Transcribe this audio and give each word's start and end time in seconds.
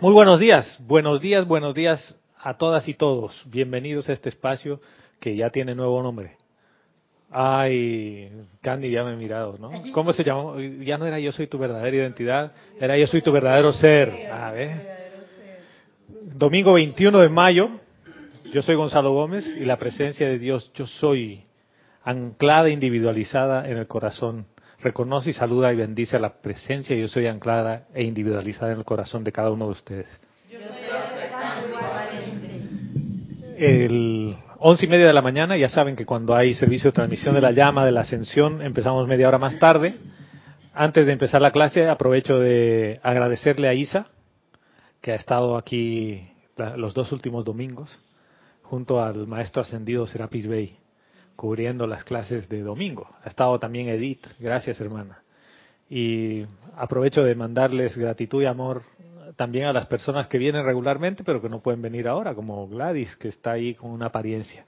Muy 0.00 0.12
buenos 0.12 0.38
días, 0.38 0.78
buenos 0.86 1.20
días, 1.20 1.44
buenos 1.44 1.74
días 1.74 2.16
a 2.38 2.56
todas 2.56 2.86
y 2.86 2.94
todos. 2.94 3.42
Bienvenidos 3.46 4.08
a 4.08 4.12
este 4.12 4.28
espacio 4.28 4.80
que 5.18 5.34
ya 5.34 5.50
tiene 5.50 5.74
nuevo 5.74 6.00
nombre. 6.04 6.36
Ay, 7.32 8.30
Candy 8.62 8.92
ya 8.92 9.02
me 9.02 9.14
he 9.14 9.16
mirado, 9.16 9.58
¿no? 9.58 9.72
¿Cómo 9.92 10.12
se 10.12 10.22
llamó? 10.22 10.56
Ya 10.60 10.98
no 10.98 11.06
era 11.06 11.18
yo 11.18 11.32
soy 11.32 11.48
tu 11.48 11.58
verdadera 11.58 11.96
identidad, 11.96 12.52
era 12.80 12.96
yo 12.96 13.08
soy 13.08 13.22
tu 13.22 13.32
verdadero 13.32 13.72
ser. 13.72 14.30
A 14.30 14.52
ver. 14.52 14.70
Domingo 16.32 16.74
21 16.74 17.18
de 17.18 17.28
mayo, 17.28 17.68
yo 18.52 18.62
soy 18.62 18.76
Gonzalo 18.76 19.12
Gómez 19.12 19.44
y 19.60 19.64
la 19.64 19.78
presencia 19.78 20.28
de 20.28 20.38
Dios, 20.38 20.70
yo 20.74 20.86
soy 20.86 21.42
anclada, 22.04 22.70
individualizada 22.70 23.68
en 23.68 23.78
el 23.78 23.88
corazón. 23.88 24.46
Reconoce 24.80 25.30
y 25.30 25.32
saluda 25.32 25.72
y 25.72 25.76
bendice 25.76 26.16
a 26.16 26.20
la 26.20 26.40
presencia, 26.40 26.94
yo 26.94 27.08
soy 27.08 27.26
anclada 27.26 27.88
e 27.94 28.04
individualizada 28.04 28.72
en 28.72 28.78
el 28.78 28.84
corazón 28.84 29.24
de 29.24 29.32
cada 29.32 29.50
uno 29.50 29.64
de 29.66 29.72
ustedes. 29.72 30.06
El 33.56 34.36
once 34.60 34.86
y 34.86 34.88
media 34.88 35.08
de 35.08 35.12
la 35.12 35.22
mañana, 35.22 35.56
ya 35.56 35.68
saben 35.68 35.96
que 35.96 36.06
cuando 36.06 36.32
hay 36.36 36.54
servicio 36.54 36.90
de 36.90 36.94
transmisión 36.94 37.34
de 37.34 37.40
la 37.40 37.50
llama 37.50 37.84
de 37.84 37.90
la 37.90 38.02
ascensión, 38.02 38.62
empezamos 38.62 39.08
media 39.08 39.26
hora 39.26 39.38
más 39.38 39.58
tarde. 39.58 39.96
Antes 40.72 41.06
de 41.06 41.12
empezar 41.12 41.42
la 41.42 41.50
clase, 41.50 41.88
aprovecho 41.88 42.38
de 42.38 43.00
agradecerle 43.02 43.66
a 43.66 43.74
Isa, 43.74 44.06
que 45.00 45.10
ha 45.10 45.16
estado 45.16 45.56
aquí 45.56 46.30
los 46.76 46.94
dos 46.94 47.10
últimos 47.10 47.44
domingos, 47.44 47.98
junto 48.62 49.02
al 49.02 49.26
maestro 49.26 49.62
ascendido 49.62 50.06
Serapis 50.06 50.46
Bey, 50.46 50.78
cubriendo 51.38 51.86
las 51.86 52.02
clases 52.02 52.48
de 52.48 52.62
domingo. 52.62 53.08
Ha 53.22 53.28
estado 53.28 53.60
también 53.60 53.88
Edith, 53.88 54.26
gracias 54.40 54.80
hermana. 54.80 55.22
Y 55.88 56.44
aprovecho 56.74 57.22
de 57.22 57.36
mandarles 57.36 57.96
gratitud 57.96 58.42
y 58.42 58.46
amor 58.46 58.82
también 59.36 59.66
a 59.66 59.72
las 59.72 59.86
personas 59.86 60.26
que 60.26 60.36
vienen 60.36 60.64
regularmente, 60.64 61.22
pero 61.22 61.40
que 61.40 61.48
no 61.48 61.60
pueden 61.60 61.80
venir 61.80 62.08
ahora, 62.08 62.34
como 62.34 62.66
Gladys, 62.66 63.14
que 63.14 63.28
está 63.28 63.52
ahí 63.52 63.76
con 63.76 63.92
una 63.92 64.06
apariencia. 64.06 64.66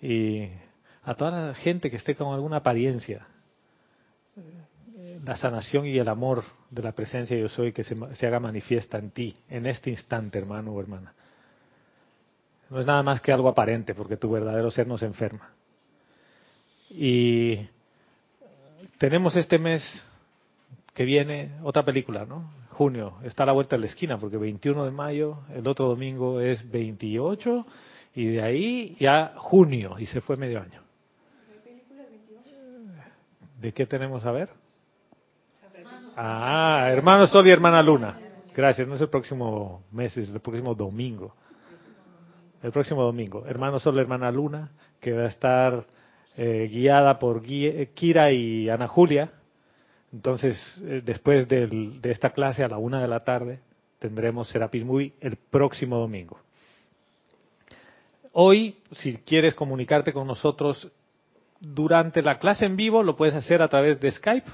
Y 0.00 0.48
a 1.02 1.14
toda 1.16 1.48
la 1.48 1.54
gente 1.54 1.90
que 1.90 1.96
esté 1.96 2.14
con 2.14 2.32
alguna 2.32 2.58
apariencia, 2.58 3.26
la 5.24 5.34
sanación 5.34 5.86
y 5.86 5.98
el 5.98 6.08
amor 6.08 6.44
de 6.70 6.84
la 6.84 6.92
presencia 6.92 7.36
yo 7.36 7.48
soy 7.48 7.72
que 7.72 7.82
se, 7.82 7.96
se, 8.14 8.26
haga 8.28 8.38
manifiesta 8.38 8.96
en 8.96 9.10
ti, 9.10 9.34
en 9.48 9.66
este 9.66 9.90
instante, 9.90 10.38
hermano 10.38 10.70
o 10.70 10.80
hermana. 10.80 11.14
No 12.70 12.78
es 12.78 12.86
nada 12.86 13.02
más 13.02 13.20
que 13.20 13.32
algo 13.32 13.48
aparente, 13.48 13.92
porque 13.92 14.16
tu 14.16 14.30
verdadero 14.30 14.70
ser 14.70 14.86
nos 14.86 15.02
enferma. 15.02 15.50
Y 16.90 17.68
tenemos 18.98 19.36
este 19.36 19.58
mes 19.58 19.82
que 20.94 21.04
viene 21.04 21.52
otra 21.62 21.84
película, 21.84 22.26
¿no? 22.26 22.60
junio, 22.80 23.18
está 23.24 23.42
a 23.42 23.46
la 23.46 23.52
vuelta 23.52 23.76
de 23.76 23.80
la 23.80 23.88
esquina, 23.88 24.16
porque 24.16 24.38
21 24.38 24.86
de 24.86 24.90
mayo, 24.90 25.40
el 25.54 25.68
otro 25.68 25.86
domingo 25.86 26.40
es 26.40 26.70
28, 26.70 27.66
y 28.14 28.24
de 28.28 28.42
ahí 28.42 28.96
ya 28.98 29.34
junio, 29.36 29.96
y 29.98 30.06
se 30.06 30.22
fue 30.22 30.38
medio 30.38 30.62
año. 30.62 30.80
¿De 33.60 33.74
qué 33.74 33.84
tenemos 33.84 34.24
a 34.24 34.32
ver? 34.32 34.48
Ah, 36.16 36.88
hermano 36.90 37.26
Sol 37.26 37.46
y 37.46 37.50
hermana 37.50 37.82
Luna. 37.82 38.18
Gracias, 38.56 38.88
no 38.88 38.94
es 38.94 39.02
el 39.02 39.10
próximo 39.10 39.84
mes, 39.92 40.16
es 40.16 40.30
el 40.30 40.40
próximo 40.40 40.74
domingo. 40.74 41.34
El 42.62 42.72
próximo 42.72 43.02
domingo. 43.02 43.44
Hermano 43.46 43.78
Sol, 43.78 43.96
y 43.96 44.00
hermana 44.00 44.30
Luna, 44.30 44.70
que 44.98 45.12
va 45.12 45.24
a 45.24 45.28
estar 45.28 45.84
eh, 46.42 46.68
guiada 46.72 47.18
por 47.18 47.42
Kira 47.42 48.32
y 48.32 48.68
Ana 48.68 48.88
Julia 48.88 49.30
entonces, 50.12 50.58
eh, 50.82 51.02
después 51.04 51.48
de 51.48 51.98
esta 52.04 52.30
clase 52.30 52.64
a 52.64 52.68
la 52.68 52.78
una 52.78 53.00
de 53.00 53.08
la 53.08 53.20
tarde, 53.20 53.60
tendremos 53.98 54.48
Serapis 54.48 54.84
Movie 54.84 55.12
el 55.20 55.36
próximo 55.36 55.98
domingo. 55.98 56.38
Hoy, 58.32 58.76
si 58.92 59.18
quieres 59.18 59.54
comunicarte 59.54 60.12
con 60.12 60.26
nosotros 60.26 60.90
durante 61.60 62.22
la 62.22 62.38
clase 62.38 62.66
en 62.66 62.76
vivo, 62.76 63.02
lo 63.02 63.16
puedes 63.16 63.34
hacer 63.34 63.62
a 63.62 63.68
través 63.68 64.00
de 64.00 64.10
Skype. 64.10 64.50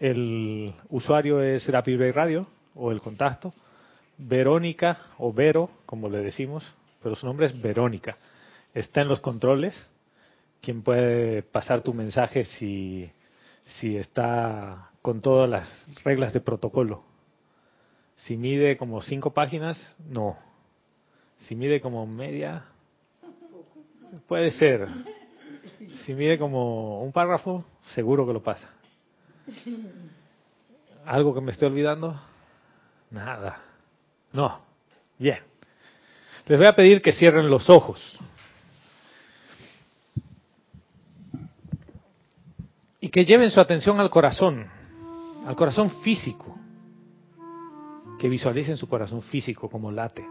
El 0.00 0.74
usuario 0.88 1.40
es 1.40 1.62
Serapis 1.62 1.98
Bay 1.98 2.10
Radio 2.10 2.46
o 2.74 2.90
el 2.90 3.00
contacto. 3.00 3.52
Verónica 4.16 4.98
o 5.18 5.32
Vero, 5.32 5.70
como 5.86 6.08
le 6.08 6.18
decimos, 6.18 6.64
pero 7.02 7.14
su 7.14 7.26
nombre 7.26 7.46
es 7.46 7.60
Verónica. 7.60 8.16
Está 8.72 9.02
en 9.02 9.08
los 9.08 9.20
controles. 9.20 9.74
Quien 10.64 10.82
puede 10.82 11.42
pasar 11.42 11.82
tu 11.82 11.92
mensaje 11.92 12.44
si 12.44 13.10
si 13.64 13.96
está 13.96 14.90
con 15.02 15.20
todas 15.20 15.48
las 15.48 15.86
reglas 16.04 16.32
de 16.32 16.40
protocolo. 16.40 17.04
Si 18.16 18.36
mide 18.36 18.76
como 18.76 19.02
cinco 19.02 19.32
páginas, 19.32 19.96
no. 19.98 20.38
Si 21.38 21.54
mide 21.54 21.80
como 21.80 22.06
media, 22.06 22.64
puede 24.26 24.50
ser. 24.52 24.88
Si 26.04 26.14
mide 26.14 26.38
como 26.38 27.02
un 27.02 27.12
párrafo, 27.12 27.64
seguro 27.94 28.26
que 28.26 28.32
lo 28.32 28.42
pasa. 28.42 28.70
¿Algo 31.04 31.34
que 31.34 31.40
me 31.40 31.52
estoy 31.52 31.68
olvidando? 31.68 32.18
Nada. 33.10 33.60
No. 34.32 34.60
Bien. 35.18 35.40
Les 36.46 36.58
voy 36.58 36.66
a 36.66 36.74
pedir 36.74 37.02
que 37.02 37.12
cierren 37.12 37.50
los 37.50 37.68
ojos. 37.68 38.18
Que 43.14 43.24
lleven 43.24 43.48
su 43.48 43.60
atención 43.60 44.00
al 44.00 44.10
corazón, 44.10 44.66
al 45.46 45.54
corazón 45.54 45.88
físico, 46.02 46.58
que 48.18 48.28
visualicen 48.28 48.76
su 48.76 48.88
corazón 48.88 49.22
físico 49.22 49.70
como 49.70 49.92
late, 49.92 50.26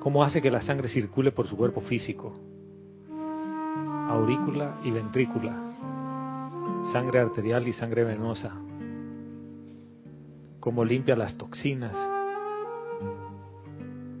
cómo 0.00 0.22
hace 0.22 0.42
que 0.42 0.50
la 0.50 0.60
sangre 0.60 0.88
circule 0.88 1.32
por 1.32 1.46
su 1.46 1.56
cuerpo 1.56 1.80
físico, 1.80 2.38
aurícula 4.10 4.80
y 4.84 4.90
ventrícula, 4.90 5.56
sangre 6.92 7.20
arterial 7.20 7.66
y 7.66 7.72
sangre 7.72 8.04
venosa, 8.04 8.52
cómo 10.60 10.84
limpia 10.84 11.16
las 11.16 11.38
toxinas 11.38 11.96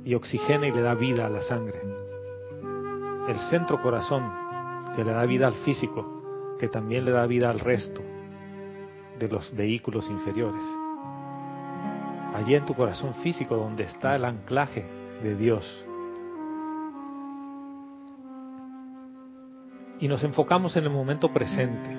y 0.06 0.14
oxigena 0.14 0.68
y 0.68 0.72
le 0.72 0.80
da 0.80 0.94
vida 0.94 1.26
a 1.26 1.28
la 1.28 1.42
sangre. 1.42 1.82
El 3.28 3.38
centro 3.50 3.82
corazón 3.82 4.43
que 4.94 5.04
le 5.04 5.12
da 5.12 5.24
vida 5.26 5.46
al 5.46 5.54
físico, 5.54 6.56
que 6.58 6.68
también 6.68 7.04
le 7.04 7.10
da 7.10 7.26
vida 7.26 7.50
al 7.50 7.60
resto 7.60 8.02
de 9.18 9.28
los 9.28 9.54
vehículos 9.54 10.08
inferiores. 10.10 10.62
Allí 12.34 12.54
en 12.54 12.66
tu 12.66 12.74
corazón 12.74 13.14
físico 13.14 13.56
donde 13.56 13.84
está 13.84 14.16
el 14.16 14.24
anclaje 14.24 14.84
de 15.22 15.36
Dios. 15.36 15.86
Y 20.00 20.08
nos 20.08 20.22
enfocamos 20.24 20.76
en 20.76 20.84
el 20.84 20.90
momento 20.90 21.32
presente. 21.32 21.90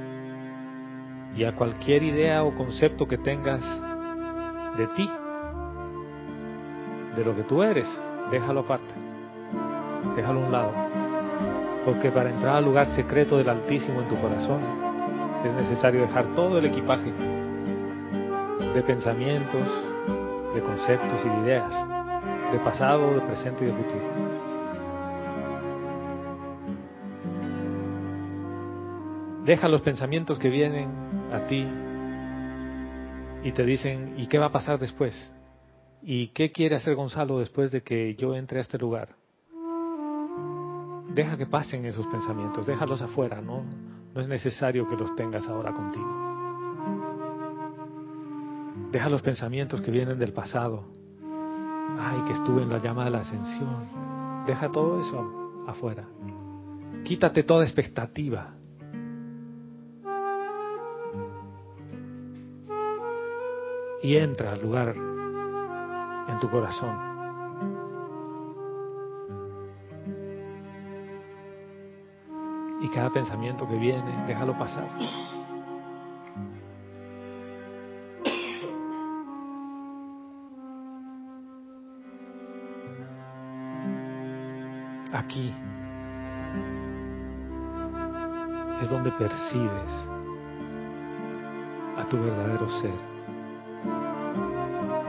Y 1.36 1.44
a 1.44 1.56
cualquier 1.56 2.04
idea 2.04 2.44
o 2.44 2.56
concepto 2.56 3.08
que 3.08 3.18
tengas 3.18 3.62
de 4.78 4.88
ti, 4.88 5.10
de 7.16 7.26
lo 7.26 7.36
que 7.36 7.44
tú 7.44 7.64
eres, 7.64 7.88
déjalo 8.32 8.62
aparte. 8.62 8.94
Déjalo 10.16 10.42
a 10.42 10.46
un 10.46 10.52
lado 10.52 11.05
porque 11.86 12.12
para 12.12 12.32
entrar 12.32 12.56
al 12.56 12.66
lugar 12.66 12.88
secreto 12.88 13.38
del 13.38 13.48
Altísimo 13.48 14.02
en 14.02 14.08
tu 14.08 14.20
corazón 14.20 14.60
es 15.46 15.54
necesario 15.54 16.02
dejar 16.02 16.34
todo 16.34 16.58
el 16.58 16.66
equipaje 16.66 17.14
de 18.74 18.82
pensamientos, 18.82 19.68
de 20.56 20.62
conceptos 20.62 21.22
y 21.24 21.30
de 21.30 21.38
ideas, 21.46 21.72
de 22.52 22.60
pasado, 22.60 23.14
de 23.14 23.22
presente 23.22 23.64
y 23.64 23.68
de 23.68 23.74
futuro. 23.74 24.36
Deja 29.46 29.68
los 29.68 29.82
pensamientos 29.82 30.40
que 30.40 30.50
vienen 30.50 30.90
a 31.32 31.46
ti 31.46 31.68
y 33.44 33.52
te 33.52 33.64
dicen, 33.64 34.16
¿y 34.18 34.26
qué 34.26 34.40
va 34.40 34.48
a 34.48 34.52
pasar 34.52 34.80
después? 34.80 35.32
¿Y 36.02 36.30
qué 36.30 36.52
quiere 36.52 36.76
hacer 36.76 36.96
Gonzalo 36.96 37.38
después 37.38 37.72
de 37.72 37.84
que 37.84 38.16
yo 38.16 38.36
entre 38.36 38.58
a 38.58 38.62
este 38.62 38.80
lugar? 38.80 39.10
Deja 41.16 41.38
que 41.38 41.46
pasen 41.46 41.86
esos 41.86 42.06
pensamientos, 42.08 42.66
déjalos 42.66 43.02
afuera, 43.02 43.40
¿no? 43.40 43.64
No 44.14 44.20
es 44.20 44.28
necesario 44.28 44.86
que 44.86 44.98
los 44.98 45.16
tengas 45.16 45.48
ahora 45.48 45.72
contigo. 45.72 46.06
Deja 48.92 49.08
los 49.08 49.22
pensamientos 49.22 49.80
que 49.80 49.92
vienen 49.92 50.20
del 50.20 50.34
pasado. 50.34 50.84
Ay, 51.98 52.22
que 52.28 52.34
estuve 52.34 52.64
en 52.64 52.70
la 52.70 52.80
llama 52.80 53.06
de 53.06 53.12
la 53.12 53.20
ascensión. 53.20 54.44
Deja 54.46 54.70
todo 54.74 55.00
eso 55.00 55.64
afuera. 55.66 56.06
Quítate 57.06 57.44
toda 57.44 57.64
expectativa. 57.64 58.54
Y 64.04 64.18
entra 64.18 64.52
al 64.52 64.62
lugar 64.62 64.94
en 66.28 66.40
tu 66.42 66.50
corazón 66.50 67.15
pensamiento 73.12 73.68
que 73.68 73.76
viene, 73.76 74.26
déjalo 74.28 74.58
pasar. 74.58 74.88
Aquí 85.12 85.54
es 88.82 88.90
donde 88.90 89.12
percibes 89.12 89.92
a 91.98 92.04
tu 92.10 92.18
verdadero 92.22 92.70
ser, 92.82 92.94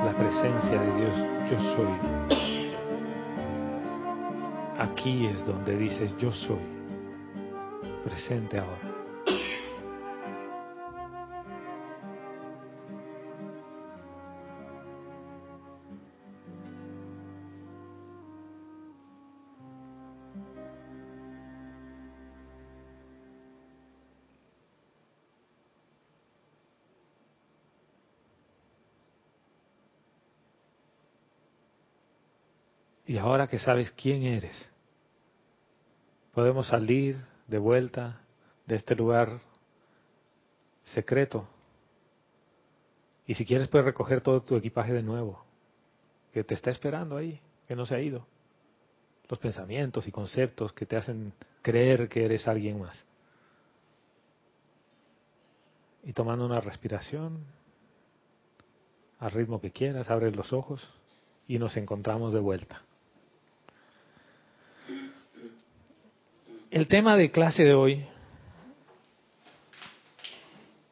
la 0.05 0.13
presencia 0.13 0.81
de 0.81 0.95
Dios, 0.97 1.51
yo 1.51 1.61
soy. 1.75 2.37
Aquí 4.79 5.27
es 5.27 5.45
donde 5.45 5.77
dices 5.77 6.17
yo 6.19 6.31
soy 6.31 6.76
presente 8.07 8.57
ahora. 8.57 8.79
Y 33.09 33.19
ahora 33.19 33.47
que 33.49 33.59
sabes 33.59 33.91
quién 33.93 34.25
eres, 34.25 34.69
podemos 36.33 36.69
salir 36.69 37.17
de 37.47 37.59
vuelta 37.59 38.21
de 38.67 38.77
este 38.77 38.95
lugar 38.95 39.41
secreto. 40.85 41.49
Y 43.27 43.35
si 43.35 43.45
quieres 43.45 43.69
puedes 43.69 43.85
recoger 43.85 44.21
todo 44.21 44.43
tu 44.43 44.57
equipaje 44.57 44.93
de 44.93 45.03
nuevo, 45.03 45.45
que 46.33 46.45
te 46.45 46.55
está 46.55 46.71
esperando 46.71 47.17
ahí, 47.17 47.41
que 47.67 47.77
no 47.77 47.87
se 47.87 47.95
ha 47.95 48.01
ido. 48.01 48.27
Los 49.29 49.39
pensamientos 49.39 50.07
y 50.07 50.13
conceptos 50.13 50.73
que 50.73 50.87
te 50.87 50.97
hacen 50.97 51.33
creer 51.63 52.09
que 52.09 52.25
eres 52.25 52.47
alguien 52.47 52.81
más. 52.81 53.05
Y 56.05 56.13
tomando 56.13 56.47
una 56.47 56.61
respiración, 56.61 57.45
al 59.19 59.31
ritmo 59.33 59.61
que 59.61 59.73
quieras, 59.73 60.11
abres 60.11 60.37
los 60.37 60.53
ojos 60.53 60.89
y 61.49 61.59
nos 61.59 61.77
encontramos 61.77 62.33
de 62.33 62.41
vuelta. 62.41 62.83
El 66.71 66.89
tema 66.89 67.17
de 67.17 67.31
clase 67.31 67.63
de 67.63 67.75
hoy, 67.75 68.05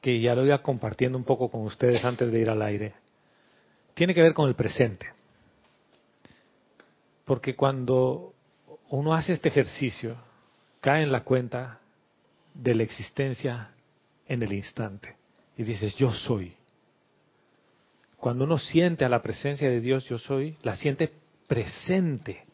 que 0.00 0.20
ya 0.20 0.34
lo 0.34 0.44
voy 0.44 0.56
compartiendo 0.60 1.18
un 1.18 1.24
poco 1.24 1.50
con 1.50 1.62
ustedes 1.62 2.04
antes 2.04 2.30
de 2.30 2.40
ir 2.40 2.48
al 2.48 2.62
aire, 2.62 2.94
tiene 3.94 4.14
que 4.14 4.22
ver 4.22 4.34
con 4.34 4.48
el 4.48 4.54
presente. 4.54 5.06
Porque 7.24 7.56
cuando 7.56 8.34
uno 8.90 9.14
hace 9.14 9.32
este 9.32 9.48
ejercicio, 9.48 10.16
cae 10.80 11.02
en 11.02 11.10
la 11.10 11.24
cuenta 11.24 11.80
de 12.52 12.74
la 12.74 12.84
existencia 12.84 13.70
en 14.28 14.42
el 14.42 14.52
instante. 14.52 15.16
Y 15.56 15.64
dices, 15.64 15.96
yo 15.96 16.12
soy. 16.12 16.54
Cuando 18.18 18.44
uno 18.44 18.58
siente 18.58 19.04
a 19.04 19.08
la 19.08 19.22
presencia 19.22 19.68
de 19.68 19.80
Dios, 19.80 20.04
yo 20.04 20.18
soy, 20.18 20.56
la 20.62 20.76
siente 20.76 21.12
presente 21.48 22.44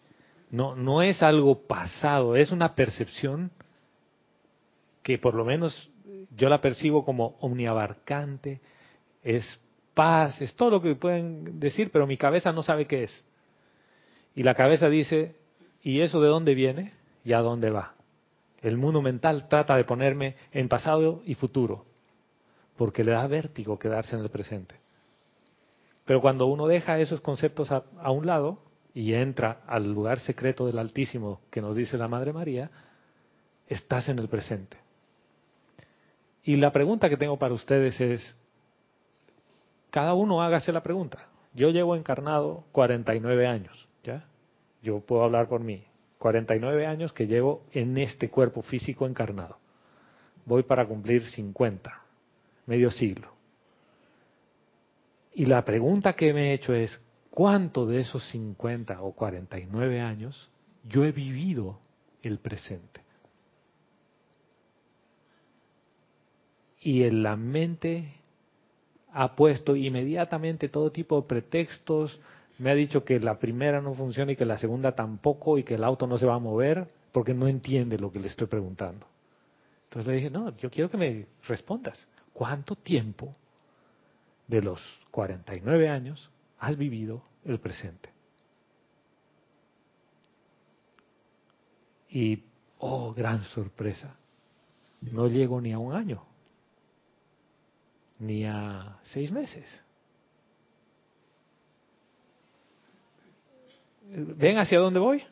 no, 0.50 0.74
no 0.74 1.02
es 1.02 1.22
algo 1.22 1.66
pasado, 1.66 2.36
es 2.36 2.50
una 2.50 2.74
percepción 2.74 3.50
que 5.02 5.18
por 5.18 5.34
lo 5.34 5.44
menos 5.44 5.90
yo 6.36 6.48
la 6.48 6.60
percibo 6.60 7.04
como 7.04 7.36
omniabarcante, 7.40 8.60
es 9.22 9.60
paz, 9.94 10.40
es 10.40 10.54
todo 10.54 10.70
lo 10.70 10.82
que 10.82 10.94
pueden 10.94 11.60
decir, 11.60 11.90
pero 11.92 12.06
mi 12.06 12.16
cabeza 12.16 12.52
no 12.52 12.62
sabe 12.62 12.86
qué 12.86 13.04
es. 13.04 13.26
Y 14.34 14.42
la 14.42 14.54
cabeza 14.54 14.88
dice, 14.88 15.36
¿y 15.82 16.00
eso 16.00 16.20
de 16.20 16.28
dónde 16.28 16.54
viene 16.54 16.94
y 17.24 17.32
a 17.32 17.40
dónde 17.40 17.70
va? 17.70 17.94
El 18.62 18.76
mundo 18.76 19.02
mental 19.02 19.48
trata 19.48 19.76
de 19.76 19.84
ponerme 19.84 20.36
en 20.52 20.68
pasado 20.68 21.22
y 21.24 21.34
futuro, 21.34 21.86
porque 22.76 23.04
le 23.04 23.12
da 23.12 23.26
vértigo 23.26 23.78
quedarse 23.78 24.16
en 24.16 24.22
el 24.22 24.30
presente. 24.30 24.74
Pero 26.04 26.20
cuando 26.20 26.46
uno 26.46 26.66
deja 26.66 26.98
esos 26.98 27.20
conceptos 27.20 27.70
a, 27.70 27.84
a 28.00 28.10
un 28.10 28.26
lado, 28.26 28.58
y 28.94 29.14
entra 29.14 29.60
al 29.66 29.92
lugar 29.92 30.18
secreto 30.20 30.66
del 30.66 30.78
Altísimo 30.78 31.40
que 31.50 31.60
nos 31.60 31.76
dice 31.76 31.96
la 31.96 32.08
Madre 32.08 32.32
María, 32.32 32.70
estás 33.66 34.08
en 34.08 34.18
el 34.18 34.28
presente. 34.28 34.76
Y 36.42 36.56
la 36.56 36.72
pregunta 36.72 37.08
que 37.08 37.16
tengo 37.16 37.38
para 37.38 37.54
ustedes 37.54 38.00
es, 38.00 38.36
cada 39.90 40.14
uno 40.14 40.42
hágase 40.42 40.72
la 40.72 40.82
pregunta. 40.82 41.28
Yo 41.54 41.70
llevo 41.70 41.96
encarnado 41.96 42.64
49 42.72 43.46
años, 43.46 43.88
¿ya? 44.04 44.24
Yo 44.82 45.00
puedo 45.00 45.24
hablar 45.24 45.48
por 45.48 45.60
mí. 45.60 45.84
49 46.18 46.86
años 46.86 47.12
que 47.12 47.26
llevo 47.26 47.64
en 47.72 47.96
este 47.96 48.28
cuerpo 48.28 48.62
físico 48.62 49.06
encarnado. 49.06 49.58
Voy 50.44 50.62
para 50.62 50.86
cumplir 50.86 51.24
50, 51.26 52.02
medio 52.66 52.90
siglo. 52.90 53.32
Y 55.32 55.46
la 55.46 55.64
pregunta 55.64 56.14
que 56.14 56.34
me 56.34 56.50
he 56.50 56.54
hecho 56.54 56.74
es, 56.74 57.00
¿Cuánto 57.30 57.86
de 57.86 58.00
esos 58.00 58.28
50 58.30 59.00
o 59.02 59.12
49 59.12 60.00
años 60.00 60.50
yo 60.88 61.04
he 61.04 61.12
vivido 61.12 61.78
el 62.22 62.38
presente? 62.38 63.02
Y 66.80 67.04
en 67.04 67.22
la 67.22 67.36
mente 67.36 68.14
ha 69.12 69.36
puesto 69.36 69.76
inmediatamente 69.76 70.68
todo 70.68 70.90
tipo 70.90 71.20
de 71.20 71.28
pretextos, 71.28 72.20
me 72.58 72.70
ha 72.70 72.74
dicho 72.74 73.04
que 73.04 73.20
la 73.20 73.38
primera 73.38 73.80
no 73.80 73.94
funciona 73.94 74.32
y 74.32 74.36
que 74.36 74.44
la 74.44 74.58
segunda 74.58 74.94
tampoco 74.94 75.58
y 75.58 75.62
que 75.62 75.74
el 75.74 75.84
auto 75.84 76.06
no 76.06 76.18
se 76.18 76.26
va 76.26 76.34
a 76.34 76.38
mover 76.38 76.88
porque 77.12 77.34
no 77.34 77.48
entiende 77.48 77.98
lo 77.98 78.12
que 78.12 78.20
le 78.20 78.28
estoy 78.28 78.46
preguntando. 78.46 79.06
Entonces 79.84 80.08
le 80.08 80.16
dije, 80.16 80.30
no, 80.30 80.56
yo 80.56 80.70
quiero 80.70 80.90
que 80.90 80.96
me 80.96 81.26
respondas. 81.48 82.06
¿Cuánto 82.32 82.76
tiempo 82.76 83.34
de 84.46 84.62
los 84.62 84.80
49 85.10 85.88
años 85.88 86.30
has 86.60 86.76
vivido 86.76 87.24
el 87.44 87.58
presente. 87.58 88.10
Y, 92.10 92.44
oh, 92.78 93.12
gran 93.14 93.42
sorpresa, 93.44 94.16
no 95.00 95.28
llego 95.28 95.60
ni 95.60 95.72
a 95.72 95.78
un 95.78 95.94
año, 95.94 96.22
ni 98.18 98.44
a 98.44 98.98
seis 99.04 99.32
meses. 99.32 99.82
¿Ven 104.12 104.58
hacia 104.58 104.80
dónde 104.80 105.00
voy? 105.00 105.22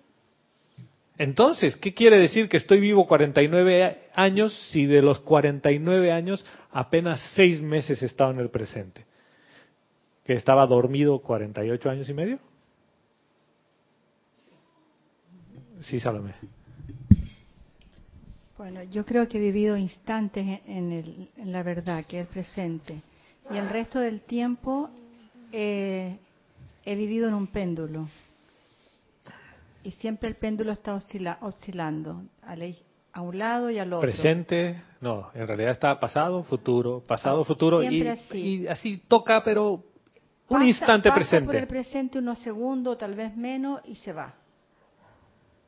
Entonces, 1.19 1.77
¿qué 1.77 1.93
quiere 1.95 2.19
decir 2.19 2.49
que 2.49 2.57
estoy 2.57 2.79
vivo 2.79 3.09
49 3.09 4.09
años 4.15 4.55
si 4.71 4.87
de 4.87 5.03
los 5.03 5.19
49 5.21 6.13
años 6.13 6.47
apenas 6.71 7.21
seis 7.35 7.61
meses 7.61 8.01
he 8.03 8.07
estado 8.07 8.31
en 8.31 8.39
el 8.39 8.51
presente? 8.51 9.08
Que 10.29 10.35
estaba 10.35 10.67
dormido 10.67 11.21
48 11.21 11.89
años 11.89 12.07
y 12.07 12.13
medio? 12.13 12.39
Sí, 15.81 15.99
Salomé. 15.99 16.33
Bueno, 18.59 18.83
yo 18.83 19.07
creo 19.07 19.27
que 19.27 19.39
he 19.39 19.41
vivido 19.41 19.79
instantes 19.79 20.61
en, 20.67 20.93
el, 20.93 21.31
en 21.39 21.51
la 21.51 21.63
verdad, 21.63 22.05
que 22.05 22.21
es 22.21 22.27
el 22.27 22.31
presente. 22.31 23.01
Y 23.51 23.57
el 23.57 23.71
resto 23.71 24.01
del 24.01 24.21
tiempo 24.21 24.91
he 25.51 26.19
vivido 26.85 27.27
en 27.27 27.33
un 27.33 27.47
péndulo. 27.47 28.07
Y 29.83 29.93
siempre 29.93 30.29
el 30.29 30.37
péndulo 30.37 30.73
está 30.73 30.95
oscilando 31.41 32.23
a, 33.15 33.23
un 33.23 33.39
lado 33.39 33.71
y 33.71 33.79
al 33.79 33.95
otro. 33.95 34.07
Presente, 34.07 34.83
no, 35.01 35.31
en 35.33 35.49
realidad 35.49 35.71
está 35.71 35.99
pasado, 35.99 36.43
futuro, 36.43 37.03
pasado, 37.07 37.47
futuro. 37.47 37.83
Y 37.83 38.07
y 38.35 38.67
así 38.67 38.99
toca, 39.09 39.43
pero 39.43 39.88
un 40.49 40.63
instante 40.63 41.11
presente. 41.13 41.47
por 41.47 41.57
el 41.57 41.67
presente 41.67 42.19
unos 42.19 42.39
segundos, 42.41 42.99
tal 42.99 43.15
vez 43.15 43.37
menos, 43.37 43.81
y 43.85 43.97
se 43.97 44.13
va. 44.13 44.35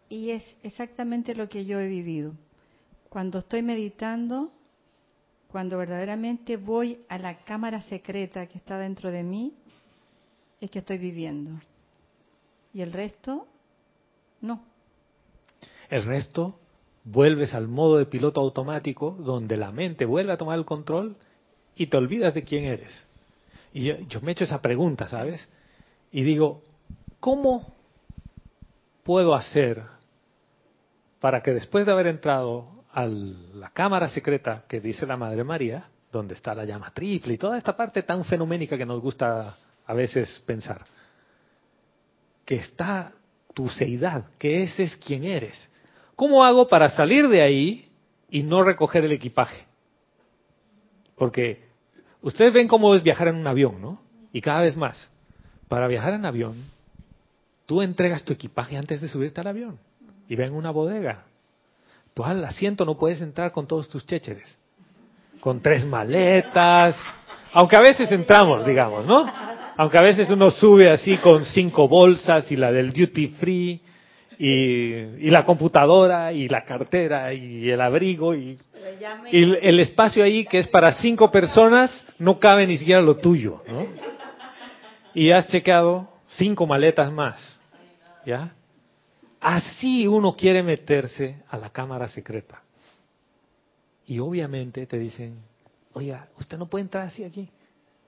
Y 0.08 0.30
es 0.30 0.42
exactamente 0.62 1.34
lo 1.34 1.48
que 1.48 1.64
yo 1.64 1.78
he 1.78 1.86
vivido. 1.86 2.32
Cuando 3.08 3.40
estoy 3.40 3.62
meditando, 3.62 4.50
cuando 5.48 5.78
verdaderamente 5.78 6.56
voy 6.56 7.00
a 7.08 7.18
la 7.18 7.38
cámara 7.44 7.82
secreta 7.82 8.46
que 8.46 8.58
está 8.58 8.78
dentro 8.78 9.10
de 9.10 9.22
mí, 9.22 9.54
es 10.60 10.70
que 10.70 10.80
estoy 10.80 10.98
viviendo. 10.98 11.50
Y 12.72 12.82
el 12.82 12.92
resto, 12.92 13.46
no. 14.40 14.62
El 15.88 16.04
resto, 16.04 16.58
vuelves 17.04 17.54
al 17.54 17.68
modo 17.68 17.98
de 17.98 18.06
piloto 18.06 18.40
automático, 18.40 19.16
donde 19.18 19.56
la 19.56 19.72
mente 19.72 20.04
vuelve 20.04 20.32
a 20.32 20.36
tomar 20.36 20.58
el 20.58 20.64
control 20.64 21.16
y 21.74 21.86
te 21.86 21.96
olvidas 21.96 22.34
de 22.34 22.44
quién 22.44 22.64
eres. 22.64 23.06
Y 23.72 24.06
yo, 24.06 24.20
me 24.20 24.30
he 24.30 24.32
hecho 24.32 24.44
esa 24.44 24.60
pregunta, 24.60 25.06
¿sabes? 25.08 25.48
Y 26.10 26.22
digo, 26.22 26.62
¿cómo 27.20 27.74
puedo 29.04 29.34
hacer 29.34 29.82
para 31.20 31.42
que 31.42 31.52
después 31.52 31.86
de 31.86 31.92
haber 31.92 32.08
entrado 32.08 32.68
a 32.92 33.06
la 33.06 33.70
cámara 33.70 34.08
secreta 34.08 34.64
que 34.68 34.80
dice 34.80 35.06
la 35.06 35.16
Madre 35.16 35.44
María, 35.44 35.88
donde 36.10 36.34
está 36.34 36.54
la 36.54 36.64
llama 36.64 36.92
triple 36.92 37.34
y 37.34 37.38
toda 37.38 37.56
esta 37.56 37.76
parte 37.76 38.02
tan 38.02 38.24
fenoménica 38.24 38.76
que 38.76 38.86
nos 38.86 39.00
gusta 39.00 39.56
a 39.86 39.94
veces 39.94 40.42
pensar, 40.46 40.84
que 42.44 42.56
está 42.56 43.12
tu 43.54 43.68
seidad, 43.68 44.24
que 44.38 44.62
ese 44.62 44.84
es 44.84 44.96
quien 44.96 45.24
eres. 45.24 45.68
¿Cómo 46.16 46.44
hago 46.44 46.68
para 46.68 46.88
salir 46.88 47.28
de 47.28 47.42
ahí 47.42 47.88
y 48.28 48.42
no 48.42 48.62
recoger 48.62 49.04
el 49.04 49.12
equipaje? 49.12 49.66
Porque 51.16 51.69
ustedes 52.22 52.52
ven 52.52 52.68
cómo 52.68 52.94
es 52.94 53.02
viajar 53.02 53.28
en 53.28 53.36
un 53.36 53.46
avión, 53.46 53.80
¿no? 53.80 54.00
Y 54.32 54.40
cada 54.40 54.62
vez 54.62 54.76
más. 54.76 55.08
Para 55.68 55.86
viajar 55.86 56.14
en 56.14 56.24
avión, 56.24 56.56
tú 57.66 57.82
entregas 57.82 58.24
tu 58.24 58.32
equipaje 58.32 58.76
antes 58.76 59.00
de 59.00 59.08
subirte 59.08 59.40
al 59.40 59.46
avión 59.46 59.78
y 60.28 60.36
ven 60.36 60.52
una 60.52 60.70
bodega. 60.70 61.24
Tú 62.14 62.24
al 62.24 62.44
asiento 62.44 62.84
no 62.84 62.98
puedes 62.98 63.20
entrar 63.20 63.52
con 63.52 63.66
todos 63.66 63.88
tus 63.88 64.04
chécheres, 64.04 64.58
con 65.40 65.60
tres 65.60 65.84
maletas, 65.86 66.96
aunque 67.52 67.76
a 67.76 67.80
veces 67.80 68.10
entramos, 68.10 68.66
digamos, 68.66 69.06
¿no? 69.06 69.24
Aunque 69.76 69.98
a 69.98 70.02
veces 70.02 70.28
uno 70.30 70.50
sube 70.50 70.90
así 70.90 71.16
con 71.18 71.46
cinco 71.46 71.88
bolsas 71.88 72.50
y 72.52 72.56
la 72.56 72.70
del 72.70 72.92
duty 72.92 73.28
free 73.28 73.80
y, 74.38 75.30
la 75.30 75.44
computadora 75.44 76.32
y 76.32 76.48
la 76.48 76.64
cartera 76.64 77.32
y 77.32 77.70
el 77.70 77.80
abrigo 77.80 78.34
y, 78.34 78.58
y, 79.30 79.42
el 79.66 79.80
espacio 79.80 80.24
ahí 80.24 80.44
que 80.44 80.58
es 80.58 80.68
para 80.68 80.92
cinco 80.92 81.30
personas 81.30 82.04
no 82.18 82.38
cabe 82.38 82.66
ni 82.66 82.76
siquiera 82.76 83.00
lo 83.00 83.16
tuyo, 83.16 83.62
¿no? 83.66 83.86
Y 85.14 85.30
has 85.30 85.48
chequeado 85.48 86.08
cinco 86.28 86.66
maletas 86.66 87.12
más, 87.12 87.60
¿ya? 88.24 88.54
Así 89.40 90.06
uno 90.06 90.36
quiere 90.36 90.62
meterse 90.62 91.42
a 91.48 91.56
la 91.56 91.70
cámara 91.70 92.08
secreta. 92.08 92.62
Y 94.06 94.18
obviamente 94.18 94.86
te 94.86 94.98
dicen, 94.98 95.38
oiga, 95.92 96.28
usted 96.38 96.58
no 96.58 96.66
puede 96.66 96.82
entrar 96.82 97.06
así 97.06 97.24
aquí. 97.24 97.48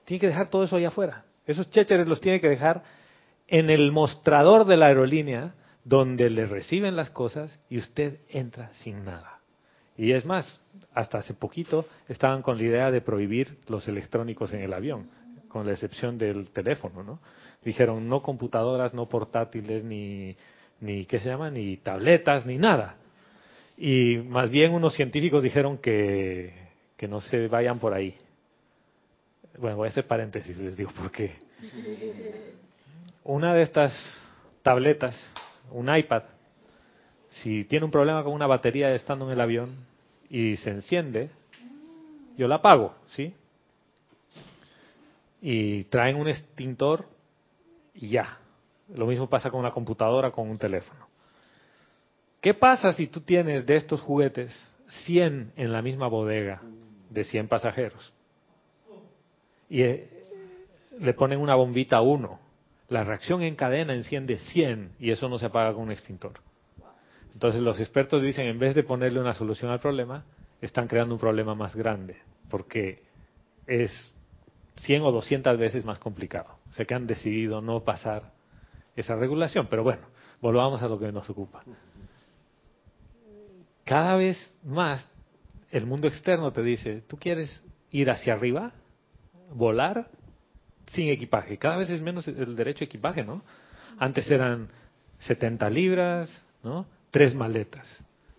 Tiene 0.05 0.21
que 0.21 0.27
dejar 0.27 0.49
todo 0.49 0.63
eso 0.63 0.75
allá 0.75 0.89
afuera. 0.89 1.25
Esos 1.47 1.69
chécheres 1.69 2.07
los 2.07 2.21
tiene 2.21 2.39
que 2.39 2.49
dejar 2.49 2.83
en 3.47 3.69
el 3.69 3.91
mostrador 3.91 4.65
de 4.65 4.77
la 4.77 4.87
aerolínea 4.87 5.55
donde 5.83 6.29
le 6.29 6.45
reciben 6.45 6.95
las 6.95 7.09
cosas 7.09 7.59
y 7.69 7.77
usted 7.77 8.19
entra 8.29 8.71
sin 8.73 9.03
nada. 9.03 9.39
Y 9.97 10.11
es 10.11 10.25
más, 10.25 10.59
hasta 10.93 11.19
hace 11.19 11.33
poquito 11.33 11.85
estaban 12.07 12.41
con 12.41 12.57
la 12.57 12.63
idea 12.63 12.91
de 12.91 13.01
prohibir 13.01 13.57
los 13.67 13.87
electrónicos 13.87 14.53
en 14.53 14.61
el 14.61 14.73
avión, 14.73 15.09
con 15.47 15.65
la 15.65 15.73
excepción 15.73 16.17
del 16.17 16.49
teléfono, 16.49 17.03
¿no? 17.03 17.19
Dijeron 17.63 18.09
no 18.09 18.21
computadoras, 18.21 18.93
no 18.93 19.07
portátiles, 19.07 19.83
ni, 19.83 20.35
ni 20.81 21.05
¿qué 21.05 21.19
se 21.19 21.29
llama? 21.29 21.49
Ni 21.49 21.77
tabletas, 21.77 22.45
ni 22.45 22.57
nada. 22.57 22.97
Y 23.77 24.17
más 24.17 24.49
bien 24.49 24.73
unos 24.73 24.93
científicos 24.93 25.43
dijeron 25.43 25.77
que, 25.77 26.53
que 26.97 27.07
no 27.07 27.21
se 27.21 27.47
vayan 27.47 27.79
por 27.79 27.93
ahí. 27.93 28.15
Bueno, 29.57 29.77
voy 29.77 29.87
a 29.87 29.91
hacer 29.91 30.07
paréntesis, 30.07 30.57
les 30.57 30.75
digo 30.75 30.91
por 30.91 31.11
qué. 31.11 31.37
Una 33.23 33.53
de 33.53 33.61
estas 33.61 33.93
tabletas, 34.63 35.15
un 35.71 35.95
iPad, 35.95 36.23
si 37.41 37.65
tiene 37.65 37.85
un 37.85 37.91
problema 37.91 38.23
con 38.23 38.33
una 38.33 38.47
batería 38.47 38.93
estando 38.93 39.25
en 39.25 39.31
el 39.31 39.41
avión 39.41 39.75
y 40.29 40.55
se 40.57 40.69
enciende, 40.69 41.29
yo 42.37 42.47
la 42.47 42.55
apago, 42.55 42.95
¿sí? 43.07 43.33
Y 45.41 45.83
traen 45.85 46.15
un 46.15 46.27
extintor 46.27 47.07
y 47.93 48.09
ya. 48.09 48.37
Lo 48.93 49.07
mismo 49.07 49.29
pasa 49.29 49.49
con 49.49 49.59
una 49.59 49.71
computadora, 49.71 50.31
con 50.31 50.49
un 50.49 50.57
teléfono. 50.57 51.07
¿Qué 52.41 52.53
pasa 52.53 52.91
si 52.91 53.07
tú 53.07 53.21
tienes 53.21 53.65
de 53.65 53.75
estos 53.75 54.01
juguetes 54.01 54.53
100 55.05 55.53
en 55.55 55.71
la 55.71 55.81
misma 55.81 56.07
bodega 56.07 56.61
de 57.09 57.23
100 57.23 57.47
pasajeros? 57.47 58.13
y 59.73 59.81
eh, 59.81 60.07
le 60.99 61.15
ponen 61.15 61.39
una 61.39 61.55
bombita 61.55 61.97
a 61.97 62.01
uno. 62.01 62.39
La 62.89 63.03
reacción 63.03 63.41
en 63.41 63.55
cadena 63.55 63.95
enciende 63.95 64.37
100 64.37 64.97
y 64.99 65.09
eso 65.09 65.27
no 65.27 65.39
se 65.39 65.47
apaga 65.47 65.73
con 65.73 65.85
un 65.85 65.91
extintor. 65.91 66.33
Entonces 67.33 67.61
los 67.61 67.79
expertos 67.79 68.21
dicen, 68.21 68.47
en 68.47 68.59
vez 68.59 68.75
de 68.75 68.83
ponerle 68.83 69.19
una 69.19 69.33
solución 69.33 69.71
al 69.71 69.79
problema, 69.79 70.23
están 70.61 70.87
creando 70.87 71.15
un 71.15 71.19
problema 71.19 71.55
más 71.55 71.75
grande, 71.75 72.17
porque 72.49 73.03
es 73.67 74.15
100 74.77 75.01
o 75.03 75.11
200 75.11 75.57
veces 75.57 75.83
más 75.85 75.99
complicado. 75.99 76.57
Sé 76.71 76.85
que 76.85 76.93
han 76.93 77.07
decidido 77.07 77.61
no 77.61 77.83
pasar 77.83 78.31
esa 78.95 79.15
regulación, 79.15 79.67
pero 79.69 79.83
bueno, 79.83 80.03
volvamos 80.41 80.81
a 80.81 80.87
lo 80.87 80.99
que 80.99 81.11
nos 81.11 81.29
ocupa. 81.29 81.63
Cada 83.83 84.15
vez 84.15 84.55
más 84.63 85.07
el 85.71 85.85
mundo 85.85 86.07
externo 86.07 86.51
te 86.51 86.61
dice, 86.61 87.01
¿tú 87.01 87.17
quieres 87.17 87.65
ir 87.91 88.09
hacia 88.09 88.33
arriba? 88.33 88.73
volar 89.53 90.09
sin 90.87 91.09
equipaje. 91.09 91.57
Cada 91.57 91.77
vez 91.77 91.89
es 91.89 92.01
menos 92.01 92.27
el 92.27 92.55
derecho 92.55 92.83
a 92.83 92.85
equipaje, 92.85 93.23
¿no? 93.23 93.43
Antes 93.97 94.29
eran 94.29 94.69
70 95.19 95.69
libras, 95.69 96.43
¿no? 96.63 96.85
Tres 97.13 97.33
maletas. 97.33 97.87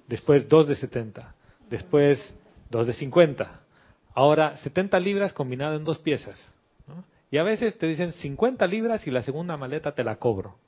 Después 0.08 0.48
dos 0.48 0.66
de 0.66 0.74
70. 0.74 1.34
Después 1.70 2.36
dos 2.68 2.86
de 2.86 2.92
50. 2.92 3.60
Ahora 4.14 4.56
70 4.58 4.98
libras 4.98 5.32
combinado 5.32 5.76
en 5.76 5.84
dos 5.84 5.98
piezas. 5.98 6.52
¿no? 6.86 7.04
Y 7.30 7.38
a 7.38 7.44
veces 7.44 7.78
te 7.78 7.86
dicen 7.86 8.12
50 8.12 8.66
libras 8.66 9.06
y 9.06 9.10
la 9.10 9.22
segunda 9.22 9.56
maleta 9.56 9.92
te 9.92 10.04
la 10.04 10.16
cobro. 10.16 10.58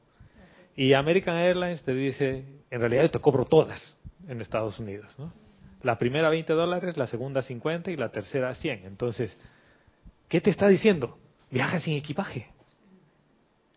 Y 0.76 0.92
American 0.92 1.36
Airlines 1.36 1.82
te 1.82 1.92
dice, 1.92 2.44
en 2.70 2.80
realidad 2.80 3.02
yo 3.02 3.10
te 3.10 3.18
cobro 3.18 3.44
todas 3.44 3.96
en 4.28 4.40
Estados 4.40 4.78
Unidos. 4.78 5.14
La 5.82 5.98
primera 5.98 6.30
20 6.30 6.52
dólares, 6.52 6.96
la 6.96 7.06
segunda 7.08 7.42
50 7.42 7.90
y 7.90 7.96
la 7.96 8.10
tercera 8.10 8.54
100. 8.54 8.84
Entonces, 8.86 9.36
¿Qué 10.28 10.40
te 10.40 10.50
está 10.50 10.68
diciendo? 10.68 11.18
Viaja 11.50 11.78
sin 11.78 11.94
equipaje. 11.94 12.48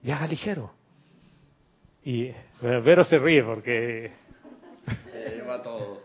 Viaja 0.01 0.27
ligero. 0.27 0.73
Y 2.03 2.31
Vero 2.61 3.03
se 3.03 3.17
ríe 3.17 3.43
porque... 3.43 4.11
Se 5.11 5.35
lleva 5.35 5.61
todo. 5.61 6.01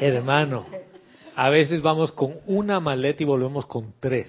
Hermano, 0.00 0.66
a 1.34 1.48
veces 1.50 1.80
vamos 1.80 2.12
con 2.12 2.40
una 2.46 2.80
maleta 2.80 3.22
y 3.22 3.26
volvemos 3.26 3.66
con 3.66 3.94
tres. 3.98 4.28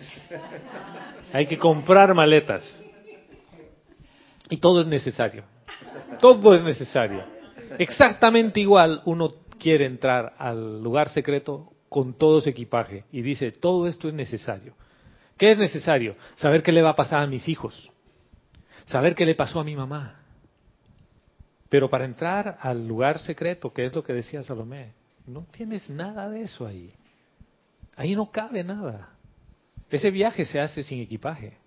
Hay 1.33 1.45
que 1.47 1.57
comprar 1.57 2.13
maletas. 2.13 2.83
Y 4.49 4.57
todo 4.57 4.81
es 4.81 4.87
necesario. 4.87 5.43
Todo 6.19 6.55
es 6.55 6.63
necesario. 6.63 7.23
Exactamente 7.77 8.59
igual 8.59 9.01
uno 9.05 9.31
quiere 9.59 9.85
entrar 9.85 10.33
al 10.37 10.81
lugar 10.81 11.09
secreto 11.09 11.71
con 11.89 12.13
todo 12.13 12.41
su 12.41 12.49
equipaje 12.49 13.03
y 13.11 13.21
dice, 13.21 13.51
todo 13.51 13.87
esto 13.87 14.07
es 14.07 14.13
necesario. 14.13 14.73
¿Qué 15.37 15.51
es 15.51 15.57
necesario? 15.57 16.15
Saber 16.35 16.63
qué 16.63 16.71
le 16.71 16.81
va 16.81 16.89
a 16.89 16.95
pasar 16.95 17.21
a 17.21 17.27
mis 17.27 17.47
hijos, 17.47 17.91
saber 18.89 19.15
qué 19.15 19.25
le 19.25 19.35
pasó 19.35 19.59
a 19.59 19.63
mi 19.63 19.75
mamá. 19.75 20.19
Pero 21.69 21.89
para 21.89 22.05
entrar 22.05 22.57
al 22.59 22.87
lugar 22.87 23.19
secreto, 23.19 23.71
que 23.71 23.85
es 23.85 23.93
lo 23.93 24.03
que 24.03 24.13
decía 24.13 24.43
Salomé, 24.43 24.93
no 25.27 25.45
tienes 25.51 25.89
nada 25.89 26.29
de 26.29 26.41
eso 26.41 26.65
ahí. 26.65 26.91
Ahí 27.95 28.15
no 28.15 28.31
cabe 28.31 28.63
nada. 28.63 29.09
Ese 29.89 30.09
viaje 30.09 30.45
se 30.45 30.59
hace 30.59 30.83
sin 30.83 30.99
equipaje. 30.99 31.57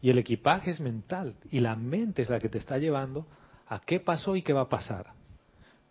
Y 0.00 0.10
el 0.10 0.18
equipaje 0.18 0.70
es 0.70 0.80
mental. 0.80 1.34
Y 1.50 1.60
la 1.60 1.76
mente 1.76 2.22
es 2.22 2.30
la 2.30 2.38
que 2.38 2.48
te 2.48 2.58
está 2.58 2.78
llevando 2.78 3.26
a 3.68 3.80
qué 3.80 4.00
pasó 4.00 4.36
y 4.36 4.42
qué 4.42 4.52
va 4.52 4.62
a 4.62 4.68
pasar. 4.68 5.12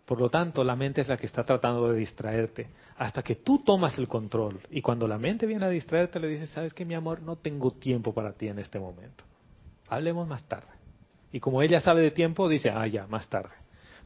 Por 0.04 0.20
lo 0.20 0.28
tanto, 0.30 0.64
la 0.64 0.76
mente 0.76 1.00
es 1.00 1.08
la 1.08 1.16
que 1.16 1.26
está 1.26 1.44
tratando 1.44 1.90
de 1.90 1.98
distraerte 1.98 2.68
hasta 2.98 3.22
que 3.22 3.36
tú 3.36 3.60
tomas 3.64 3.96
el 3.98 4.08
control. 4.08 4.60
Y 4.70 4.82
cuando 4.82 5.06
la 5.06 5.18
mente 5.18 5.46
viene 5.46 5.64
a 5.64 5.70
distraerte, 5.70 6.18
le 6.18 6.28
dices, 6.28 6.50
sabes 6.50 6.74
que 6.74 6.84
mi 6.84 6.94
amor, 6.94 7.22
no 7.22 7.36
tengo 7.36 7.70
tiempo 7.70 8.12
para 8.12 8.32
ti 8.32 8.48
en 8.48 8.58
este 8.58 8.78
momento. 8.78 9.24
Hablemos 9.88 10.26
más 10.26 10.44
tarde. 10.44 10.68
Y 11.32 11.40
como 11.40 11.62
ella 11.62 11.80
sabe 11.80 12.02
de 12.02 12.10
tiempo, 12.10 12.48
dice, 12.48 12.70
ah, 12.70 12.86
ya, 12.86 13.06
más 13.06 13.28
tarde. 13.28 13.50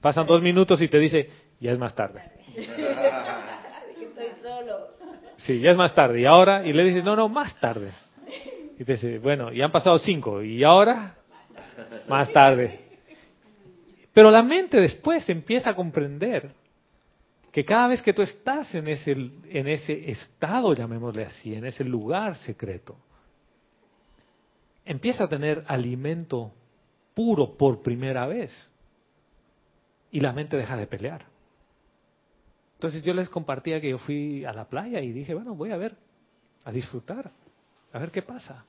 Pasan 0.00 0.26
dos 0.26 0.40
minutos 0.42 0.80
y 0.80 0.88
te 0.88 0.98
dice, 0.98 1.30
ya 1.60 1.72
es 1.72 1.78
más 1.78 1.94
tarde. 1.94 2.22
Estoy 2.54 2.76
solo. 4.42 4.88
Sí, 5.36 5.60
ya 5.60 5.70
es 5.70 5.76
más 5.76 5.94
tarde. 5.94 6.20
¿Y 6.20 6.24
ahora? 6.24 6.66
Y 6.66 6.72
le 6.72 6.84
dices, 6.84 7.04
no, 7.04 7.16
no, 7.16 7.28
más 7.28 7.58
tarde. 7.60 7.90
Y 8.78 8.84
te 8.84 8.92
dice, 8.92 9.18
bueno, 9.18 9.52
ya 9.52 9.64
han 9.64 9.72
pasado 9.72 9.98
cinco. 9.98 10.42
¿Y 10.42 10.62
ahora? 10.64 11.16
Más 12.08 12.32
tarde. 12.32 12.80
Pero 14.12 14.30
la 14.30 14.42
mente 14.42 14.80
después 14.80 15.28
empieza 15.28 15.70
a 15.70 15.76
comprender 15.76 16.50
que 17.52 17.64
cada 17.64 17.88
vez 17.88 18.02
que 18.02 18.12
tú 18.12 18.22
estás 18.22 18.74
en 18.74 18.88
ese, 18.88 19.12
en 19.12 19.68
ese 19.68 20.10
estado, 20.10 20.74
llamémosle 20.74 21.24
así, 21.24 21.54
en 21.54 21.66
ese 21.66 21.84
lugar 21.84 22.36
secreto, 22.36 22.96
empieza 24.88 25.24
a 25.24 25.28
tener 25.28 25.64
alimento 25.68 26.50
puro 27.12 27.58
por 27.58 27.82
primera 27.82 28.26
vez 28.26 28.50
y 30.10 30.20
la 30.20 30.32
mente 30.32 30.56
deja 30.56 30.78
de 30.78 30.86
pelear. 30.86 31.26
Entonces 32.76 33.02
yo 33.02 33.12
les 33.12 33.28
compartía 33.28 33.82
que 33.82 33.90
yo 33.90 33.98
fui 33.98 34.46
a 34.46 34.52
la 34.54 34.66
playa 34.66 35.02
y 35.02 35.12
dije, 35.12 35.34
bueno, 35.34 35.54
voy 35.54 35.72
a 35.72 35.76
ver, 35.76 35.94
a 36.64 36.72
disfrutar, 36.72 37.30
a 37.92 37.98
ver 37.98 38.10
qué 38.10 38.22
pasa. 38.22 38.64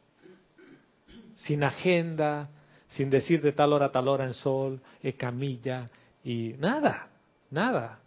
Sin 1.38 1.64
agenda, 1.64 2.50
sin 2.90 3.10
decir 3.10 3.42
de 3.42 3.54
tal 3.54 3.72
hora 3.72 3.86
a 3.86 3.92
tal 3.94 4.10
hora 4.10 4.26
en 4.26 4.34
sol, 4.34 4.82
en 5.02 5.14
camilla, 5.14 5.90
y 6.26 6.54
nada, 6.60 7.08
nada. 7.50 8.00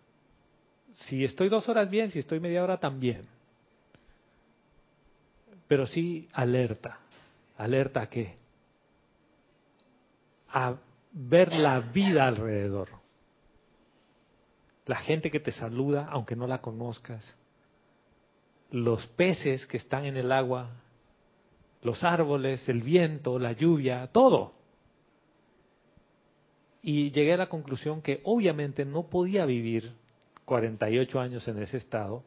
Si 0.92 1.24
estoy 1.24 1.48
dos 1.48 1.66
horas 1.66 1.88
bien, 1.88 2.10
si 2.10 2.18
estoy 2.18 2.40
media 2.40 2.62
hora 2.62 2.76
también. 2.76 3.22
Pero 5.66 5.86
sí 5.86 6.28
alerta. 6.34 6.98
¿Alerta 7.62 8.02
a 8.02 8.10
qué? 8.10 8.42
a 10.52 10.76
ver 11.12 11.52
la 11.54 11.80
vida 11.80 12.26
alrededor. 12.26 12.88
La 14.86 14.96
gente 14.96 15.30
que 15.30 15.40
te 15.40 15.52
saluda, 15.52 16.08
aunque 16.10 16.36
no 16.36 16.46
la 16.46 16.60
conozcas. 16.60 17.36
Los 18.70 19.06
peces 19.08 19.66
que 19.66 19.76
están 19.76 20.04
en 20.04 20.16
el 20.16 20.32
agua, 20.32 20.70
los 21.82 22.04
árboles, 22.04 22.68
el 22.68 22.82
viento, 22.82 23.38
la 23.38 23.52
lluvia, 23.52 24.08
todo. 24.12 24.54
Y 26.82 27.10
llegué 27.12 27.34
a 27.34 27.38
la 27.38 27.48
conclusión 27.48 28.02
que 28.02 28.20
obviamente 28.24 28.84
no 28.84 29.08
podía 29.08 29.46
vivir 29.46 29.94
48 30.44 31.20
años 31.20 31.46
en 31.48 31.62
ese 31.62 31.76
estado 31.76 32.24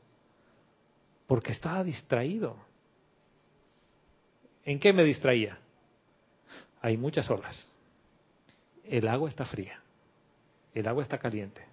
porque 1.27 1.51
estaba 1.51 1.83
distraído. 1.83 2.55
¿En 4.65 4.79
qué 4.79 4.91
me 4.91 5.03
distraía? 5.03 5.59
Hay 6.81 6.97
muchas 6.97 7.29
olas. 7.29 7.71
El 8.83 9.07
agua 9.07 9.29
está 9.29 9.45
fría. 9.45 9.79
El 10.73 10.87
agua 10.87 11.03
está 11.03 11.17
caliente. 11.17 11.63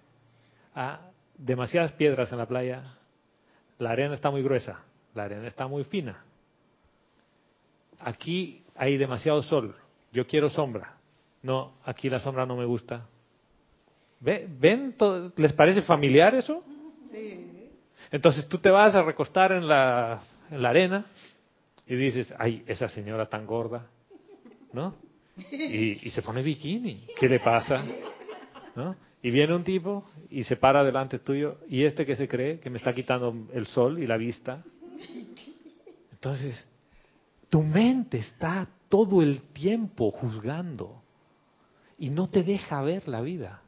Ah, 0.75 1.01
demasiadas 1.37 1.91
piedras 1.93 2.31
en 2.31 2.37
la 2.37 2.47
playa. 2.47 2.83
La 3.79 3.91
arena 3.91 4.13
está 4.13 4.29
muy 4.29 4.43
gruesa. 4.43 4.79
La 5.13 5.23
arena 5.23 5.47
está 5.47 5.67
muy 5.67 5.83
fina. 5.83 6.23
Aquí 7.99 8.63
hay 8.75 8.97
demasiado 8.97 9.41
sol. 9.43 9.75
Yo 10.11 10.27
quiero 10.27 10.49
sombra. 10.49 10.97
No, 11.41 11.73
aquí 11.83 12.09
la 12.09 12.19
sombra 12.19 12.45
no 12.45 12.55
me 12.55 12.65
gusta. 12.65 13.07
¿Ven? 14.19 14.95
¿Les 15.35 15.53
parece 15.53 15.81
familiar 15.81 16.33
eso? 16.35 16.63
Sí. 17.11 17.69
Entonces 18.11 18.47
tú 18.47 18.59
te 18.59 18.69
vas 18.69 18.95
a 18.95 19.01
recostar 19.01 19.51
en 19.51 19.67
la, 19.67 20.21
en 20.49 20.61
la 20.61 20.69
arena 20.69 21.05
y 21.85 21.95
dices, 21.95 22.33
ay, 22.37 22.63
esa 22.67 22.87
señora 22.87 23.27
tan 23.27 23.45
gorda, 23.45 23.87
¿no? 24.71 24.95
Y, 25.51 26.09
se 26.11 26.21
pone 26.21 26.41
bikini. 26.41 27.07
¿Qué 27.19 27.27
le 27.27 27.39
pasa? 27.39 27.83
¿No? 28.75 28.95
Y 29.21 29.31
viene 29.31 29.55
un 29.55 29.63
tipo 29.63 30.05
y 30.29 30.43
se 30.43 30.57
para 30.57 30.83
delante 30.83 31.19
tuyo 31.19 31.57
y 31.67 31.85
este 31.85 32.05
que 32.05 32.15
se 32.15 32.27
cree 32.27 32.59
que 32.59 32.69
me 32.69 32.77
está 32.77 32.93
quitando 32.93 33.47
el 33.53 33.67
sol 33.67 34.01
y 34.01 34.07
la 34.07 34.17
vista. 34.17 34.63
Entonces, 36.11 36.67
tu 37.49 37.63
mente 37.63 38.17
está 38.17 38.67
todo 38.89 39.21
el 39.21 39.41
tiempo 39.53 40.11
juzgando 40.11 41.01
y 41.97 42.09
no 42.09 42.29
te 42.29 42.43
deja 42.43 42.81
ver 42.81 43.07
la 43.07 43.21
vida. 43.21 43.61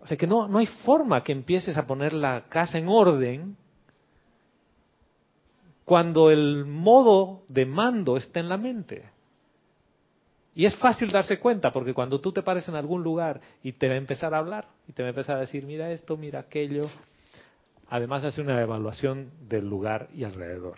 O 0.00 0.06
sea 0.06 0.16
que 0.16 0.26
no, 0.26 0.48
no 0.48 0.58
hay 0.58 0.66
forma 0.66 1.22
que 1.22 1.32
empieces 1.32 1.76
a 1.76 1.86
poner 1.86 2.12
la 2.12 2.46
casa 2.48 2.78
en 2.78 2.88
orden 2.88 3.56
cuando 5.88 6.30
el 6.30 6.66
modo 6.66 7.44
de 7.48 7.64
mando 7.64 8.18
está 8.18 8.40
en 8.40 8.50
la 8.50 8.58
mente. 8.58 9.08
Y 10.54 10.66
es 10.66 10.76
fácil 10.76 11.10
darse 11.10 11.38
cuenta, 11.38 11.72
porque 11.72 11.94
cuando 11.94 12.20
tú 12.20 12.30
te 12.30 12.42
pares 12.42 12.68
en 12.68 12.74
algún 12.74 13.02
lugar 13.02 13.40
y 13.62 13.72
te 13.72 13.88
va 13.88 13.94
a 13.94 13.96
empezar 13.96 14.34
a 14.34 14.38
hablar, 14.38 14.68
y 14.86 14.92
te 14.92 15.02
va 15.02 15.08
a 15.08 15.10
empezar 15.10 15.36
a 15.36 15.40
decir, 15.40 15.64
mira 15.64 15.90
esto, 15.90 16.18
mira 16.18 16.40
aquello, 16.40 16.90
además 17.88 18.22
hace 18.22 18.42
una 18.42 18.60
evaluación 18.60 19.30
del 19.48 19.66
lugar 19.66 20.10
y 20.14 20.24
alrededor. 20.24 20.74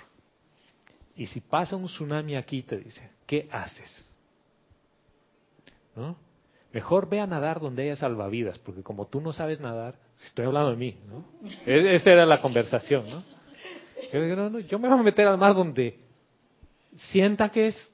Y 1.16 1.26
si 1.26 1.40
pasa 1.40 1.74
un 1.74 1.86
tsunami 1.86 2.36
aquí, 2.36 2.62
te 2.62 2.76
dice, 2.78 3.10
¿qué 3.26 3.48
haces? 3.50 4.14
¿No? 5.96 6.14
Mejor 6.72 7.08
ve 7.08 7.18
a 7.18 7.26
nadar 7.26 7.58
donde 7.58 7.82
haya 7.82 7.96
salvavidas, 7.96 8.60
porque 8.60 8.84
como 8.84 9.08
tú 9.08 9.20
no 9.20 9.32
sabes 9.32 9.60
nadar, 9.60 9.96
estoy 10.24 10.46
hablando 10.46 10.70
de 10.70 10.76
mí, 10.76 10.96
¿no? 11.08 11.24
E-, 11.66 11.96
esa 11.96 12.12
era 12.12 12.26
la 12.26 12.40
conversación, 12.40 13.10
¿no? 13.10 13.39
Yo, 14.12 14.78
me 14.78 14.88
voy 14.88 14.98
a 14.98 15.02
meter 15.02 15.26
al 15.26 15.38
mar 15.38 15.54
donde 15.54 15.98
sienta 17.10 17.50
que 17.50 17.68
es, 17.68 17.92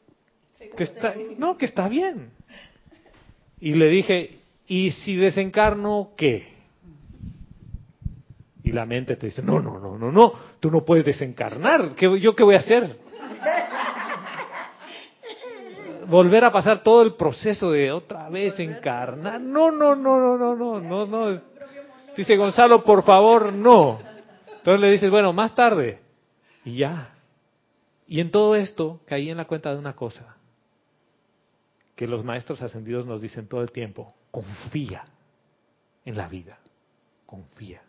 que 0.76 0.84
está, 0.84 1.14
no, 1.38 1.56
que 1.58 1.66
está 1.66 1.88
bien. 1.88 2.30
Y 3.60 3.74
le 3.74 3.88
dije, 3.88 4.38
¿y 4.66 4.90
si 4.92 5.16
desencarno 5.16 6.10
qué? 6.16 6.54
Y 8.62 8.72
la 8.72 8.84
mente 8.86 9.16
te 9.16 9.26
dice, 9.26 9.42
no, 9.42 9.60
no, 9.60 9.78
no, 9.78 9.96
no, 9.96 10.10
no, 10.10 10.32
tú 10.60 10.70
no 10.70 10.84
puedes 10.84 11.04
desencarnar, 11.04 11.94
¿yo 11.96 12.34
qué 12.34 12.42
voy 12.42 12.54
a 12.54 12.58
hacer? 12.58 12.96
volver 16.08 16.44
a 16.44 16.52
pasar 16.52 16.82
todo 16.82 17.02
el 17.02 17.14
proceso 17.14 17.70
de 17.70 17.90
otra 17.92 18.28
vez 18.28 18.58
encarnar. 18.58 19.40
No, 19.40 19.70
no, 19.70 19.94
no, 19.94 20.18
no, 20.18 20.36
no, 20.36 20.54
no, 20.54 20.80
no, 20.80 21.06
no. 21.06 21.40
Dice 22.16 22.36
Gonzalo, 22.36 22.82
por 22.82 23.02
favor, 23.02 23.52
no. 23.52 23.98
Entonces 24.56 24.80
le 24.80 24.90
dices, 24.90 25.10
bueno, 25.10 25.32
más 25.32 25.54
tarde. 25.54 26.05
Y 26.66 26.78
ya. 26.78 27.14
Y 28.08 28.20
en 28.20 28.32
todo 28.32 28.56
esto 28.56 29.00
caí 29.06 29.30
en 29.30 29.36
la 29.36 29.46
cuenta 29.46 29.72
de 29.72 29.78
una 29.78 29.94
cosa, 29.94 30.36
que 31.94 32.08
los 32.08 32.24
maestros 32.24 32.60
ascendidos 32.60 33.06
nos 33.06 33.22
dicen 33.22 33.46
todo 33.46 33.62
el 33.62 33.70
tiempo, 33.70 34.12
confía 34.32 35.04
en 36.04 36.16
la 36.16 36.28
vida, 36.28 36.58
confía. 37.24 37.82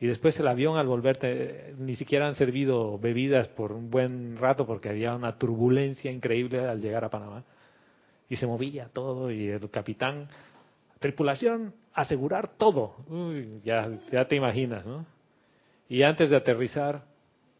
Y 0.00 0.08
después 0.08 0.38
el 0.40 0.48
avión 0.48 0.76
al 0.76 0.88
volverte, 0.88 1.74
ni 1.78 1.94
siquiera 1.94 2.26
han 2.26 2.34
servido 2.34 2.98
bebidas 2.98 3.48
por 3.48 3.72
un 3.72 3.88
buen 3.88 4.36
rato 4.36 4.66
porque 4.66 4.88
había 4.88 5.14
una 5.14 5.38
turbulencia 5.38 6.10
increíble 6.10 6.60
al 6.66 6.80
llegar 6.82 7.04
a 7.04 7.10
Panamá. 7.10 7.44
Y 8.28 8.36
se 8.36 8.48
movía 8.48 8.90
todo 8.92 9.30
y 9.30 9.46
el 9.46 9.70
capitán, 9.70 10.28
tripulación, 10.98 11.72
asegurar 11.94 12.48
todo. 12.58 12.96
Uy, 13.08 13.60
ya, 13.64 13.88
ya 14.10 14.26
te 14.26 14.34
imaginas, 14.34 14.84
¿no? 14.84 15.06
Y 15.88 16.02
antes 16.02 16.30
de 16.30 16.36
aterrizar, 16.36 17.04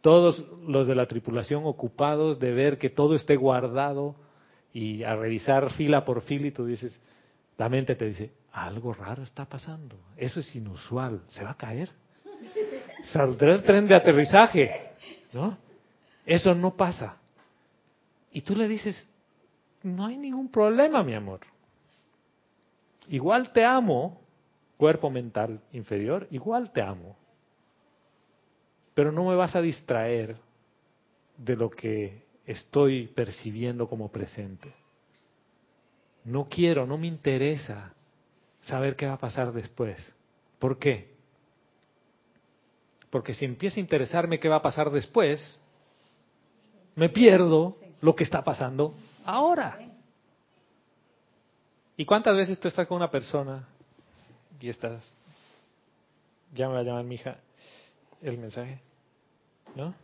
todos 0.01 0.45
los 0.67 0.87
de 0.87 0.95
la 0.95 1.07
tripulación 1.07 1.65
ocupados 1.65 2.39
de 2.39 2.53
ver 2.53 2.79
que 2.79 2.91
todo 2.91 3.15
esté 3.15 3.37
guardado 3.37 4.17
y 4.73 5.03
a 5.03 5.17
revisar 5.17 5.71
fila 5.73 6.05
por 6.05 6.23
fila 6.23 6.49
y 6.49 6.53
tú 6.53 6.67
dices, 6.67 7.01
la 7.57 7.69
mente 7.69 7.95
te 7.95 8.07
dice, 8.07 8.33
algo 8.53 8.93
raro 8.93 9.23
está 9.23 9.47
pasando, 9.47 9.97
eso 10.17 10.41
es 10.41 10.55
inusual, 10.55 11.23
se 11.29 11.43
va 11.45 11.51
a 11.51 11.57
caer 11.57 11.91
saldrá 13.03 13.55
el 13.55 13.63
tren 13.63 13.87
de 13.87 13.95
aterrizaje, 13.95 14.91
¿no? 15.33 15.57
Eso 16.25 16.55
no 16.55 16.77
pasa. 16.77 17.19
Y 18.33 18.43
tú 18.43 18.55
le 18.55 18.69
dices, 18.69 19.09
no 19.83 20.07
hay 20.07 20.17
ningún 20.17 20.51
problema, 20.51 21.03
mi 21.03 21.15
amor. 21.15 21.41
Igual 23.09 23.53
te 23.53 23.65
amo, 23.65 24.21
cuerpo 24.77 25.11
mental 25.11 25.61
inferior, 25.73 26.27
igual 26.31 26.73
te 26.73 26.83
amo. 26.83 27.17
Pero 28.97 29.13
no 29.13 29.27
me 29.27 29.37
vas 29.37 29.55
a 29.55 29.61
distraer 29.61 30.39
de 31.37 31.55
lo 31.55 31.69
que 31.69 32.25
estoy 32.47 33.09
percibiendo 33.09 33.91
como 33.91 34.11
presente. 34.11 34.73
No 36.25 36.49
quiero, 36.49 36.87
no 36.87 36.97
me 36.97 37.07
interesa 37.07 37.93
saber 38.63 38.97
qué 38.97 39.05
va 39.05 39.13
a 39.13 39.19
pasar 39.19 39.53
después. 39.53 39.99
¿Por 40.59 40.79
qué? 40.79 41.15
Porque 43.11 43.35
si 43.35 43.45
empieza 43.45 43.77
a 43.77 43.81
interesarme 43.81 44.41
qué 44.41 44.49
va 44.49 44.57
a 44.57 44.63
pasar 44.63 44.91
después, 44.91 45.61
me 46.95 47.11
pierdo 47.11 47.77
lo 48.01 48.15
que 48.15 48.25
está 48.25 48.43
pasando 48.43 48.95
ahora. 49.27 49.79
¿Y 51.99 52.07
cuántas 52.07 52.35
veces 52.35 52.59
tú 52.59 52.69
estás 52.69 52.87
con 52.87 52.97
una 52.97 53.11
persona 53.11 53.69
y 54.59 54.71
estás, 54.71 55.15
ya 56.55 56.67
me 56.69 56.77
va 56.77 56.81
a 56.81 56.83
llamar 56.83 57.05
mi 57.05 57.17
hija 57.17 57.37
el 58.23 58.39
mensaje, 58.39 58.86
¿no? 59.77 59.95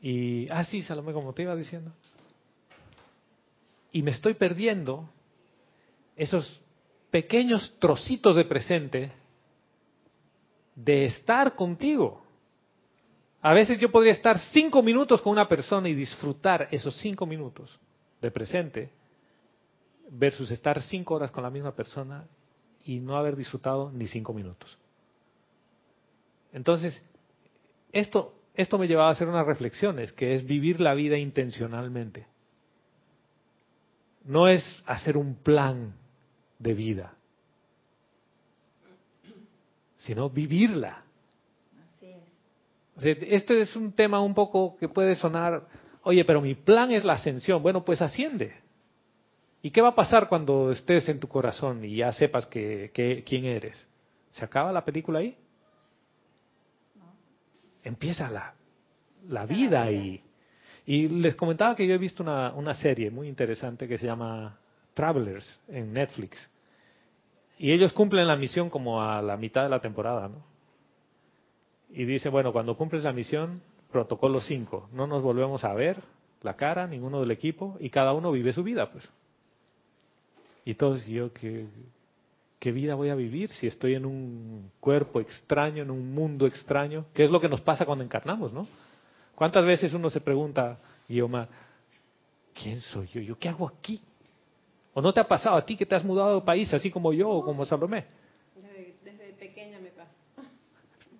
Y, 0.00 0.46
ah, 0.50 0.64
sí, 0.64 0.82
Salomé, 0.82 1.12
como 1.12 1.34
te 1.34 1.42
iba 1.42 1.54
diciendo. 1.54 1.92
Y 3.90 4.02
me 4.02 4.12
estoy 4.12 4.34
perdiendo 4.34 5.08
esos 6.16 6.60
pequeños 7.10 7.74
trocitos 7.78 8.36
de 8.36 8.44
presente 8.44 9.12
de 10.74 11.04
estar 11.04 11.54
contigo. 11.54 12.22
A 13.42 13.52
veces 13.52 13.78
yo 13.78 13.90
podría 13.90 14.12
estar 14.12 14.38
cinco 14.38 14.82
minutos 14.82 15.20
con 15.20 15.32
una 15.32 15.48
persona 15.48 15.88
y 15.88 15.94
disfrutar 15.94 16.68
esos 16.70 16.96
cinco 16.96 17.26
minutos 17.26 17.78
de 18.20 18.30
presente 18.30 18.90
versus 20.10 20.50
estar 20.50 20.80
cinco 20.80 21.14
horas 21.14 21.30
con 21.30 21.42
la 21.42 21.50
misma 21.50 21.74
persona 21.74 22.24
y 22.84 23.00
no 23.00 23.16
haber 23.16 23.36
disfrutado 23.36 23.90
ni 23.92 24.06
cinco 24.06 24.32
minutos. 24.32 24.78
Entonces, 26.52 27.02
esto, 27.92 28.34
esto 28.54 28.78
me 28.78 28.88
llevaba 28.88 29.08
a 29.08 29.12
hacer 29.12 29.28
unas 29.28 29.46
reflexiones, 29.46 30.12
que 30.12 30.34
es 30.34 30.44
vivir 30.44 30.80
la 30.80 30.94
vida 30.94 31.16
intencionalmente. 31.16 32.26
No 34.24 34.48
es 34.48 34.82
hacer 34.86 35.16
un 35.16 35.34
plan 35.34 35.94
de 36.58 36.74
vida, 36.74 37.14
sino 39.96 40.30
vivirla 40.30 41.02
este 43.04 43.60
es 43.60 43.74
un 43.76 43.92
tema 43.92 44.20
un 44.20 44.34
poco 44.34 44.76
que 44.76 44.88
puede 44.88 45.14
sonar, 45.14 45.66
oye, 46.02 46.24
pero 46.24 46.40
mi 46.40 46.54
plan 46.54 46.90
es 46.90 47.04
la 47.04 47.14
ascensión. 47.14 47.62
Bueno, 47.62 47.84
pues 47.84 48.02
asciende. 48.02 48.54
¿Y 49.62 49.70
qué 49.70 49.80
va 49.80 49.88
a 49.88 49.94
pasar 49.94 50.28
cuando 50.28 50.70
estés 50.72 51.08
en 51.08 51.20
tu 51.20 51.28
corazón 51.28 51.84
y 51.84 51.96
ya 51.96 52.12
sepas 52.12 52.46
que, 52.46 52.90
quién 53.26 53.44
eres? 53.44 53.88
¿Se 54.32 54.44
acaba 54.44 54.72
la 54.72 54.84
película 54.84 55.20
ahí? 55.20 55.36
Empieza 57.84 58.30
la, 58.30 58.54
la 59.28 59.46
vida 59.46 59.82
ahí. 59.82 60.22
Y 60.86 61.08
les 61.08 61.34
comentaba 61.36 61.76
que 61.76 61.86
yo 61.86 61.94
he 61.94 61.98
visto 61.98 62.22
una, 62.22 62.52
una 62.54 62.74
serie 62.74 63.10
muy 63.10 63.28
interesante 63.28 63.86
que 63.86 63.98
se 63.98 64.06
llama 64.06 64.58
Travelers 64.94 65.60
en 65.68 65.92
Netflix. 65.92 66.50
Y 67.58 67.72
ellos 67.72 67.92
cumplen 67.92 68.26
la 68.26 68.36
misión 68.36 68.70
como 68.70 69.02
a 69.02 69.22
la 69.22 69.36
mitad 69.36 69.62
de 69.62 69.68
la 69.68 69.80
temporada, 69.80 70.28
¿no? 70.28 70.42
Y 71.90 72.04
dice, 72.04 72.28
bueno, 72.28 72.52
cuando 72.52 72.76
cumples 72.76 73.04
la 73.04 73.12
misión, 73.12 73.60
protocolo 73.90 74.40
5, 74.40 74.88
no 74.92 75.06
nos 75.06 75.22
volvemos 75.22 75.62
a 75.64 75.74
ver 75.74 76.02
la 76.40 76.56
cara, 76.56 76.86
ninguno 76.86 77.20
del 77.20 77.30
equipo, 77.30 77.76
y 77.78 77.90
cada 77.90 78.14
uno 78.14 78.32
vive 78.32 78.52
su 78.52 78.62
vida, 78.62 78.90
pues. 78.90 79.08
Y 80.64 80.74
todos, 80.74 81.06
yo, 81.06 81.32
¿qué, 81.32 81.66
¿qué 82.62 82.70
vida 82.70 82.94
voy 82.94 83.08
a 83.08 83.16
vivir 83.16 83.50
si 83.50 83.66
estoy 83.66 83.96
en 83.96 84.06
un 84.06 84.70
cuerpo 84.78 85.18
extraño, 85.18 85.82
en 85.82 85.90
un 85.90 86.14
mundo 86.14 86.46
extraño? 86.46 87.06
¿Qué 87.12 87.24
es 87.24 87.30
lo 87.32 87.40
que 87.40 87.48
nos 87.48 87.60
pasa 87.60 87.84
cuando 87.84 88.04
encarnamos, 88.04 88.52
no? 88.52 88.68
¿Cuántas 89.34 89.64
veces 89.64 89.92
uno 89.94 90.08
se 90.08 90.20
pregunta, 90.20 90.78
Guiomar, 91.08 91.48
¿quién 92.54 92.80
soy 92.80 93.08
yo? 93.08 93.20
¿Yo 93.20 93.36
qué 93.36 93.48
hago 93.48 93.66
aquí? 93.66 94.00
¿O 94.94 95.02
no 95.02 95.12
te 95.12 95.18
ha 95.18 95.26
pasado 95.26 95.56
a 95.56 95.66
ti 95.66 95.76
que 95.76 95.84
te 95.84 95.96
has 95.96 96.04
mudado 96.04 96.36
de 96.36 96.46
país, 96.46 96.72
así 96.72 96.88
como 96.88 97.12
yo 97.12 97.28
o 97.28 97.44
como 97.44 97.64
Salomé? 97.64 98.04
Desde, 98.54 98.94
desde 99.02 99.32
pequeña 99.32 99.80
me 99.80 99.88
pasa. 99.88 100.12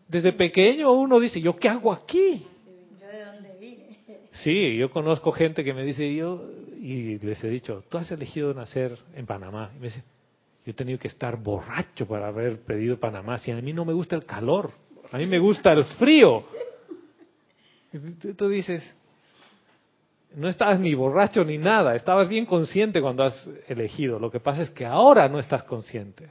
Desde 0.07 0.33
pequeño 0.33 0.93
uno 0.93 1.19
dice, 1.19 1.41
¿yo 1.41 1.57
qué 1.57 1.69
hago 1.69 1.93
aquí? 1.93 2.47
Yo 3.01 3.07
de 3.09 3.25
dónde 3.25 3.57
vine. 3.59 3.99
Sí, 4.45 4.77
yo 4.77 4.93
conozco 4.93 5.33
gente 5.33 5.65
que 5.65 5.75
me 5.75 5.83
dice, 5.83 6.15
yo, 6.15 6.49
y 6.81 7.19
les 7.19 7.43
he 7.43 7.49
dicho, 7.49 7.83
tú 7.89 7.99
has 7.99 8.13
elegido 8.13 8.55
nacer 8.55 8.97
en 9.17 9.27
Panamá. 9.27 9.73
Y 9.75 9.81
me 9.81 9.87
dice, 9.89 10.05
yo 10.65 10.71
he 10.71 10.75
tenido 10.75 10.99
que 10.99 11.09
estar 11.09 11.37
borracho 11.37 12.07
para 12.07 12.29
haber 12.29 12.61
pedido 12.61 12.99
Panamá. 12.99 13.39
Si 13.39 13.51
a 13.51 13.57
mí 13.57 13.73
no 13.73 13.85
me 13.85 13.93
gusta 13.93 14.15
el 14.15 14.25
calor, 14.25 14.71
a 15.11 15.19
mí 15.19 15.27
me 15.27 15.39
gusta 15.39 15.73
el 15.73 15.85
frío. 15.85 16.45
Tú, 18.37 18.49
dices, 18.49 18.83
no 20.35 20.49
estabas 20.49 20.79
ni 20.79 20.95
borracho 20.95 21.45
ni 21.45 21.59
nada, 21.59 21.97
estabas 21.97 22.29
bien 22.29 22.47
consciente 22.47 23.01
cuando 23.01 23.25
has 23.25 23.49
elegido. 23.69 24.19
Lo 24.19 24.31
que 24.31 24.41
pasa 24.41 24.63
es 24.63 24.71
que 24.71 24.87
ahora 24.87 25.29
no 25.29 25.39
estás 25.39 25.65
consciente. 25.65 26.31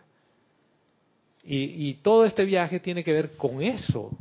Y 1.43 1.95
todo 1.95 2.25
este 2.25 2.45
viaje 2.45 2.79
tiene 2.79 3.03
que 3.03 3.13
ver 3.13 3.35
con 3.35 3.63
eso, 3.63 4.11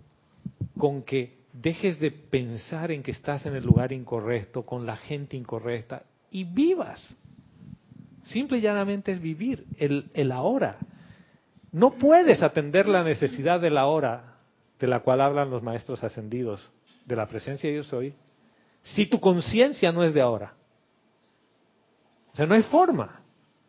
con 0.78 1.02
que 1.02 1.40
dejes 1.52 2.00
de 2.00 2.10
pensar 2.10 2.90
en 2.90 3.02
que 3.02 3.10
estás 3.10 3.44
en 3.46 3.54
el 3.54 3.64
lugar 3.64 3.92
incorrecto, 3.92 4.62
con 4.62 4.86
la 4.86 4.96
gente 4.96 5.36
incorrecta, 5.36 6.02
y 6.30 6.44
vivas. 6.44 7.16
Simple 8.30 8.58
y 8.58 8.60
llanamente 8.60 9.10
es 9.10 9.20
vivir 9.20 9.66
el, 9.76 10.32
ahora. 10.32 10.78
No 11.72 11.92
puedes 11.92 12.42
atender 12.42 12.86
la 12.86 13.02
necesidad 13.02 13.60
de 13.60 13.70
la 13.70 13.86
hora 13.86 14.36
de 14.78 14.86
la 14.86 15.00
cual 15.00 15.20
hablan 15.20 15.50
los 15.50 15.62
maestros 15.62 16.02
ascendidos, 16.04 16.70
de 17.04 17.16
la 17.16 17.26
presencia 17.26 17.68
de 17.68 17.76
yo 17.76 17.82
soy, 17.82 18.14
si 18.82 19.06
tu 19.06 19.20
conciencia 19.20 19.90
no 19.92 20.04
es 20.04 20.14
de 20.14 20.20
ahora. 20.20 20.54
O 22.32 22.36
sea, 22.36 22.46
no 22.46 22.54
hay 22.54 22.62
forma. 22.62 23.20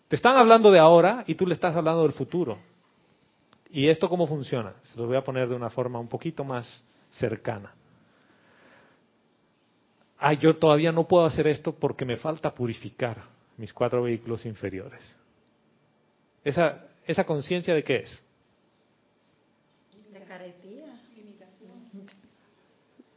Te 0.07 0.15
están 0.15 0.37
hablando 0.37 0.71
de 0.71 0.79
ahora 0.79 1.23
y 1.25 1.35
tú 1.35 1.47
le 1.47 1.55
estás 1.55 1.75
hablando 1.75 2.03
del 2.03 2.13
futuro. 2.13 2.59
¿Y 3.71 3.87
esto 3.87 4.07
cómo 4.09 4.27
funciona? 4.27 4.73
Se 4.83 4.99
lo 4.99 5.07
voy 5.07 5.17
a 5.17 5.23
poner 5.23 5.49
de 5.49 5.55
una 5.55 5.69
forma 5.69 5.99
un 5.99 6.07
poquito 6.07 6.43
más 6.43 6.85
cercana. 7.09 7.73
Ah, 10.19 10.33
yo 10.33 10.55
todavía 10.55 10.91
no 10.91 11.07
puedo 11.07 11.25
hacer 11.25 11.47
esto 11.47 11.73
porque 11.73 12.05
me 12.05 12.17
falta 12.17 12.53
purificar 12.53 13.40
mis 13.61 13.71
cuatro 13.71 14.01
vehículos 14.01 14.43
inferiores. 14.47 14.99
¿Esa, 16.43 16.83
esa 17.05 17.23
conciencia 17.23 17.75
de 17.75 17.83
qué 17.83 17.97
es? 17.97 18.25
De 20.11 20.19
caretía. 20.21 20.85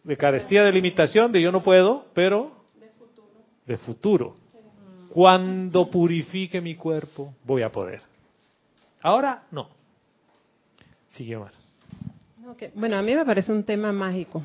De 0.03 0.17
carestía, 0.19 0.63
de 0.65 0.73
limitación, 0.73 1.33
de 1.33 1.41
yo 1.41 1.51
no 1.51 1.63
puedo, 1.63 2.05
pero 2.13 2.53
de 3.65 3.79
futuro. 3.79 4.37
Cuando 5.09 5.91
purifique 5.91 6.61
mi 6.61 6.75
cuerpo, 6.75 7.35
voy 7.43 7.63
a 7.63 7.73
poder. 7.73 8.03
Ahora, 9.01 9.45
no. 9.51 9.71
Sigue 11.09 11.37
Omar. 11.37 11.53
Bueno, 12.75 12.99
a 12.99 13.03
mí 13.03 13.15
me 13.15 13.25
parece 13.25 13.51
un 13.51 13.65
tema 13.65 13.93
mágico, 13.93 14.43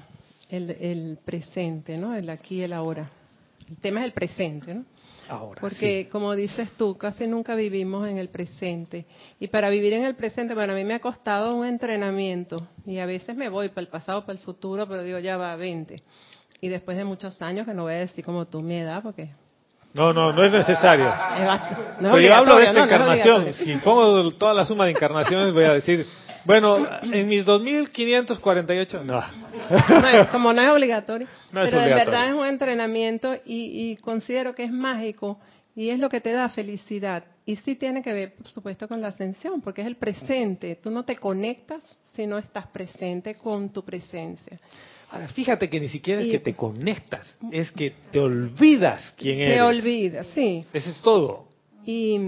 el, 0.50 0.70
el 0.70 1.18
presente, 1.26 1.98
¿no? 1.98 2.16
El 2.16 2.30
aquí 2.30 2.60
y 2.60 2.62
el 2.62 2.72
ahora. 2.72 3.12
El 3.68 3.76
tema 3.78 4.00
es 4.00 4.06
el 4.06 4.14
presente, 4.14 4.74
¿no? 4.74 4.86
Ahora. 5.30 5.62
Porque, 5.62 6.10
como 6.12 6.36
dices 6.36 6.72
tú, 6.78 6.98
casi 6.98 7.28
nunca 7.28 7.54
vivimos 7.56 8.08
en 8.08 8.18
el 8.18 8.30
presente. 8.30 9.06
Y 9.39 9.48
para 9.48 9.70
vivir 9.70 9.94
en 9.94 10.04
el 10.06 10.15
presente, 10.15 10.56
bueno, 10.56 10.74
a 10.74 10.76
mí 10.76 10.84
me 10.84 10.96
ha 10.96 11.00
costado 11.00 11.54
un 11.56 11.65
entrenamiento. 11.65 12.68
Y 12.86 12.98
a 13.00 13.06
veces 13.06 13.36
me 13.36 13.48
voy 13.50 13.70
para 13.70 13.82
el 13.82 13.88
pasado, 13.88 14.22
para 14.26 14.34
el 14.34 14.44
futuro, 14.44 14.88
pero 14.88 15.04
digo, 15.04 15.20
ya 15.20 15.38
va, 15.38 15.56
20. 15.56 16.02
Y 16.62 16.68
después 16.68 16.98
de 16.98 17.04
muchos 17.06 17.42
años, 17.42 17.65
que 17.68 17.74
no 17.74 17.84
voy 17.84 17.94
a 17.94 17.98
decir 18.00 18.26
como 18.26 18.46
tú 18.48 18.62
mi 18.62 18.76
edad, 18.76 19.02
porque 19.04 19.30
No, 19.94 20.12
no, 20.13 20.34
no 20.34 20.44
es 20.44 20.52
necesario. 20.52 21.06
bast- 21.10 21.78
no 22.00 22.12
Pero 22.12 22.18
es 22.18 22.28
yo 22.28 22.34
hablo 22.36 22.56
de 22.58 22.63
esta 22.65 22.74
no, 22.74 22.80
no 22.80 22.84
es 23.13 23.26
encarnación. 23.26 23.54
si 23.54 23.76
pongo 23.78 24.32
toda 24.32 24.54
la 24.54 24.65
suma 24.65 24.86
de 24.86 24.92
encarnaciones, 24.92 25.54
voy 25.54 25.63
a 25.65 25.74
decir, 25.74 26.06
bueno, 26.50 26.88
en 27.04 27.28
mis 27.28 27.46
2548, 27.46 29.04
no. 29.04 29.22
Como 30.32 30.52
no 30.54 30.62
es 30.62 30.70
obligatorio, 30.70 31.28
No 31.52 31.62
es 31.64 31.70
pero 31.70 31.78
de 31.82 31.84
obligatorio. 31.86 32.12
verdad 32.20 32.28
es 32.30 32.34
un 32.34 32.46
entrenamiento 32.48 33.34
y, 33.46 33.92
y 33.92 33.96
considero 33.98 34.56
que 34.56 34.64
es 34.64 34.72
mágico 34.72 35.40
y 35.76 35.90
es 35.90 36.00
lo 36.00 36.10
que 36.10 36.22
te 36.22 36.32
da 36.32 36.50
felicidad. 36.50 37.24
Y 37.46 37.56
sí 37.58 37.76
tiene 37.76 38.02
que 38.02 38.14
ver, 38.14 38.34
por 38.36 38.48
supuesto, 38.48 38.88
con 38.88 39.02
la 39.02 39.08
ascensión, 39.10 39.62
porque 39.62 39.82
es 39.82 39.88
el 39.88 39.96
presente. 39.96 40.76
Tú 40.82 40.90
no 40.92 41.04
te 41.06 41.16
conectas 41.16 41.82
si 42.16 42.28
no 42.28 42.38
estás 42.38 42.68
presente 42.68 43.36
con 43.36 43.70
tu 43.70 43.84
presencia. 43.84 44.60
Ahora, 45.12 45.28
fíjate 45.28 45.70
que 45.70 45.80
ni 45.80 45.88
siquiera 45.90 46.22
es 46.22 46.28
Y- 46.28 46.32
que 46.32 46.40
te 46.40 46.56
conectas, 46.56 47.26
es 47.52 47.72
que 47.72 47.94
te 48.12 48.20
olvidas 48.20 49.14
quién 49.18 49.40
eres. 49.40 49.56
Te 49.56 49.62
olvidas, 49.62 50.28
sí. 50.36 50.64
Eso 50.74 50.90
es 50.92 51.02
todo. 51.02 51.48
Y, 51.86 52.20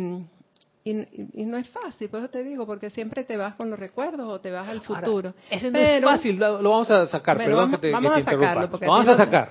y, 0.83 0.91
y 1.33 1.45
no 1.45 1.57
es 1.57 1.69
fácil, 1.69 2.09
por 2.09 2.19
eso 2.21 2.29
te 2.29 2.43
digo, 2.43 2.65
porque 2.65 2.89
siempre 2.89 3.23
te 3.23 3.37
vas 3.37 3.53
con 3.55 3.69
los 3.69 3.77
recuerdos 3.79 4.27
o 4.27 4.39
te 4.41 4.49
vas 4.51 4.67
al 4.67 4.81
futuro. 4.81 5.33
no 5.71 5.79
es 5.79 6.03
fácil, 6.03 6.37
lo, 6.39 6.61
lo 6.61 6.71
vamos 6.71 6.89
a 6.91 7.05
sacar, 7.07 7.37
perdón 7.37 7.55
vamos- 7.55 7.75
que 7.79 7.87
te, 7.87 7.91
vamos 7.91 8.13
que 8.15 8.23
te 8.23 8.29
a 8.29 8.33
sacarlo, 8.33 8.67
Lo 8.71 8.87
vamos 8.87 9.07
a 9.07 9.15
sacar. 9.17 9.49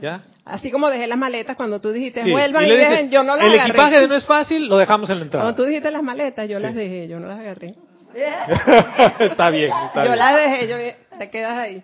¿Ya? 0.00 0.22
Así 0.44 0.70
como 0.70 0.90
dejé 0.90 1.06
las 1.06 1.18
maletas 1.18 1.56
cuando 1.56 1.80
tú 1.80 1.90
dijiste, 1.92 2.22
Sí, 2.22 2.30
vuelvan 2.30 2.64
y 2.64 2.66
y, 2.66 2.70
le 2.70 2.76
dices, 2.76 2.90
dejen, 2.90 3.10
yo 3.10 3.22
no 3.22 3.36
las 3.36 3.46
El 3.46 3.52
agarré. 3.54 3.70
equipaje 3.70 4.00
de 4.00 4.08
no 4.08 4.14
es 4.16 4.26
fácil, 4.26 4.68
lo 4.68 4.76
dejamos 4.76 5.08
en 5.10 5.18
la 5.18 5.24
entrada. 5.24 5.44
Cuando 5.46 5.62
tú 5.62 5.68
dijiste 5.68 5.90
las 5.90 6.02
maletas, 6.02 6.48
yo 6.48 6.56
Sí. 6.58 6.62
las 6.62 6.74
dejé, 6.74 7.08
yo 7.08 7.18
no 7.20 7.26
las 7.28 7.38
agarré. 7.38 7.74
está 9.20 9.50
bien, 9.50 9.70
está 9.86 10.04
yo 10.04 10.10
bien. 10.12 10.18
las 10.18 10.36
dejé, 10.36 10.68
yo 10.68 11.18
te 11.18 11.30
quedas 11.30 11.56
ahí. 11.58 11.82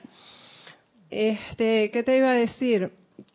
Este, 1.10 1.90
¿qué 1.92 2.02
te 2.02 2.16
iba 2.16 2.30
a 2.30 2.34
decir? 2.34 2.90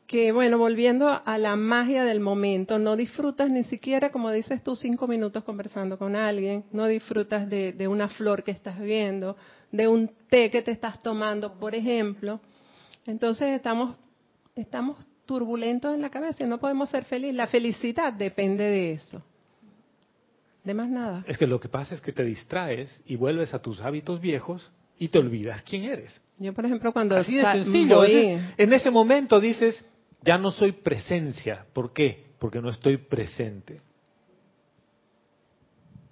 Que 0.09 0.31
bueno, 0.31 0.57
volviendo 0.57 1.07
a 1.23 1.37
la 1.37 1.55
magia 1.55 2.03
del 2.03 2.19
momento, 2.19 2.79
no 2.79 2.95
disfrutas 2.95 3.47
ni 3.51 3.63
siquiera, 3.63 4.09
como 4.11 4.31
dices 4.31 4.63
tú, 4.63 4.75
cinco 4.75 5.07
minutos 5.07 5.43
conversando 5.43 5.99
con 5.99 6.15
alguien, 6.15 6.63
no 6.71 6.87
disfrutas 6.87 7.47
de, 7.47 7.73
de 7.73 7.87
una 7.87 8.09
flor 8.09 8.43
que 8.43 8.49
estás 8.49 8.81
viendo, 8.81 9.37
de 9.71 9.87
un 9.87 10.09
té 10.27 10.49
que 10.49 10.63
te 10.63 10.71
estás 10.71 10.99
tomando, 11.03 11.59
por 11.59 11.75
ejemplo. 11.75 12.39
Entonces 13.05 13.49
estamos, 13.49 13.97
estamos 14.55 14.97
turbulentos 15.27 15.93
en 15.93 16.01
la 16.01 16.09
cabeza 16.09 16.43
y 16.43 16.47
no 16.47 16.57
podemos 16.57 16.89
ser 16.89 17.03
felices. 17.05 17.35
La 17.35 17.45
felicidad 17.45 18.11
depende 18.11 18.63
de 18.63 18.93
eso. 18.93 19.21
De 20.63 20.73
más 20.73 20.89
nada. 20.89 21.23
Es 21.27 21.37
que 21.37 21.45
lo 21.45 21.59
que 21.59 21.69
pasa 21.69 21.93
es 21.93 22.01
que 22.01 22.13
te 22.13 22.23
distraes 22.23 22.99
y 23.05 23.15
vuelves 23.15 23.53
a 23.53 23.59
tus 23.59 23.79
hábitos 23.81 24.19
viejos 24.19 24.71
y 24.97 25.09
te 25.09 25.19
olvidas 25.19 25.61
quién 25.61 25.83
eres. 25.83 26.19
Yo, 26.39 26.51
por 26.55 26.65
ejemplo, 26.65 26.91
cuando 26.93 27.15
Así 27.15 27.37
de 27.37 27.43
sencillo. 27.43 27.97
voy- 27.97 28.39
en 28.57 28.73
ese 28.73 28.89
momento 28.89 29.39
dices, 29.39 29.85
ya 30.21 30.37
no 30.37 30.51
soy 30.51 30.71
presencia. 30.71 31.65
¿Por 31.73 31.93
qué? 31.93 32.27
Porque 32.39 32.61
no 32.61 32.69
estoy 32.69 32.97
presente. 32.97 33.81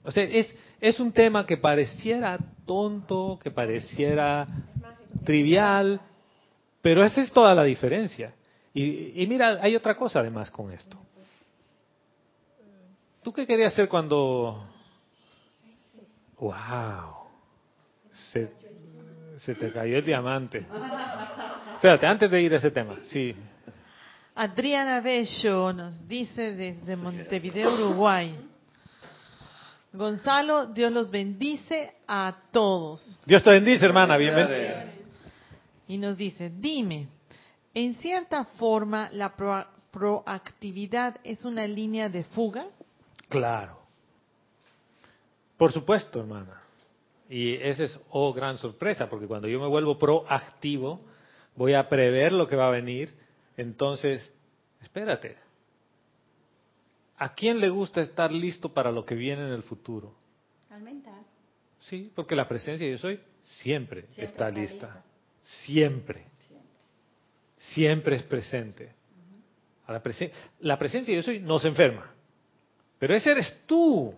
O 0.03 0.11
sea, 0.11 0.23
es, 0.23 0.55
es 0.79 0.99
un 0.99 1.11
tema 1.11 1.45
que 1.45 1.57
pareciera 1.57 2.39
tonto, 2.65 3.39
que 3.43 3.51
pareciera 3.51 4.47
trivial, 5.25 5.99
pero 6.81 7.03
esa 7.03 7.21
es 7.21 7.31
toda 7.31 7.53
la 7.53 7.65
diferencia. 7.65 8.33
Y, 8.73 9.21
y 9.21 9.27
mira, 9.27 9.59
hay 9.61 9.75
otra 9.75 9.95
cosa 9.95 10.19
además 10.19 10.49
con 10.49 10.71
esto. 10.71 10.97
¿Tú 13.21 13.33
qué 13.33 13.45
querías 13.45 13.73
hacer 13.73 13.89
cuando... 13.89 14.65
¡Wow! 16.39 17.15
Se, 18.31 18.53
se 19.39 19.55
te 19.55 19.71
cayó 19.71 19.97
el 19.97 20.05
diamante. 20.05 20.65
Espérate, 21.75 22.05
antes 22.05 22.31
de 22.31 22.41
ir 22.41 22.53
a 22.53 22.57
ese 22.57 22.71
tema, 22.71 22.99
sí. 23.03 23.35
Adriana 24.39 25.01
Bello 25.01 25.73
nos 25.73 26.07
dice 26.07 26.53
desde 26.53 26.95
Montevideo, 26.95 27.73
Uruguay. 27.73 28.37
Gonzalo, 29.91 30.67
Dios 30.67 30.91
los 30.91 31.09
bendice 31.09 31.95
a 32.07 32.35
todos. 32.51 33.19
Dios 33.25 33.41
te 33.41 33.49
bendice, 33.49 33.83
hermana, 33.83 34.15
bienvenida. 34.15 34.93
Y 35.87 35.97
nos 35.97 36.15
dice, 36.17 36.51
dime, 36.55 37.07
en 37.73 37.95
cierta 37.95 38.45
forma 38.45 39.09
la 39.11 39.35
pro- 39.35 39.65
proactividad 39.89 41.15
es 41.23 41.43
una 41.43 41.65
línea 41.65 42.07
de 42.07 42.23
fuga. 42.25 42.67
Claro. 43.29 43.79
Por 45.57 45.71
supuesto, 45.71 46.19
hermana. 46.19 46.61
Y 47.27 47.55
esa 47.55 47.85
es, 47.85 47.99
oh, 48.11 48.31
gran 48.33 48.59
sorpresa, 48.59 49.09
porque 49.09 49.25
cuando 49.25 49.47
yo 49.47 49.59
me 49.59 49.67
vuelvo 49.67 49.97
proactivo, 49.97 51.01
voy 51.55 51.73
a 51.73 51.89
prever 51.89 52.33
lo 52.33 52.47
que 52.47 52.55
va 52.55 52.67
a 52.67 52.71
venir, 52.71 53.25
Entonces, 53.57 54.31
espérate. 54.81 55.37
¿A 57.17 57.33
quién 57.33 57.59
le 57.59 57.69
gusta 57.69 58.01
estar 58.01 58.31
listo 58.31 58.71
para 58.73 58.91
lo 58.91 59.03
que 59.03 59.15
viene 59.15 59.41
en 59.47 59.53
el 59.53 59.63
futuro? 59.63 60.13
Al 60.69 60.81
mental. 60.83 61.25
Sí, 61.81 62.11
porque 62.15 62.35
la 62.35 62.47
presencia 62.47 62.87
yo 62.87 62.97
soy 62.97 63.19
siempre, 63.41 64.01
Siempre 64.03 64.25
está 64.25 64.49
está 64.49 64.49
lista. 64.51 64.85
lista. 64.87 65.03
Siempre. 65.41 66.27
Siempre 67.57 68.15
es 68.17 68.23
presente. 68.23 68.93
A 69.87 69.93
la, 69.93 70.03
presen- 70.03 70.31
la 70.59 70.77
presencia 70.77 71.15
yo 71.15 71.23
soy 71.23 71.39
no 71.39 71.59
se 71.59 71.69
enferma. 71.69 72.13
Pero 72.99 73.15
ese 73.15 73.31
eres 73.31 73.63
tú. 73.65 74.13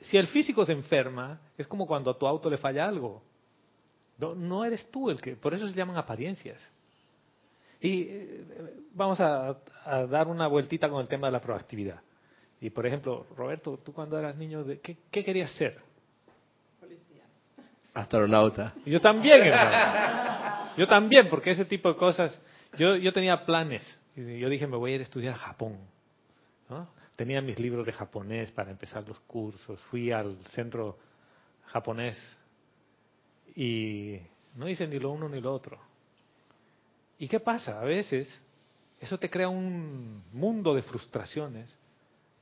Si 0.00 0.16
el 0.16 0.26
físico 0.28 0.64
se 0.64 0.72
enferma, 0.72 1.40
es 1.56 1.66
como 1.66 1.86
cuando 1.86 2.10
a 2.10 2.18
tu 2.18 2.26
auto 2.26 2.50
le 2.50 2.58
falla 2.58 2.86
algo. 2.86 3.22
No, 4.18 4.34
no 4.34 4.64
eres 4.64 4.88
tú 4.90 5.10
el 5.10 5.20
que. 5.20 5.34
Por 5.34 5.54
eso 5.54 5.66
se 5.66 5.74
llaman 5.74 5.96
apariencias. 5.96 6.60
Y 7.82 8.02
eh, 8.08 8.44
vamos 8.94 9.20
a, 9.20 9.58
a 9.84 10.06
dar 10.06 10.28
una 10.28 10.46
vueltita 10.46 10.88
con 10.88 11.02
el 11.02 11.08
tema 11.08 11.26
de 11.26 11.32
la 11.32 11.40
proactividad. 11.40 12.00
Y 12.60 12.70
por 12.70 12.86
ejemplo, 12.86 13.26
Roberto, 13.36 13.78
tú 13.84 13.92
cuando 13.92 14.16
eras 14.16 14.36
niño, 14.36 14.62
¿de 14.62 14.78
¿qué, 14.78 14.96
qué 15.10 15.24
querías 15.24 15.50
ser? 15.52 15.80
Astronauta. 17.92 18.72
Yo 18.86 19.00
también, 19.00 19.42
hermano. 19.42 20.70
Yo 20.76 20.86
también, 20.86 21.28
porque 21.28 21.50
ese 21.50 21.64
tipo 21.64 21.88
de 21.88 21.96
cosas. 21.96 22.40
Yo, 22.78 22.96
yo 22.96 23.12
tenía 23.12 23.44
planes. 23.44 24.00
Y 24.16 24.38
Yo 24.38 24.48
dije, 24.48 24.66
me 24.66 24.76
voy 24.76 24.92
a 24.92 24.94
ir 24.94 25.00
a 25.00 25.04
estudiar 25.04 25.34
a 25.34 25.38
Japón. 25.38 25.76
¿no? 26.70 26.88
Tenía 27.16 27.42
mis 27.42 27.58
libros 27.58 27.84
de 27.84 27.92
japonés 27.92 28.50
para 28.52 28.70
empezar 28.70 29.06
los 29.06 29.18
cursos. 29.20 29.80
Fui 29.90 30.10
al 30.12 30.36
centro 30.52 30.98
japonés 31.66 32.16
y 33.54 34.20
no 34.54 34.68
hice 34.68 34.86
ni 34.86 34.98
lo 34.98 35.10
uno 35.10 35.28
ni 35.28 35.40
lo 35.40 35.52
otro. 35.52 35.78
¿Y 37.22 37.28
qué 37.28 37.38
pasa? 37.38 37.80
A 37.80 37.84
veces 37.84 38.28
eso 39.00 39.16
te 39.16 39.30
crea 39.30 39.48
un 39.48 40.24
mundo 40.32 40.74
de 40.74 40.82
frustraciones. 40.82 41.72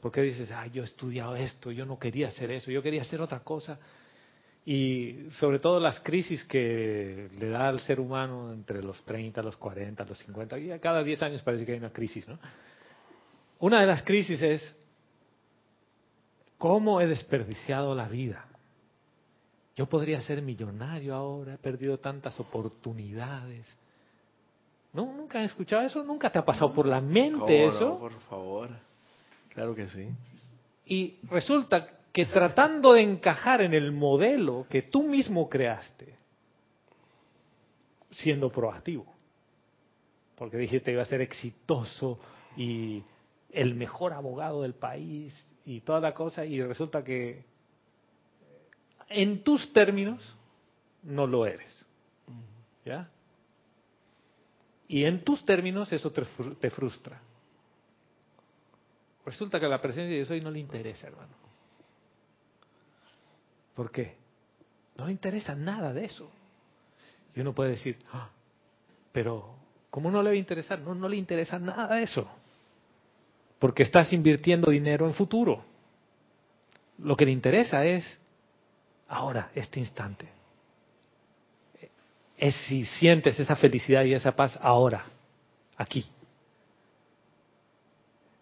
Porque 0.01 0.23
dices, 0.23 0.51
ay, 0.53 0.71
yo 0.71 0.83
he 0.83 0.87
estudiado 0.87 1.37
esto, 1.37 1.71
yo 1.71 1.85
no 1.85 1.99
quería 1.99 2.29
hacer 2.29 2.51
eso, 2.51 2.71
yo 2.71 2.83
quería 2.83 3.03
hacer 3.03 3.21
otra 3.21 3.41
cosa. 3.41 3.79
Y 4.65 5.27
sobre 5.39 5.59
todo 5.59 5.79
las 5.81 6.01
crisis 6.01 6.43
que 6.47 7.29
le 7.39 7.51
da 7.51 7.69
al 7.69 7.81
ser 7.81 8.01
humano 8.01 8.55
entre 8.55 8.83
los 8.83 9.03
30, 9.05 9.43
los 9.43 9.59
40, 9.59 10.03
los 10.07 10.19
50, 10.21 10.59
y 10.59 10.79
cada 10.79 11.05
10 11.05 11.23
años 11.25 11.43
parece 11.43 11.67
que 11.67 11.73
hay 11.73 11.79
una 11.79 11.93
crisis, 11.93 12.27
¿no? 12.27 12.39
Una 13.59 13.83
de 13.83 13.87
las 13.87 14.03
crisis 14.03 14.41
es, 14.41 14.75
¿cómo 16.57 17.03
he 17.03 17.07
desperdiciado 17.07 17.95
la 17.95 18.09
vida? 18.09 18.47
Yo 19.77 19.87
podría 19.91 20.23
ser 20.23 20.41
millonario 20.41 21.15
ahora, 21.15 21.53
he 21.53 21.59
perdido 21.59 21.99
tantas 21.99 22.41
oportunidades. 22.41 23.67
¿No? 24.93 25.13
¿Nunca 25.13 25.39
has 25.39 25.47
escuchado 25.47 25.83
eso? 25.83 26.03
¿Nunca 26.03 26.31
te 26.31 26.39
ha 26.39 26.45
pasado 26.45 26.75
por 26.75 26.87
la 26.87 27.01
mente 27.01 27.39
¿Cómo 27.39 27.77
eso? 27.77 27.89
no? 27.91 27.99
por 27.99 28.13
favor. 28.23 28.71
Claro 29.51 29.75
que 29.75 29.87
sí. 29.87 30.09
Y 30.87 31.19
resulta 31.29 31.87
que 32.13 32.27
tratando 32.27 32.93
de 32.95 33.03
encajar 33.03 33.63
en 33.63 33.75
el 33.75 33.93
modelo 33.93 34.67
que 34.69 34.83
tú 34.83 35.05
mismo 35.05 35.49
creaste, 35.49 36.15
siendo 38.11 38.51
proactivo, 38.51 39.07
porque 40.37 40.57
dijiste 40.57 40.91
iba 40.91 41.03
a 41.03 41.07
ser 41.07 41.21
exitoso 41.21 42.19
y 42.57 43.03
el 43.53 43.75
mejor 43.75 44.13
abogado 44.13 44.63
del 44.63 44.75
país 44.75 45.55
y 45.65 45.81
toda 45.81 46.01
la 46.01 46.15
cosa, 46.15 46.45
y 46.45 46.61
resulta 46.63 47.05
que 47.05 47.45
en 49.09 49.43
tus 49.45 49.73
términos 49.73 50.37
no 51.03 51.27
lo 51.27 51.47
eres. 51.47 51.87
¿Ya? 52.85 53.09
Y 54.93 55.05
en 55.05 55.23
tus 55.23 55.45
términos 55.45 55.93
eso 55.93 56.11
te 56.11 56.23
fru- 56.23 56.59
te 56.59 56.69
frustra. 56.69 57.21
Resulta 59.25 59.61
que 59.61 59.69
la 59.69 59.81
presencia 59.81 60.11
de 60.11 60.17
Dios 60.17 60.31
hoy 60.31 60.41
no 60.41 60.51
le 60.51 60.59
interesa, 60.59 61.07
hermano. 61.07 61.33
¿Por 63.77 63.93
qué? 63.93 64.17
No 64.97 65.07
le 65.07 65.13
interesa 65.13 65.55
nada 65.55 65.93
de 65.93 66.07
eso. 66.07 66.29
Y 67.37 67.41
uno 67.41 67.55
puede 67.55 67.71
decir, 67.71 67.99
"Ah, 68.13 68.31
pero 69.13 69.55
¿cómo 69.91 70.11
no 70.11 70.25
le 70.25 70.31
va 70.31 70.35
a 70.35 70.39
interesar? 70.39 70.81
No, 70.81 70.93
no 70.93 71.09
le 71.09 71.17
interesa 71.17 71.61
nada 71.61 71.95
de 71.95 72.03
eso. 72.03 72.29
Porque 73.61 73.85
estás 73.85 74.13
invirtiendo 74.13 74.73
dinero 74.73 75.07
en 75.07 75.15
futuro. 75.15 75.65
Lo 76.99 77.17
que 77.17 77.27
le 77.27 77.31
interesa 77.31 77.85
es 77.85 78.19
ahora, 79.07 79.53
este 79.55 79.79
instante. 79.79 80.29
Es 82.41 82.55
si 82.67 82.87
sientes 82.87 83.39
esa 83.39 83.55
felicidad 83.55 84.03
y 84.05 84.15
esa 84.15 84.35
paz 84.35 84.59
ahora, 84.63 85.05
aquí. 85.77 86.07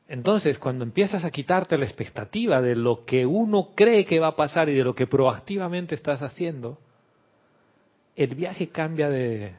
Entonces, 0.06 0.56
cuando 0.61 0.84
empiezas 0.84 1.24
a 1.24 1.32
quitarte 1.32 1.76
la 1.76 1.84
expectativa 1.84 2.62
de 2.62 2.76
lo 2.76 3.04
que 3.04 3.26
uno 3.26 3.70
cree 3.74 4.06
que 4.06 4.20
va 4.20 4.28
a 4.28 4.37
pasar 4.37 4.68
y 4.68 4.76
de 4.76 4.84
lo 4.84 4.94
que 4.94 5.08
proactivamente 5.08 5.96
estás 5.96 6.22
haciendo, 6.22 6.78
el 8.14 8.37
viaje 8.37 8.68
cambia 8.68 9.11
de, 9.11 9.56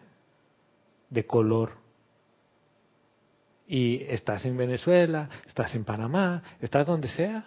de 1.10 1.26
color. 1.26 1.74
Y 3.68 4.04
estás 4.04 4.46
en 4.46 4.56
Venezuela, 4.56 5.30
estás 5.48 5.76
en 5.76 5.84
Panamá, 5.84 6.42
estás 6.62 6.88
donde 6.88 7.10
sea, 7.10 7.44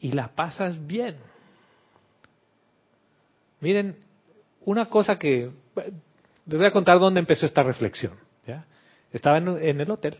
y 0.00 0.12
la 0.12 0.28
pasas 0.28 0.86
bien. 0.86 1.16
Miren, 3.60 3.96
una 4.66 4.84
cosa 4.84 5.18
que... 5.18 5.61
Les 5.74 6.58
voy 6.58 6.66
a 6.66 6.72
contar 6.72 6.98
dónde 6.98 7.20
empezó 7.20 7.46
esta 7.46 7.62
reflexión. 7.62 8.12
Estaba 9.12 9.38
en, 9.38 9.48
en 9.48 9.80
el 9.80 9.90
hotel 9.90 10.16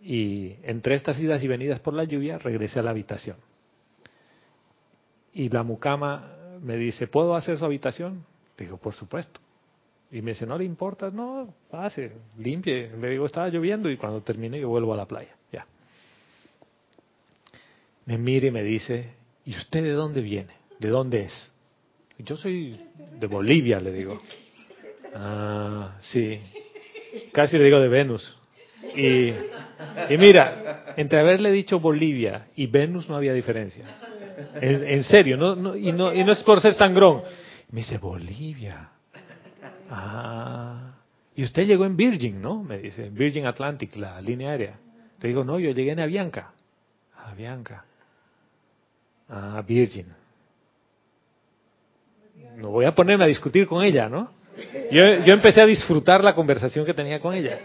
y 0.00 0.56
entre 0.62 0.94
estas 0.94 1.18
idas 1.18 1.42
y 1.42 1.48
venidas 1.48 1.80
por 1.80 1.92
la 1.92 2.04
lluvia 2.04 2.38
regresé 2.38 2.78
a 2.78 2.82
la 2.82 2.90
habitación. 2.90 3.36
Y 5.32 5.48
la 5.48 5.62
mucama 5.62 6.36
me 6.62 6.76
dice, 6.76 7.06
¿puedo 7.06 7.34
hacer 7.34 7.58
su 7.58 7.64
habitación? 7.64 8.24
Digo, 8.56 8.76
por 8.76 8.94
supuesto. 8.94 9.40
Y 10.10 10.22
me 10.22 10.32
dice, 10.32 10.46
¿no 10.46 10.56
le 10.56 10.64
importa? 10.64 11.10
No, 11.10 11.52
pase, 11.70 12.12
limpie. 12.38 12.90
Le 12.96 13.10
digo, 13.10 13.26
estaba 13.26 13.48
lloviendo 13.48 13.90
y 13.90 13.96
cuando 13.96 14.22
termine 14.22 14.58
yo 14.58 14.68
vuelvo 14.68 14.94
a 14.94 14.96
la 14.96 15.06
playa. 15.06 15.36
Ya. 15.52 15.66
Me 18.06 18.16
mira 18.16 18.46
y 18.46 18.50
me 18.50 18.62
dice, 18.62 19.12
¿y 19.44 19.54
usted 19.56 19.82
de 19.82 19.92
dónde 19.92 20.22
viene? 20.22 20.54
¿De 20.78 20.88
dónde 20.88 21.24
es? 21.24 21.52
Yo 22.18 22.36
soy 22.36 22.78
de 23.18 23.26
Bolivia, 23.26 23.78
le 23.80 23.92
digo. 23.92 24.20
Ah, 25.14 25.96
sí. 26.00 26.40
Casi 27.32 27.56
le 27.56 27.64
digo 27.64 27.80
de 27.80 27.88
Venus. 27.88 28.36
Y, 28.96 29.32
mira, 30.16 30.94
entre 30.96 31.20
haberle 31.20 31.52
dicho 31.52 31.78
Bolivia 31.78 32.48
y 32.56 32.66
Venus 32.66 33.08
no 33.08 33.16
había 33.16 33.32
diferencia. 33.32 33.84
En, 34.60 34.86
en 34.86 35.04
serio, 35.04 35.36
no, 35.36 35.56
no, 35.56 35.76
y, 35.76 35.92
no, 35.92 36.12
y 36.12 36.24
no 36.24 36.32
es 36.32 36.42
por 36.42 36.60
ser 36.60 36.74
sangrón. 36.74 37.22
Me 37.70 37.80
dice, 37.80 37.98
Bolivia. 37.98 38.90
Ah. 39.90 40.94
Y 41.36 41.44
usted 41.44 41.66
llegó 41.66 41.84
en 41.84 41.96
Virgin, 41.96 42.42
¿no? 42.42 42.62
Me 42.64 42.78
dice, 42.78 43.10
Virgin 43.10 43.46
Atlantic, 43.46 43.94
la 43.96 44.20
línea 44.20 44.50
aérea. 44.50 44.78
Le 45.20 45.28
digo, 45.28 45.44
no, 45.44 45.58
yo 45.58 45.70
llegué 45.70 45.92
en 45.92 46.00
Avianca. 46.00 46.52
Avianca. 47.16 47.84
Ah, 49.28 49.62
Virgin. 49.66 50.06
No 52.56 52.70
voy 52.70 52.84
a 52.86 52.94
ponerme 52.94 53.24
a 53.24 53.28
discutir 53.28 53.66
con 53.66 53.84
ella, 53.84 54.08
¿no? 54.08 54.32
Yo, 54.90 55.04
yo 55.24 55.32
empecé 55.34 55.62
a 55.62 55.66
disfrutar 55.66 56.24
la 56.24 56.34
conversación 56.34 56.84
que 56.84 56.94
tenía 56.94 57.20
con 57.20 57.34
ella. 57.34 57.58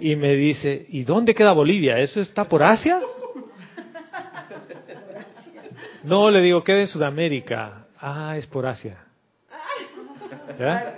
Y 0.00 0.16
me 0.16 0.34
dice, 0.34 0.86
¿y 0.88 1.04
dónde 1.04 1.34
queda 1.34 1.52
Bolivia? 1.52 1.98
¿Eso 1.98 2.20
está 2.20 2.44
por 2.48 2.62
Asia? 2.62 2.98
No, 6.04 6.30
le 6.30 6.40
digo, 6.40 6.64
queda 6.64 6.80
en 6.80 6.86
Sudamérica. 6.88 7.86
Ah, 8.00 8.34
es 8.36 8.46
por 8.46 8.66
Asia. 8.66 8.98
¿Ya? 10.58 10.96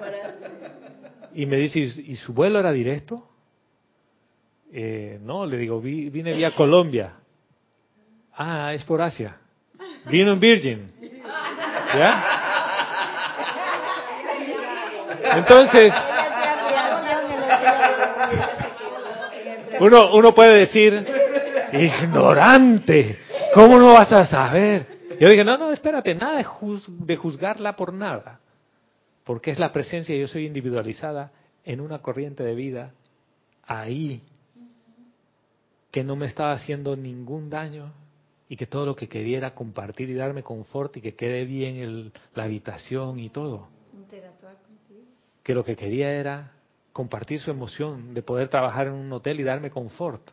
Y 1.35 1.47
me 1.47 1.57
dice, 1.57 1.81
¿y 1.81 2.17
su 2.17 2.33
vuelo 2.33 2.59
era 2.61 2.73
directo? 2.73 3.29
Eh, 4.73 5.19
no, 5.23 5.47
le 5.47 5.57
digo, 5.59 5.81
"Vi- 5.81 6.11
vine 6.11 6.33
vía 6.35 6.53
Colombia. 6.55 7.15
Ah, 8.37 8.73
es 8.75 8.83
por 8.85 9.03
Asia. 9.03 9.37
Vino 10.07 10.33
en 10.33 10.41
Virgin. 10.41 10.91
¿Ya? 11.95 12.41
Entonces, 15.37 15.93
uno, 19.81 20.15
uno 20.15 20.35
puede 20.35 20.59
decir, 20.61 21.05
ignorante, 21.73 23.19
¿cómo 23.55 23.79
no 23.79 23.93
vas 23.95 24.13
a 24.13 24.25
saber? 24.25 24.87
Yo 25.21 25.29
dije, 25.29 25.45
no, 25.45 25.57
no, 25.57 25.73
espérate, 25.73 26.15
nada 26.15 26.39
de, 26.39 26.47
de 26.89 27.17
juzgarla 27.17 27.77
por 27.77 27.93
nada, 27.93 28.41
porque 29.25 29.51
es 29.51 29.59
la 29.59 29.73
presencia, 29.73 30.15
yo 30.17 30.29
soy 30.29 30.47
individualizada 30.47 31.31
en 31.65 31.81
una 31.81 31.99
corriente 32.01 32.43
de 32.43 32.55
vida 32.55 32.93
ahí, 33.67 34.23
que 35.91 36.03
no 36.05 36.17
me 36.17 36.27
estaba 36.27 36.53
haciendo 36.53 36.97
ningún 36.97 37.49
daño 37.49 37.93
y 38.49 38.57
que 38.57 38.67
todo 38.67 38.85
lo 38.85 38.97
que 38.97 39.09
quería 39.09 39.39
era 39.39 39.55
compartir 39.55 40.11
y 40.11 40.15
darme 40.15 40.43
confort 40.43 40.97
y 40.97 41.01
que 41.01 41.15
quede 41.15 41.45
bien 41.45 41.77
el- 41.77 42.13
la 42.35 42.45
habitación 42.45 43.19
y 43.21 43.31
todo. 43.31 43.69
Que 45.45 45.55
lo 45.55 45.65
que 45.65 45.77
quería 45.77 46.11
era 46.11 46.51
compartir 46.93 47.39
su 47.39 47.51
emoción 47.51 48.15
de 48.15 48.23
poder 48.23 48.49
trabajar 48.49 48.89
en 48.89 48.95
un 48.95 49.13
hotel 49.13 49.39
y 49.39 49.45
darme 49.45 49.71
confort. 49.71 50.31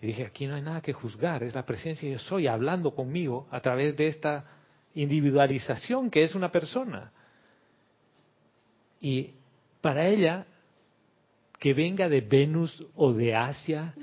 Y 0.00 0.06
dije, 0.06 0.24
aquí 0.24 0.46
no 0.46 0.54
hay 0.54 0.62
nada 0.62 0.80
que 0.80 0.92
juzgar, 0.92 1.42
es 1.42 1.54
la 1.54 1.64
presencia 1.64 2.08
de 2.08 2.14
yo 2.14 2.18
soy 2.18 2.46
hablando 2.46 2.94
conmigo 2.94 3.46
a 3.50 3.60
través 3.60 3.96
de 3.96 4.08
esta 4.08 4.44
individualización 4.94 6.10
que 6.10 6.24
es 6.24 6.34
una 6.34 6.50
persona. 6.50 7.12
Y 9.00 9.32
para 9.80 10.06
ella, 10.06 10.46
que 11.58 11.74
venga 11.74 12.08
de 12.08 12.20
Venus 12.20 12.84
o 12.94 13.12
de 13.12 13.34
Asia, 13.34 13.94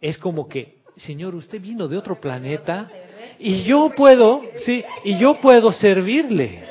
es 0.00 0.18
como 0.18 0.48
que, 0.48 0.78
Señor, 0.96 1.34
usted 1.34 1.60
vino 1.60 1.88
de 1.88 1.96
otro 1.96 2.20
planeta 2.20 2.90
y 3.38 3.64
yo 3.64 3.90
puedo, 3.96 4.42
sí, 4.64 4.84
y 5.04 5.18
yo 5.18 5.40
puedo 5.40 5.72
servirle. 5.72 6.62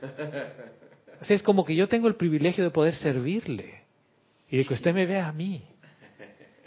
es 1.28 1.42
como 1.42 1.64
que 1.64 1.74
yo 1.74 1.88
tengo 1.88 2.08
el 2.08 2.16
privilegio 2.16 2.64
de 2.64 2.70
poder 2.70 2.94
servirle 2.94 3.82
y 4.48 4.58
de 4.58 4.64
que 4.64 4.74
usted 4.74 4.94
me 4.94 5.06
vea 5.06 5.28
a 5.28 5.32
mí. 5.32 5.62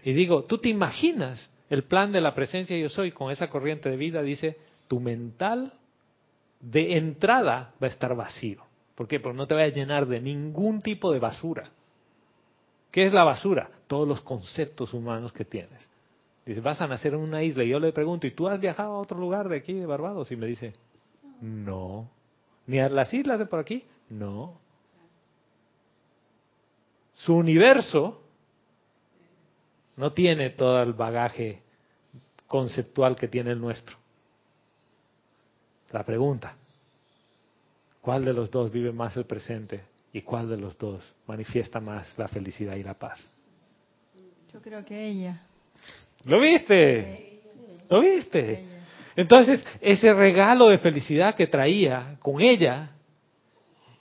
Y 0.03 0.13
digo, 0.13 0.43
¿tú 0.43 0.57
te 0.57 0.69
imaginas 0.69 1.49
el 1.69 1.83
plan 1.83 2.12
de 2.12 2.21
la 2.21 2.33
presencia 2.33 2.77
yo 2.77 2.89
soy 2.89 3.12
con 3.12 3.31
esa 3.31 3.49
corriente 3.49 3.89
de 3.89 3.97
vida? 3.97 4.21
Dice, 4.21 4.57
tu 4.88 4.99
mental 4.99 5.73
de 6.60 6.97
entrada 6.97 7.73
va 7.81 7.88
a 7.88 7.89
estar 7.89 8.15
vacío. 8.15 8.63
¿Por 8.95 9.07
qué? 9.07 9.19
Porque 9.19 9.38
no 9.38 9.47
te 9.47 9.55
va 9.55 9.62
a 9.62 9.67
llenar 9.67 10.07
de 10.07 10.19
ningún 10.21 10.81
tipo 10.81 11.12
de 11.12 11.19
basura. 11.19 11.69
¿Qué 12.91 13.03
es 13.03 13.13
la 13.13 13.23
basura? 13.23 13.69
Todos 13.88 14.07
los 14.07 14.21
conceptos 14.21 14.93
humanos 14.93 15.33
que 15.33 15.45
tienes. 15.45 15.88
Dice, 16.45 16.62
vas 16.62 16.81
a 16.81 16.88
nacer 16.88 17.13
en 17.13 17.19
una 17.19 17.43
isla. 17.43 17.63
Y 17.63 17.69
yo 17.69 17.79
le 17.79 17.91
pregunto, 17.91 18.25
¿y 18.25 18.31
tú 18.31 18.47
has 18.47 18.60
viajado 18.60 18.93
a 18.93 18.99
otro 18.99 19.19
lugar 19.19 19.49
de 19.49 19.57
aquí, 19.57 19.73
de 19.73 19.86
Barbados? 19.86 20.31
Y 20.31 20.36
me 20.36 20.47
dice, 20.47 20.73
no. 21.41 22.10
¿Ni 22.65 22.79
a 22.79 22.89
las 22.89 23.13
islas 23.13 23.38
de 23.38 23.45
por 23.45 23.60
aquí? 23.60 23.83
No. 24.10 24.60
Su 27.13 27.36
universo 27.36 28.22
no 29.96 30.13
tiene 30.13 30.52
todo 30.52 30.82
el 30.82 30.93
bagaje 30.93 31.62
conceptual 32.48 33.15
que 33.15 33.28
tiene 33.28 33.52
el 33.52 33.60
nuestro. 33.60 33.98
La 35.91 36.04
pregunta, 36.04 36.56
¿cuál 38.02 38.24
de 38.26 38.34
los 38.34 38.52
dos 38.52 38.72
vive 38.72 38.91
más 38.91 39.17
el 39.17 39.26
presente 39.26 39.84
y 40.13 40.22
cuál 40.22 40.50
de 40.50 40.58
los 40.58 40.78
dos 40.78 41.04
manifiesta 41.26 41.80
más 41.80 42.17
la 42.17 42.28
felicidad 42.28 42.76
y 42.76 42.84
la 42.84 42.93
paz? 42.93 43.30
Yo 44.54 44.62
creo 44.62 44.84
que 44.86 45.08
ella. 45.08 45.41
¿Lo 46.26 46.39
viste? 46.39 47.41
¿Lo 47.89 48.02
viste? 48.02 48.65
Entonces, 49.15 49.63
ese 49.82 50.13
regalo 50.13 50.70
de 50.70 50.78
felicidad 50.78 51.36
que 51.36 51.48
traía 51.48 52.17
con 52.20 52.39
ella, 52.41 52.91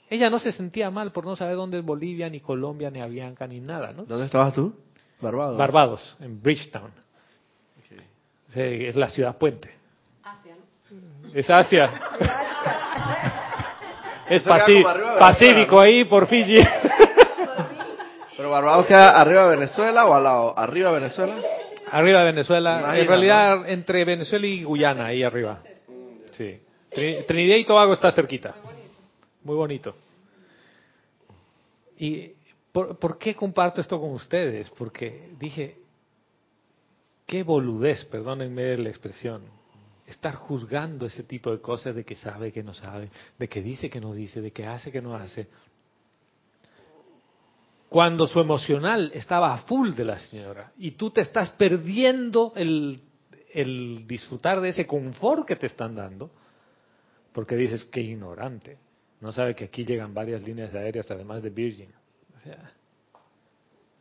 ella 0.09 0.29
no 0.29 0.39
se 0.39 0.51
sentía 0.51 0.89
mal 0.89 1.11
por 1.11 1.25
no 1.25 1.35
saber 1.35 1.55
dónde 1.55 1.79
es 1.79 1.85
Bolivia, 1.85 2.29
ni 2.29 2.39
Colombia, 2.39 2.89
ni 2.89 3.01
Avianca, 3.01 3.47
ni 3.47 3.59
nada, 3.59 3.91
¿no? 3.91 4.05
¿Dónde 4.05 4.25
estabas 4.25 4.53
tú? 4.53 4.73
Barbados. 5.19 5.57
Barbados, 5.57 6.17
en 6.19 6.41
Bridgetown. 6.41 6.91
Es 8.55 8.95
la 8.95 9.09
ciudad 9.09 9.37
puente. 9.37 9.69
Asia, 10.23 10.55
¿no? 10.89 11.29
Es 11.33 11.49
Asia. 11.49 11.91
es 14.29 14.41
Pacífico 14.43 15.79
ahí 15.79 16.05
por 16.05 16.27
Fiji. 16.27 16.57
¿Pero 18.37 18.49
Barbados 18.49 18.85
queda 18.85 19.09
arriba 19.19 19.49
de 19.49 19.55
Venezuela 19.57 20.05
o 20.05 20.13
al 20.13 20.23
lado? 20.23 20.57
¿Arriba 20.57 20.91
de 20.93 20.99
Venezuela? 20.99 21.35
Arriba 21.91 22.19
de 22.19 22.25
Venezuela. 22.25 22.77
Imagina, 22.79 22.99
en 23.01 23.07
realidad, 23.07 23.69
entre 23.69 24.05
Venezuela 24.05 24.47
y 24.47 24.63
Guyana, 24.63 25.07
ahí 25.07 25.23
arriba. 25.23 25.59
Sí. 26.31 26.59
Trin- 26.91 27.25
Trinidad 27.25 27.57
y 27.57 27.65
Tobago 27.65 27.93
está 27.93 28.11
cerquita. 28.11 28.55
Muy 29.47 29.55
bonito. 29.55 29.95
¿Y 31.97 32.33
por, 32.73 33.17
qué 33.17 33.33
comparto 33.33 33.79
esto 33.79 33.97
con 33.97 34.09
ustedes? 34.11 34.69
Porque 34.71 35.29
dije, 35.39 35.77
qué 37.25 37.43
boludez, 37.43 38.03
perdónenme 38.03 38.77
la 38.77 38.89
expresión, 38.89 39.43
estar 40.05 40.35
juzgando 40.35 41.05
ese 41.05 41.23
tipo 41.23 41.49
de 41.49 41.61
cosas 41.61 41.95
de 41.95 42.03
que 42.03 42.15
sabe 42.15 42.51
que 42.51 42.61
no 42.61 42.73
sabe, 42.73 43.09
de 43.39 43.47
que 43.47 43.61
dice 43.61 43.89
que 43.89 44.01
no 44.01 44.13
dice, 44.13 44.41
de 44.41 44.51
que 44.51 44.65
hace 44.65 44.91
que 44.91 45.01
no 45.01 45.15
hace. 45.15 45.47
Cuando 47.87 48.27
su 48.27 48.41
emocional 48.41 49.11
estaba 49.13 49.53
a 49.53 49.59
full 49.59 49.91
de 49.93 50.03
la 50.03 50.19
señora 50.19 50.73
y 50.77 50.91
tú 50.91 51.09
te 51.11 51.21
estás 51.21 51.51
perdiendo 51.51 52.51
el, 52.57 52.99
el 53.53 54.05
disfrutar 54.05 54.59
de 54.59 54.69
ese 54.69 54.85
confort 54.85 55.47
que 55.47 55.55
te 55.55 55.67
están 55.67 55.95
dando, 55.95 56.31
porque 57.31 57.55
dices 57.55 57.85
que 57.85 58.01
ignorante, 58.01 58.79
no 59.21 59.31
sabe 59.31 59.55
que 59.55 59.65
aquí 59.65 59.83
llegan 59.85 60.13
varias 60.13 60.43
líneas 60.43 60.73
aéreas 60.73 61.09
además 61.09 61.41
de 61.43 61.49
Virgin. 61.49 61.91
O 62.35 62.39
sea, 62.39 62.71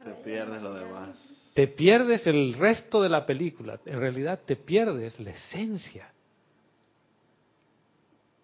Te 0.04 0.10
pierdes 0.22 0.62
lo 0.62 0.74
demás. 0.74 1.16
te 1.54 1.66
pierdes 1.68 2.26
el 2.26 2.54
resto 2.54 3.02
de 3.02 3.08
la 3.08 3.24
película, 3.26 3.80
en 3.86 3.98
realidad 3.98 4.40
te 4.44 4.56
pierdes 4.56 5.18
la 5.20 5.30
esencia. 5.30 6.12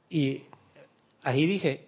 Y 0.08 0.42
ahí 1.22 1.46
dije, 1.46 1.86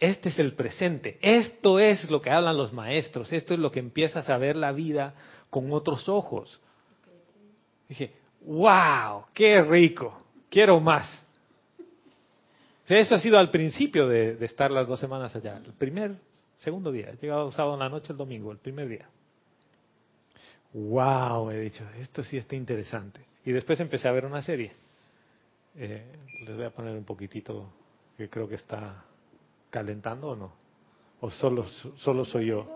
este 0.00 0.28
es 0.30 0.38
el 0.38 0.54
presente, 0.54 1.18
esto 1.22 1.78
es 1.78 2.10
lo 2.10 2.20
que 2.20 2.30
hablan 2.30 2.56
los 2.56 2.72
maestros, 2.72 3.32
esto 3.32 3.54
es 3.54 3.60
lo 3.60 3.70
que 3.70 3.80
empiezas 3.80 4.28
a 4.28 4.36
ver 4.36 4.56
la 4.56 4.72
vida 4.72 5.14
con 5.50 5.72
otros 5.72 6.08
ojos. 6.08 6.60
Dije, 7.88 8.12
wow, 8.44 9.24
qué 9.32 9.62
rico, 9.62 10.24
quiero 10.50 10.80
más. 10.80 11.21
O 12.84 12.86
sea, 12.86 12.98
eso 12.98 13.14
ha 13.14 13.20
sido 13.20 13.38
al 13.38 13.50
principio 13.50 14.08
de, 14.08 14.34
de 14.36 14.46
estar 14.46 14.70
las 14.70 14.88
dos 14.88 14.98
semanas 14.98 15.34
allá, 15.36 15.58
el 15.58 15.72
primer, 15.74 16.16
segundo 16.56 16.90
día, 16.90 17.10
he 17.10 17.16
llegado 17.16 17.50
sábado 17.50 17.74
en 17.74 17.80
la 17.80 17.88
noche, 17.88 18.12
el 18.12 18.18
domingo, 18.18 18.50
el 18.52 18.58
primer 18.58 18.88
día. 18.88 19.08
Wow, 20.72 21.50
he 21.50 21.60
dicho, 21.60 21.84
esto 21.98 22.24
sí 22.24 22.38
está 22.38 22.56
interesante. 22.56 23.20
Y 23.44 23.52
después 23.52 23.78
empecé 23.80 24.08
a 24.08 24.12
ver 24.12 24.24
una 24.24 24.42
serie. 24.42 24.72
Eh, 25.76 26.04
les 26.46 26.56
voy 26.56 26.64
a 26.64 26.70
poner 26.70 26.96
un 26.96 27.04
poquitito, 27.04 27.72
que 28.16 28.28
creo 28.28 28.48
que 28.48 28.54
está 28.54 29.04
calentando 29.70 30.28
o 30.28 30.36
no. 30.36 30.52
O 31.20 31.30
solo, 31.30 31.66
solo 31.96 32.24
soy 32.24 32.46
yo. 32.46 32.66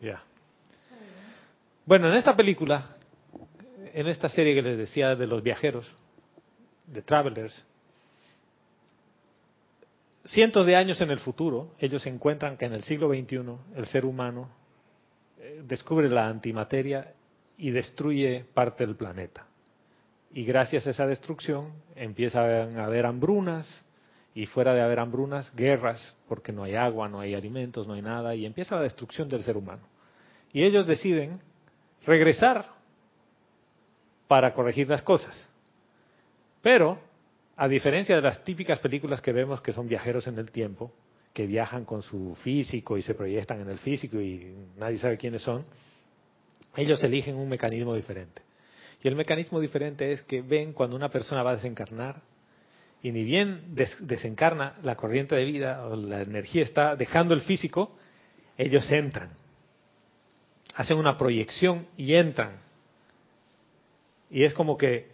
Ya. 0.00 0.22
Bueno, 1.86 2.08
en 2.08 2.14
esta 2.14 2.36
película, 2.36 2.96
en 3.92 4.06
esta 4.08 4.28
serie 4.28 4.54
que 4.54 4.62
les 4.62 4.78
decía 4.78 5.14
de 5.14 5.26
los 5.26 5.42
viajeros, 5.42 5.92
de 6.86 7.02
Travelers, 7.02 7.66
cientos 10.24 10.66
de 10.66 10.76
años 10.76 11.00
en 11.00 11.10
el 11.10 11.18
futuro, 11.18 11.74
ellos 11.78 12.06
encuentran 12.06 12.56
que 12.56 12.66
en 12.66 12.74
el 12.74 12.82
siglo 12.82 13.08
XXI 13.08 13.76
el 13.76 13.86
ser 13.86 14.04
humano 14.04 14.50
eh, 15.38 15.62
descubre 15.64 16.08
la 16.08 16.28
antimateria 16.28 17.12
y 17.58 17.70
destruye 17.70 18.44
parte 18.54 18.86
del 18.86 18.96
planeta. 18.96 19.46
Y 20.32 20.44
gracias 20.44 20.86
a 20.86 20.90
esa 20.90 21.06
destrucción 21.06 21.72
empiezan 21.94 22.78
a 22.78 22.84
haber 22.84 23.06
hambrunas 23.06 23.84
y 24.34 24.46
fuera 24.46 24.72
de 24.72 24.80
haber 24.80 24.98
hambrunas, 24.98 25.54
guerras, 25.54 26.16
porque 26.26 26.52
no 26.52 26.64
hay 26.64 26.74
agua, 26.74 27.08
no 27.08 27.20
hay 27.20 27.34
alimentos, 27.34 27.86
no 27.86 27.94
hay 27.94 28.02
nada, 28.02 28.34
y 28.34 28.46
empieza 28.46 28.76
la 28.76 28.82
destrucción 28.82 29.28
del 29.28 29.42
ser 29.42 29.58
humano. 29.58 29.82
Y 30.52 30.62
ellos 30.62 30.86
deciden 30.86 31.38
regresar 32.06 32.66
para 34.26 34.54
corregir 34.54 34.88
las 34.88 35.02
cosas. 35.02 35.48
Pero, 36.62 36.98
a 37.56 37.68
diferencia 37.68 38.16
de 38.16 38.22
las 38.22 38.42
típicas 38.44 38.78
películas 38.78 39.20
que 39.20 39.32
vemos 39.32 39.60
que 39.60 39.72
son 39.72 39.88
viajeros 39.88 40.26
en 40.26 40.38
el 40.38 40.50
tiempo, 40.50 40.92
que 41.32 41.46
viajan 41.46 41.84
con 41.84 42.02
su 42.02 42.34
físico 42.42 42.96
y 42.98 43.02
se 43.02 43.14
proyectan 43.14 43.60
en 43.60 43.70
el 43.70 43.78
físico 43.78 44.20
y 44.20 44.54
nadie 44.76 44.98
sabe 44.98 45.16
quiénes 45.16 45.42
son, 45.42 45.64
ellos 46.76 47.02
eligen 47.04 47.36
un 47.36 47.48
mecanismo 47.48 47.94
diferente. 47.94 48.42
Y 49.02 49.08
el 49.08 49.16
mecanismo 49.16 49.60
diferente 49.60 50.12
es 50.12 50.22
que 50.22 50.42
ven 50.42 50.72
cuando 50.72 50.96
una 50.96 51.08
persona 51.10 51.42
va 51.42 51.52
a 51.52 51.56
desencarnar 51.56 52.22
y 53.02 53.10
ni 53.12 53.24
bien 53.24 53.74
des- 53.74 53.96
desencarna 54.06 54.74
la 54.82 54.94
corriente 54.96 55.34
de 55.34 55.44
vida 55.44 55.86
o 55.86 55.96
la 55.96 56.22
energía 56.22 56.62
está 56.62 56.94
dejando 56.96 57.34
el 57.34 57.40
físico, 57.42 57.96
ellos 58.56 58.90
entran. 58.90 59.30
Hacen 60.74 60.96
una 60.96 61.18
proyección 61.18 61.86
y 61.96 62.14
entran. 62.14 62.60
Y 64.30 64.44
es 64.44 64.54
como 64.54 64.78
que 64.78 65.10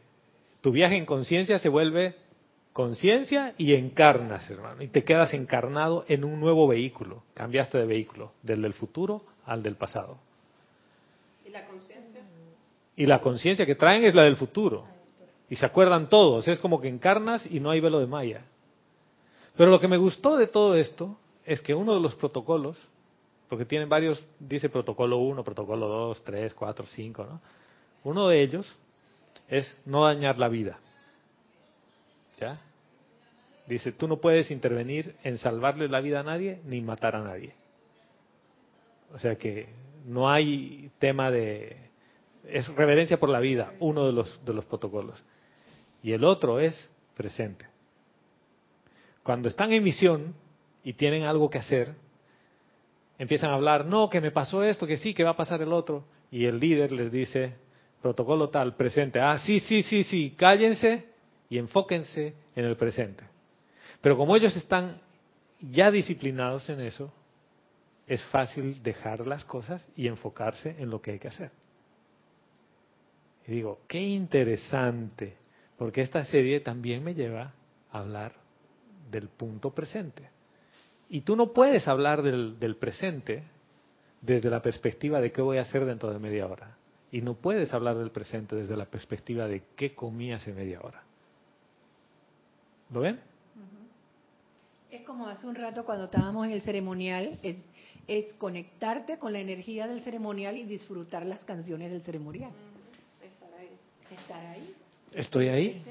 tu 0.60 0.70
viaje 0.70 0.96
en 0.96 1.06
conciencia 1.06 1.58
se 1.58 1.68
vuelve 1.68 2.14
conciencia 2.72 3.54
y 3.58 3.74
encarnas, 3.74 4.50
hermano. 4.50 4.82
Y 4.82 4.88
te 4.88 5.04
quedas 5.04 5.34
encarnado 5.34 6.04
en 6.08 6.24
un 6.24 6.40
nuevo 6.40 6.66
vehículo. 6.68 7.22
Cambiaste 7.34 7.78
de 7.78 7.86
vehículo, 7.86 8.32
del 8.42 8.62
del 8.62 8.74
futuro 8.74 9.22
al 9.44 9.62
del 9.62 9.76
pasado. 9.76 10.18
¿Y 11.44 11.50
la 11.50 11.66
conciencia? 11.66 12.22
Y 12.96 13.06
la 13.06 13.20
conciencia 13.20 13.66
que 13.66 13.74
traen 13.74 14.04
es 14.04 14.14
la 14.14 14.24
del 14.24 14.36
futuro. 14.36 14.84
Y 15.48 15.56
se 15.56 15.64
acuerdan 15.64 16.08
todos. 16.08 16.46
Es 16.48 16.58
como 16.58 16.80
que 16.80 16.88
encarnas 16.88 17.46
y 17.46 17.60
no 17.60 17.70
hay 17.70 17.80
velo 17.80 18.00
de 18.00 18.06
Maya. 18.06 18.44
Pero 19.56 19.70
lo 19.70 19.80
que 19.80 19.88
me 19.88 19.96
gustó 19.96 20.36
de 20.36 20.46
todo 20.46 20.74
esto 20.76 21.16
es 21.44 21.60
que 21.60 21.74
uno 21.74 21.94
de 21.94 22.00
los 22.00 22.14
protocolos, 22.14 22.78
porque 23.48 23.64
tienen 23.64 23.88
varios, 23.88 24.22
dice 24.38 24.68
protocolo 24.68 25.18
1, 25.18 25.42
protocolo 25.42 25.88
2, 25.88 26.22
3, 26.22 26.54
4, 26.54 26.86
5, 26.86 27.24
¿no? 27.24 27.40
Uno 28.04 28.28
de 28.28 28.42
ellos 28.42 28.76
es 29.48 29.80
no 29.84 30.04
dañar 30.04 30.38
la 30.38 30.48
vida. 30.48 30.78
¿Ya? 32.40 32.58
Dice, 33.66 33.92
tú 33.92 34.08
no 34.08 34.16
puedes 34.16 34.50
intervenir 34.50 35.14
en 35.24 35.36
salvarle 35.36 35.88
la 35.88 36.00
vida 36.00 36.20
a 36.20 36.22
nadie 36.22 36.60
ni 36.64 36.80
matar 36.80 37.16
a 37.16 37.22
nadie. 37.22 37.52
O 39.12 39.18
sea 39.18 39.36
que 39.36 39.68
no 40.06 40.30
hay 40.30 40.90
tema 40.98 41.30
de... 41.30 41.76
Es 42.46 42.66
reverencia 42.68 43.20
por 43.20 43.28
la 43.28 43.40
vida, 43.40 43.74
uno 43.78 44.06
de 44.06 44.12
los, 44.12 44.42
de 44.44 44.54
los 44.54 44.64
protocolos. 44.64 45.22
Y 46.02 46.12
el 46.12 46.24
otro 46.24 46.60
es 46.60 46.88
presente. 47.14 47.66
Cuando 49.22 49.48
están 49.48 49.72
en 49.72 49.84
misión 49.84 50.34
y 50.82 50.94
tienen 50.94 51.24
algo 51.24 51.50
que 51.50 51.58
hacer, 51.58 51.94
empiezan 53.18 53.50
a 53.50 53.54
hablar, 53.54 53.84
no, 53.84 54.08
que 54.08 54.22
me 54.22 54.30
pasó 54.30 54.62
esto, 54.64 54.86
que 54.86 54.96
sí, 54.96 55.12
que 55.12 55.24
va 55.24 55.30
a 55.30 55.36
pasar 55.36 55.60
el 55.60 55.74
otro. 55.74 56.04
Y 56.30 56.46
el 56.46 56.58
líder 56.58 56.90
les 56.92 57.12
dice, 57.12 57.52
protocolo 58.00 58.48
tal, 58.48 58.76
presente. 58.76 59.20
Ah, 59.20 59.36
sí, 59.36 59.60
sí, 59.60 59.82
sí, 59.82 60.04
sí, 60.04 60.34
cállense 60.38 61.07
y 61.48 61.58
enfóquense 61.58 62.34
en 62.54 62.64
el 62.64 62.76
presente. 62.76 63.24
Pero 64.00 64.16
como 64.16 64.36
ellos 64.36 64.56
están 64.56 65.00
ya 65.60 65.90
disciplinados 65.90 66.68
en 66.68 66.80
eso, 66.80 67.12
es 68.06 68.22
fácil 68.24 68.82
dejar 68.82 69.26
las 69.26 69.44
cosas 69.44 69.86
y 69.96 70.06
enfocarse 70.06 70.76
en 70.78 70.90
lo 70.90 71.00
que 71.00 71.12
hay 71.12 71.18
que 71.18 71.28
hacer. 71.28 71.50
Y 73.46 73.52
digo, 73.52 73.80
qué 73.86 74.00
interesante, 74.00 75.36
porque 75.76 76.02
esta 76.02 76.24
serie 76.24 76.60
también 76.60 77.02
me 77.04 77.14
lleva 77.14 77.54
a 77.90 77.98
hablar 78.00 78.34
del 79.10 79.28
punto 79.28 79.74
presente. 79.74 80.28
Y 81.08 81.22
tú 81.22 81.36
no 81.36 81.52
puedes 81.52 81.88
hablar 81.88 82.22
del, 82.22 82.58
del 82.58 82.76
presente 82.76 83.42
desde 84.20 84.50
la 84.50 84.60
perspectiva 84.60 85.20
de 85.20 85.32
qué 85.32 85.40
voy 85.40 85.58
a 85.58 85.62
hacer 85.62 85.86
dentro 85.86 86.10
de 86.12 86.18
media 86.18 86.46
hora. 86.46 86.76
Y 87.10 87.22
no 87.22 87.34
puedes 87.34 87.72
hablar 87.72 87.96
del 87.96 88.10
presente 88.10 88.56
desde 88.56 88.76
la 88.76 88.84
perspectiva 88.84 89.48
de 89.48 89.62
qué 89.76 89.94
comí 89.94 90.32
hace 90.32 90.52
media 90.52 90.80
hora. 90.82 91.07
¿Lo 92.90 93.00
ven? 93.00 93.20
Es 94.90 95.02
como 95.02 95.26
hace 95.26 95.46
un 95.46 95.54
rato 95.54 95.84
cuando 95.84 96.06
estábamos 96.06 96.46
en 96.46 96.52
el 96.52 96.62
ceremonial, 96.62 97.38
es, 97.42 97.56
es 98.06 98.32
conectarte 98.34 99.18
con 99.18 99.32
la 99.32 99.40
energía 99.40 99.86
del 99.86 100.00
ceremonial 100.00 100.56
y 100.56 100.64
disfrutar 100.64 101.26
las 101.26 101.44
canciones 101.44 101.90
del 101.90 102.02
ceremonial. 102.02 102.50
Estar 104.10 104.44
ahí. 104.46 104.74
Estoy 105.12 105.48
ahí. 105.48 105.82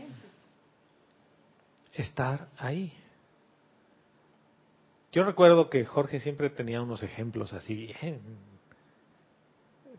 Estar 1.93 2.47
ahí. 2.57 2.91
Yo 5.11 5.23
recuerdo 5.23 5.69
que 5.69 5.85
Jorge 5.85 6.19
siempre 6.19 6.49
tenía 6.49 6.81
unos 6.81 7.03
ejemplos 7.03 7.53
así 7.53 7.75
bien. 7.75 8.21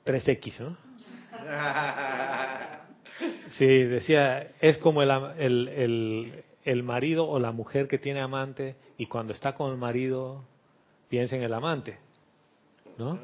3X, 0.05 0.61
¿no? 0.61 0.76
Sí, 3.49 3.66
decía, 3.66 4.46
es 4.61 4.78
como 4.78 5.03
el, 5.03 5.11
el, 5.38 5.68
el, 5.68 6.44
el 6.71 6.83
marido 6.83 7.27
o 7.27 7.39
la 7.39 7.51
mujer 7.51 7.89
que 7.89 7.97
tiene 7.99 8.21
amante 8.21 8.77
y 8.99 9.07
cuando 9.07 9.33
está 9.33 9.55
con 9.55 9.71
el 9.71 9.79
marido 9.79 10.45
piensa 11.09 11.35
en 11.35 11.43
el 11.43 11.55
amante, 11.55 11.99
¿no? 12.99 13.19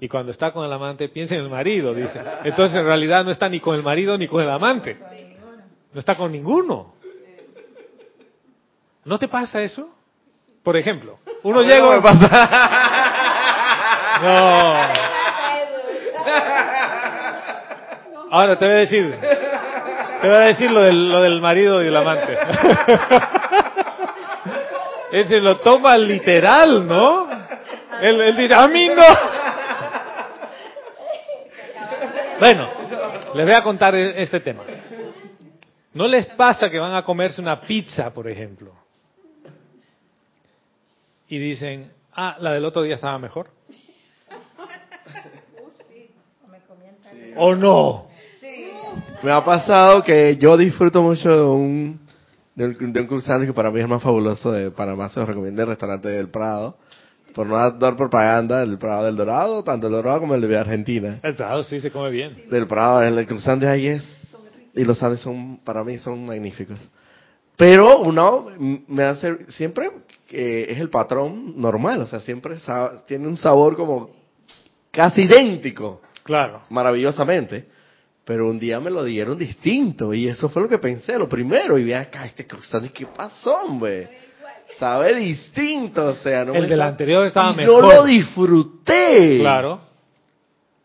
Y 0.00 0.08
cuando 0.08 0.30
está 0.32 0.52
con 0.52 0.66
el 0.66 0.72
amante 0.72 1.08
piensa 1.08 1.34
en 1.34 1.40
el 1.42 1.48
marido, 1.48 1.94
dice. 1.94 2.20
Entonces 2.44 2.78
en 2.78 2.84
realidad 2.84 3.24
no 3.24 3.30
está 3.30 3.48
ni 3.48 3.58
con 3.58 3.74
el 3.74 3.82
marido 3.82 4.18
ni 4.18 4.28
con 4.28 4.42
el 4.42 4.50
amante. 4.50 4.98
No 5.92 5.98
está 5.98 6.14
con 6.14 6.30
ninguno. 6.30 6.94
¿No 9.04 9.18
te 9.18 9.28
pasa 9.28 9.62
eso? 9.62 9.88
Por 10.62 10.76
ejemplo, 10.76 11.18
uno 11.42 11.62
llega... 11.62 11.96
me 11.96 12.02
pasa. 12.02 12.28
No. 14.22 14.74
Ahora 18.30 18.58
te 18.58 18.64
voy 18.66 18.74
a 18.74 18.78
decir, 18.78 19.18
te 20.20 20.28
voy 20.28 20.36
a 20.36 20.40
decir 20.40 20.70
lo 20.70 20.82
del, 20.82 21.10
lo 21.10 21.22
del 21.22 21.40
marido 21.40 21.82
y 21.82 21.86
el 21.86 21.96
amante. 21.96 22.36
Ese 25.12 25.40
lo 25.40 25.58
toma 25.58 25.96
literal, 25.98 26.86
¿no? 26.86 27.28
Él, 28.00 28.20
él 28.20 28.36
dirá, 28.36 28.64
a 28.64 28.68
mí 28.68 28.88
no. 28.88 29.02
Bueno, 32.38 32.68
les 33.34 33.44
voy 33.44 33.54
a 33.54 33.62
contar 33.62 33.94
e- 33.94 34.22
este 34.22 34.40
tema. 34.40 34.62
¿No 35.92 36.06
les 36.06 36.26
pasa 36.26 36.70
que 36.70 36.78
van 36.78 36.94
a 36.94 37.02
comerse 37.02 37.40
una 37.40 37.60
pizza, 37.60 38.12
por 38.14 38.28
ejemplo? 38.28 38.72
Y 41.28 41.38
dicen, 41.38 41.92
ah, 42.14 42.36
la 42.38 42.52
del 42.52 42.64
otro 42.64 42.82
día 42.82 42.94
estaba 42.94 43.18
mejor. 43.18 43.50
¿O 47.36 47.54
no? 47.54 48.09
Me 49.22 49.30
ha 49.30 49.44
pasado 49.44 50.02
que 50.02 50.36
yo 50.36 50.56
disfruto 50.56 51.02
mucho 51.02 51.28
de 51.28 51.42
un, 51.42 52.00
de 52.54 52.66
un, 52.66 52.92
de 52.92 53.00
un 53.00 53.06
cursante 53.06 53.46
que 53.46 53.52
para 53.52 53.70
mí 53.70 53.80
es 53.80 53.88
más 53.88 54.02
fabuloso 54.02 54.50
de 54.52 54.70
Panamá, 54.70 55.08
se 55.10 55.20
lo 55.20 55.26
recomiendo 55.26 55.62
el 55.62 55.68
restaurante 55.68 56.08
del 56.08 56.28
Prado. 56.28 56.76
Por 57.34 57.46
no 57.46 57.70
dar 57.72 57.96
propaganda, 57.96 58.62
el 58.62 58.76
Prado 58.78 59.04
del 59.04 59.16
Dorado, 59.16 59.62
tanto 59.62 59.86
el 59.86 59.92
Dorado 59.92 60.20
como 60.20 60.34
el 60.34 60.40
de 60.40 60.58
Argentina. 60.58 61.20
El 61.22 61.34
Prado 61.34 61.62
sí 61.62 61.80
se 61.80 61.90
come 61.90 62.10
bien. 62.10 62.36
Del 62.50 62.66
Prado, 62.66 63.02
el 63.02 63.26
cruzante 63.26 63.68
ahí 63.68 63.86
es, 63.86 64.04
y 64.74 64.84
los 64.84 65.00
Andes 65.02 65.20
son, 65.20 65.58
para 65.58 65.84
mí 65.84 65.98
son 65.98 66.26
magníficos. 66.26 66.78
Pero 67.56 67.98
uno 68.00 68.46
me 68.88 69.02
hace, 69.04 69.36
siempre 69.50 69.90
eh, 70.30 70.66
es 70.70 70.80
el 70.80 70.88
patrón 70.88 71.60
normal, 71.60 72.00
o 72.00 72.06
sea, 72.06 72.20
siempre 72.20 72.56
tiene 73.06 73.28
un 73.28 73.36
sabor 73.36 73.76
como 73.76 74.10
casi 74.90 75.22
idéntico 75.22 76.00
Claro. 76.24 76.62
maravillosamente, 76.70 77.66
pero 78.30 78.48
un 78.48 78.60
día 78.60 78.78
me 78.78 78.90
lo 78.90 79.02
dieron 79.02 79.36
distinto 79.36 80.14
y 80.14 80.28
eso 80.28 80.48
fue 80.48 80.62
lo 80.62 80.68
que 80.68 80.78
pensé, 80.78 81.18
lo 81.18 81.28
primero, 81.28 81.76
y 81.76 81.82
ve 81.82 81.96
acá 81.96 82.26
este 82.26 82.46
cruzante, 82.46 82.90
¿qué 82.90 83.06
pasó, 83.06 83.62
hombre? 83.64 84.08
Sabe 84.78 85.16
distinto, 85.16 86.10
o 86.10 86.14
sea, 86.14 86.44
no 86.44 86.54
El 86.54 86.62
me 86.62 86.68
del 86.68 86.80
anterior 86.80 87.26
estaba 87.26 87.50
y 87.50 87.56
mejor. 87.56 87.82
Yo 87.82 87.90
lo 87.96 88.04
disfruté. 88.04 89.38
Claro. 89.40 89.80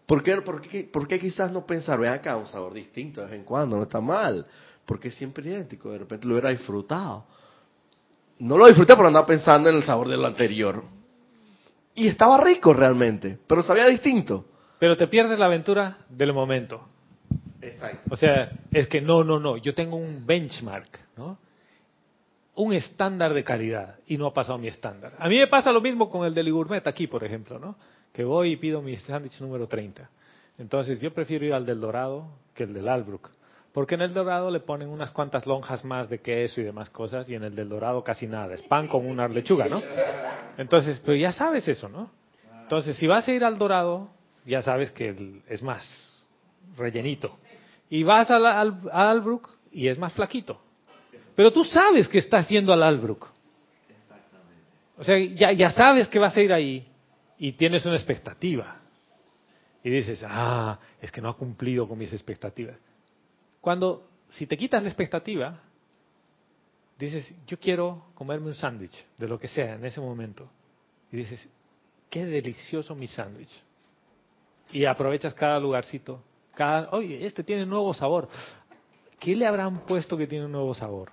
¿Por 0.07 0.23
qué, 0.23 0.37
por, 0.37 0.59
qué, 0.59 0.89
por 0.91 1.07
qué 1.07 1.19
quizás 1.19 1.51
no 1.51 1.67
pensar, 1.67 1.99
ven 1.99 2.13
acá, 2.13 2.35
un 2.35 2.47
sabor 2.47 2.73
distinto 2.73 3.21
de 3.21 3.27
vez 3.27 3.35
en 3.35 3.43
cuando, 3.43 3.77
no 3.77 3.83
está 3.83 4.01
mal? 4.01 4.47
Porque 4.83 5.09
es 5.09 5.13
siempre 5.13 5.47
idéntico, 5.47 5.91
de 5.91 5.99
repente 5.99 6.25
lo 6.25 6.33
hubiera 6.33 6.49
disfrutado. 6.49 7.25
No 8.39 8.57
lo 8.57 8.65
disfruté 8.65 8.95
por 8.95 9.05
andar 9.05 9.27
pensando 9.27 9.69
en 9.69 9.75
el 9.75 9.83
sabor 9.83 10.07
de 10.07 10.17
lo 10.17 10.25
anterior. 10.25 10.83
Y 11.93 12.07
estaba 12.07 12.43
rico 12.43 12.73
realmente, 12.73 13.37
pero 13.45 13.61
sabía 13.61 13.85
distinto. 13.85 14.45
Pero 14.79 14.97
te 14.97 15.05
pierdes 15.05 15.37
la 15.37 15.45
aventura 15.45 15.99
del 16.09 16.33
momento. 16.33 16.87
O 18.09 18.15
sea, 18.15 18.51
es 18.71 18.87
que 18.87 19.01
no, 19.01 19.23
no, 19.23 19.39
no. 19.39 19.57
Yo 19.57 19.73
tengo 19.73 19.97
un 19.97 20.25
benchmark, 20.25 20.99
¿no? 21.17 21.37
Un 22.55 22.73
estándar 22.73 23.33
de 23.33 23.43
calidad 23.43 23.95
y 24.07 24.17
no 24.17 24.27
ha 24.27 24.33
pasado 24.33 24.57
mi 24.57 24.67
estándar. 24.67 25.13
A 25.19 25.27
mí 25.27 25.37
me 25.37 25.47
pasa 25.47 25.71
lo 25.71 25.81
mismo 25.81 26.09
con 26.09 26.25
el 26.25 26.33
del 26.33 26.51
gourmet 26.51 26.85
aquí, 26.87 27.07
por 27.07 27.23
ejemplo, 27.23 27.59
¿no? 27.59 27.75
Que 28.13 28.23
voy 28.23 28.51
y 28.51 28.55
pido 28.55 28.81
mi 28.81 28.95
sándwich 28.95 29.39
número 29.41 29.67
30. 29.67 30.09
Entonces 30.57 31.01
yo 31.01 31.13
prefiero 31.13 31.45
ir 31.45 31.53
al 31.53 31.65
del 31.65 31.81
Dorado 31.81 32.27
que 32.53 32.63
el 32.63 32.73
del 32.73 32.87
Albrook. 32.87 33.29
Porque 33.73 33.95
en 33.95 34.01
el 34.01 34.13
Dorado 34.13 34.49
le 34.49 34.61
ponen 34.61 34.87
unas 34.87 35.11
cuantas 35.11 35.45
lonjas 35.45 35.83
más 35.83 36.07
de 36.09 36.19
queso 36.19 36.61
y 36.61 36.63
demás 36.63 36.89
cosas 36.89 37.27
y 37.27 37.35
en 37.35 37.43
el 37.43 37.55
del 37.55 37.67
Dorado 37.67 38.05
casi 38.05 38.25
nada. 38.25 38.53
Es 38.53 38.61
pan 38.61 38.87
con 38.87 39.05
una 39.05 39.27
lechuga, 39.27 39.67
¿no? 39.67 39.81
Entonces, 40.57 41.01
pero 41.05 41.17
ya 41.17 41.33
sabes 41.33 41.67
eso, 41.67 41.89
¿no? 41.89 42.09
Entonces, 42.61 42.95
si 42.95 43.05
vas 43.05 43.27
a 43.27 43.33
ir 43.33 43.43
al 43.43 43.57
Dorado, 43.57 44.09
ya 44.45 44.61
sabes 44.61 44.91
que 44.91 45.41
es 45.49 45.61
más 45.61 46.25
rellenito. 46.77 47.37
Y 47.89 48.03
vas 48.03 48.29
al, 48.31 48.45
al, 48.45 48.79
al 48.91 49.07
Albrook 49.09 49.49
y 49.71 49.87
es 49.87 49.97
más 49.97 50.13
flaquito. 50.13 50.59
Pero 51.35 51.51
tú 51.51 51.63
sabes 51.65 52.07
que 52.07 52.19
estás 52.19 52.47
yendo 52.47 52.71
al 52.73 52.83
Albrook. 52.83 53.29
O 54.97 55.03
sea, 55.03 55.17
ya, 55.19 55.51
ya 55.51 55.69
sabes 55.69 56.07
que 56.07 56.19
vas 56.19 56.35
a 56.35 56.41
ir 56.41 56.53
ahí 56.53 56.87
y 57.37 57.51
tienes 57.53 57.85
una 57.85 57.95
expectativa. 57.95 58.77
Y 59.83 59.89
dices, 59.89 60.23
ah, 60.25 60.79
es 61.01 61.11
que 61.11 61.21
no 61.21 61.29
ha 61.29 61.37
cumplido 61.37 61.87
con 61.87 61.97
mis 61.97 62.11
expectativas. 62.13 62.77
Cuando, 63.61 64.07
si 64.29 64.47
te 64.47 64.57
quitas 64.57 64.81
la 64.81 64.89
expectativa, 64.89 65.59
dices, 66.97 67.33
yo 67.45 67.59
quiero 67.59 68.05
comerme 68.15 68.47
un 68.47 68.55
sándwich, 68.55 69.05
de 69.17 69.27
lo 69.27 69.37
que 69.37 69.47
sea, 69.47 69.75
en 69.75 69.85
ese 69.85 69.99
momento. 69.99 70.49
Y 71.11 71.17
dices, 71.17 71.47
qué 72.09 72.25
delicioso 72.25 72.95
mi 72.95 73.07
sándwich. 73.07 73.51
Y 74.71 74.85
aprovechas 74.85 75.33
cada 75.33 75.59
lugarcito. 75.59 76.23
Cada, 76.55 76.89
oye, 76.91 77.25
este 77.25 77.43
tiene 77.43 77.65
nuevo 77.65 77.93
sabor. 77.93 78.27
¿Qué 79.19 79.35
le 79.35 79.45
habrán 79.45 79.85
puesto 79.85 80.17
que 80.17 80.27
tiene 80.27 80.45
un 80.45 80.51
nuevo 80.51 80.73
sabor? 80.73 81.11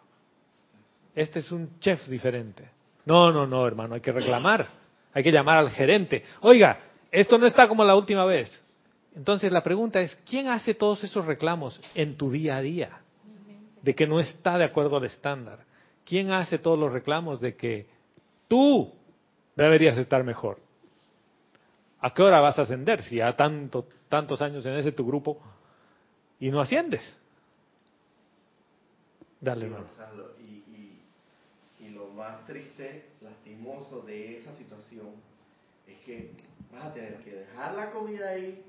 Este 1.15 1.41
es 1.41 1.53
un 1.53 1.79
chef 1.79 2.07
diferente. 2.09 2.69
No, 3.05 3.33
no, 3.33 3.47
no, 3.47 3.67
hermano, 3.67 3.95
hay 3.95 4.01
que 4.01 4.13
reclamar. 4.13 4.67
Hay 5.13 5.23
que 5.23 5.33
llamar 5.33 5.59
al 5.59 5.71
gerente. 5.71 6.23
Oiga, 6.41 6.79
esto 7.11 7.37
no 7.37 7.47
está 7.47 7.69
como 7.69 7.85
la 7.85 7.95
última 7.95 8.25
vez. 8.25 8.63
Entonces 9.15 9.53
la 9.53 9.63
pregunta 9.63 10.01
es, 10.01 10.17
¿quién 10.25 10.49
hace 10.49 10.75
todos 10.75 11.05
esos 11.05 11.27
reclamos 11.27 11.81
en 11.95 12.17
tu 12.17 12.31
día 12.31 12.57
a 12.57 12.63
día? 12.63 13.01
De 13.83 13.95
que 13.95 14.07
no 14.07 14.21
está 14.21 14.57
de 14.57 14.65
acuerdo 14.65 14.97
al 14.97 15.05
estándar. 15.05 15.67
¿Quién 16.05 16.31
hace 16.31 16.59
todos 16.59 16.79
los 16.79 16.93
reclamos 16.93 17.41
de 17.41 17.55
que 17.57 17.87
tú 18.49 18.93
deberías 19.55 19.99
estar 19.99 20.25
mejor? 20.25 20.59
¿A 22.05 22.13
qué 22.13 22.23
hora 22.23 22.41
vas 22.41 22.59
a 22.59 22.63
ascender 22.63 23.03
si 23.03 23.17
ya 23.17 23.37
tanto, 23.37 23.87
tantos 24.09 24.43
años 24.43 24.67
en 24.67 24.75
ese 24.75 24.93
tu 24.93 25.07
grupo 25.07 25.39
y 26.41 26.51
no 26.51 26.61
asciendes? 26.61 27.03
Dale, 29.41 29.67
hermano. 29.67 29.87
Y, 30.41 30.45
y- 30.45 31.03
y 31.81 31.89
lo 31.91 32.09
más 32.09 32.45
triste, 32.47 33.07
lastimoso 33.23 34.03
de 34.03 34.39
esa 34.39 34.53
situación 34.57 35.15
es 35.87 35.99
que 36.05 36.31
vas 36.73 36.87
a 36.87 36.93
tener 36.95 37.17
que 37.25 37.35
dejar 37.35 37.75
la 37.75 37.91
comida 37.91 38.29
ahí, 38.31 38.65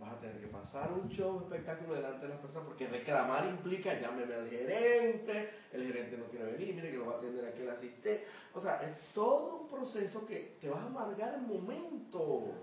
vas 0.00 0.14
a 0.14 0.20
tener 0.20 0.40
que 0.40 0.48
pasar 0.48 0.92
un 0.92 1.08
show, 1.10 1.36
un 1.38 1.42
espectáculo 1.44 1.94
delante 1.94 2.26
de 2.26 2.32
las 2.34 2.40
personas, 2.40 2.66
porque 2.66 2.86
reclamar 2.88 3.46
implica 3.46 4.00
llámeme 4.00 4.34
al 4.34 4.48
gerente, 4.48 5.50
el 5.72 5.84
gerente 5.86 6.16
no 6.18 6.24
quiere 6.26 6.52
venir, 6.52 6.74
mire 6.74 6.90
que 6.90 6.96
lo 6.98 7.06
va 7.06 7.14
a 7.14 7.18
atender 7.18 7.46
aquel 7.46 7.68
asistente. 7.70 8.26
O 8.54 8.60
sea, 8.60 8.76
es 8.82 8.96
todo 9.14 9.62
un 9.62 9.68
proceso 9.70 10.26
que 10.26 10.56
te 10.60 10.68
vas 10.68 10.82
a 10.82 10.86
amargar 10.86 11.34
el 11.34 11.42
momento. 11.46 12.54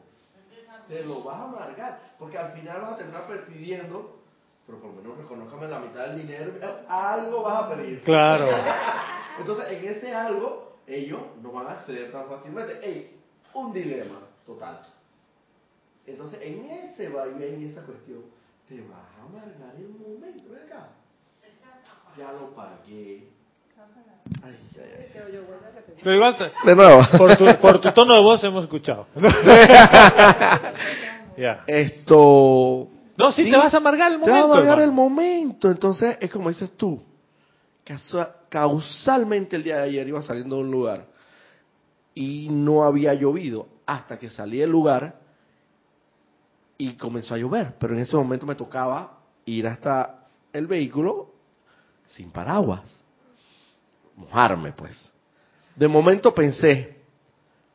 Te 0.87 1.03
lo 1.05 1.23
vas 1.23 1.39
a 1.39 1.43
amargar, 1.45 1.99
porque 2.19 2.37
al 2.37 2.51
final 2.53 2.81
vas 2.81 2.93
a 2.93 2.97
terminar 2.97 3.45
pidiendo, 3.47 4.19
pero 4.65 4.79
por 4.79 4.91
lo 4.91 5.01
menos 5.01 5.17
reconozcame 5.17 5.67
la 5.67 5.79
mitad 5.79 6.07
del 6.07 6.21
dinero, 6.21 6.53
algo 6.87 7.43
vas 7.43 7.63
a 7.63 7.75
pedir. 7.75 8.01
Claro. 8.03 8.47
Entonces, 9.39 9.65
en 9.71 9.89
ese 9.89 10.13
algo, 10.13 10.77
ellos 10.85 11.21
no 11.41 11.51
van 11.51 11.67
a 11.67 11.71
acceder 11.73 12.11
tan 12.11 12.27
fácilmente. 12.27 12.79
Ey, 12.85 13.19
un 13.53 13.73
dilema 13.73 14.19
total. 14.45 14.85
Entonces, 16.05 16.39
en 16.41 16.65
ese 16.65 17.09
vaivén 17.09 17.61
y 17.61 17.65
esa 17.65 17.85
cuestión, 17.85 18.23
te 18.67 18.81
vas 18.81 18.99
a 19.17 19.23
amargar 19.23 19.75
el 19.75 19.89
momento. 19.89 20.43
Ven 20.49 20.63
acá. 20.63 20.89
Ya 22.17 22.31
lo 22.33 22.53
pagué. 22.53 23.29
Pero 26.03 26.15
igual, 26.15 26.35
De 26.65 26.75
nuevo. 26.75 27.01
por 27.17 27.35
tu, 27.37 27.45
por 27.61 27.79
tu 27.79 27.91
tono 27.93 28.13
de 28.15 28.21
voz 28.21 28.43
hemos 28.43 28.63
escuchado. 28.63 29.07
ya. 31.37 31.63
Esto. 31.65 32.89
No, 33.15 33.31
sí, 33.31 33.49
te 33.49 33.55
vas 33.55 33.73
a 33.73 33.77
amargar 33.77 34.11
el 34.11 34.19
Te 34.21 34.29
va 34.29 34.37
a 34.37 34.41
momento. 34.41 34.53
amargar 34.53 34.81
el 34.81 34.91
momento. 34.91 35.71
Entonces, 35.71 36.17
es 36.19 36.29
como 36.29 36.49
dices 36.49 36.71
tú. 36.75 37.01
Causalmente 38.49 39.55
el 39.55 39.63
día 39.63 39.77
de 39.77 39.83
ayer 39.83 40.07
iba 40.07 40.21
saliendo 40.21 40.57
de 40.57 40.61
un 40.63 40.71
lugar 40.71 41.05
y 42.15 42.47
no 42.49 42.83
había 42.83 43.13
llovido 43.13 43.67
hasta 43.85 44.17
que 44.19 44.29
salí 44.29 44.59
del 44.59 44.69
lugar 44.71 45.15
y 46.77 46.93
comenzó 46.93 47.33
a 47.33 47.37
llover. 47.37 47.73
Pero 47.79 47.95
en 47.95 48.01
ese 48.01 48.15
momento 48.15 48.45
me 48.45 48.55
tocaba 48.55 49.17
ir 49.45 49.67
hasta 49.67 50.27
el 50.53 50.67
vehículo 50.67 51.31
sin 52.05 52.31
paraguas. 52.31 52.81
Mojarme, 54.15 54.71
pues. 54.71 55.13
De 55.75 55.87
momento 55.87 56.33
pensé, 56.33 56.97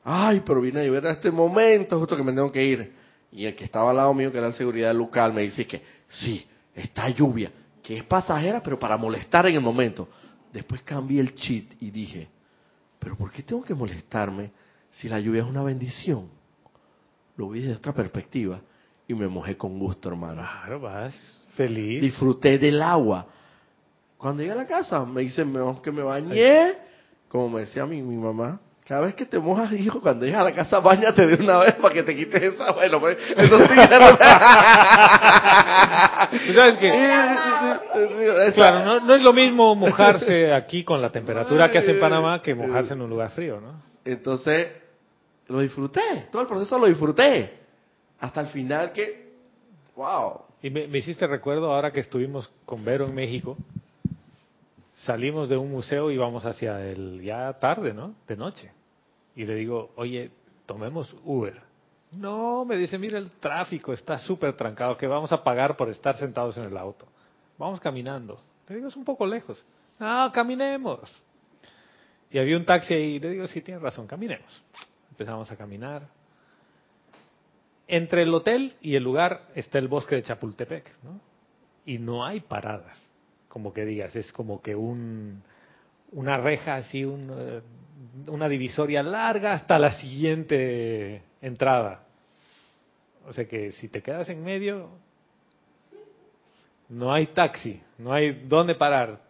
ay, 0.05 0.43
pero 0.45 0.61
viene 0.61 0.81
a 0.81 0.85
llover 0.85 1.07
a 1.07 1.13
este 1.13 1.31
momento, 1.31 1.99
justo 1.99 2.17
que 2.17 2.23
me 2.23 2.33
tengo 2.33 2.53
que 2.53 2.65
ir. 2.65 2.93
Y 3.33 3.45
el 3.45 3.55
que 3.55 3.65
estaba 3.65 3.91
al 3.91 3.97
lado 3.97 4.15
mío, 4.15 4.33
que 4.33 4.39
era 4.39 4.47
el 4.47 4.55
seguridad 4.55 4.95
local, 4.95 5.33
me 5.33 5.43
dice 5.43 5.67
que 5.67 5.83
sí, 6.09 6.47
está 6.75 7.09
lluvia, 7.11 7.51
que 7.83 7.99
es 7.99 8.05
pasajera, 8.05 8.63
pero 8.63 8.79
para 8.79 8.97
molestar 8.97 9.47
en 9.47 9.57
el 9.57 9.61
momento. 9.61 10.09
Después 10.53 10.83
cambié 10.83 11.21
el 11.21 11.35
cheat 11.35 11.65
y 11.81 11.91
dije, 11.91 12.29
pero 12.99 13.17
¿por 13.17 13.31
qué 13.31 13.43
tengo 13.43 13.63
que 13.63 13.75
molestarme 13.75 14.51
si 14.93 15.09
la 15.09 15.21
lluvia 15.21 15.43
es 15.43 15.49
una 15.49 15.63
bendición? 15.63 16.29
Lo 17.37 17.51
vi 17.51 17.61
desde 17.61 17.77
otra 17.77 17.93
perspectiva 17.93 18.61
y 19.07 19.15
me 19.15 19.29
mojé 19.29 19.57
con 19.57 19.79
gusto, 19.79 20.09
hermano. 20.09 20.43
Claro, 20.43 20.81
vas 20.81 21.15
feliz. 21.55 22.01
Disfruté 22.01 22.59
del 22.59 22.81
agua. 22.83 23.27
Cuando 24.19 24.43
llegué 24.43 24.53
a 24.53 24.57
la 24.57 24.67
casa, 24.67 25.05
me 25.05 25.23
dice 25.23 25.45
mejor 25.45 25.81
que 25.81 25.93
me 25.93 26.03
bañé, 26.03 26.75
como 27.29 27.49
me 27.49 27.61
decía 27.61 27.87
mi, 27.87 28.03
mi 28.03 28.17
mamá. 28.17 28.61
Cada 28.85 29.03
vez 29.03 29.15
que 29.15 29.27
te 29.27 29.39
mojas, 29.39 29.71
hijo, 29.73 30.01
cuando 30.01 30.25
llegas 30.25 30.41
a 30.41 30.45
la 30.45 30.55
casa, 30.55 30.81
bañate 30.81 31.27
de 31.27 31.45
una 31.45 31.59
vez 31.59 31.75
para 31.75 31.95
que 31.95 32.03
te 32.03 32.17
quites 32.17 32.43
esa. 32.43 32.73
Bueno, 32.73 32.99
pues, 33.01 33.17
eso 33.37 33.59
sí. 33.61 33.67
Tú 36.47 36.53
sabes 36.55 36.79
que, 36.79 36.91
claro, 38.55 38.85
no, 38.87 39.01
no 39.01 39.15
es 39.15 39.23
lo 39.23 39.33
mismo 39.35 39.75
mojarse 39.77 40.53
aquí 40.53 40.85
con 40.85 41.01
la 41.03 41.13
temperatura 41.13 41.71
que 41.71 41.79
hace 41.79 41.93
en 41.93 42.01
Panamá 42.01 42.43
que 42.43 42.55
mojarse 42.55 42.95
en 42.95 43.03
un 43.03 43.11
lugar 43.11 43.31
frío, 43.31 43.61
¿no? 43.61 43.83
Entonces, 44.05 44.69
lo 45.49 45.61
disfruté. 45.61 46.29
Todo 46.33 46.43
el 46.43 46.49
proceso 46.49 46.79
lo 46.79 46.87
disfruté. 46.87 47.59
Hasta 48.19 48.41
el 48.41 48.47
final 48.49 48.93
que, 48.93 49.33
wow. 49.95 50.41
Y 50.63 50.71
me, 50.71 50.89
me 50.89 50.99
hiciste 50.99 51.27
recuerdo 51.27 51.73
ahora 51.73 51.93
que 51.93 52.01
estuvimos 52.01 52.51
con 52.65 52.85
Vero 52.85 53.05
en 53.05 53.15
México. 53.15 53.57
Salimos 55.05 55.49
de 55.49 55.57
un 55.57 55.71
museo 55.71 56.11
y 56.11 56.17
vamos 56.17 56.45
hacia 56.45 56.85
el 56.85 57.23
ya 57.23 57.53
tarde, 57.61 57.95
¿no? 57.95 58.15
De 58.27 58.37
noche. 58.37 58.73
Y 59.37 59.45
le 59.45 59.55
digo, 59.55 59.93
oye, 59.97 60.31
tomemos 60.67 61.15
Uber. 61.25 61.61
No, 62.11 62.65
me 62.65 62.77
dice, 62.77 62.99
mira 62.99 63.19
el 63.19 63.31
tráfico, 63.31 63.93
está 63.93 64.19
súper 64.19 64.57
trancado, 64.57 64.97
que 64.97 65.07
vamos 65.07 65.31
a 65.31 65.45
pagar 65.45 65.77
por 65.77 65.89
estar 65.89 66.17
sentados 66.17 66.57
en 66.57 66.65
el 66.65 66.77
auto. 66.77 67.07
Vamos 67.59 67.79
caminando. 67.81 68.41
Le 68.69 68.77
digo, 68.77 68.89
es 68.89 68.97
un 68.97 69.05
poco 69.05 69.27
lejos. 69.27 69.65
No, 70.01 70.33
caminemos. 70.33 71.23
Y 72.31 72.39
había 72.39 72.57
un 72.57 72.65
taxi 72.65 72.95
ahí, 72.95 73.21
le 73.21 73.31
digo, 73.31 73.47
sí, 73.47 73.61
tienes 73.61 73.83
razón, 73.83 74.07
caminemos. 74.07 74.63
Empezamos 75.11 75.51
a 75.51 75.57
caminar. 75.57 76.09
Entre 77.87 78.23
el 78.23 78.35
hotel 78.35 78.75
y 78.81 78.97
el 78.97 79.05
lugar 79.05 79.49
está 79.55 79.79
el 79.79 79.89
bosque 79.89 80.17
de 80.17 80.23
Chapultepec, 80.23 81.03
¿no? 81.03 81.21
Y 81.87 81.99
no 81.99 82.25
hay 82.25 82.41
paradas, 82.41 83.08
como 83.49 83.73
que 83.73 83.85
digas, 83.85 84.15
es 84.17 84.31
como 84.33 84.61
que 84.63 84.75
un, 84.75 85.43
una 86.13 86.37
reja 86.37 86.77
así, 86.77 87.05
un, 87.05 87.31
eh, 87.37 87.61
una 88.29 88.49
divisoria 88.49 89.03
larga 89.03 89.55
hasta 89.55 89.79
la 89.79 89.93
siguiente 89.93 91.23
entrada. 91.41 92.05
O 93.27 93.33
sea 93.33 93.47
que 93.47 93.73
si 93.73 93.89
te 93.89 94.03
quedas 94.03 94.29
en 94.29 94.43
medio, 94.43 94.89
no 96.89 97.13
hay 97.13 97.27
taxi, 97.27 97.83
no 97.99 98.13
hay 98.13 98.45
dónde 98.47 98.75
parar. 98.75 99.21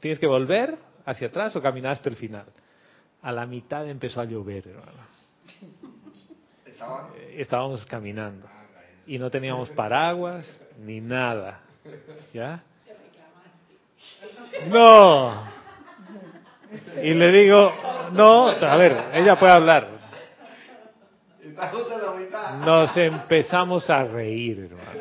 Tienes 0.00 0.18
que 0.18 0.26
volver 0.26 0.76
hacia 1.04 1.28
atrás 1.28 1.54
o 1.56 1.62
caminar 1.62 1.92
hasta 1.92 2.08
el 2.08 2.16
final. 2.16 2.46
A 3.22 3.32
la 3.32 3.46
mitad 3.46 3.88
empezó 3.88 4.20
a 4.20 4.24
llover, 4.24 4.68
hermano. 4.68 4.92
Estábamos 7.36 7.84
caminando 7.86 8.48
y 9.06 9.18
no 9.18 9.30
teníamos 9.30 9.70
paraguas 9.70 10.66
ni 10.78 11.00
nada. 11.00 11.60
¿Ya? 12.32 12.62
No. 14.68 15.44
Y 17.02 17.14
le 17.14 17.32
digo, 17.32 17.72
no, 18.12 18.48
a 18.48 18.76
ver, 18.76 18.96
ella 19.14 19.38
puede 19.38 19.52
hablar. 19.52 19.88
Nos 22.64 22.96
empezamos 22.96 23.88
a 23.90 24.04
reír, 24.04 24.70
hermano. 24.70 25.00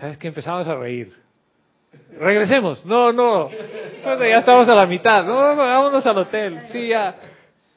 ¿Sabes 0.00 0.18
qué? 0.18 0.28
Empezamos 0.28 0.68
a 0.68 0.74
reír. 0.74 1.14
Regresemos. 2.18 2.84
No, 2.84 3.12
no. 3.12 3.48
Bueno, 4.04 4.26
ya 4.26 4.38
estamos 4.38 4.68
a 4.68 4.74
la 4.74 4.86
mitad. 4.86 5.24
No, 5.24 5.54
no, 5.54 5.56
vámonos 5.56 6.06
al 6.06 6.18
hotel. 6.18 6.60
Sí, 6.70 6.88
ya. 6.88 7.16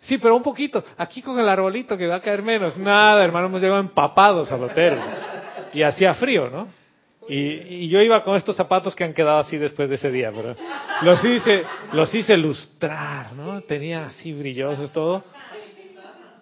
Sí, 0.02 0.18
pero 0.18 0.36
un 0.36 0.44
poquito. 0.44 0.84
Aquí 0.98 1.22
con 1.22 1.40
el 1.40 1.48
arbolito 1.48 1.98
que 1.98 2.08
va 2.08 2.16
a 2.16 2.22
caer 2.22 2.42
menos. 2.42 2.78
Nada, 2.78 3.24
hermano, 3.24 3.48
hemos 3.48 3.62
llegado 3.62 3.80
empapados 3.80 4.52
al 4.52 4.64
hotel. 4.64 4.98
Y 5.74 5.82
hacía 5.82 6.14
frío, 6.14 6.50
¿no? 6.50 6.79
Y, 7.30 7.84
y 7.84 7.90
yo 7.90 8.02
iba 8.02 8.24
con 8.24 8.36
estos 8.36 8.56
zapatos 8.56 8.96
que 8.96 9.04
han 9.04 9.14
quedado 9.14 9.38
así 9.38 9.56
después 9.56 9.88
de 9.88 9.96
ese 9.96 10.10
día, 10.10 10.32
pero 10.36 10.56
los 11.04 11.24
hice, 11.24 11.64
los 11.94 12.14
hice 12.14 12.36
lustrar, 12.36 13.34
¿no? 13.34 13.62
Tenía 13.62 14.08
así 14.08 14.34
brillosos 14.34 14.92
todo, 14.92 15.24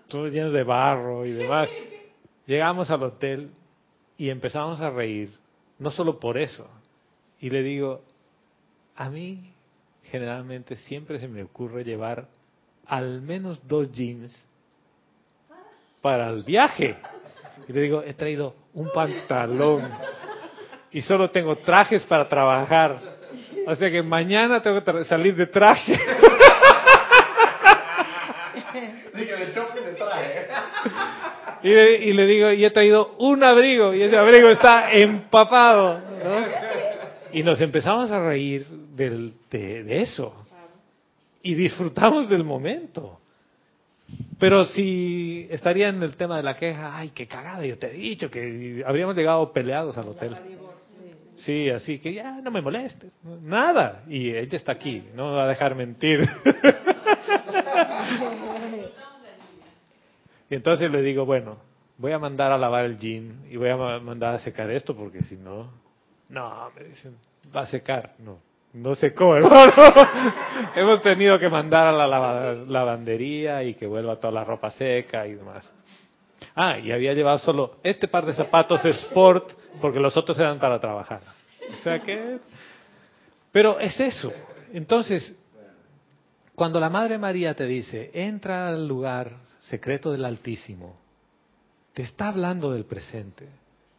todos 0.08 0.32
llenos 0.32 0.54
de 0.54 0.64
barro 0.64 1.26
y 1.26 1.32
demás. 1.32 1.70
Llegamos 2.46 2.90
al 2.90 3.04
hotel 3.04 3.52
y 4.18 4.30
empezamos 4.30 4.80
a 4.80 4.90
reír, 4.90 5.34
no 5.78 5.90
solo 5.90 6.22
por 6.22 6.38
eso. 6.38 6.66
Y 7.42 7.50
le 7.50 7.64
digo, 7.64 8.02
a 8.96 9.10
mí 9.10 9.54
generalmente 10.06 10.78
siempre 10.78 11.20
se 11.20 11.28
me 11.28 11.44
ocurre 11.44 11.84
llevar 11.84 12.30
al 12.86 13.22
menos 13.22 13.68
dos 13.68 13.92
jeans 13.92 14.34
para 16.02 16.30
el 16.30 16.44
viaje. 16.44 16.96
Y 17.68 17.74
le 17.74 17.82
digo, 17.82 18.02
he 18.04 18.14
traído 18.14 18.56
un 18.74 18.90
pantalón 18.94 19.84
y 20.92 21.02
solo 21.02 21.30
tengo 21.30 21.56
trajes 21.58 22.04
para 22.06 22.28
trabajar. 22.28 22.98
O 23.68 23.76
sea 23.76 23.92
que 23.92 24.02
mañana 24.02 24.62
tengo 24.62 24.82
que 24.84 24.92
tra- 24.92 25.04
salir 25.04 25.36
de 25.36 25.48
traje. 25.48 26.00
Y 31.64 31.70
le, 31.70 31.96
y 32.06 32.14
le 32.14 32.26
digo, 32.28 32.52
y 32.52 32.64
he 32.64 32.70
traído 32.72 33.16
un 33.18 33.44
abrigo, 33.44 33.94
y 33.94 34.02
ese 34.04 34.16
abrigo 34.18 34.50
está 34.50 34.92
empapado. 34.94 36.00
¿no? 36.00 36.46
Y 37.34 37.44
nos 37.44 37.60
empezamos 37.60 38.12
a 38.12 38.20
reír 38.20 38.66
del, 38.96 39.34
de, 39.50 39.84
de 39.84 40.02
eso. 40.02 40.46
Y 41.42 41.56
disfrutamos 41.56 42.30
del 42.30 42.44
momento. 42.44 43.20
Pero 44.40 44.66
si 44.66 45.48
estaría 45.50 45.90
en 45.90 46.02
el 46.04 46.16
tema 46.16 46.38
de 46.38 46.44
la 46.44 46.56
queja, 46.56 46.96
ay, 46.98 47.10
qué 47.10 47.28
cagada, 47.28 47.66
yo 47.66 47.78
te 47.78 47.88
he 47.88 47.94
dicho 47.94 48.30
que 48.32 48.84
habríamos 48.86 49.16
llegado 49.16 49.52
peleados 49.52 49.98
al 49.98 50.08
hotel. 50.08 50.36
Sí, 51.48 51.70
así 51.70 51.98
que 52.00 52.14
ya 52.14 52.42
no 52.42 52.52
me 52.52 52.62
molestes. 52.62 53.14
Nada. 53.24 54.04
Y 54.10 54.32
ella 54.36 54.58
está 54.58 54.74
aquí, 54.74 55.02
no 55.16 55.32
va 55.32 55.46
a 55.46 55.48
dejar 55.48 55.76
mentir. 55.76 56.20
y 60.50 60.56
entonces 60.56 60.92
le 60.92 61.02
digo, 61.02 61.26
bueno, 61.26 61.56
voy 61.98 62.12
a 62.12 62.20
mandar 62.20 62.52
a 62.52 62.58
lavar 62.58 62.84
el 62.84 62.98
jean 62.98 63.46
y 63.50 63.56
voy 63.56 63.70
a 63.70 63.78
ma- 63.78 64.00
mandar 64.00 64.36
a 64.36 64.40
secar 64.40 64.70
esto 64.72 64.94
porque 64.94 65.24
si 65.24 65.38
no, 65.38 65.72
no, 66.30 66.70
me 66.76 66.84
dicen, 66.84 67.16
va 67.56 67.62
a 67.62 67.66
secar. 67.68 68.12
No, 68.20 68.40
No 68.74 68.94
sé 68.96 69.14
cómo, 69.14 69.36
hermano. 69.38 69.72
Hemos 70.76 71.02
tenido 71.02 71.40
que 71.40 71.48
mandar 71.48 71.88
a 71.88 71.94
la 71.94 72.08
lava- 72.08 72.56
lavandería 72.68 73.64
y 73.64 73.74
que 73.76 73.88
vuelva 73.88 74.18
toda 74.18 74.34
la 74.34 74.44
ropa 74.44 74.70
seca 74.72 75.26
y 75.28 75.36
demás. 75.36 75.72
Ah, 76.56 76.78
y 76.78 76.92
había 76.92 77.14
llevado 77.14 77.38
solo 77.40 77.78
este 77.84 78.10
par 78.10 78.26
de 78.26 78.34
zapatos 78.34 78.84
Sport 78.84 79.52
porque 79.82 80.00
los 80.00 80.16
otros 80.18 80.38
eran 80.40 80.60
para 80.60 80.80
trabajar. 80.80 81.22
O 81.74 81.84
sea 81.84 82.00
que... 82.00 82.40
Pero 83.52 83.80
es 83.80 84.00
eso. 84.00 84.32
Entonces, 84.74 85.36
cuando 86.58 86.80
la 86.80 86.90
Madre 86.90 87.18
María 87.20 87.54
te 87.54 87.66
dice, 87.66 88.10
entra 88.14 88.70
al 88.70 88.88
lugar 88.88 89.32
secreto 89.60 90.12
del 90.12 90.26
Altísimo, 90.26 90.98
te 91.94 92.02
está 92.02 92.30
hablando 92.30 92.72
del 92.72 92.86
presente, 92.86 93.48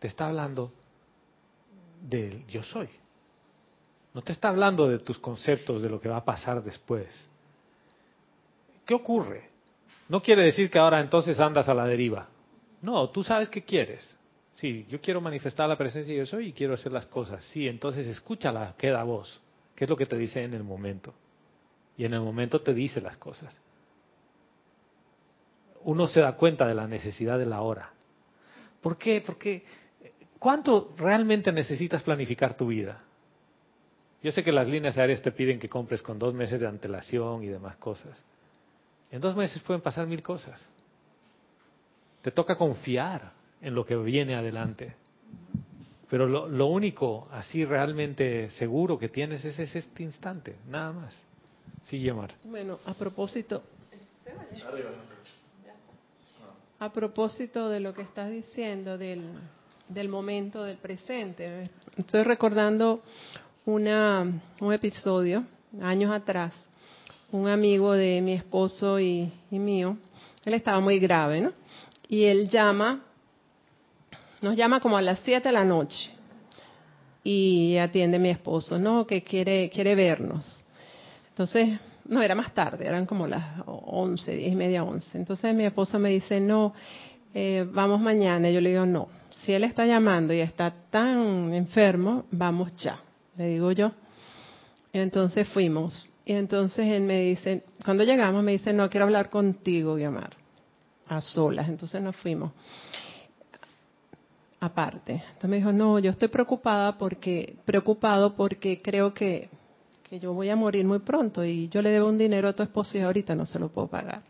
te 0.00 0.08
está 0.08 0.26
hablando 0.26 0.72
del 2.02 2.44
yo 2.46 2.62
soy. 2.62 2.88
No 4.12 4.22
te 4.22 4.32
está 4.32 4.48
hablando 4.48 4.88
de 4.88 4.98
tus 4.98 5.18
conceptos, 5.18 5.80
de 5.80 5.88
lo 5.88 6.00
que 6.00 6.08
va 6.08 6.16
a 6.16 6.24
pasar 6.24 6.60
después. 6.64 7.28
¿Qué 8.84 8.94
ocurre? 8.94 9.50
No 10.08 10.20
quiere 10.20 10.42
decir 10.42 10.68
que 10.68 10.80
ahora 10.80 11.00
entonces 11.00 11.38
andas 11.38 11.68
a 11.68 11.74
la 11.74 11.84
deriva. 11.84 12.26
No, 12.82 13.08
tú 13.10 13.22
sabes 13.22 13.48
qué 13.48 13.62
quieres. 13.62 14.17
Sí, 14.58 14.84
yo 14.88 15.00
quiero 15.00 15.20
manifestar 15.20 15.68
la 15.68 15.78
presencia 15.78 16.12
de 16.12 16.18
yo 16.18 16.26
soy 16.26 16.48
y 16.48 16.52
quiero 16.52 16.74
hacer 16.74 16.90
las 16.90 17.06
cosas. 17.06 17.44
Sí, 17.52 17.68
entonces 17.68 18.08
escúchala, 18.08 18.74
queda 18.76 19.04
voz. 19.04 19.40
¿Qué 19.76 19.84
es 19.84 19.90
lo 19.90 19.96
que 19.96 20.06
te 20.06 20.18
dice 20.18 20.42
en 20.42 20.52
el 20.52 20.64
momento? 20.64 21.14
Y 21.96 22.04
en 22.04 22.14
el 22.14 22.20
momento 22.20 22.60
te 22.60 22.74
dice 22.74 23.00
las 23.00 23.16
cosas. 23.18 23.56
Uno 25.84 26.08
se 26.08 26.18
da 26.18 26.32
cuenta 26.32 26.66
de 26.66 26.74
la 26.74 26.88
necesidad 26.88 27.38
de 27.38 27.46
la 27.46 27.60
hora. 27.60 27.92
¿Por 28.80 28.98
qué? 28.98 29.22
Porque 29.24 29.62
¿cuánto 30.40 30.92
realmente 30.96 31.52
necesitas 31.52 32.02
planificar 32.02 32.56
tu 32.56 32.66
vida? 32.66 33.00
Yo 34.24 34.32
sé 34.32 34.42
que 34.42 34.50
las 34.50 34.66
líneas 34.66 34.98
aéreas 34.98 35.22
te 35.22 35.30
piden 35.30 35.60
que 35.60 35.68
compres 35.68 36.02
con 36.02 36.18
dos 36.18 36.34
meses 36.34 36.58
de 36.58 36.66
antelación 36.66 37.44
y 37.44 37.46
demás 37.46 37.76
cosas. 37.76 38.20
En 39.12 39.20
dos 39.20 39.36
meses 39.36 39.62
pueden 39.62 39.82
pasar 39.82 40.08
mil 40.08 40.20
cosas. 40.20 40.68
Te 42.22 42.32
toca 42.32 42.56
confiar 42.56 43.37
en 43.60 43.74
lo 43.74 43.84
que 43.84 43.96
viene 43.96 44.34
adelante. 44.34 44.94
Pero 46.10 46.26
lo, 46.26 46.48
lo 46.48 46.66
único 46.66 47.28
así 47.32 47.64
realmente 47.64 48.50
seguro 48.50 48.98
que 48.98 49.08
tienes 49.08 49.44
es, 49.44 49.58
es 49.58 49.76
este 49.76 50.02
instante, 50.02 50.56
nada 50.68 50.92
más. 50.92 51.14
Sí, 51.84 52.00
Yomar. 52.00 52.34
Bueno, 52.44 52.78
a 52.86 52.94
propósito. 52.94 53.62
A 56.80 56.92
propósito 56.92 57.68
de 57.68 57.80
lo 57.80 57.92
que 57.92 58.02
estás 58.02 58.30
diciendo 58.30 58.96
del, 58.96 59.22
del 59.88 60.08
momento 60.08 60.62
del 60.62 60.76
presente, 60.76 61.70
estoy 61.96 62.22
recordando 62.22 63.02
una, 63.64 64.40
un 64.60 64.72
episodio 64.72 65.44
años 65.82 66.12
atrás. 66.12 66.54
Un 67.30 67.48
amigo 67.48 67.92
de 67.92 68.22
mi 68.22 68.32
esposo 68.32 68.98
y, 68.98 69.30
y 69.50 69.58
mío, 69.58 69.98
él 70.46 70.54
estaba 70.54 70.80
muy 70.80 70.98
grave, 70.98 71.42
¿no? 71.42 71.52
Y 72.08 72.24
él 72.24 72.48
llama, 72.48 73.04
nos 74.40 74.56
llama 74.56 74.80
como 74.80 74.96
a 74.96 75.02
las 75.02 75.18
7 75.20 75.48
de 75.48 75.52
la 75.52 75.64
noche 75.64 76.10
y 77.24 77.76
atiende 77.76 78.18
mi 78.18 78.30
esposo, 78.30 78.78
¿no? 78.78 79.06
Que 79.06 79.22
quiere, 79.22 79.68
quiere 79.70 79.94
vernos. 79.94 80.64
Entonces, 81.30 81.78
no, 82.06 82.22
era 82.22 82.34
más 82.34 82.54
tarde, 82.54 82.86
eran 82.86 83.06
como 83.06 83.26
las 83.26 83.62
11, 83.66 84.34
10 84.34 84.52
y 84.52 84.56
media, 84.56 84.84
11. 84.84 85.18
Entonces 85.18 85.54
mi 85.54 85.64
esposo 85.64 85.98
me 85.98 86.10
dice, 86.10 86.40
no, 86.40 86.72
eh, 87.34 87.66
vamos 87.70 88.00
mañana. 88.00 88.50
Yo 88.50 88.60
le 88.60 88.70
digo, 88.70 88.86
no, 88.86 89.08
si 89.44 89.52
él 89.52 89.64
está 89.64 89.84
llamando 89.84 90.32
y 90.32 90.40
está 90.40 90.72
tan 90.90 91.52
enfermo, 91.52 92.24
vamos 92.30 92.74
ya, 92.76 93.00
le 93.36 93.48
digo 93.48 93.72
yo. 93.72 93.92
Y 94.92 94.98
entonces 94.98 95.46
fuimos. 95.48 96.12
Y 96.24 96.32
entonces 96.32 96.86
él 96.86 97.02
me 97.02 97.20
dice, 97.20 97.64
cuando 97.84 98.04
llegamos 98.04 98.42
me 98.42 98.52
dice, 98.52 98.72
no, 98.72 98.88
quiero 98.88 99.04
hablar 99.04 99.28
contigo, 99.28 99.96
Guiamar, 99.96 100.30
a 101.08 101.20
solas. 101.20 101.68
Entonces 101.68 102.00
nos 102.00 102.16
fuimos 102.16 102.52
aparte. 104.60 105.12
Entonces 105.12 105.50
me 105.50 105.56
dijo, 105.56 105.72
no, 105.72 105.98
yo 105.98 106.10
estoy 106.10 106.28
preocupada 106.28 106.98
porque, 106.98 107.56
preocupado 107.64 108.34
porque 108.34 108.82
creo 108.82 109.14
que, 109.14 109.48
que 110.08 110.18
yo 110.18 110.32
voy 110.32 110.48
a 110.48 110.56
morir 110.56 110.84
muy 110.84 110.98
pronto 111.00 111.44
y 111.44 111.68
yo 111.68 111.82
le 111.82 111.90
debo 111.90 112.08
un 112.08 112.18
dinero 112.18 112.48
a 112.48 112.52
tu 112.52 112.62
esposo 112.62 112.98
y 112.98 113.00
ahorita 113.00 113.34
no 113.34 113.46
se 113.46 113.58
lo 113.58 113.68
puedo 113.68 113.88
pagar. 113.88 114.22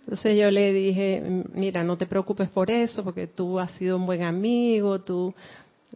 Entonces 0.00 0.36
yo 0.36 0.50
le 0.50 0.72
dije, 0.72 1.22
mira, 1.54 1.84
no 1.84 1.96
te 1.96 2.06
preocupes 2.06 2.48
por 2.48 2.70
eso, 2.70 3.04
porque 3.04 3.28
tú 3.28 3.60
has 3.60 3.70
sido 3.72 3.96
un 3.96 4.04
buen 4.04 4.24
amigo, 4.24 5.00
tú, 5.00 5.32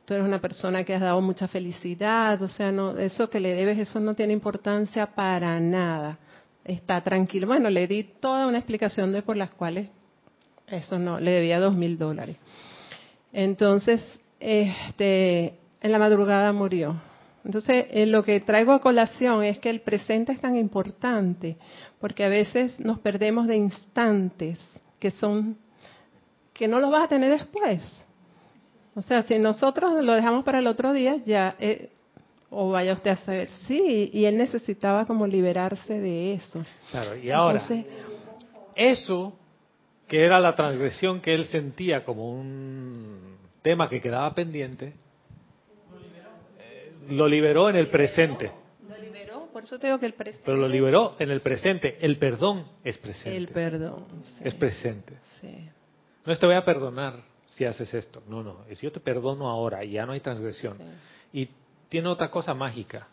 tú 0.05 0.14
eres 0.14 0.25
una 0.25 0.41
persona 0.41 0.85
que 0.85 0.95
has 0.95 1.01
dado 1.01 1.21
mucha 1.21 1.49
felicidad, 1.49 2.41
o 2.41 2.49
sea, 2.49 2.71
no, 2.71 2.97
eso 2.97 3.29
que 3.29 3.41
le 3.41 3.55
debes, 3.55 3.79
eso 3.79 3.99
no 3.99 4.14
tiene 4.14 4.33
importancia 4.33 5.07
para 5.07 5.59
nada. 5.59 6.19
Está 6.64 7.01
tranquilo. 7.01 7.49
Bueno, 7.49 7.69
le 7.69 7.87
di 7.89 8.05
toda 8.05 8.47
una 8.47 8.59
explicación 8.59 9.12
de 9.12 9.23
por 9.23 9.37
las 9.37 9.51
cuales 9.51 9.89
eso 10.69 10.99
no, 10.99 11.21
le 11.21 11.31
debía 11.31 11.61
dos 11.61 11.75
mil 11.77 11.97
dólares. 11.99 12.37
Entonces, 13.33 14.20
este, 14.41 15.59
en 15.81 15.93
la 15.93 15.99
madrugada 15.99 16.53
murió. 16.53 17.01
Entonces, 17.45 17.87
eh, 17.91 18.07
lo 18.07 18.24
que 18.24 18.41
traigo 18.41 18.72
a 18.72 18.81
colación 18.81 19.45
es 19.45 19.59
que 19.59 19.70
el 19.70 19.81
presente 19.81 20.33
es 20.33 20.41
tan 20.41 20.57
importante, 20.57 21.57
porque 22.01 22.24
a 22.24 22.29
veces 22.29 22.81
nos 22.81 22.99
perdemos 22.99 23.47
de 23.47 23.57
instantes 23.57 24.59
que 24.99 25.12
son, 25.12 25.57
que 26.53 26.66
no 26.66 26.81
los 26.81 26.91
vas 26.91 27.05
a 27.05 27.09
tener 27.09 27.31
después. 27.31 27.83
O 28.97 29.03
sea, 29.03 29.22
si 29.22 29.39
nosotros 29.39 30.03
lo 30.03 30.14
dejamos 30.14 30.45
para 30.45 30.59
el 30.59 30.66
otro 30.66 30.93
día, 30.93 31.18
ya, 31.24 31.55
eh, 31.61 31.91
o 32.51 32.70
vaya 32.70 32.95
usted 32.95 33.11
a 33.11 33.16
saber, 33.16 33.51
sí, 33.68 34.11
y 34.12 34.24
él 34.24 34.37
necesitaba 34.37 35.05
como 35.05 35.27
liberarse 35.27 36.01
de 36.01 36.35
eso. 36.35 36.64
Claro, 36.91 37.16
y 37.16 37.31
ahora, 37.31 37.61
Entonces, 37.61 37.87
eso 38.74 39.35
que 40.09 40.25
era 40.25 40.39
la 40.41 40.55
transgresión 40.55 41.21
que 41.21 41.35
él 41.35 41.47
sentía 41.47 42.05
como 42.05 42.31
un 42.31 43.37
tema 43.63 43.89
que 43.89 44.01
quedaba 44.01 44.35
pendiente, 44.35 44.95
eh, 46.59 46.93
lo 47.11 47.27
liberó 47.27 47.69
en 47.69 47.77
el 47.77 47.89
presente. 47.89 48.53
lo 48.89 48.97
liberó, 48.99 49.49
por 49.53 49.65
eso 49.65 49.79
te 49.79 49.89
digo 49.89 49.99
que 49.99 50.07
el 50.07 50.15
presente. 50.15 50.43
Pero 50.45 50.59
lo 50.59 50.69
liberó 50.69 51.17
en 51.19 51.31
el 51.31 51.41
presente. 51.41 51.99
El 52.01 52.19
perdón 52.19 52.67
es 52.85 52.97
presente. 52.99 53.37
El 53.37 53.49
perdón. 53.49 54.07
sí, 54.39 54.43
Es 54.45 54.55
presente. 54.55 55.15
sí. 55.41 55.69
No 56.25 56.37
te 56.37 56.47
voy 56.47 56.57
a 56.57 56.65
perdonar 56.65 57.23
si 57.47 57.65
haces 57.65 57.93
esto. 57.95 58.23
No, 58.29 58.43
no. 58.43 58.65
Es 58.69 58.81
yo 58.81 58.91
te 58.91 59.01
perdono 59.01 59.49
ahora 59.49 59.85
y 59.85 59.93
ya 59.93 60.07
no 60.07 60.13
hay 60.13 60.21
transgresión. 60.21 60.77
Y 61.33 61.49
tiene 61.89 62.09
otra 62.09 62.31
cosa 62.31 62.53
mágica. 62.53 63.09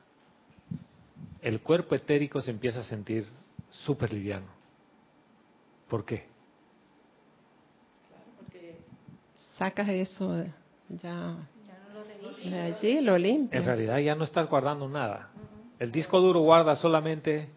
El 1.41 1.61
cuerpo 1.61 1.93
etérico 1.95 2.41
se 2.41 2.51
empieza 2.51 2.79
a 2.79 2.83
sentir 2.83 3.25
súper 3.69 4.11
liviano. 4.13 4.47
¿Por 5.87 6.05
qué? 6.05 6.32
Sacas 9.57 9.87
eso 9.89 10.45
ya 10.89 11.35
de 12.43 12.59
allí, 12.59 13.01
lo 13.01 13.17
limpias. 13.17 13.61
En 13.61 13.65
realidad 13.65 13.97
ya 13.99 14.15
no 14.15 14.23
estás 14.23 14.49
guardando 14.49 14.87
nada. 14.89 15.29
El 15.79 15.91
disco 15.91 16.19
duro 16.19 16.39
guarda 16.41 16.75
solamente 16.75 17.47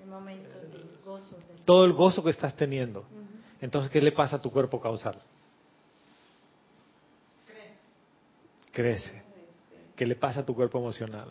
El 0.00 0.08
momento 0.08 0.48
del 0.58 0.98
gozo. 1.04 1.36
Del... 1.36 1.64
todo 1.64 1.84
el 1.84 1.92
gozo 1.92 2.22
que 2.24 2.30
estás 2.30 2.56
teniendo. 2.56 3.04
Entonces, 3.60 3.90
¿qué 3.90 4.00
le 4.00 4.12
pasa 4.12 4.36
a 4.36 4.40
tu 4.40 4.50
cuerpo 4.50 4.80
causal? 4.80 5.16
Crece. 8.72 9.22
¿Qué 9.94 10.06
le 10.06 10.16
pasa 10.16 10.40
a 10.40 10.46
tu 10.46 10.54
cuerpo 10.54 10.78
emocional? 10.78 11.28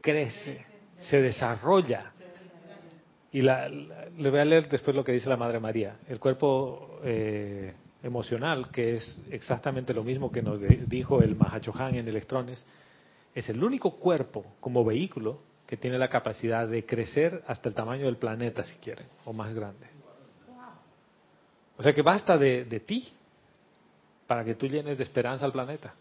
Crece, 0.00 0.66
se 0.98 1.22
desarrolla. 1.22 2.12
Y 3.32 3.40
la, 3.40 3.68
la- 3.68 4.06
le 4.10 4.30
voy 4.30 4.38
a 4.40 4.44
leer 4.44 4.68
después 4.68 4.94
lo 4.94 5.02
que 5.02 5.12
dice 5.12 5.28
la 5.28 5.36
Madre 5.36 5.58
María. 5.60 5.96
El 6.08 6.20
cuerpo 6.20 7.00
eh, 7.04 7.72
emocional, 8.04 8.70
que 8.70 8.94
es 8.94 9.18
exactamente 9.30 9.94
lo 9.94 10.04
mismo 10.04 10.30
que 10.30 10.42
nos 10.42 10.60
dijo 10.86 11.22
el 11.22 11.34
Mahachohan 11.34 11.94
en 11.94 12.06
Electrones, 12.06 12.64
es 13.34 13.48
el 13.48 13.64
único 13.64 13.96
cuerpo 13.96 14.44
como 14.60 14.84
vehículo 14.84 15.40
que 15.66 15.78
tiene 15.78 15.98
la 15.98 16.08
capacidad 16.08 16.68
de 16.68 16.84
crecer 16.84 17.42
hasta 17.46 17.68
el 17.68 17.74
tamaño 17.74 18.04
del 18.04 18.18
planeta, 18.18 18.62
si 18.64 18.76
quieren, 18.76 19.06
o 19.24 19.32
más 19.32 19.52
grande. 19.54 19.86
O 21.76 21.82
sea 21.82 21.92
que 21.92 22.02
basta 22.02 22.36
de, 22.36 22.66
de 22.66 22.80
ti 22.80 23.08
para 24.26 24.44
que 24.44 24.54
tú 24.54 24.68
llenes 24.68 24.98
de 24.98 25.02
esperanza 25.02 25.46
al 25.46 25.52
planeta, 25.52 25.94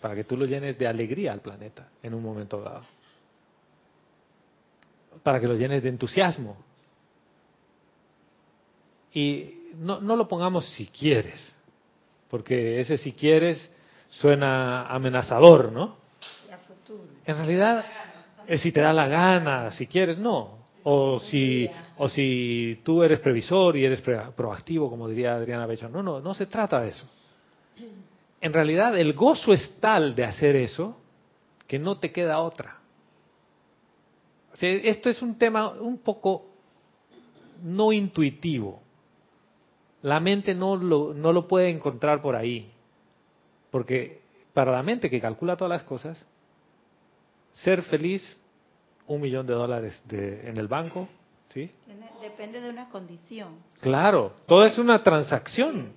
para 0.00 0.16
que 0.16 0.24
tú 0.24 0.36
lo 0.36 0.44
llenes 0.44 0.76
de 0.76 0.88
alegría 0.88 1.32
al 1.32 1.40
planeta 1.40 1.88
en 2.02 2.14
un 2.14 2.22
momento 2.22 2.60
dado, 2.60 2.82
para 5.22 5.40
que 5.40 5.46
lo 5.46 5.54
llenes 5.54 5.84
de 5.84 5.88
entusiasmo. 5.88 6.56
Y 9.14 9.54
no, 9.78 10.00
no 10.00 10.16
lo 10.16 10.26
pongamos 10.28 10.68
si 10.70 10.86
quieres, 10.86 11.56
porque 12.28 12.80
ese 12.80 12.96
si 12.98 13.12
quieres 13.12 13.70
suena 14.10 14.86
amenazador, 14.86 15.72
¿no? 15.72 15.96
En 17.26 17.36
realidad, 17.36 17.84
es 18.46 18.60
si 18.60 18.72
te 18.72 18.80
da 18.80 18.92
la 18.92 19.06
gana, 19.08 19.70
si 19.72 19.86
quieres, 19.86 20.18
no. 20.18 20.60
O 20.84 21.20
si, 21.20 21.68
o 21.98 22.08
si 22.08 22.80
tú 22.82 23.02
eres 23.04 23.20
previsor 23.20 23.76
y 23.76 23.84
eres 23.84 24.00
pre- 24.00 24.32
proactivo, 24.36 24.90
como 24.90 25.08
diría 25.08 25.34
Adriana 25.34 25.64
Bechón. 25.66 25.92
No, 25.92 26.02
no, 26.02 26.20
no 26.20 26.34
se 26.34 26.46
trata 26.46 26.80
de 26.80 26.88
eso. 26.88 27.06
En 28.40 28.52
realidad, 28.52 28.98
el 28.98 29.12
gozo 29.12 29.52
es 29.52 29.76
tal 29.78 30.14
de 30.16 30.24
hacer 30.24 30.56
eso 30.56 30.96
que 31.68 31.78
no 31.78 31.98
te 31.98 32.10
queda 32.10 32.40
otra. 32.40 32.78
O 34.52 34.56
sea, 34.56 34.70
esto 34.70 35.08
es 35.08 35.22
un 35.22 35.38
tema 35.38 35.68
un 35.70 35.98
poco 35.98 36.46
no 37.62 37.92
intuitivo. 37.92 38.82
La 40.02 40.20
mente 40.20 40.54
no 40.54 40.76
lo, 40.76 41.14
no 41.14 41.32
lo 41.32 41.46
puede 41.46 41.70
encontrar 41.70 42.20
por 42.20 42.36
ahí. 42.36 42.72
Porque 43.70 44.20
para 44.52 44.72
la 44.72 44.82
mente 44.82 45.08
que 45.08 45.20
calcula 45.20 45.56
todas 45.56 45.70
las 45.70 45.82
cosas, 45.84 46.26
ser 47.54 47.82
feliz, 47.82 48.40
un 49.06 49.20
millón 49.20 49.46
de 49.46 49.54
dólares 49.54 50.02
de, 50.06 50.48
en 50.48 50.56
el 50.58 50.68
banco, 50.68 51.08
¿sí? 51.48 51.70
Depende 52.20 52.60
de 52.60 52.70
una 52.70 52.88
condición. 52.88 53.56
Claro, 53.80 54.34
todo 54.46 54.64
es 54.64 54.78
una 54.78 55.02
transacción. 55.02 55.92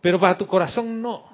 Pero 0.00 0.20
para 0.20 0.36
tu 0.36 0.46
corazón 0.46 1.00
no. 1.00 1.24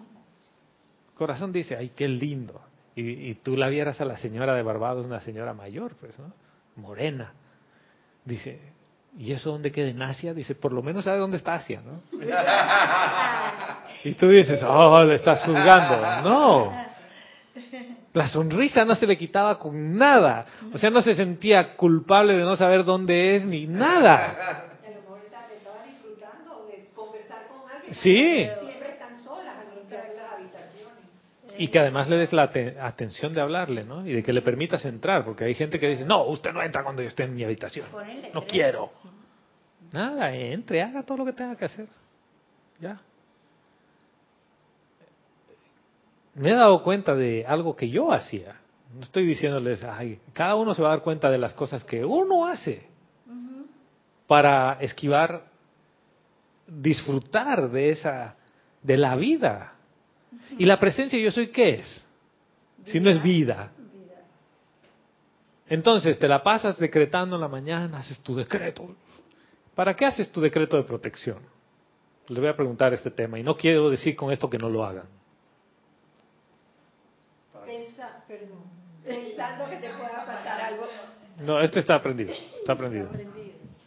corazón 1.14 1.52
dice, 1.52 1.76
ay, 1.76 1.90
qué 1.90 2.06
lindo. 2.08 2.60
Y, 2.94 3.30
y, 3.30 3.34
tú 3.36 3.56
la 3.56 3.68
vieras 3.68 4.00
a 4.00 4.04
la 4.04 4.16
señora 4.16 4.54
de 4.54 4.62
Barbados, 4.62 5.06
una 5.06 5.20
señora 5.20 5.54
mayor, 5.54 5.94
pues, 5.96 6.18
¿no? 6.18 6.32
Morena. 6.76 7.32
Dice, 8.24 8.60
¿y 9.16 9.32
eso 9.32 9.50
dónde 9.50 9.70
queda 9.70 9.88
en 9.88 10.02
Asia? 10.02 10.34
Dice, 10.34 10.54
por 10.54 10.72
lo 10.72 10.82
menos 10.82 11.04
sabe 11.04 11.18
dónde 11.18 11.36
está 11.36 11.54
Asia, 11.54 11.82
¿no? 11.84 12.02
y 14.04 14.14
tú 14.14 14.28
dices, 14.28 14.62
oh, 14.62 15.04
le 15.04 15.14
estás 15.16 15.42
juzgando. 15.42 16.28
No. 16.28 16.72
La 18.14 18.26
sonrisa 18.26 18.84
no 18.84 18.94
se 18.94 19.06
le 19.06 19.16
quitaba 19.16 19.58
con 19.58 19.96
nada. 19.96 20.44
O 20.74 20.78
sea, 20.78 20.90
no 20.90 21.00
se 21.00 21.14
sentía 21.14 21.76
culpable 21.76 22.36
de 22.36 22.42
no 22.44 22.56
saber 22.56 22.84
dónde 22.84 23.36
es 23.36 23.44
ni 23.44 23.66
nada. 23.66 24.24
A 24.26 24.90
lo 24.90 25.00
mejor 25.00 25.20
estaba 25.24 25.46
disfrutando 25.86 26.66
de 26.66 26.90
conversar 26.94 27.46
con 27.48 27.70
alguien. 27.70 27.94
Sí. 27.94 28.48
Siempre 28.60 28.90
están 28.90 29.16
solas 29.16 29.54
en 29.64 29.94
esas 29.94 30.32
habitaciones. 30.32 31.04
Y 31.58 31.68
que 31.68 31.78
además 31.78 32.08
le 32.08 32.16
des 32.16 32.32
la 32.32 32.50
atención 32.80 33.34
de 33.34 33.40
hablarle, 33.40 33.84
¿no? 33.84 34.06
Y 34.06 34.12
de 34.12 34.22
que 34.22 34.32
le 34.32 34.42
permitas 34.42 34.84
entrar, 34.84 35.24
porque 35.24 35.44
hay 35.44 35.54
gente 35.54 35.78
que 35.78 35.88
dice, 35.88 36.04
no, 36.04 36.24
usted 36.24 36.52
no 36.52 36.62
entra 36.62 36.82
cuando 36.82 37.02
yo 37.02 37.08
esté 37.08 37.24
en 37.24 37.34
mi 37.34 37.44
habitación. 37.44 37.86
No 38.32 38.44
quiero. 38.46 38.90
Nada, 39.92 40.34
entre, 40.34 40.82
haga 40.82 41.02
todo 41.02 41.18
lo 41.18 41.24
que 41.24 41.32
tenga 41.34 41.56
que 41.56 41.66
hacer. 41.66 41.88
Ya. 42.80 43.00
Me 46.34 46.50
he 46.50 46.54
dado 46.54 46.82
cuenta 46.82 47.14
de 47.14 47.44
algo 47.46 47.76
que 47.76 47.90
yo 47.90 48.12
hacía. 48.12 48.56
No 48.94 49.02
estoy 49.02 49.26
diciéndoles, 49.26 49.84
ay, 49.84 50.18
cada 50.32 50.54
uno 50.54 50.74
se 50.74 50.82
va 50.82 50.88
a 50.88 50.96
dar 50.96 51.02
cuenta 51.02 51.30
de 51.30 51.38
las 51.38 51.54
cosas 51.54 51.84
que 51.84 52.04
uno 52.04 52.46
hace 52.46 52.86
para 54.26 54.78
esquivar, 54.80 55.44
disfrutar 56.66 57.70
de 57.70 57.90
esa, 57.90 58.36
de 58.82 58.96
la 58.96 59.16
vida. 59.16 59.71
Y 60.58 60.64
la 60.64 60.78
presencia 60.78 61.18
yo 61.18 61.30
soy, 61.30 61.48
¿qué 61.48 61.74
es? 61.76 62.08
Si 62.84 63.00
no 63.00 63.10
es 63.10 63.22
vida. 63.22 63.72
Entonces 65.68 66.18
te 66.18 66.28
la 66.28 66.42
pasas 66.42 66.78
decretando 66.78 67.36
en 67.36 67.40
la 67.42 67.48
mañana, 67.48 67.98
haces 67.98 68.18
tu 68.20 68.34
decreto. 68.34 68.94
¿Para 69.74 69.94
qué 69.94 70.04
haces 70.04 70.30
tu 70.30 70.40
decreto 70.40 70.76
de 70.76 70.82
protección? 70.82 71.38
Les 72.28 72.38
voy 72.38 72.48
a 72.48 72.56
preguntar 72.56 72.92
este 72.92 73.10
tema 73.10 73.38
y 73.38 73.42
no 73.42 73.56
quiero 73.56 73.88
decir 73.88 74.14
con 74.14 74.30
esto 74.32 74.50
que 74.50 74.58
no 74.58 74.68
lo 74.68 74.84
hagan. 74.84 75.06
Pensa, 77.64 78.22
perdón, 78.28 78.64
pensando 79.04 79.70
que 79.70 79.76
te 79.76 79.88
pueda 79.88 80.26
pasar 80.26 80.60
algo. 80.60 80.86
No, 81.40 81.60
este 81.60 81.80
está 81.80 81.94
aprendido, 81.94 82.32
está 82.32 82.72
aprendido. 82.72 83.08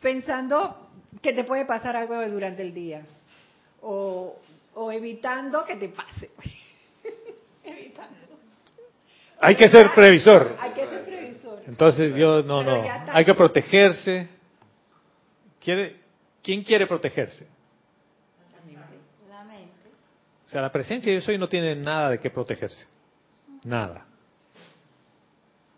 Pensando 0.01 0.89
que 1.21 1.33
te 1.33 1.43
puede 1.43 1.65
pasar 1.65 1.95
algo 1.95 2.27
durante 2.27 2.61
el 2.61 2.73
día. 2.73 3.05
O, 3.81 4.37
o 4.75 4.91
evitando 4.91 5.65
que 5.65 5.75
te 5.75 5.89
pase. 5.89 6.31
evitando. 7.63 8.15
Hay 9.39 9.55
que 9.55 9.67
ser 9.69 9.91
previsor. 9.93 10.55
Hay 10.59 10.71
que 10.71 10.87
ser 10.87 11.03
previsor. 11.03 11.61
Entonces 11.67 12.15
yo, 12.15 12.41
no, 12.43 12.63
no. 12.63 12.83
Hay 13.09 13.25
que 13.25 13.33
protegerse. 13.33 14.29
¿Quiere, 15.59 15.95
¿Quién 16.43 16.63
quiere 16.63 16.85
protegerse? 16.87 17.47
La 19.29 19.43
mente. 19.43 19.71
O 20.45 20.49
sea, 20.49 20.61
la 20.61 20.71
presencia 20.71 21.11
de 21.11 21.19
yo 21.19 21.25
soy 21.25 21.37
no 21.37 21.49
tiene 21.49 21.75
nada 21.75 22.11
de 22.11 22.19
qué 22.19 22.29
protegerse. 22.29 22.85
Nada. 23.63 24.05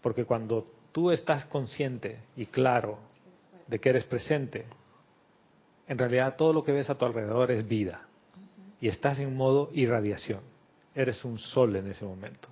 Porque 0.01 0.25
cuando 0.25 0.67
tú 0.91 1.11
estás 1.11 1.45
consciente 1.45 2.19
y 2.35 2.47
claro 2.47 2.99
de 3.67 3.79
que 3.79 3.89
eres 3.89 4.03
presente, 4.03 4.65
en 5.87 5.97
realidad 5.97 6.35
todo 6.35 6.51
lo 6.53 6.63
que 6.63 6.71
ves 6.71 6.89
a 6.89 6.95
tu 6.95 7.05
alrededor 7.05 7.51
es 7.51 7.67
vida. 7.67 8.07
Y 8.79 8.87
estás 8.87 9.19
en 9.19 9.35
modo 9.35 9.69
irradiación. 9.73 10.41
Eres 10.93 11.23
un 11.25 11.37
sol 11.39 11.75
en 11.75 11.87
ese 11.87 12.05
momento. 12.05 12.49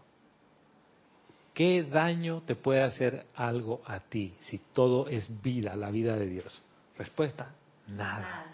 ¿Qué 1.53 1.83
daño 1.83 2.43
te 2.45 2.55
puede 2.55 2.83
hacer 2.83 3.25
algo 3.33 3.81
a 3.85 3.99
ti 3.99 4.35
si 4.41 4.59
todo 4.73 5.07
es 5.07 5.41
vida, 5.41 5.75
la 5.75 5.89
vida 5.89 6.17
de 6.17 6.27
Dios? 6.27 6.63
Respuesta, 6.97 7.53
nada. 7.87 8.45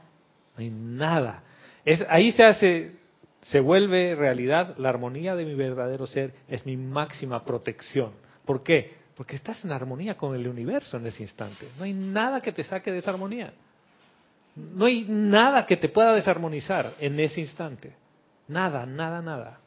No 0.55 0.63
hay 0.63 0.69
nada. 0.69 1.43
Es, 1.84 2.05
ahí 2.09 2.32
se 2.32 2.43
hace, 2.43 2.95
se 3.41 3.59
vuelve 3.59 4.15
realidad 4.15 4.76
la 4.78 4.89
armonía 4.89 5.36
de 5.36 5.45
mi 5.45 5.55
verdadero 5.55 6.05
ser, 6.05 6.34
es 6.47 6.65
mi 6.65 6.78
máxima 6.78 7.43
protección. 7.43 8.11
¿Por 8.45 8.61
qué? 8.61 8.95
Porque 9.15 9.36
estás 9.36 9.65
en 9.65 9.72
armonía 9.72 10.15
con 10.15 10.36
el 10.36 10.47
universo 10.47 10.97
en 10.97 11.07
ese 11.07 11.24
instante. 11.24 11.69
No 11.78 11.86
hay 11.86 11.93
nada 11.93 12.39
que 12.39 12.51
te 12.51 12.63
saque 12.63 12.91
de 12.91 12.99
esa 12.99 13.11
armonía. 13.11 13.51
No 14.56 14.86
hay 14.86 15.06
nada 15.08 15.66
que 15.66 15.78
te 15.78 15.89
pueda 15.89 16.14
desarmonizar 16.14 16.93
en 16.99 17.20
ese 17.20 17.41
instante. 17.41 17.93
Nada, 18.47 18.86
nada, 18.86 19.22
nada. 19.22 19.60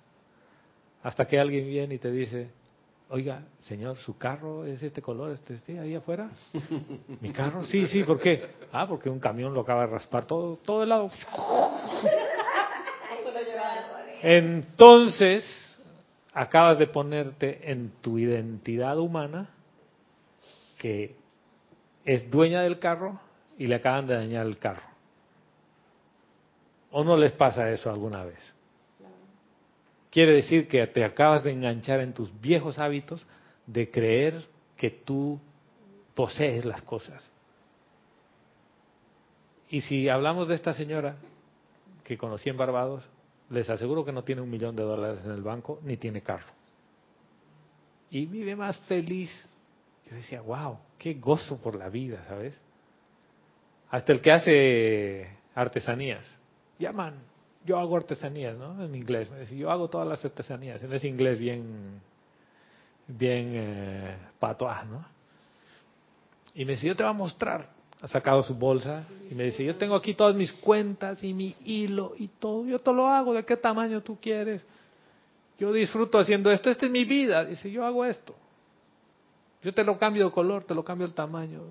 Hasta 1.03 1.27
que 1.27 1.39
alguien 1.39 1.67
viene 1.67 1.95
y 1.95 1.99
te 1.99 2.11
dice, 2.11 2.51
oiga, 3.09 3.43
señor, 3.61 3.97
¿su 3.99 4.19
carro 4.19 4.67
es 4.67 4.83
este 4.83 5.01
color, 5.01 5.33
este, 5.33 5.55
este 5.55 5.79
ahí 5.79 5.95
afuera? 5.95 6.31
¿Mi 7.21 7.31
carro? 7.31 7.65
Sí, 7.65 7.87
sí, 7.87 8.05
¿por 8.05 8.21
qué? 8.21 8.45
Ah, 8.73 8.87
porque 8.87 9.09
un 9.09 9.21
camión 9.21 9.55
lo 9.55 9.61
acaba 9.61 9.83
de 9.83 9.93
raspar 9.93 10.27
todo, 10.27 10.57
todo 10.57 10.83
el 10.83 10.89
lado. 10.89 11.11
Entonces, 14.23 15.83
acabas 16.33 16.79
de 16.79 16.87
ponerte 16.87 17.71
en 17.71 17.93
tu 18.01 18.19
identidad 18.19 18.99
humana, 18.99 19.51
que 20.79 21.15
es 22.05 22.31
dueña 22.31 22.63
del 22.63 22.79
carro, 22.79 23.21
y 23.59 23.67
le 23.67 23.77
acaban 23.77 24.07
de 24.07 24.15
dañar 24.15 24.47
el 24.47 24.59
carro. 24.59 24.83
¿O 26.91 27.03
no 27.03 27.17
les 27.17 27.33
pasa 27.33 27.71
eso 27.71 27.91
alguna 27.91 28.25
vez? 28.25 28.55
Quiere 30.11 30.33
decir 30.35 30.69
que 30.69 30.87
te 30.87 31.05
acabas 31.05 31.43
de 31.43 31.51
enganchar 31.51 32.01
en 32.01 32.13
tus 32.13 32.31
viejos 32.41 32.79
hábitos 32.79 33.27
de 33.67 33.91
creer 33.91 34.47
que 34.77 34.91
tú 34.91 35.41
posees 36.15 36.65
las 36.65 36.83
cosas. 36.83 37.29
Y 39.69 39.81
si 39.81 40.09
hablamos 40.09 40.47
de 40.47 40.55
esta 40.55 40.73
señora 40.73 41.17
que 42.05 42.17
conocí 42.17 42.49
en 42.49 42.57
Barbados, 42.57 43.09
les 43.51 43.69
aseguro 43.69 44.05
que 44.05 44.13
no 44.13 44.23
tiene 44.23 44.41
un 44.41 44.51
millón 44.51 44.77
de 44.77 44.85
dólares 44.85 45.21
en 45.25 45.33
el 45.33 45.43
banco 45.43 45.81
ni 45.83 45.97
tiene 45.97 46.23
carro. 46.23 46.53
Y 48.11 48.27
vive 48.27 48.55
más 48.55 48.77
feliz. 48.87 49.31
Yo 50.09 50.15
decía, 50.15 50.43
wow, 50.43 50.79
qué 50.99 51.15
gozo 51.15 51.61
por 51.61 51.75
la 51.75 51.89
vida, 51.89 52.23
¿sabes? 52.29 52.57
Hasta 53.95 54.13
el 54.13 54.21
que 54.21 54.33
hace 54.33 55.29
artesanías. 55.55 56.27
Llaman, 56.81 57.15
yo 57.65 57.79
hago 57.79 57.97
artesanías, 57.97 58.59
¿no? 58.59 58.85
En 58.85 58.93
inglés. 58.93 59.31
Me 59.31 59.39
dice, 59.39 59.57
yo 59.57 59.71
hago 59.71 59.89
todas 59.89 60.09
las 60.09 60.25
artesanías. 60.25 60.83
En 60.83 60.93
ese 60.93 61.07
inglés 61.07 61.39
bien, 61.39 62.01
bien 63.07 63.53
eh, 63.55 64.17
¿no? 64.91 65.07
Y 66.57 66.65
me 66.65 66.73
dice, 66.73 66.89
yo 66.89 66.97
te 66.97 67.05
voy 67.05 67.11
a 67.11 67.13
mostrar. 67.13 67.69
Ha 68.03 68.09
sacado 68.09 68.43
su 68.43 68.57
bolsa 68.57 69.05
y 69.31 69.35
me 69.37 69.45
dice, 69.45 69.65
yo 69.65 69.77
tengo 69.77 69.95
aquí 69.95 70.15
todas 70.15 70.35
mis 70.35 70.51
cuentas 70.55 71.23
y 71.23 71.33
mi 71.33 71.55
hilo 71.65 72.15
y 72.19 72.27
todo. 72.27 72.67
Yo 72.67 72.81
te 72.81 72.93
lo 72.93 73.07
hago, 73.07 73.33
¿de 73.33 73.45
qué 73.45 73.57
tamaño 73.57 74.03
tú 74.03 74.19
quieres? 74.21 74.67
Yo 75.57 75.73
disfruto 75.73 76.19
haciendo 76.19 76.51
esto, 76.51 76.69
esta 76.69 76.87
es 76.87 76.91
mi 76.91 77.05
vida. 77.05 77.45
Dice, 77.45 77.71
yo 77.71 77.87
hago 77.87 78.05
esto. 78.05 78.35
Yo 79.63 79.73
te 79.73 79.85
lo 79.85 79.97
cambio 79.97 80.25
de 80.25 80.33
color, 80.33 80.65
te 80.65 80.75
lo 80.75 80.83
cambio 80.83 81.07
el 81.07 81.15
tamaño. 81.15 81.63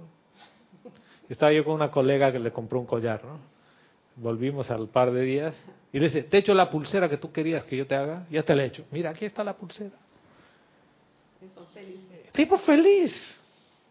Estaba 1.30 1.52
yo 1.52 1.64
con 1.64 1.74
una 1.74 1.90
colega 1.90 2.32
que 2.32 2.40
le 2.40 2.52
compró 2.52 2.80
un 2.80 2.86
collar, 2.86 3.24
¿no? 3.24 3.40
Volvimos 4.16 4.70
al 4.70 4.88
par 4.90 5.12
de 5.12 5.22
días 5.22 5.56
y 5.92 5.98
le 6.00 6.06
dice, 6.06 6.24
te 6.24 6.38
echo 6.38 6.54
la 6.54 6.70
pulsera 6.70 7.10
que 7.10 7.18
tú 7.18 7.32
querías 7.32 7.64
que 7.64 7.78
yo 7.78 7.88
te 7.88 7.96
haga, 7.96 8.26
ya 8.30 8.44
te 8.44 8.54
la 8.56 8.64
he 8.64 8.68
hecho. 8.68 8.86
Mira, 8.92 9.10
aquí 9.10 9.26
está 9.26 9.44
la 9.44 9.56
pulsera. 9.56 9.96
Tipo 12.32 12.58
feliz. 12.60 13.42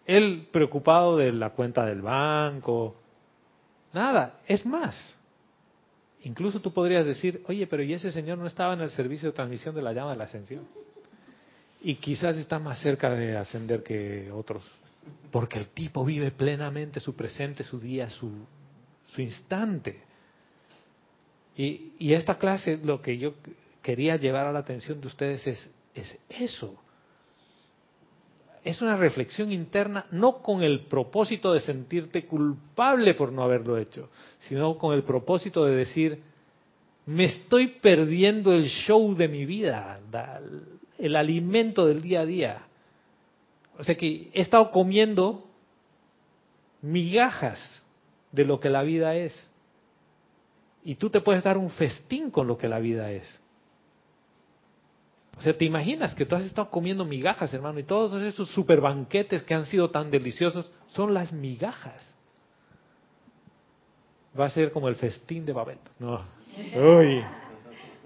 Él 0.07 0.47
preocupado 0.51 1.16
de 1.16 1.33
la 1.33 1.51
cuenta 1.51 1.85
del 1.85 2.03
banco. 2.03 2.97
Nada, 3.93 4.41
es 4.47 4.64
más. 4.64 5.16
Incluso 6.24 6.61
tú 6.61 6.72
podrías 6.72 7.05
decir, 7.05 7.43
oye, 7.49 7.66
pero 7.66 7.83
¿y 7.83 7.95
ese 7.95 8.12
señor 8.12 8.39
no 8.39 8.47
estaba 8.47 8.74
en 8.74 8.80
el 8.80 8.91
servicio 8.91 9.30
de 9.30 9.35
transmisión 9.35 9.74
de 9.74 9.83
la 9.83 9.93
llama 9.93 10.12
de 10.12 10.16
la 10.16 10.24
ascensión? 10.24 10.66
Y 11.83 11.97
quizás 11.97 12.37
está 12.37 12.61
más 12.61 12.78
cerca 12.80 13.11
de 13.11 13.37
ascender 13.37 13.83
que 13.83 14.30
otros. 14.30 14.64
Porque 15.30 15.59
el 15.59 15.68
tipo 15.68 16.05
vive 16.05 16.30
plenamente 16.30 17.00
su 17.00 17.14
presente, 17.14 17.64
su 17.64 17.80
día, 17.80 18.11
su, 18.11 18.30
su 19.14 19.20
instante. 19.22 20.00
Y, 21.57 21.92
y 21.98 22.12
esta 22.14 22.38
clase, 22.38 22.78
lo 22.82 23.00
que 23.00 23.18
yo 23.18 23.34
quería 23.82 24.16
llevar 24.16 24.46
a 24.46 24.53
la 24.53 24.61
atención 24.61 25.00
de 25.00 25.07
ustedes 25.07 25.46
es, 25.46 25.70
es 25.94 26.18
eso. 26.28 26.76
Es 28.64 28.80
una 28.80 28.96
reflexión 28.96 29.50
interna 29.50 30.07
no 30.12 30.38
con 30.38 30.62
el 30.62 30.82
propósito 30.82 31.53
de 31.53 31.61
sentirte 31.61 32.26
culpable 32.26 33.14
por 33.14 33.32
no 33.32 33.42
haberlo 33.42 33.76
hecho, 33.76 34.09
sino 34.38 34.78
con 34.78 34.94
el 34.94 35.03
propósito 35.03 35.64
de 35.64 35.74
decir, 35.74 36.22
me 37.07 37.24
estoy 37.24 37.66
perdiendo 37.80 38.53
el 38.55 38.66
show 38.66 39.14
de 39.16 39.26
mi 39.26 39.44
vida, 39.44 39.98
el 40.98 41.16
alimento 41.16 41.86
del 41.86 42.03
día 42.03 42.20
a 42.20 42.26
día. 42.26 42.66
O 43.79 43.85
sea 43.85 43.97
que 43.97 44.31
he 44.33 44.41
estado 44.41 44.70
comiendo 44.70 45.47
migajas 46.83 47.85
de 48.33 48.45
lo 48.45 48.61
que 48.61 48.70
la 48.70 48.83
vida 48.83 49.14
es. 49.14 49.51
Y 50.85 50.97
tú 50.97 51.11
te 51.11 51.20
puedes 51.20 51.45
dar 51.45 51.59
un 51.59 51.70
festín 51.70 52.31
con 52.31 52.47
lo 52.47 52.59
que 52.59 52.68
la 52.68 52.81
vida 52.81 53.11
es. 53.12 53.41
O 55.39 55.41
sea, 55.41 55.57
¿te 55.57 55.64
imaginas 55.64 56.14
que 56.14 56.27
tú 56.27 56.37
has 56.37 56.45
estado 56.45 56.70
comiendo 56.70 57.05
migajas, 57.05 57.53
hermano? 57.55 57.79
Y 57.79 57.85
todos 57.85 58.20
esos 58.23 58.51
super 58.51 58.81
banquetes 58.81 59.43
que 59.45 59.55
han 59.55 59.66
sido 59.66 59.91
tan 59.91 60.11
deliciosos 60.11 60.70
son 60.89 61.14
las 61.14 61.33
migajas. 61.33 62.14
Va 64.39 64.47
a 64.47 64.51
ser 64.51 64.73
como 64.73 64.89
el 64.89 64.97
festín 64.97 65.47
de 65.47 65.53
Babel. 65.53 65.79
No. 65.99 66.23
Uy. 66.77 67.23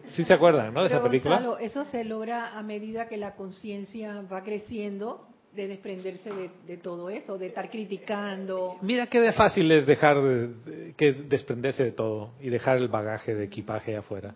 Sí 0.08 0.24
se 0.24 0.34
acuerdan, 0.34 0.72
¿no? 0.72 0.82
De 0.82 0.88
esa 0.88 1.02
película. 1.02 1.56
eso 1.60 1.84
se 1.86 2.04
logra 2.04 2.56
a 2.56 2.62
medida 2.62 3.08
que 3.08 3.16
la 3.16 3.34
conciencia 3.34 4.22
va 4.22 4.42
creciendo 4.44 5.26
de 5.56 5.66
desprenderse 5.68 6.30
de, 6.66 6.76
todo 6.76 7.08
eso, 7.08 7.38
de 7.38 7.46
estar 7.46 7.70
criticando. 7.70 8.76
Mira 8.82 9.06
qué 9.06 9.20
de 9.20 9.32
fácil 9.32 9.72
es 9.72 9.86
dejar 9.86 10.20
de, 10.20 10.94
que 10.96 11.12
desprenderse 11.12 11.82
de 11.82 11.92
todo 11.92 12.32
y 12.40 12.50
dejar 12.50 12.76
el 12.76 12.88
bagaje 12.88 13.34
de 13.34 13.44
equipaje 13.44 13.96
afuera. 13.96 14.34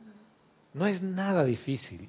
No 0.73 0.87
es 0.87 1.03
nada 1.03 1.45
difícil. 1.45 2.09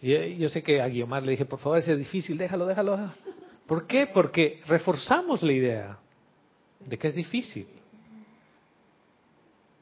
Y 0.00 0.14
eh, 0.14 0.36
yo 0.38 0.48
sé 0.48 0.62
que 0.62 0.80
a 0.80 0.88
Guiomar 0.88 1.22
le 1.22 1.32
dije, 1.32 1.44
por 1.44 1.58
favor, 1.58 1.78
es 1.78 1.86
difícil, 1.98 2.38
déjalo, 2.38 2.66
déjalo. 2.66 3.12
¿Por 3.66 3.86
qué? 3.86 4.06
Porque 4.06 4.62
reforzamos 4.66 5.42
la 5.42 5.52
idea 5.52 5.98
de 6.80 6.96
que 6.96 7.08
es 7.08 7.14
difícil. 7.14 7.68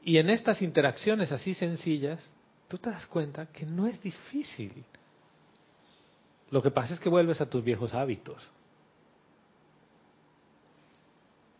Y 0.03 0.17
en 0.17 0.29
estas 0.29 0.61
interacciones 0.61 1.31
así 1.31 1.53
sencillas, 1.53 2.19
tú 2.67 2.77
te 2.77 2.89
das 2.89 3.05
cuenta 3.05 3.45
que 3.47 3.65
no 3.65 3.87
es 3.87 4.01
difícil. 4.01 4.83
Lo 6.51 6.61
que 6.61 6.71
pasa 6.71 6.93
es 6.93 6.99
que 6.99 7.09
vuelves 7.09 7.41
a 7.41 7.49
tus 7.49 7.63
viejos 7.63 7.93
hábitos. 7.93 8.49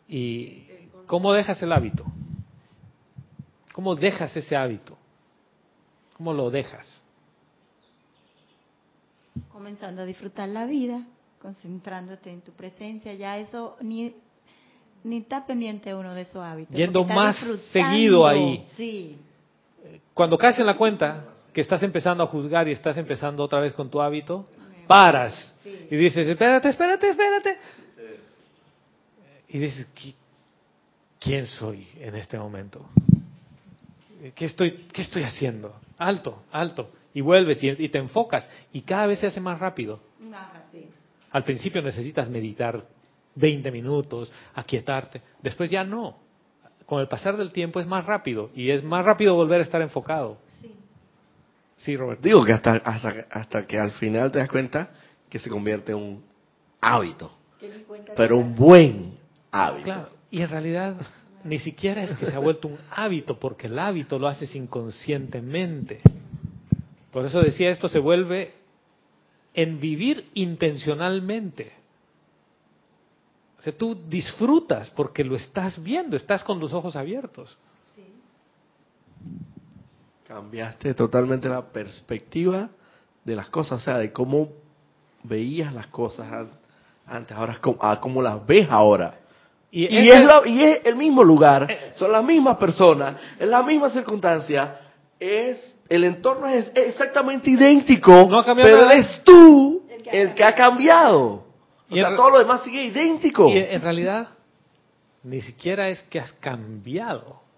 ¿Y 0.07 0.65
cómo 1.05 1.33
dejas 1.33 1.61
el 1.61 1.71
hábito? 1.71 2.03
¿Cómo 3.73 3.95
dejas 3.95 4.35
ese 4.35 4.55
hábito? 4.55 4.97
¿Cómo 6.17 6.33
lo 6.33 6.49
dejas? 6.49 7.03
Comenzando 9.51 10.01
a 10.01 10.05
disfrutar 10.05 10.49
la 10.49 10.65
vida, 10.65 11.05
concentrándote 11.39 12.31
en 12.31 12.41
tu 12.41 12.51
presencia, 12.53 13.13
ya 13.13 13.37
eso 13.37 13.77
ni, 13.81 14.15
ni 15.03 15.17
está 15.17 15.45
pendiente 15.45 15.93
uno 15.93 16.15
de 16.15 16.23
esos 16.23 16.43
hábitos. 16.43 16.75
Yendo 16.75 17.05
más 17.05 17.37
seguido 17.71 18.27
ahí. 18.27 18.65
Sí. 18.75 19.17
Cuando 20.13 20.37
caes 20.37 20.57
en 20.59 20.65
la 20.65 20.75
cuenta 20.75 21.25
que 21.53 21.61
estás 21.61 21.83
empezando 21.83 22.23
a 22.23 22.27
juzgar 22.27 22.67
y 22.67 22.71
estás 22.71 22.97
empezando 22.97 23.43
otra 23.43 23.59
vez 23.59 23.73
con 23.73 23.89
tu 23.89 24.01
hábito, 24.01 24.47
paras 24.89 25.53
y 25.63 25.95
dices, 25.95 26.27
espérate, 26.27 26.67
espérate, 26.67 27.09
espérate. 27.11 27.57
Y 29.49 29.59
dices, 29.59 29.87
¿quién 31.19 31.45
soy 31.45 31.87
en 31.99 32.15
este 32.15 32.39
momento? 32.39 32.89
¿Qué 34.33 34.45
estoy, 34.45 34.87
qué 34.91 35.03
estoy 35.03 35.21
haciendo? 35.21 35.79
Alto, 35.99 36.43
alto. 36.51 36.89
Y 37.13 37.21
vuelves 37.21 37.63
y, 37.63 37.89
te 37.89 37.99
enfocas 37.99 38.49
y 38.73 38.81
cada 38.81 39.05
vez 39.05 39.19
se 39.19 39.27
hace 39.27 39.39
más 39.39 39.59
rápido. 39.59 39.99
Al 41.29 41.43
principio 41.43 41.83
necesitas 41.83 42.27
meditar 42.27 42.83
20 43.35 43.71
minutos, 43.71 44.31
aquietarte. 44.55 45.21
Después 45.43 45.69
ya 45.69 45.83
no. 45.83 46.17
Con 46.87 46.99
el 46.99 47.07
pasar 47.07 47.37
del 47.37 47.51
tiempo 47.51 47.79
es 47.79 47.85
más 47.85 48.07
rápido 48.07 48.49
y 48.55 48.71
es 48.71 48.83
más 48.83 49.05
rápido 49.05 49.35
volver 49.35 49.59
a 49.59 49.63
estar 49.63 49.83
enfocado. 49.83 50.39
Sí, 51.79 51.95
Roberto. 51.95 52.23
Digo 52.23 52.43
que 52.43 52.53
hasta, 52.53 52.73
hasta, 53.31 53.65
que 53.65 53.79
al 53.79 53.91
final 53.91 54.31
te 54.31 54.39
das 54.39 54.49
cuenta 54.49 54.91
que 55.29 55.39
se 55.39 55.49
convierte 55.49 55.91
en 55.93 55.97
un 55.97 56.23
hábito. 56.81 57.31
Pero 58.15 58.37
un 58.37 58.55
buen 58.55 59.15
hábito. 59.51 59.85
Claro, 59.85 60.09
y 60.29 60.41
en 60.41 60.49
realidad 60.49 60.95
ni 61.43 61.59
siquiera 61.59 62.03
es 62.03 62.17
que 62.17 62.25
se 62.25 62.35
ha 62.35 62.39
vuelto 62.39 62.67
un 62.67 62.77
hábito, 62.91 63.39
porque 63.39 63.67
el 63.67 63.79
hábito 63.79 64.19
lo 64.19 64.27
haces 64.27 64.55
inconscientemente. 64.55 66.01
Por 67.11 67.25
eso 67.25 67.41
decía, 67.41 67.69
esto 67.69 67.87
se 67.87 67.99
vuelve 67.99 68.53
en 69.53 69.79
vivir 69.79 70.29
intencionalmente. 70.33 71.71
O 73.57 73.61
sea, 73.61 73.75
tú 73.75 73.97
disfrutas 74.07 74.89
porque 74.91 75.23
lo 75.23 75.35
estás 75.35 75.81
viendo, 75.81 76.15
estás 76.17 76.43
con 76.43 76.59
los 76.59 76.73
ojos 76.73 76.95
abiertos. 76.95 77.57
Cambiaste 80.29 80.93
totalmente 80.93 81.49
la 81.49 81.63
perspectiva 81.63 82.69
de 83.25 83.35
las 83.35 83.49
cosas, 83.49 83.81
o 83.81 83.83
sea, 83.83 83.97
de 83.97 84.13
cómo 84.13 84.49
veías 85.23 85.73
las 85.73 85.87
cosas 85.87 86.47
antes, 87.07 87.35
ahora 87.35 87.57
a 87.79 87.99
cómo 87.99 88.21
las 88.21 88.45
ves 88.45 88.67
ahora. 88.69 89.15
Y, 89.71 89.85
es, 89.85 90.21
y 90.45 90.61
es 90.61 90.85
el 90.85 90.95
mismo 90.97 91.23
lugar, 91.23 91.65
eh. 91.71 91.93
son 91.95 92.11
las 92.11 92.23
mismas 92.23 92.57
personas, 92.57 93.15
es 93.39 93.47
la 93.47 93.63
misma 93.63 93.89
circunstancia, 93.89 94.79
es 95.19 95.75
el 95.89 96.03
entorno 96.03 96.45
es 96.45 96.71
exactamente 96.75 97.49
idéntico, 97.49 98.29
pero 98.55 98.85
eres 98.85 99.23
tú 99.23 99.81
el 100.11 100.35
que 100.35 100.43
ha 100.43 100.53
cambiado. 100.53 101.43
O 101.89 101.95
sea, 101.95 102.15
todo 102.15 102.29
lo 102.29 102.37
demás 102.37 102.61
sigue 102.61 102.83
idéntico. 102.83 103.49
Y 103.49 103.57
en 103.57 103.81
realidad, 103.81 104.27
ni 105.23 105.41
siquiera 105.41 105.89
es 105.89 106.03
que 106.03 106.19
has 106.19 106.31
cambiado 106.33 107.48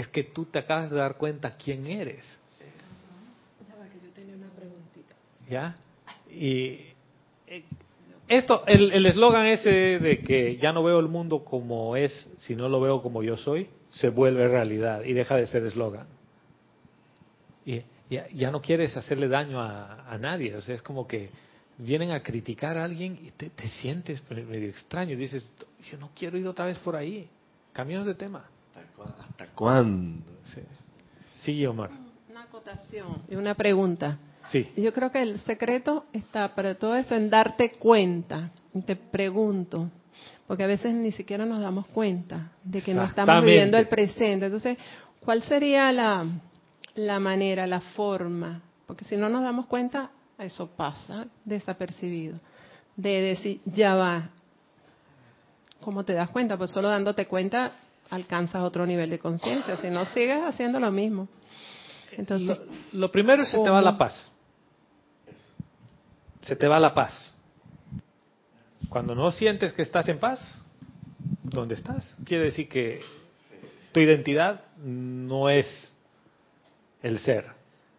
es 0.00 0.08
que 0.08 0.24
tú 0.24 0.46
te 0.46 0.58
acabas 0.58 0.90
de 0.90 0.96
dar 0.96 1.16
cuenta 1.16 1.56
quién 1.56 1.86
eres. 1.86 2.24
Ya 5.48 5.76
Y 6.30 6.80
eh, 7.46 7.64
esto, 8.28 8.64
el 8.66 9.04
eslogan 9.04 9.46
ese 9.46 9.98
de 9.98 10.20
que 10.20 10.56
ya 10.56 10.72
no 10.72 10.84
veo 10.84 11.00
el 11.00 11.08
mundo 11.08 11.44
como 11.44 11.96
es, 11.96 12.30
si 12.38 12.54
no 12.54 12.68
lo 12.68 12.80
veo 12.80 13.02
como 13.02 13.22
yo 13.22 13.36
soy, 13.36 13.68
se 13.90 14.08
vuelve 14.08 14.46
realidad 14.46 15.02
y 15.04 15.12
deja 15.12 15.34
de 15.36 15.46
ser 15.46 15.64
eslogan. 15.64 16.06
Y 17.66 17.82
ya, 18.08 18.50
no 18.50 18.62
quieres 18.62 18.96
hacerle 18.96 19.28
daño 19.28 19.60
a, 19.60 20.16
nadie, 20.20 20.54
o 20.56 20.60
sea, 20.60 20.74
es 20.74 20.82
como 20.82 21.06
que 21.06 21.30
vienen 21.78 22.12
a 22.12 22.22
criticar 22.22 22.76
a 22.76 22.84
alguien 22.84 23.18
y 23.22 23.30
te, 23.32 23.50
te 23.50 23.68
sientes 23.68 24.22
medio 24.30 24.68
extraño 24.68 25.12
y 25.12 25.16
dices, 25.16 25.44
yo 25.90 25.98
no 25.98 26.10
quiero 26.14 26.38
ir 26.38 26.46
otra 26.46 26.66
vez 26.66 26.78
por 26.78 26.96
ahí, 26.96 27.28
cambiamos 27.72 28.06
de 28.06 28.14
tema. 28.14 28.48
¿Hasta 29.04 29.46
cuándo? 29.54 30.26
Sí. 31.42 31.64
Omar. 31.66 31.90
Una 32.28 32.42
acotación 32.42 33.22
y 33.28 33.34
una 33.34 33.54
pregunta. 33.54 34.18
Sí. 34.50 34.70
Yo 34.76 34.92
creo 34.92 35.10
que 35.10 35.22
el 35.22 35.40
secreto 35.40 36.06
está 36.12 36.54
para 36.54 36.74
todo 36.74 36.94
esto 36.94 37.14
en 37.14 37.30
darte 37.30 37.72
cuenta. 37.72 38.50
Y 38.72 38.82
te 38.82 38.96
pregunto, 38.96 39.90
porque 40.46 40.64
a 40.64 40.66
veces 40.66 40.94
ni 40.94 41.12
siquiera 41.12 41.44
nos 41.44 41.60
damos 41.60 41.86
cuenta 41.86 42.52
de 42.62 42.82
que 42.82 42.94
no 42.94 43.04
estamos 43.04 43.44
viviendo 43.44 43.78
el 43.78 43.88
presente. 43.88 44.46
Entonces, 44.46 44.78
¿cuál 45.20 45.42
sería 45.42 45.90
la, 45.92 46.24
la 46.94 47.18
manera, 47.18 47.66
la 47.66 47.80
forma? 47.80 48.62
Porque 48.86 49.04
si 49.04 49.16
no 49.16 49.28
nos 49.28 49.42
damos 49.42 49.66
cuenta, 49.66 50.10
eso 50.38 50.70
pasa 50.76 51.26
desapercibido. 51.44 52.38
De 52.96 53.22
decir, 53.22 53.60
ya 53.64 53.94
va. 53.94 54.30
¿Cómo 55.80 56.04
te 56.04 56.12
das 56.12 56.30
cuenta? 56.30 56.56
Pues 56.56 56.70
solo 56.70 56.88
dándote 56.88 57.26
cuenta 57.26 57.72
alcanzas 58.10 58.62
otro 58.62 58.86
nivel 58.86 59.10
de 59.10 59.18
conciencia, 59.18 59.76
si 59.76 59.88
no 59.88 60.04
sigues 60.04 60.42
haciendo 60.42 60.80
lo 60.80 60.90
mismo. 60.90 61.28
Entonces, 62.12 62.58
lo, 62.92 63.10
primero 63.10 63.42
es 63.44 63.50
se 63.50 63.58
te 63.58 63.70
va 63.70 63.80
la 63.80 63.96
paz. 63.96 64.30
Se 66.42 66.56
te 66.56 66.66
va 66.66 66.80
la 66.80 66.92
paz. 66.92 67.36
Cuando 68.88 69.14
no 69.14 69.30
sientes 69.30 69.72
que 69.72 69.82
estás 69.82 70.08
en 70.08 70.18
paz, 70.18 70.60
¿dónde 71.42 71.74
estás? 71.74 72.16
Quiere 72.24 72.44
decir 72.44 72.68
que 72.68 73.00
tu 73.92 74.00
identidad 74.00 74.64
no 74.78 75.48
es 75.48 75.94
el 77.02 77.18
ser. 77.20 77.46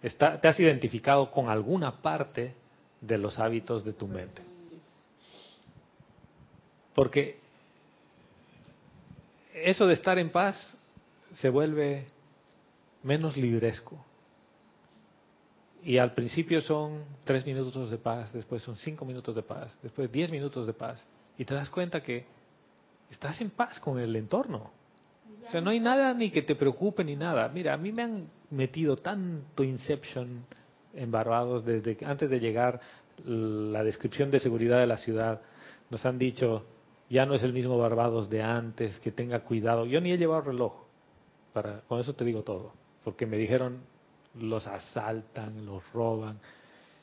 Está, 0.02 0.42
te 0.42 0.48
has 0.48 0.60
identificado 0.60 1.32
con 1.32 1.50
alguna 1.50 2.02
parte 2.02 2.56
de 3.00 3.18
los 3.18 3.40
hábitos 3.40 3.86
de 3.86 3.94
tu 3.94 4.08
mente. 4.08 4.42
Porque 6.94 7.41
eso 9.64 9.88
de 9.88 9.94
estar 9.94 10.18
en 10.20 10.30
paz 10.30 10.78
se 11.34 11.50
vuelve 11.50 12.08
menos 13.04 13.38
libresco. 13.38 14.04
Y 15.84 15.98
al 15.98 16.14
principio 16.14 16.62
son 16.62 17.04
tres 17.24 17.46
minutos 17.46 17.90
de 17.90 17.98
paz, 17.98 18.32
después 18.34 18.62
son 18.62 18.76
cinco 18.76 19.04
minutos 19.04 19.36
de 19.36 19.42
paz, 19.42 19.76
después 19.82 20.12
diez 20.12 20.30
minutos 20.30 20.68
de 20.68 20.74
paz. 20.74 21.04
Y 21.38 21.46
te 21.46 21.56
das 21.56 21.70
cuenta 21.70 22.02
que 22.02 22.26
estás 23.10 23.42
en 23.42 23.50
paz 23.50 23.80
con 23.80 24.00
el 24.00 24.16
entorno. 24.16 24.70
O 25.48 25.52
sea, 25.52 25.60
no 25.60 25.72
hay 25.72 25.80
nada 25.80 26.14
ni 26.14 26.30
que 26.30 26.44
te 26.44 26.56
preocupe 26.56 27.04
ni 27.04 27.16
nada. 27.16 27.48
Mira, 27.50 27.74
a 27.74 27.78
mí 27.78 27.92
me 27.92 28.04
han 28.04 28.28
metido 28.52 28.96
tanto 28.98 29.64
Inception 29.64 30.46
en 30.94 31.12
Barbados 31.12 31.66
desde 31.66 31.98
antes 32.06 32.30
de 32.30 32.40
llegar 32.40 32.80
la 33.26 33.84
descripción 33.84 34.30
de 34.30 34.40
seguridad 34.40 34.80
de 34.80 34.88
la 34.88 34.98
ciudad. 34.98 35.42
Nos 35.90 36.06
han 36.06 36.20
dicho, 36.20 36.64
ya 37.12 37.26
no 37.26 37.36
es 37.36 37.44
el 37.44 37.52
mismo 37.52 37.78
Barbados 37.78 38.30
de 38.30 38.42
antes, 38.42 38.98
que 39.02 39.12
tenga 39.12 39.42
cuidado. 39.42 39.86
Yo 39.86 40.00
ni 40.00 40.14
he 40.14 40.18
llevado 40.18 40.44
reloj, 40.44 40.74
con 41.90 42.00
eso 42.00 42.16
te 42.16 42.24
digo 42.24 42.44
todo, 42.44 42.72
porque 43.04 43.26
me 43.26 43.36
dijeron, 43.36 43.82
los 44.40 44.66
asaltan, 44.66 45.66
los 45.66 45.84
roban, 45.92 46.40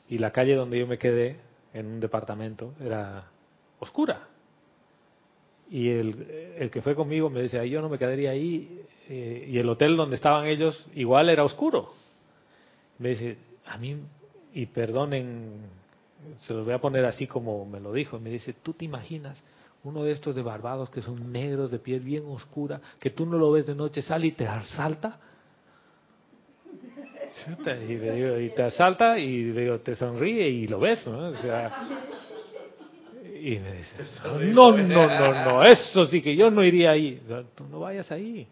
y 0.09 0.17
la 0.17 0.31
calle 0.31 0.55
donde 0.55 0.79
yo 0.79 0.87
me 0.87 0.97
quedé, 0.97 1.37
en 1.75 1.85
un 1.85 1.99
departamento, 1.99 2.73
era 2.83 3.27
oscura. 3.77 4.27
Y 5.69 5.89
el, 5.89 6.55
el 6.57 6.71
que 6.71 6.81
fue 6.81 6.95
conmigo 6.95 7.29
me 7.29 7.43
decía, 7.43 7.63
yo 7.65 7.79
no 7.79 7.87
me 7.87 7.99
quedaría 7.99 8.31
ahí, 8.31 8.81
eh, 9.07 9.45
y 9.47 9.59
el 9.59 9.69
hotel 9.69 9.95
donde 9.95 10.15
estaban 10.15 10.47
ellos 10.47 10.87
igual 10.95 11.29
era 11.29 11.43
oscuro. 11.43 11.93
Me 12.97 13.09
dice, 13.09 13.37
a 13.67 13.77
mí, 13.77 13.95
y 14.55 14.65
perdonen, 14.65 15.67
se 16.39 16.55
los 16.55 16.65
voy 16.65 16.73
a 16.73 16.81
poner 16.81 17.05
así 17.05 17.27
como 17.27 17.63
me 17.67 17.79
lo 17.79 17.93
dijo, 17.93 18.19
me 18.19 18.31
dice, 18.31 18.53
¿tú 18.53 18.73
te 18.73 18.85
imaginas 18.85 19.43
uno 19.83 20.03
de 20.03 20.11
estos 20.11 20.35
de 20.35 20.41
Barbados 20.41 20.89
que 20.89 21.01
son 21.01 21.31
negros, 21.31 21.71
de 21.71 21.79
piel 21.79 22.01
bien 22.01 22.25
oscura, 22.27 22.81
que 22.99 23.09
tú 23.09 23.25
no 23.25 23.37
lo 23.37 23.51
ves 23.51 23.65
de 23.65 23.75
noche, 23.75 24.01
sale 24.01 24.27
y 24.27 24.31
te 24.31 24.47
asalta? 24.47 25.19
Y, 27.87 27.95
le 27.95 28.11
digo, 28.13 28.39
y 28.39 28.49
te 28.49 28.63
asalta 28.63 29.17
y 29.17 29.43
le 29.45 29.61
digo, 29.61 29.79
te 29.79 29.95
sonríe 29.95 30.49
y 30.49 30.67
lo 30.67 30.79
ves, 30.79 31.05
¿no? 31.07 31.29
O 31.29 31.35
sea, 31.35 31.87
y 33.41 33.57
me 33.59 33.73
dice, 33.73 33.95
no, 34.53 34.71
no, 34.71 35.07
no, 35.07 35.45
no, 35.45 35.63
eso 35.63 36.05
sí 36.05 36.21
que 36.21 36.35
yo 36.35 36.51
no 36.51 36.63
iría 36.63 36.91
ahí. 36.91 37.21
Tú 37.55 37.65
no 37.69 37.79
vayas 37.79 38.11
ahí. 38.11 38.47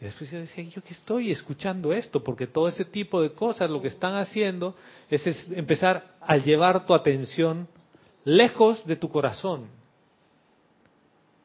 Y 0.00 0.04
después 0.04 0.30
yo 0.30 0.38
decía, 0.38 0.64
yo 0.64 0.82
que 0.82 0.94
estoy 0.94 1.30
escuchando 1.30 1.92
esto, 1.92 2.24
porque 2.24 2.48
todo 2.48 2.66
ese 2.66 2.84
tipo 2.84 3.22
de 3.22 3.30
cosas 3.30 3.70
lo 3.70 3.80
que 3.80 3.88
están 3.88 4.16
haciendo 4.16 4.74
es 5.08 5.48
empezar 5.52 6.16
a 6.20 6.36
llevar 6.36 6.86
tu 6.86 6.94
atención 6.94 7.68
lejos 8.24 8.84
de 8.84 8.96
tu 8.96 9.08
corazón. 9.08 9.66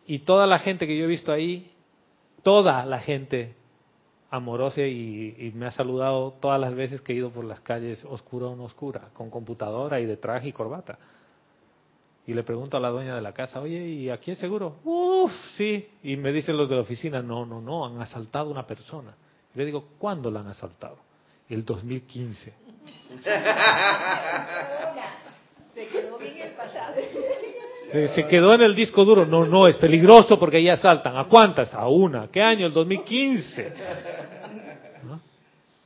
Y 0.08 0.20
toda 0.20 0.48
la 0.48 0.58
gente 0.58 0.88
que 0.88 0.98
yo 0.98 1.04
he 1.04 1.08
visto 1.08 1.34
ahí, 1.34 1.70
toda 2.42 2.86
la 2.86 3.00
gente 3.00 3.56
amorosa 4.30 4.82
y, 4.82 5.52
me 5.54 5.66
ha 5.68 5.72
saludado 5.72 6.32
todas 6.40 6.60
las 6.60 6.74
veces 6.74 7.02
que 7.02 7.12
he 7.12 7.16
ido 7.18 7.30
por 7.30 7.44
las 7.44 7.60
calles 7.60 8.04
oscura 8.06 8.48
o 8.48 8.56
no 8.56 8.64
oscura, 8.64 9.10
con 9.14 9.30
computadora 9.30 10.00
y 10.00 10.06
de 10.06 10.16
traje 10.16 10.48
y 10.48 10.54
corbata. 10.54 10.98
Y 12.26 12.34
le 12.34 12.44
pregunto 12.44 12.78
a 12.78 12.80
la 12.80 12.90
dueña 12.90 13.16
de 13.16 13.22
la 13.22 13.34
casa, 13.34 13.60
oye, 13.62 13.86
¿y 13.86 14.10
aquí 14.10 14.32
es 14.32 14.38
seguro? 14.38 14.78
Uf, 14.84 15.32
sí. 15.56 15.90
Y 16.04 16.16
me 16.18 16.32
dicen 16.32 16.58
los 16.58 16.70
de 16.70 16.76
la 16.76 16.82
oficina, 16.82 17.22
no, 17.22 17.46
no, 17.46 17.62
no, 17.62 17.86
han 17.86 18.02
asaltado 18.02 18.48
a 18.50 18.52
una 18.52 18.66
persona. 18.68 19.14
Y 19.54 19.58
le 19.58 19.66
digo, 19.66 19.90
¿cuándo 19.98 20.32
la 20.32 20.40
han 20.42 20.48
asaltado? 20.48 20.98
El 21.50 21.64
2015. 21.64 22.54
Se 25.74 25.88
quedó 25.88 26.18
bien 26.18 26.38
el 26.38 26.52
pasado. 26.52 26.96
Se, 27.92 28.08
se 28.10 28.28
quedó 28.28 28.54
en 28.54 28.62
el 28.62 28.76
disco 28.76 29.06
duro. 29.06 29.26
No, 29.26 29.46
no, 29.46 29.68
es 29.68 29.78
peligroso 29.78 30.38
porque 30.38 30.58
ahí 30.58 30.70
asaltan. 30.70 31.16
¿A 31.18 31.26
cuántas? 31.26 31.74
A 31.74 31.88
una. 31.88 32.28
¿Qué 32.30 32.42
año? 32.42 32.66
El 32.68 32.74
2015. 32.74 33.74
¿No? 35.06 35.22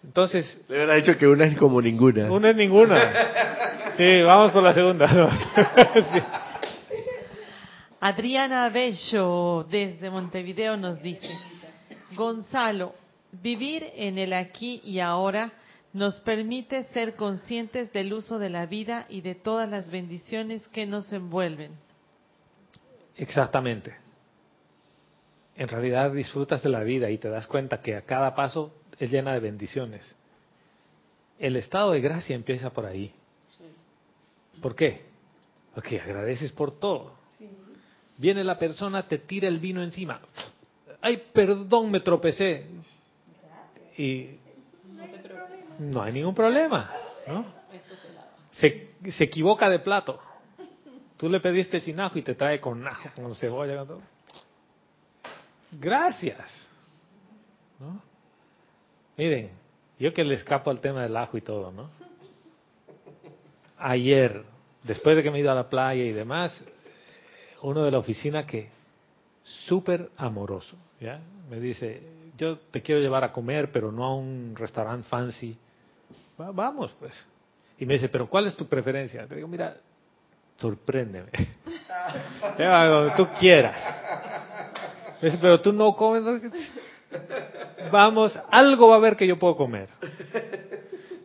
Entonces, 0.04 0.62
Le 0.68 0.78
hubiera 0.78 0.96
dicho 0.96 1.18
que 1.18 1.28
una 1.28 1.46
es 1.46 1.56
como 1.58 1.82
ninguna. 1.82 2.32
una 2.32 2.50
es 2.50 2.56
ninguna. 2.56 3.14
Sí, 3.98 4.22
vamos 4.24 4.52
por 4.52 4.64
la 4.64 4.74
segunda. 4.74 5.08
¿no? 5.14 5.30
Sí. 6.14 6.20
Adriana 8.04 8.68
Bello 8.70 9.64
desde 9.70 10.10
Montevideo 10.10 10.76
nos 10.76 11.00
dice, 11.04 11.30
Gonzalo, 12.16 12.96
vivir 13.44 13.84
en 13.96 14.18
el 14.18 14.34
aquí 14.34 14.82
y 14.84 15.00
ahora 15.00 15.52
nos 15.94 16.20
permite 16.22 16.86
ser 16.86 17.16
conscientes 17.16 17.94
del 17.94 18.12
uso 18.12 18.40
de 18.40 18.50
la 18.50 18.66
vida 18.66 19.06
y 19.08 19.22
de 19.22 19.36
todas 19.36 19.70
las 19.70 19.92
bendiciones 19.92 20.68
que 20.70 20.88
nos 20.88 21.14
envuelven. 21.14 21.74
Exactamente. 23.22 23.96
En 25.56 25.68
realidad 25.68 26.12
disfrutas 26.12 26.64
de 26.64 26.70
la 26.70 26.84
vida 26.84 27.12
y 27.12 27.20
te 27.20 27.30
das 27.30 27.46
cuenta 27.46 27.80
que 27.80 27.96
a 27.96 28.02
cada 28.02 28.34
paso 28.34 28.74
es 28.98 29.12
llena 29.12 29.34
de 29.34 29.40
bendiciones. 29.40 30.16
El 31.38 31.56
estado 31.56 31.92
de 31.92 32.02
gracia 32.02 32.36
empieza 32.36 32.72
por 32.72 32.88
ahí. 32.88 33.14
¿Por 34.60 34.76
qué? 34.76 35.04
Porque 35.76 36.00
agradeces 36.00 36.52
por 36.52 36.80
todo. 36.80 37.14
Viene 38.18 38.44
la 38.44 38.58
persona, 38.58 39.08
te 39.08 39.20
tira 39.20 39.48
el 39.48 39.60
vino 39.60 39.84
encima. 39.84 40.20
Ay, 41.00 41.22
perdón, 41.32 41.92
me 41.92 42.00
tropecé. 42.00 42.66
Y 44.00 44.32
no 45.78 46.02
hay 46.02 46.14
ningún 46.14 46.34
problema, 46.34 46.92
¿no? 47.28 47.46
Se, 48.50 48.96
se 49.12 49.26
equivoca 49.26 49.70
de 49.70 49.78
plato. 49.78 50.20
Tú 51.22 51.30
le 51.30 51.40
pediste 51.40 51.80
sin 51.80 52.00
ajo 52.00 52.18
y 52.18 52.24
te 52.24 52.34
trae 52.34 52.60
con 52.60 52.86
ajo, 52.88 53.10
con 53.16 53.36
cebolla, 53.36 53.78
con 53.78 53.88
todo. 53.90 54.00
Gracias. 55.74 56.68
¿no? 57.80 58.02
Miren, 59.18 59.52
yo 60.00 60.12
que 60.16 60.24
le 60.24 60.34
escapo 60.34 60.72
al 60.72 60.82
tema 60.82 61.04
del 61.04 61.16
ajo 61.16 61.38
y 61.38 61.42
todo, 61.42 61.72
¿no? 61.72 61.92
Ayer, 63.78 64.44
después 64.84 65.16
de 65.16 65.22
que 65.22 65.30
me 65.30 65.38
he 65.38 65.42
ido 65.42 65.52
a 65.52 65.56
la 65.56 65.70
playa 65.70 66.04
y 66.04 66.12
demás, 66.12 66.66
uno 67.62 67.84
de 67.84 67.92
la 67.92 68.00
oficina 68.00 68.48
que 68.48 68.70
súper 69.44 70.10
amoroso, 70.18 70.76
¿ya? 71.00 71.20
Me 71.52 71.60
dice, 71.60 72.02
yo 72.36 72.58
te 72.58 72.82
quiero 72.82 73.00
llevar 73.00 73.24
a 73.24 73.32
comer, 73.32 73.72
pero 73.72 73.92
no 73.92 74.06
a 74.06 74.16
un 74.16 74.56
restaurante 74.56 75.08
fancy. 75.08 75.56
"Va- 76.40 76.52
vamos, 76.52 76.96
pues. 77.00 77.14
Y 77.78 77.86
me 77.86 77.94
dice, 77.94 78.10
pero 78.10 78.28
¿cuál 78.28 78.48
es 78.48 78.56
tu 78.56 78.66
preferencia? 78.68 79.28
Te 79.28 79.36
digo, 79.36 79.48
mira, 79.48 79.78
sorpréndeme. 80.62 81.32
Donde 82.58 83.14
tú 83.18 83.28
quieras. 83.40 83.82
Pero 85.20 85.60
tú 85.60 85.74
no 85.74 85.96
comes. 85.96 86.24
Vamos, 87.92 88.40
algo 88.50 88.88
va 88.88 88.96
a 88.96 88.98
haber 88.98 89.16
que 89.16 89.28
yo 89.28 89.38
puedo 89.38 89.58
comer. 89.58 89.90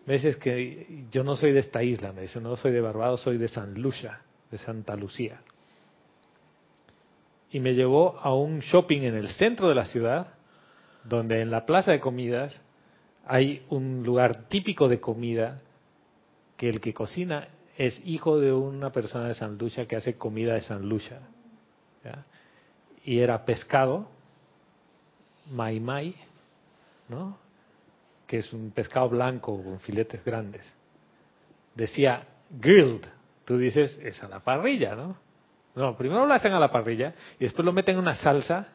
Me 0.07 0.15
dice, 0.15 0.31
es 0.31 0.37
que 0.37 1.05
yo 1.11 1.23
no 1.23 1.37
soy 1.37 1.53
de 1.53 1.61
esta 1.61 1.83
isla. 1.83 2.13
Me 2.13 2.23
dice, 2.23 2.41
no 2.41 2.57
soy 2.57 2.73
de 2.73 2.81
Barbados, 2.81 3.21
soy 3.21 3.39
de 3.39 3.49
San 3.49 3.75
Lucia, 3.75 4.21
de 4.51 4.59
Santa 4.59 4.97
Lucía. 4.97 5.41
Y 7.51 7.61
me 7.61 7.75
llevó 7.75 8.19
a 8.21 8.35
un 8.35 8.61
shopping 8.61 9.03
en 9.03 9.15
el 9.15 9.29
centro 9.29 9.69
de 9.69 9.75
la 9.75 9.87
ciudad, 9.87 10.35
donde 11.05 11.41
en 11.41 11.51
la 11.51 11.67
plaza 11.67 11.93
de 11.93 12.01
comidas 12.01 12.61
hay 13.27 13.65
un 13.71 14.03
lugar 14.05 14.49
típico 14.49 14.89
de 14.89 15.01
comida 15.01 15.61
que 16.57 16.69
el 16.69 16.81
que 16.81 16.95
cocina 16.95 17.49
es 17.77 18.01
hijo 18.05 18.39
de 18.39 18.53
una 18.53 18.91
persona 18.91 19.29
de 19.29 19.35
San 19.35 19.59
Lucia 19.59 19.87
que 19.87 19.97
hace 19.97 20.17
comida 20.17 20.55
de 20.55 20.63
San 20.63 20.89
Lucia. 20.89 21.21
¿ya? 22.05 22.25
Y 23.05 23.19
era 23.19 23.45
pescado, 23.45 24.09
mai 25.51 25.79
mai, 25.81 26.15
¿no? 27.09 27.39
que 28.27 28.39
es 28.39 28.53
un 28.53 28.71
pescado 28.71 29.09
blanco 29.09 29.63
con 29.63 29.79
filetes 29.81 30.25
grandes. 30.25 30.71
Decía 31.75 32.27
grilled, 32.51 33.07
tú 33.45 33.57
dices, 33.59 33.99
es 34.03 34.23
a 34.23 34.29
la 34.29 34.41
parrilla, 34.41 34.95
¿no? 34.95 35.17
No, 35.75 35.97
primero 35.97 36.27
lo 36.27 36.33
hacen 36.33 36.53
a 36.53 36.59
la 36.59 36.73
parrilla 36.73 37.15
y 37.39 37.45
después 37.45 37.65
lo 37.65 37.73
meten 37.73 37.97
en 37.97 38.01
una 38.01 38.15
salsa 38.15 38.69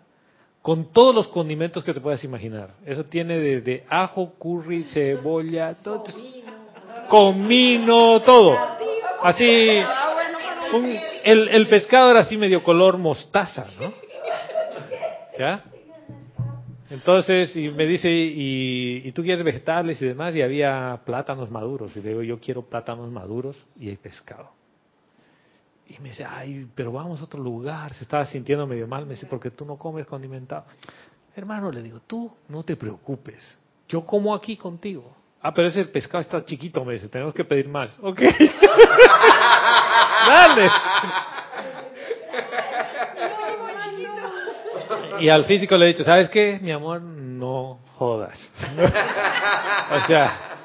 con 0.62 0.91
todos 0.93 1.14
los 1.14 1.28
condimentos 1.28 1.84
que 1.84 1.93
te 1.93 1.99
puedas 1.99 2.24
imaginar. 2.24 2.76
Eso 2.86 3.04
tiene 3.06 3.39
desde 3.39 3.84
ajo, 3.89 4.34
curry, 4.38 4.84
cebolla, 4.84 5.74
todo, 5.76 6.04
comino, 7.10 8.22
todo. 8.22 8.80
Así, 9.24 9.45
el, 11.24 11.47
el 11.49 11.67
pescado 11.67 12.11
era 12.11 12.22
así 12.22 12.38
medio 12.38 12.63
color 12.63 12.97
mostaza, 12.97 13.67
¿no? 13.80 13.93
¿Ya? 15.38 15.63
Entonces, 16.89 17.55
y 17.55 17.69
me 17.69 17.86
dice, 17.86 18.11
y, 18.11 19.01
y 19.05 19.11
tú 19.13 19.24
quieres 19.24 19.45
vegetales 19.45 20.01
y 20.01 20.05
demás, 20.05 20.36
y 20.36 20.41
había 20.41 20.99
plátanos 21.05 21.49
maduros. 21.49 21.95
Y 21.95 22.01
le 22.01 22.09
digo, 22.09 22.22
yo 22.22 22.39
quiero 22.39 22.63
plátanos 22.63 23.09
maduros 23.09 23.57
y 23.80 23.89
hay 23.89 23.95
pescado. 23.95 24.51
Y 25.88 25.99
me 25.99 26.09
dice, 26.09 26.26
ay, 26.26 26.67
pero 26.76 26.91
vamos 26.91 27.22
a 27.22 27.24
otro 27.24 27.41
lugar. 27.41 27.93
Se 27.93 28.03
estaba 28.03 28.26
sintiendo 28.26 28.67
medio 28.67 28.88
mal. 28.88 29.05
Me 29.05 29.13
dice, 29.13 29.26
porque 29.26 29.51
tú 29.51 29.65
no 29.65 29.78
comes 29.78 30.05
condimentado. 30.05 30.65
Hermano, 31.36 31.72
le 31.72 31.82
digo, 31.82 32.01
tú 32.05 32.32
no 32.49 32.63
te 32.63 32.76
preocupes. 32.76 33.57
Yo 33.88 34.05
como 34.05 34.36
aquí 34.36 34.57
contigo. 34.57 35.15
Ah, 35.43 35.51
pero 35.53 35.67
ese 35.69 35.85
pescado 35.85 36.21
está 36.21 36.45
chiquito, 36.45 36.85
me 36.85 36.93
dice, 36.93 37.09
tenemos 37.09 37.33
que 37.33 37.43
pedir 37.43 37.67
más. 37.67 37.97
Ok. 37.99 38.19
Dale. 40.27 40.69
Y 45.19 45.29
al 45.29 45.45
físico 45.45 45.75
le 45.77 45.85
he 45.85 45.87
dicho, 45.89 46.03
¿sabes 46.03 46.29
qué? 46.29 46.59
Mi 46.61 46.71
amor, 46.71 47.01
no 47.01 47.79
jodas. 47.95 48.53
o 49.91 49.99
sea, 50.07 50.57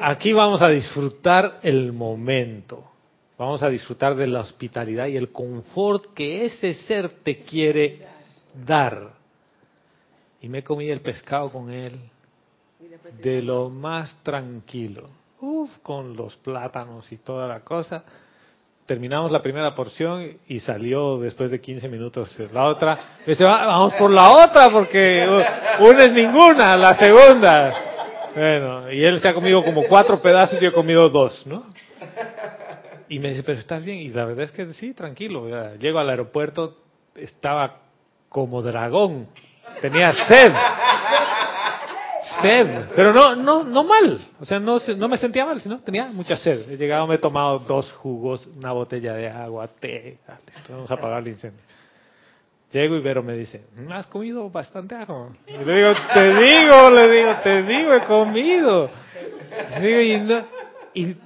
aquí 0.00 0.32
vamos 0.32 0.62
a 0.62 0.68
disfrutar 0.68 1.58
el 1.62 1.92
momento. 1.92 2.92
Vamos 3.38 3.62
a 3.62 3.68
disfrutar 3.68 4.14
de 4.14 4.26
la 4.26 4.40
hospitalidad 4.40 5.08
y 5.08 5.18
el 5.18 5.32
confort 5.32 6.14
que 6.14 6.46
ese 6.46 6.72
ser 6.72 7.10
te 7.22 7.44
quiere 7.44 7.98
dar. 8.54 9.10
Y 10.40 10.48
me 10.48 10.62
comí 10.62 10.88
el 10.88 11.02
pescado 11.02 11.50
con 11.50 11.70
él 11.70 12.00
de 13.22 13.42
lo 13.42 13.70
más 13.70 14.16
tranquilo. 14.22 15.08
Uf, 15.40 15.70
con 15.82 16.16
los 16.16 16.36
plátanos 16.36 17.10
y 17.12 17.18
toda 17.18 17.46
la 17.46 17.60
cosa. 17.60 18.04
Terminamos 18.86 19.30
la 19.32 19.42
primera 19.42 19.74
porción 19.74 20.38
y 20.46 20.60
salió 20.60 21.16
después 21.18 21.50
de 21.50 21.60
15 21.60 21.88
minutos 21.88 22.36
la 22.52 22.64
otra. 22.64 22.98
Dice, 23.26 23.42
"Va- 23.44 23.66
vamos 23.66 23.94
por 23.94 24.10
la 24.10 24.30
otra 24.30 24.68
porque 24.70 25.26
una 25.80 26.04
es 26.04 26.12
ninguna, 26.12 26.76
la 26.76 26.94
segunda. 26.96 27.74
Bueno, 28.34 28.92
y 28.92 29.02
él 29.04 29.18
se 29.20 29.28
ha 29.28 29.34
comido 29.34 29.64
como 29.64 29.82
cuatro 29.84 30.20
pedazos 30.22 30.58
y 30.60 30.62
yo 30.64 30.68
he 30.68 30.72
comido 30.72 31.08
dos, 31.08 31.46
¿no? 31.46 31.64
Y 33.08 33.18
me 33.18 33.30
dice, 33.30 33.42
pero 33.42 33.58
estás 33.58 33.84
bien. 33.84 33.98
Y 33.98 34.08
la 34.08 34.24
verdad 34.24 34.44
es 34.44 34.52
que 34.52 34.72
sí, 34.74 34.92
tranquilo. 34.92 35.48
ya. 35.48 35.74
Llego 35.76 35.98
al 35.98 36.10
aeropuerto, 36.10 36.76
estaba 37.14 37.78
como 38.28 38.62
dragón. 38.62 39.28
Tenía 39.80 40.12
sed. 40.12 40.52
Sed. 42.42 42.84
Pero 42.94 43.12
no, 43.12 43.34
no, 43.36 43.64
no 43.64 43.84
mal. 43.84 44.20
O 44.40 44.44
sea, 44.44 44.58
no, 44.60 44.78
no 44.96 45.08
me 45.08 45.16
sentía 45.16 45.44
mal, 45.46 45.60
sino 45.60 45.78
tenía 45.80 46.06
mucha 46.06 46.36
sed. 46.36 46.70
He 46.70 46.76
llegado, 46.76 47.06
me 47.06 47.16
he 47.16 47.18
tomado 47.18 47.58
dos 47.60 47.92
jugos, 47.92 48.46
una 48.56 48.72
botella 48.72 49.14
de 49.14 49.28
agua, 49.28 49.68
té. 49.68 50.18
Listo, 50.46 50.72
vamos 50.74 50.90
a 50.90 50.94
apagar 50.94 51.22
el 51.22 51.28
incendio. 51.28 51.60
Llego 52.72 52.96
y 52.96 53.00
Vero 53.00 53.22
me 53.22 53.34
dice, 53.34 53.62
"Mm, 53.76 53.92
has 53.92 54.06
comido 54.08 54.50
bastante 54.50 54.94
ajo. 54.96 55.34
Y 55.46 55.52
le 55.52 55.76
digo, 55.76 55.92
te 56.12 56.28
digo, 56.34 56.90
le 56.90 57.10
digo, 57.10 57.30
te 57.42 57.62
digo, 57.62 57.94
he 57.94 58.04
comido. 58.04 58.90
Le 59.80 59.86
digo, 59.86 60.00
y, 60.00 60.20
no- 60.28 60.44
y, 60.92 61.16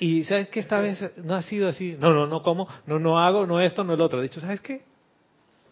y 0.00 0.24
sabes 0.24 0.48
que 0.48 0.60
esta 0.60 0.80
vez 0.80 1.00
no 1.24 1.34
ha 1.36 1.42
sido 1.42 1.68
así. 1.68 1.96
No, 1.98 2.12
no, 2.12 2.26
no 2.26 2.42
como, 2.42 2.68
no, 2.86 2.98
no 2.98 3.18
hago, 3.18 3.46
no 3.46 3.60
esto, 3.60 3.84
no 3.84 3.94
el 3.94 4.00
otro. 4.00 4.18
He 4.18 4.24
dicho, 4.24 4.40
¿sabes 4.40 4.60
qué? 4.60 4.82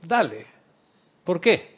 Dale. 0.06 0.46
¿Por 1.24 1.40
qué? 1.40 1.76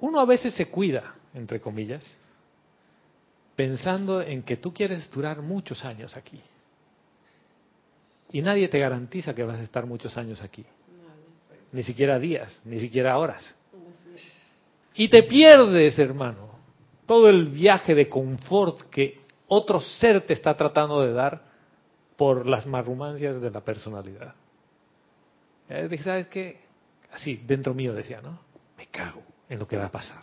Uno 0.00 0.18
a 0.20 0.24
veces 0.26 0.52
se 0.54 0.66
cuida, 0.66 1.14
entre 1.34 1.60
comillas, 1.60 2.04
pensando 3.56 4.22
en 4.22 4.42
que 4.42 4.56
tú 4.56 4.72
quieres 4.72 5.10
durar 5.10 5.42
muchos 5.42 5.84
años 5.84 6.16
aquí. 6.16 6.40
Y 8.32 8.40
nadie 8.40 8.68
te 8.68 8.78
garantiza 8.78 9.34
que 9.34 9.44
vas 9.44 9.60
a 9.60 9.62
estar 9.62 9.86
muchos 9.86 10.16
años 10.16 10.40
aquí. 10.40 10.64
Ni 11.70 11.82
siquiera 11.82 12.18
días, 12.18 12.60
ni 12.64 12.78
siquiera 12.80 13.18
horas. 13.18 13.42
Y 14.94 15.08
te 15.08 15.22
pierdes, 15.22 15.98
hermano, 15.98 16.50
todo 17.06 17.28
el 17.28 17.46
viaje 17.46 17.94
de 17.94 18.08
confort 18.08 18.88
que 18.90 19.20
otro 19.48 19.80
ser 19.80 20.22
te 20.22 20.32
está 20.32 20.56
tratando 20.56 21.02
de 21.02 21.12
dar 21.12 21.42
por 22.16 22.46
las 22.48 22.66
marrumancias 22.66 23.40
de 23.40 23.50
la 23.50 23.60
personalidad. 23.60 24.34
Eh, 25.68 25.88
dije, 25.90 26.04
¿sabes 26.04 26.26
qué? 26.28 26.60
Así, 27.12 27.36
dentro 27.36 27.74
mío 27.74 27.92
decía, 27.92 28.20
¿no? 28.22 28.38
Me 28.76 28.86
cago 28.86 29.22
en 29.48 29.58
lo 29.58 29.66
que 29.66 29.76
va 29.76 29.86
a 29.86 29.90
pasar. 29.90 30.22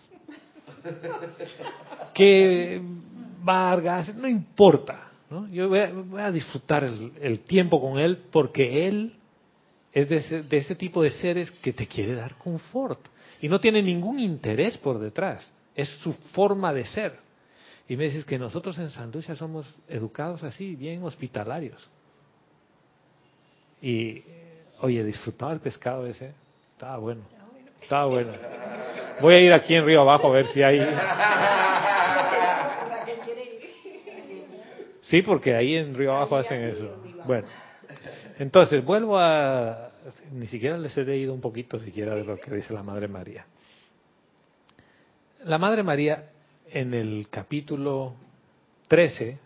que 2.13 2.81
Vargas, 3.41 4.15
no 4.15 4.27
importa, 4.27 5.09
¿no? 5.29 5.47
Yo 5.47 5.69
voy 5.69 5.79
a, 6.21 6.31
disfrutar 6.31 6.83
el, 6.83 7.39
tiempo 7.41 7.79
con 7.81 7.99
él 7.99 8.17
porque 8.31 8.87
él 8.87 9.15
es 9.93 10.09
de 10.09 10.57
ese, 10.57 10.75
tipo 10.75 11.01
de 11.01 11.11
seres 11.11 11.51
que 11.51 11.73
te 11.73 11.87
quiere 11.87 12.15
dar 12.15 12.35
confort 12.35 12.99
y 13.41 13.47
no 13.47 13.59
tiene 13.59 13.81
ningún 13.81 14.19
interés 14.19 14.77
por 14.77 14.99
detrás, 14.99 15.51
es 15.75 15.89
su 16.01 16.13
forma 16.13 16.73
de 16.73 16.85
ser. 16.85 17.17
Y 17.87 17.97
me 17.97 18.03
dices 18.03 18.23
que 18.25 18.37
nosotros 18.37 18.77
en 18.77 18.89
San 18.89 19.11
somos 19.35 19.73
educados 19.87 20.43
así, 20.43 20.75
bien 20.75 21.03
hospitalarios. 21.03 21.89
Y, 23.81 24.21
oye, 24.81 25.03
disfrutaba 25.03 25.53
el 25.53 25.59
pescado 25.59 26.05
ese, 26.05 26.33
estaba 26.73 26.97
bueno, 26.97 27.21
estaba 27.81 28.05
bueno. 28.05 28.31
Voy 29.21 29.35
a 29.35 29.39
ir 29.39 29.53
aquí 29.53 29.75
en 29.75 29.85
Río 29.85 30.01
Abajo 30.01 30.27
a 30.27 30.31
ver 30.31 30.45
si 30.47 30.63
hay... 30.63 30.79
Sí, 35.01 35.23
porque 35.23 35.55
ahí 35.55 35.75
en 35.75 35.95
Río 35.95 36.13
Abajo 36.13 36.35
hacen 36.35 36.61
eso. 36.61 37.01
Bueno, 37.25 37.47
entonces 38.37 38.85
vuelvo 38.85 39.17
a... 39.17 39.89
Ni 40.31 40.45
siquiera 40.45 40.77
les 40.77 40.95
he 40.97 41.03
leído 41.03 41.33
un 41.33 41.41
poquito 41.41 41.79
siquiera 41.79 42.13
de 42.13 42.23
lo 42.23 42.39
que 42.39 42.51
dice 42.51 42.73
la 42.73 42.83
Madre 42.83 43.07
María. 43.07 43.47
La 45.45 45.57
Madre 45.57 45.81
María 45.81 46.29
en 46.71 46.93
el 46.93 47.27
capítulo 47.31 48.13
13, 48.87 49.39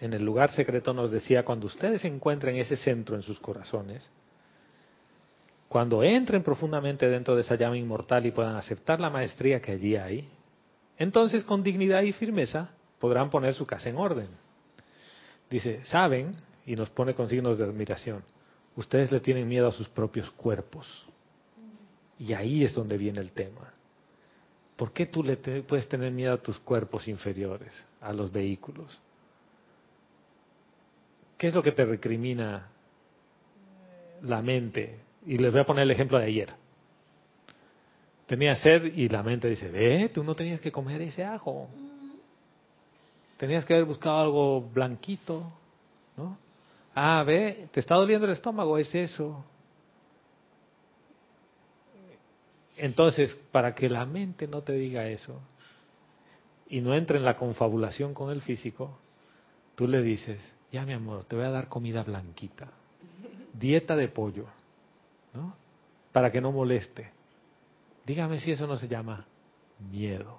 en 0.00 0.12
el 0.12 0.24
lugar 0.24 0.52
secreto, 0.52 0.94
nos 0.94 1.10
decía, 1.10 1.44
cuando 1.44 1.66
ustedes 1.66 2.04
encuentren 2.04 2.54
ese 2.56 2.76
centro 2.76 3.16
en 3.16 3.22
sus 3.22 3.40
corazones, 3.40 4.08
cuando 5.72 6.02
entren 6.02 6.42
profundamente 6.42 7.08
dentro 7.08 7.34
de 7.34 7.40
esa 7.40 7.54
llama 7.54 7.78
inmortal 7.78 8.26
y 8.26 8.30
puedan 8.30 8.56
aceptar 8.56 9.00
la 9.00 9.08
maestría 9.08 9.62
que 9.62 9.72
allí 9.72 9.96
hay, 9.96 10.28
entonces 10.98 11.44
con 11.44 11.62
dignidad 11.62 12.02
y 12.02 12.12
firmeza 12.12 12.74
podrán 12.98 13.30
poner 13.30 13.54
su 13.54 13.64
casa 13.64 13.88
en 13.88 13.96
orden. 13.96 14.28
Dice, 15.48 15.82
saben, 15.84 16.34
y 16.66 16.76
nos 16.76 16.90
pone 16.90 17.14
con 17.14 17.26
signos 17.26 17.56
de 17.56 17.64
admiración, 17.64 18.22
ustedes 18.76 19.10
le 19.12 19.20
tienen 19.20 19.48
miedo 19.48 19.66
a 19.66 19.72
sus 19.72 19.88
propios 19.88 20.30
cuerpos. 20.32 21.06
Y 22.18 22.34
ahí 22.34 22.64
es 22.64 22.74
donde 22.74 22.98
viene 22.98 23.20
el 23.20 23.32
tema. 23.32 23.72
¿Por 24.76 24.92
qué 24.92 25.06
tú 25.06 25.24
le 25.24 25.38
puedes 25.38 25.88
tener 25.88 26.12
miedo 26.12 26.34
a 26.34 26.42
tus 26.42 26.58
cuerpos 26.58 27.08
inferiores, 27.08 27.72
a 28.02 28.12
los 28.12 28.30
vehículos? 28.30 29.00
¿Qué 31.38 31.48
es 31.48 31.54
lo 31.54 31.62
que 31.62 31.72
te 31.72 31.86
recrimina 31.86 32.68
la 34.20 34.42
mente? 34.42 35.11
Y 35.26 35.38
les 35.38 35.52
voy 35.52 35.60
a 35.60 35.66
poner 35.66 35.84
el 35.84 35.90
ejemplo 35.90 36.18
de 36.18 36.26
ayer. 36.26 36.54
Tenía 38.26 38.54
sed 38.56 38.84
y 38.96 39.08
la 39.08 39.22
mente 39.22 39.48
dice, 39.48 39.70
ve, 39.70 40.10
tú 40.12 40.24
no 40.24 40.34
tenías 40.34 40.60
que 40.60 40.72
comer 40.72 41.02
ese 41.02 41.24
ajo. 41.24 41.68
Tenías 43.36 43.64
que 43.64 43.74
haber 43.74 43.86
buscado 43.86 44.20
algo 44.20 44.60
blanquito, 44.62 45.44
¿no? 46.16 46.38
Ah, 46.94 47.22
ve, 47.26 47.68
te 47.72 47.80
está 47.80 47.94
doliendo 47.94 48.26
el 48.26 48.32
estómago, 48.32 48.78
es 48.78 48.94
eso. 48.94 49.44
Entonces, 52.76 53.34
para 53.50 53.74
que 53.74 53.88
la 53.88 54.06
mente 54.06 54.46
no 54.46 54.62
te 54.62 54.72
diga 54.72 55.06
eso 55.08 55.40
y 56.68 56.80
no 56.80 56.94
entre 56.94 57.18
en 57.18 57.24
la 57.24 57.36
confabulación 57.36 58.14
con 58.14 58.30
el 58.30 58.40
físico, 58.40 58.98
tú 59.74 59.86
le 59.86 60.00
dices, 60.00 60.40
ya 60.70 60.86
mi 60.86 60.94
amor, 60.94 61.24
te 61.24 61.36
voy 61.36 61.44
a 61.44 61.50
dar 61.50 61.68
comida 61.68 62.02
blanquita, 62.02 62.68
dieta 63.52 63.94
de 63.94 64.08
pollo. 64.08 64.46
Para 66.12 66.30
que 66.30 66.40
no 66.40 66.52
moleste. 66.52 67.10
Dígame 68.04 68.38
si 68.40 68.52
eso 68.52 68.66
no 68.66 68.76
se 68.76 68.88
llama 68.88 69.26
miedo. 69.90 70.38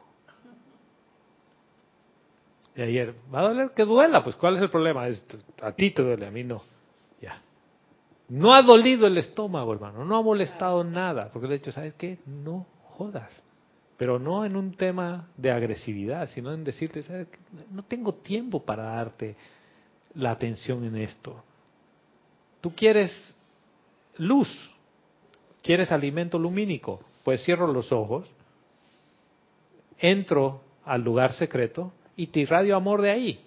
Y 2.76 2.82
ayer, 2.82 3.16
¿va 3.34 3.42
a 3.42 3.50
doler 3.50 3.72
que 3.72 3.86
duela? 3.86 4.24
Pues 4.24 4.36
¿cuál 4.36 4.56
es 4.56 4.62
el 4.62 4.70
problema? 4.70 5.08
Es, 5.08 5.24
a 5.62 5.72
ti 5.72 5.92
te 5.92 6.02
duele, 6.02 6.26
a 6.26 6.32
mí 6.32 6.44
no. 6.44 6.64
Ya. 7.22 7.42
No 8.30 8.54
ha 8.54 8.62
dolido 8.62 9.06
el 9.06 9.18
estómago, 9.18 9.74
hermano, 9.74 10.04
no 10.06 10.18
ha 10.18 10.22
molestado 10.22 10.84
nada, 10.84 11.30
porque 11.32 11.48
le 11.48 11.56
he 11.56 11.58
dicho, 11.60 11.72
¿sabes 11.72 11.94
qué? 11.94 12.20
No 12.26 12.66
jodas. 12.98 13.44
Pero 13.98 14.18
no 14.18 14.44
en 14.44 14.56
un 14.56 14.74
tema 14.74 15.28
de 15.38 15.52
agresividad, 15.52 16.28
sino 16.30 16.52
en 16.52 16.64
decirte, 16.64 17.04
¿sabes 17.04 17.28
qué? 17.28 17.38
No 17.72 17.84
tengo 17.84 18.16
tiempo 18.16 18.64
para 18.64 18.84
darte 18.84 19.36
la 20.16 20.32
atención 20.32 20.84
en 20.84 20.98
esto. 20.98 21.44
Tú 22.60 22.74
quieres 22.74 23.38
luz, 24.18 24.73
quieres 25.64 25.92
alimento 25.92 26.38
lumínico, 26.38 27.00
pues 27.24 27.44
cierro 27.44 27.66
los 27.66 27.92
ojos, 27.92 28.30
entro 29.98 30.62
al 30.86 31.02
lugar 31.02 31.34
secreto 31.34 31.94
y 32.16 32.28
te 32.28 32.42
irradio 32.42 32.76
amor 32.76 33.02
de 33.02 33.10
ahí. 33.10 33.46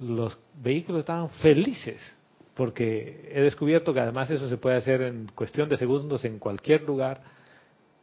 Los 0.00 0.36
vehículos 0.60 1.00
estaban 1.00 1.30
felices 1.30 2.18
porque 2.54 3.30
he 3.32 3.40
descubierto 3.40 3.94
que 3.94 4.00
además 4.00 4.30
eso 4.30 4.48
se 4.48 4.56
puede 4.56 4.76
hacer 4.76 5.00
en 5.02 5.28
cuestión 5.32 5.68
de 5.68 5.76
segundos 5.76 6.24
en 6.24 6.40
cualquier 6.40 6.82
lugar, 6.82 7.22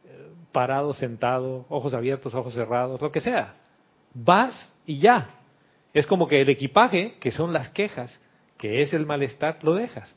eh, 0.06 0.30
parado, 0.50 0.94
sentado, 0.94 1.66
ojos 1.68 1.92
abiertos, 1.92 2.34
ojos 2.34 2.54
cerrados, 2.54 3.02
lo 3.02 3.12
que 3.12 3.20
sea. 3.20 3.54
Vas 4.14 4.74
y 4.86 4.98
ya. 4.98 5.28
Es 5.92 6.06
como 6.06 6.26
que 6.26 6.40
el 6.40 6.48
equipaje, 6.48 7.16
que 7.20 7.32
son 7.32 7.52
las 7.52 7.68
quejas, 7.68 8.18
que 8.56 8.80
es 8.80 8.94
el 8.94 9.04
malestar, 9.04 9.58
lo 9.62 9.74
dejas. 9.74 10.16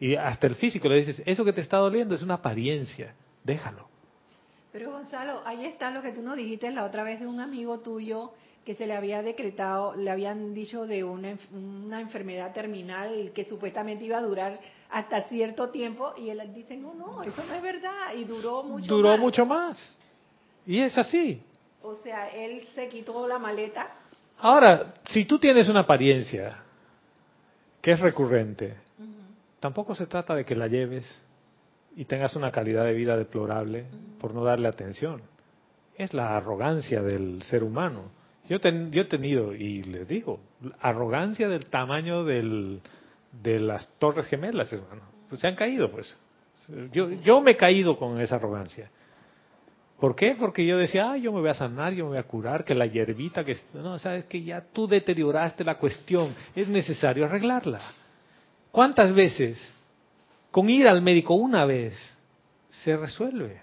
Y 0.00 0.14
hasta 0.14 0.46
el 0.46 0.54
físico 0.54 0.88
le 0.88 0.96
dices, 0.96 1.22
eso 1.26 1.44
que 1.44 1.52
te 1.52 1.60
está 1.60 1.78
doliendo 1.78 2.14
es 2.14 2.22
una 2.22 2.34
apariencia, 2.34 3.14
déjalo. 3.44 3.88
Pero 4.72 4.92
Gonzalo, 4.92 5.42
ahí 5.44 5.64
está 5.64 5.90
lo 5.90 6.02
que 6.02 6.12
tú 6.12 6.22
nos 6.22 6.36
dijiste 6.36 6.70
la 6.70 6.84
otra 6.84 7.02
vez 7.02 7.20
de 7.20 7.26
un 7.26 7.40
amigo 7.40 7.80
tuyo 7.80 8.32
que 8.64 8.74
se 8.74 8.86
le 8.86 8.94
había 8.94 9.22
decretado, 9.22 9.96
le 9.96 10.10
habían 10.10 10.52
dicho 10.52 10.86
de 10.86 11.02
una, 11.02 11.36
una 11.52 12.00
enfermedad 12.02 12.52
terminal 12.52 13.32
que 13.34 13.46
supuestamente 13.46 14.04
iba 14.04 14.18
a 14.18 14.22
durar 14.22 14.60
hasta 14.90 15.22
cierto 15.22 15.70
tiempo 15.70 16.12
y 16.18 16.28
él 16.28 16.40
dice, 16.54 16.76
no, 16.76 16.92
no, 16.92 17.22
eso 17.22 17.42
no 17.44 17.54
es 17.54 17.62
verdad 17.62 18.14
y 18.14 18.24
duró 18.24 18.62
mucho 18.62 18.94
Duró 18.94 19.08
más. 19.12 19.20
mucho 19.20 19.46
más. 19.46 19.98
Y 20.66 20.80
es 20.80 20.98
así. 20.98 21.42
O 21.82 21.94
sea, 22.02 22.28
él 22.28 22.62
se 22.74 22.88
quitó 22.90 23.26
la 23.26 23.38
maleta. 23.38 23.88
Ahora, 24.36 24.92
si 25.08 25.24
tú 25.24 25.38
tienes 25.38 25.66
una 25.70 25.80
apariencia 25.80 26.62
que 27.80 27.92
es 27.92 28.00
recurrente, 28.00 28.76
tampoco 29.60 29.94
se 29.94 30.06
trata 30.06 30.34
de 30.34 30.44
que 30.44 30.54
la 30.54 30.66
lleves 30.66 31.22
y 31.96 32.04
tengas 32.04 32.36
una 32.36 32.50
calidad 32.52 32.84
de 32.84 32.92
vida 32.92 33.16
deplorable 33.16 33.86
por 34.20 34.34
no 34.34 34.44
darle 34.44 34.68
atención. 34.68 35.22
Es 35.96 36.14
la 36.14 36.36
arrogancia 36.36 37.02
del 37.02 37.42
ser 37.42 37.64
humano. 37.64 38.10
Yo, 38.48 38.60
ten- 38.60 38.90
yo 38.92 39.02
he 39.02 39.06
tenido, 39.06 39.52
y 39.54 39.82
les 39.82 40.06
digo, 40.08 40.40
arrogancia 40.80 41.48
del 41.48 41.66
tamaño 41.66 42.24
del, 42.24 42.80
de 43.42 43.58
las 43.58 43.88
torres 43.98 44.26
gemelas, 44.26 44.72
hermano. 44.72 45.02
Pues 45.28 45.40
se 45.40 45.48
han 45.48 45.54
caído, 45.56 45.90
pues. 45.90 46.16
Yo, 46.92 47.10
yo 47.10 47.40
me 47.40 47.52
he 47.52 47.56
caído 47.56 47.98
con 47.98 48.20
esa 48.20 48.36
arrogancia. 48.36 48.90
¿Por 49.98 50.14
qué? 50.14 50.36
Porque 50.38 50.64
yo 50.64 50.78
decía, 50.78 51.10
ah, 51.10 51.16
yo 51.16 51.32
me 51.32 51.40
voy 51.40 51.48
a 51.50 51.54
sanar, 51.54 51.92
yo 51.92 52.04
me 52.04 52.10
voy 52.10 52.18
a 52.18 52.22
curar, 52.22 52.64
que 52.64 52.74
la 52.74 52.86
hierbita, 52.86 53.44
que... 53.44 53.56
No, 53.74 53.98
sabes 53.98 54.26
que 54.26 54.42
ya 54.42 54.60
tú 54.72 54.86
deterioraste 54.86 55.64
la 55.64 55.76
cuestión, 55.76 56.34
es 56.54 56.68
necesario 56.68 57.24
arreglarla. 57.24 57.80
¿Cuántas 58.70 59.14
veces, 59.14 59.58
con 60.50 60.68
ir 60.68 60.86
al 60.86 61.02
médico 61.02 61.34
una 61.34 61.64
vez, 61.64 61.94
se 62.68 62.96
resuelve? 62.96 63.60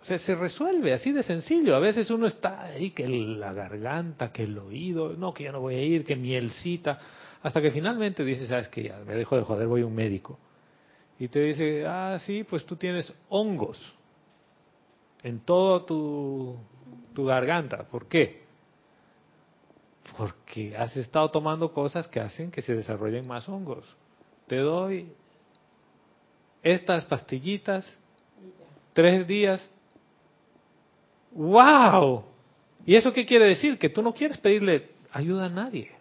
O 0.00 0.04
sea, 0.04 0.18
se 0.18 0.34
resuelve 0.34 0.92
así 0.92 1.10
de 1.10 1.22
sencillo. 1.22 1.74
A 1.74 1.80
veces 1.80 2.10
uno 2.10 2.26
está 2.26 2.62
ahí, 2.62 2.90
que 2.90 3.08
la 3.08 3.52
garganta, 3.52 4.30
que 4.30 4.44
el 4.44 4.56
oído, 4.58 5.14
no, 5.14 5.34
que 5.34 5.44
ya 5.44 5.52
no 5.52 5.60
voy 5.60 5.74
a 5.74 5.82
ir, 5.82 6.04
que 6.04 6.14
mielcita, 6.14 6.98
hasta 7.42 7.60
que 7.60 7.70
finalmente 7.70 8.24
dices, 8.24 8.48
sabes 8.48 8.68
que 8.68 8.84
ya 8.84 8.98
me 9.06 9.14
dejo 9.14 9.36
de 9.36 9.42
joder, 9.42 9.66
voy 9.66 9.82
a 9.82 9.86
un 9.86 9.94
médico. 9.94 10.38
Y 11.18 11.28
te 11.28 11.40
dice, 11.40 11.86
ah, 11.86 12.18
sí, 12.20 12.44
pues 12.44 12.64
tú 12.66 12.76
tienes 12.76 13.12
hongos 13.30 13.80
en 15.22 15.40
toda 15.40 15.84
tu, 15.84 16.56
tu 17.14 17.24
garganta. 17.24 17.84
¿Por 17.84 18.06
qué? 18.06 18.45
Porque 20.16 20.76
has 20.76 20.96
estado 20.96 21.30
tomando 21.30 21.72
cosas 21.72 22.06
que 22.08 22.20
hacen 22.20 22.50
que 22.50 22.62
se 22.62 22.74
desarrollen 22.74 23.26
más 23.26 23.48
hongos. 23.48 23.96
Te 24.46 24.56
doy 24.56 25.12
estas 26.62 27.04
pastillitas, 27.04 27.86
tres 28.92 29.26
días. 29.26 29.68
¡Wow! 31.32 32.24
¿Y 32.84 32.94
eso 32.94 33.12
qué 33.12 33.26
quiere 33.26 33.46
decir? 33.46 33.78
Que 33.78 33.88
tú 33.88 34.02
no 34.02 34.14
quieres 34.14 34.38
pedirle 34.38 34.90
ayuda 35.12 35.46
a 35.46 35.50
nadie. 35.50 35.92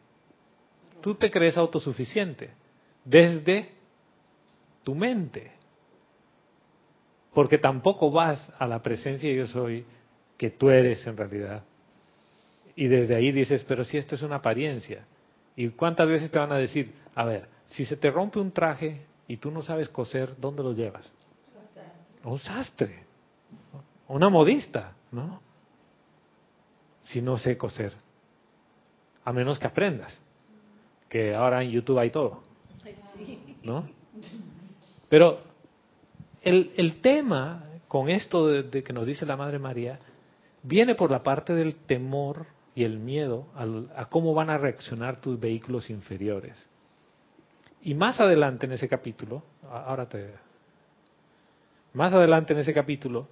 Tú 1.01 1.15
te 1.15 1.29
crees 1.29 1.57
autosuficiente 1.57 2.51
desde 3.03 3.69
tu 4.83 4.95
mente. 4.95 5.51
Porque 7.33 7.57
tampoco 7.57 8.11
vas 8.11 8.51
a 8.57 8.65
la 8.65 8.81
presencia 8.81 9.31
yo 9.33 9.45
soy 9.45 9.85
que 10.37 10.49
tú 10.49 10.69
eres 10.69 11.05
en 11.05 11.17
realidad. 11.17 11.63
Y 12.75 12.87
desde 12.87 13.15
ahí 13.15 13.31
dices, 13.31 13.63
pero 13.67 13.83
si 13.83 13.97
esto 13.97 14.15
es 14.15 14.21
una 14.21 14.37
apariencia. 14.37 15.05
¿Y 15.55 15.69
cuántas 15.69 16.07
veces 16.07 16.29
te 16.29 16.37
van 16.37 16.51
a 16.51 16.57
decir, 16.57 16.93
a 17.15 17.23
ver, 17.25 17.47
si 17.67 17.85
se 17.85 17.95
te 17.95 18.11
rompe 18.11 18.39
un 18.39 18.51
traje 18.51 19.05
y 19.27 19.37
tú 19.37 19.51
no 19.51 19.61
sabes 19.61 19.89
coser, 19.89 20.35
¿dónde 20.37 20.63
lo 20.63 20.73
llevas? 20.73 21.11
Un 22.23 22.39
sastre. 22.39 23.03
Una 24.07 24.29
modista, 24.29 24.95
¿no? 25.11 25.41
Si 27.03 27.21
no 27.21 27.37
sé 27.37 27.57
coser. 27.57 27.93
A 29.23 29.31
menos 29.31 29.57
que 29.57 29.67
aprendas. 29.67 30.19
Que 31.07 31.33
ahora 31.33 31.63
en 31.63 31.71
YouTube 31.71 31.99
hay 31.99 32.09
todo. 32.09 32.43
¿No? 33.63 33.87
Pero 35.09 35.41
el, 36.41 36.73
el 36.75 37.01
tema 37.01 37.63
con 37.87 38.09
esto 38.09 38.47
de, 38.47 38.63
de 38.63 38.83
que 38.83 38.93
nos 38.93 39.07
dice 39.07 39.25
la 39.25 39.37
Madre 39.37 39.59
María 39.59 39.99
viene 40.61 40.95
por 40.95 41.09
la 41.09 41.23
parte 41.23 41.53
del 41.53 41.75
temor 41.75 42.47
y 42.75 42.83
el 42.83 42.99
miedo 42.99 43.47
al- 43.55 43.89
a 43.95 44.05
cómo 44.09 44.33
van 44.33 44.49
a 44.49 44.57
reaccionar 44.57 45.21
tus 45.21 45.39
vehículos 45.39 45.89
inferiores. 45.89 46.67
Y 47.81 47.93
más 47.93 48.19
adelante 48.19 48.65
en 48.65 48.73
ese 48.73 48.89
capítulo, 48.89 49.43
a- 49.63 49.85
ahora 49.85 50.07
te... 50.09 50.33
Más 51.93 52.13
adelante 52.13 52.51
en 52.53 52.59
ese 52.59 52.73
capítulo, 52.73 53.27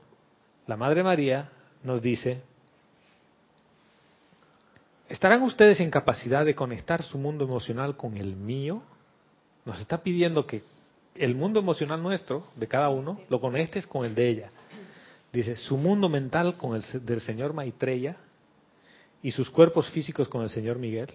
la 0.67 0.77
Madre 0.77 1.03
María 1.03 1.49
nos 1.83 2.01
dice, 2.01 2.41
¿estarán 5.09 5.41
ustedes 5.41 5.81
en 5.81 5.91
capacidad 5.91 6.45
de 6.45 6.55
conectar 6.55 7.03
su 7.03 7.17
mundo 7.17 7.43
emocional 7.43 7.97
con 7.97 8.15
el 8.15 8.35
mío? 8.37 8.81
Nos 9.65 9.79
está 9.81 10.01
pidiendo 10.01 10.47
que 10.47 10.63
el 11.15 11.35
mundo 11.35 11.59
emocional 11.59 12.01
nuestro, 12.01 12.47
de 12.55 12.67
cada 12.67 12.89
uno, 12.89 13.19
lo 13.29 13.41
conectes 13.41 13.85
con 13.85 14.05
el 14.05 14.15
de 14.15 14.29
ella. 14.29 14.49
Dice, 15.33 15.57
su 15.57 15.75
mundo 15.77 16.07
mental 16.07 16.55
con 16.57 16.75
el 16.75 16.83
del 17.05 17.19
señor 17.19 17.53
Maitreya 17.53 18.15
y 19.23 19.31
sus 19.31 19.49
cuerpos 19.49 19.89
físicos 19.89 20.27
con 20.27 20.43
el 20.43 20.49
señor 20.49 20.77
Miguel. 20.77 21.09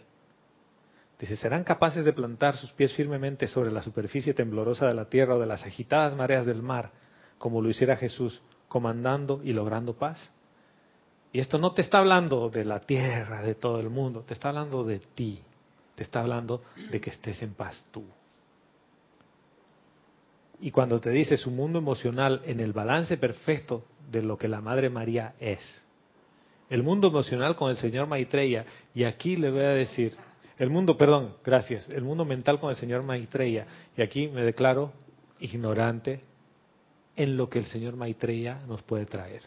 Dice, 1.20 1.36
¿serán 1.36 1.62
capaces 1.62 2.04
de 2.04 2.12
plantar 2.12 2.56
sus 2.56 2.72
pies 2.72 2.94
firmemente 2.94 3.46
sobre 3.46 3.70
la 3.70 3.82
superficie 3.82 4.34
temblorosa 4.34 4.86
de 4.86 4.94
la 4.94 5.04
tierra 5.04 5.36
o 5.36 5.38
de 5.38 5.46
las 5.46 5.64
agitadas 5.64 6.16
mareas 6.16 6.46
del 6.46 6.62
mar, 6.62 6.90
como 7.38 7.60
lo 7.60 7.68
hiciera 7.68 7.96
Jesús, 7.96 8.40
comandando 8.68 9.40
y 9.44 9.52
logrando 9.52 9.94
paz? 9.94 10.32
Y 11.32 11.40
esto 11.40 11.58
no 11.58 11.72
te 11.72 11.82
está 11.82 11.98
hablando 11.98 12.48
de 12.48 12.64
la 12.64 12.80
tierra, 12.80 13.42
de 13.42 13.54
todo 13.54 13.78
el 13.80 13.90
mundo, 13.90 14.22
te 14.22 14.32
está 14.32 14.48
hablando 14.48 14.84
de 14.84 15.00
ti, 15.00 15.42
te 15.94 16.02
está 16.02 16.20
hablando 16.20 16.62
de 16.90 17.00
que 17.00 17.10
estés 17.10 17.42
en 17.42 17.52
paz 17.52 17.84
tú. 17.90 18.04
Y 20.60 20.70
cuando 20.70 20.98
te 21.00 21.10
dice 21.10 21.36
su 21.36 21.50
mundo 21.50 21.78
emocional 21.78 22.40
en 22.46 22.60
el 22.60 22.72
balance 22.72 23.18
perfecto 23.18 23.84
de 24.10 24.22
lo 24.22 24.38
que 24.38 24.48
la 24.48 24.60
Madre 24.60 24.88
María 24.88 25.34
es, 25.38 25.84
el 26.70 26.82
mundo 26.82 27.08
emocional 27.08 27.56
con 27.56 27.70
el 27.70 27.76
señor 27.76 28.06
Maitreya, 28.06 28.64
y 28.94 29.04
aquí 29.04 29.36
le 29.36 29.50
voy 29.50 29.60
a 29.62 29.70
decir, 29.70 30.16
el 30.58 30.70
mundo, 30.70 30.96
perdón, 30.96 31.34
gracias, 31.44 31.88
el 31.88 32.02
mundo 32.02 32.24
mental 32.24 32.58
con 32.60 32.70
el 32.70 32.76
señor 32.76 33.02
Maitreya, 33.02 33.66
y 33.96 34.02
aquí 34.02 34.28
me 34.28 34.42
declaro 34.42 34.92
ignorante 35.40 36.20
en 37.16 37.36
lo 37.36 37.48
que 37.48 37.60
el 37.60 37.66
señor 37.66 37.96
Maitreya 37.96 38.60
nos 38.66 38.82
puede 38.82 39.06
traer. 39.06 39.42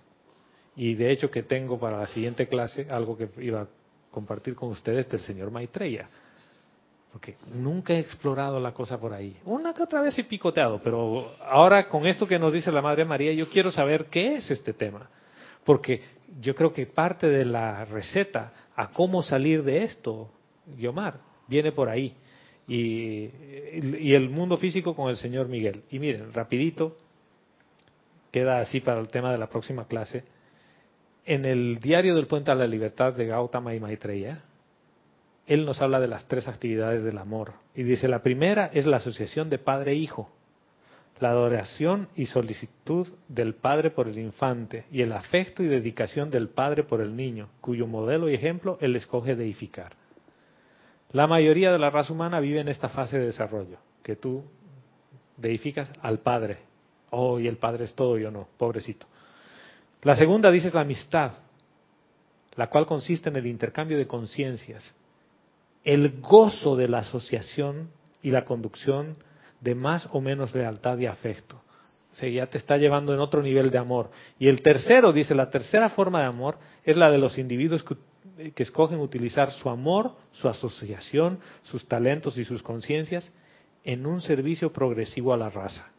Y 0.75 0.95
de 0.95 1.11
hecho 1.11 1.29
que 1.29 1.43
tengo 1.43 1.79
para 1.79 1.99
la 1.99 2.07
siguiente 2.07 2.47
clase 2.47 2.87
algo 2.89 3.17
que 3.17 3.29
iba 3.39 3.61
a 3.61 3.67
compartir 4.09 4.55
con 4.55 4.69
ustedes 4.69 5.09
del 5.09 5.19
señor 5.21 5.51
Maitreya. 5.51 6.09
Porque 7.11 7.35
nunca 7.53 7.93
he 7.93 7.99
explorado 7.99 8.59
la 8.59 8.73
cosa 8.73 8.97
por 8.97 9.13
ahí. 9.13 9.37
Una 9.43 9.73
que 9.73 9.83
otra 9.83 10.01
vez 10.01 10.17
he 10.17 10.23
picoteado, 10.23 10.81
pero 10.81 11.33
ahora 11.41 11.89
con 11.89 12.05
esto 12.07 12.25
que 12.25 12.39
nos 12.39 12.53
dice 12.53 12.71
la 12.71 12.81
Madre 12.81 13.03
María, 13.03 13.33
yo 13.33 13.49
quiero 13.49 13.69
saber 13.69 14.05
qué 14.05 14.35
es 14.35 14.49
este 14.49 14.71
tema. 14.71 15.09
Porque 15.63 16.01
yo 16.39 16.55
creo 16.55 16.73
que 16.73 16.85
parte 16.85 17.27
de 17.27 17.45
la 17.45 17.85
receta 17.85 18.53
a 18.75 18.91
cómo 18.91 19.21
salir 19.21 19.63
de 19.63 19.83
esto, 19.83 20.29
Guiomar, 20.77 21.19
viene 21.47 21.71
por 21.71 21.89
ahí. 21.89 22.15
Y, 22.67 23.29
y 23.99 24.13
el 24.13 24.29
mundo 24.29 24.57
físico 24.57 24.95
con 24.95 25.09
el 25.09 25.17
señor 25.17 25.47
Miguel. 25.47 25.83
Y 25.89 25.99
miren, 25.99 26.31
rapidito, 26.33 26.95
queda 28.31 28.59
así 28.59 28.79
para 28.79 28.99
el 28.99 29.09
tema 29.09 29.31
de 29.31 29.37
la 29.37 29.49
próxima 29.49 29.85
clase. 29.85 30.23
En 31.25 31.45
el 31.45 31.79
diario 31.79 32.15
del 32.15 32.27
Puente 32.27 32.51
a 32.51 32.55
la 32.55 32.65
Libertad 32.65 33.13
de 33.13 33.25
Gautama 33.27 33.75
y 33.75 33.79
Maitreya, 33.79 34.43
él 35.45 35.65
nos 35.65 35.81
habla 35.81 35.99
de 35.99 36.07
las 36.07 36.27
tres 36.27 36.47
actividades 36.47 37.03
del 37.03 37.17
amor. 37.17 37.53
Y 37.75 37.83
dice, 37.83 38.07
la 38.07 38.23
primera 38.23 38.67
es 38.73 38.85
la 38.85 38.97
asociación 38.97 39.49
de 39.49 39.59
padre 39.59 39.91
e 39.91 39.95
la 41.21 41.29
adoración 41.29 42.09
y 42.15 42.25
solicitud 42.25 43.07
del 43.27 43.53
padre 43.53 43.91
por 43.91 44.07
el 44.07 44.17
infante 44.17 44.85
y 44.91 45.03
el 45.03 45.13
afecto 45.13 45.61
y 45.61 45.67
dedicación 45.67 46.31
del 46.31 46.49
padre 46.49 46.83
por 46.83 46.99
el 46.99 47.15
niño, 47.15 47.49
cuyo 47.61 47.85
modelo 47.85 48.27
y 48.27 48.33
ejemplo 48.33 48.79
él 48.81 48.95
escoge 48.95 49.35
deificar. 49.35 49.93
La 51.11 51.27
mayoría 51.27 51.71
de 51.71 51.77
la 51.77 51.91
raza 51.91 52.11
humana 52.11 52.39
vive 52.39 52.59
en 52.59 52.69
esta 52.69 52.89
fase 52.89 53.19
de 53.19 53.27
desarrollo, 53.27 53.77
que 54.01 54.15
tú 54.15 54.43
deificas 55.37 55.91
al 56.01 56.19
padre. 56.19 56.57
Oh, 57.11 57.39
y 57.39 57.47
el 57.47 57.57
padre 57.57 57.85
es 57.85 57.93
todo, 57.93 58.17
yo 58.17 58.31
no, 58.31 58.47
pobrecito. 58.57 59.05
La 60.01 60.15
segunda 60.15 60.49
dice 60.49 60.69
es 60.69 60.73
la 60.73 60.81
amistad, 60.81 61.33
la 62.55 62.67
cual 62.67 62.87
consiste 62.87 63.29
en 63.29 63.35
el 63.35 63.45
intercambio 63.45 63.99
de 63.99 64.07
conciencias, 64.07 64.95
el 65.83 66.19
gozo 66.19 66.75
de 66.75 66.87
la 66.87 66.99
asociación 66.99 67.91
y 68.23 68.31
la 68.31 68.43
conducción 68.43 69.17
de 69.61 69.75
más 69.75 70.09
o 70.11 70.19
menos 70.19 70.53
lealtad 70.53 70.97
y 70.97 71.05
afecto. 71.05 71.61
O 72.11 72.15
sea, 72.15 72.27
ya 72.27 72.47
te 72.47 72.57
está 72.57 72.75
llevando 72.75 73.13
en 73.13 73.21
otro 73.21 73.41
nivel 73.41 73.71
de 73.71 73.77
amor. 73.77 74.11
Y 74.37 74.49
el 74.49 74.61
tercero, 74.61 75.13
dice, 75.13 75.33
la 75.33 75.49
tercera 75.49 75.89
forma 75.91 76.19
de 76.19 76.25
amor 76.25 76.57
es 76.83 76.97
la 76.97 77.09
de 77.09 77.17
los 77.17 77.37
individuos 77.37 77.83
que, 77.83 77.95
escogen 78.57 78.99
utilizar 78.99 79.51
su 79.51 79.69
amor, 79.69 80.15
su 80.31 80.49
asociación, 80.49 81.39
sus 81.63 81.87
talentos 81.87 82.37
y 82.37 82.43
sus 82.43 82.61
conciencias 82.61 83.31
en 83.83 84.05
un 84.05 84.21
servicio 84.21 84.73
progresivo 84.73 85.33
a 85.33 85.37
la 85.37 85.49
raza. 85.49 85.89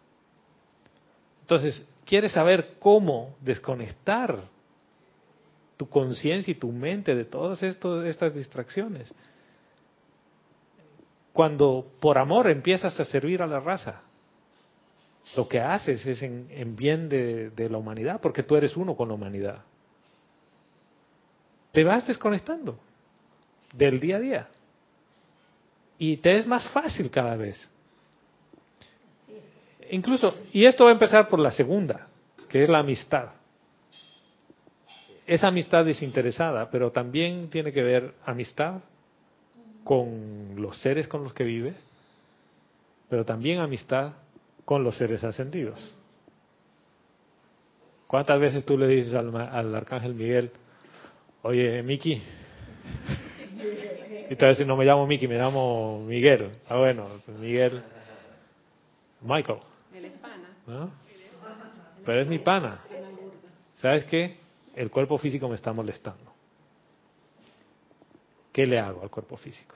Entonces, 1.43 1.85
¿quieres 2.05 2.33
saber 2.33 2.75
cómo 2.79 3.37
desconectar 3.41 4.45
tu 5.77 5.89
conciencia 5.89 6.51
y 6.51 6.57
tu 6.57 6.71
mente 6.71 7.15
de 7.15 7.25
todas 7.25 7.63
estas 7.63 8.35
distracciones? 8.35 9.13
Cuando 11.33 11.87
por 12.01 12.19
amor 12.19 12.51
empiezas 12.51 12.99
a 13.01 13.05
servir 13.05 13.43
a 13.43 13.47
la 13.47 13.61
raza, 13.61 14.03
lo 15.37 15.49
que 15.49 15.61
haces 15.61 16.05
es 16.05 16.23
en, 16.23 16.49
en 16.51 16.77
bien 16.77 17.09
de, 17.09 17.51
de 17.51 17.71
la 17.71 17.79
humanidad, 17.79 18.21
porque 18.21 18.43
tú 18.43 18.57
eres 18.57 18.77
uno 18.77 18.97
con 18.97 19.09
la 19.09 19.15
humanidad. 19.15 19.63
Te 21.73 21.85
vas 21.85 22.07
desconectando 22.07 22.79
del 23.73 23.99
día 23.99 24.17
a 24.17 24.21
día. 24.21 24.49
Y 25.99 26.19
te 26.19 26.37
es 26.37 26.47
más 26.47 26.69
fácil 26.71 27.11
cada 27.11 27.37
vez. 27.37 27.71
Incluso, 29.91 30.35
y 30.53 30.65
esto 30.65 30.85
va 30.85 30.91
a 30.91 30.95
empezar 30.95 31.29
por 31.29 31.39
la 31.39 31.51
segunda, 31.51 32.09
que 32.49 32.63
es 32.63 32.69
la 32.69 32.81
amistad. 32.81 33.31
es 35.27 35.45
amistad 35.45 35.85
desinteresada, 35.85 36.71
pero 36.71 36.91
también 36.91 37.49
tiene 37.49 37.73
que 37.73 37.83
ver 37.83 38.15
amistad 38.27 38.81
con 39.85 40.55
los 40.57 40.79
seres 40.79 41.09
con 41.09 41.25
los 41.25 41.33
que 41.33 41.45
vives, 41.45 41.77
pero 43.09 43.25
también 43.25 43.61
amistad 43.61 44.13
con 44.65 44.85
los 44.85 44.97
seres 44.97 45.25
ascendidos. 45.25 45.79
¿Cuántas 48.07 48.39
veces 48.39 48.65
tú 48.65 48.77
le 48.77 48.87
dices 48.89 49.15
al, 49.15 49.35
al 49.35 49.75
arcángel 49.75 50.15
Miguel, 50.15 50.51
oye, 51.43 51.83
Miki? 51.83 52.23
Y 54.31 54.37
te 54.37 54.47
va 54.47 54.65
no 54.65 54.77
me 54.77 54.85
llamo 54.85 55.07
Miki, 55.07 55.29
me 55.29 55.37
llamo 55.37 56.03
Miguel. 56.07 56.53
Ah, 56.69 56.79
bueno, 56.79 57.07
Miguel. 57.39 57.83
Michael. 59.21 59.59
¿no? 60.67 60.91
Pero 62.05 62.23
es 62.23 62.29
mi 62.29 62.39
pana. 62.39 62.81
¿Sabes 63.77 64.05
qué? 64.05 64.39
El 64.75 64.91
cuerpo 64.91 65.19
físico 65.19 65.49
me 65.49 65.57
está 65.57 65.73
molestando. 65.73 66.32
¿Qué 68.53 68.67
le 68.67 68.79
hago 68.79 69.03
al 69.03 69.11
cuerpo 69.11 69.37
físico? 69.37 69.75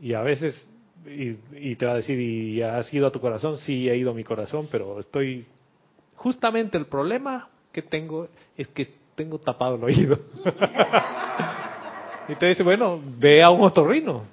Y 0.00 0.14
a 0.14 0.22
veces, 0.22 0.68
y, 1.06 1.76
te 1.76 1.86
va 1.86 1.92
a 1.92 1.96
decir, 1.96 2.18
¿y 2.18 2.60
has 2.62 2.92
ido 2.92 3.06
a 3.06 3.12
tu 3.12 3.20
corazón? 3.20 3.58
Sí, 3.58 3.88
he 3.88 3.96
ido 3.96 4.10
a 4.10 4.14
mi 4.14 4.24
corazón, 4.24 4.68
pero 4.70 4.98
estoy... 5.00 5.46
Justamente 6.16 6.76
el 6.76 6.86
problema 6.86 7.48
que 7.70 7.82
tengo 7.82 8.28
es 8.56 8.66
que 8.68 8.88
tengo 9.14 9.38
tapado 9.38 9.76
el 9.76 9.84
oído. 9.84 10.18
y 12.28 12.34
te 12.34 12.46
dice, 12.46 12.64
bueno, 12.64 13.00
ve 13.18 13.42
a 13.42 13.50
un 13.50 13.62
otorrino. 13.62 14.24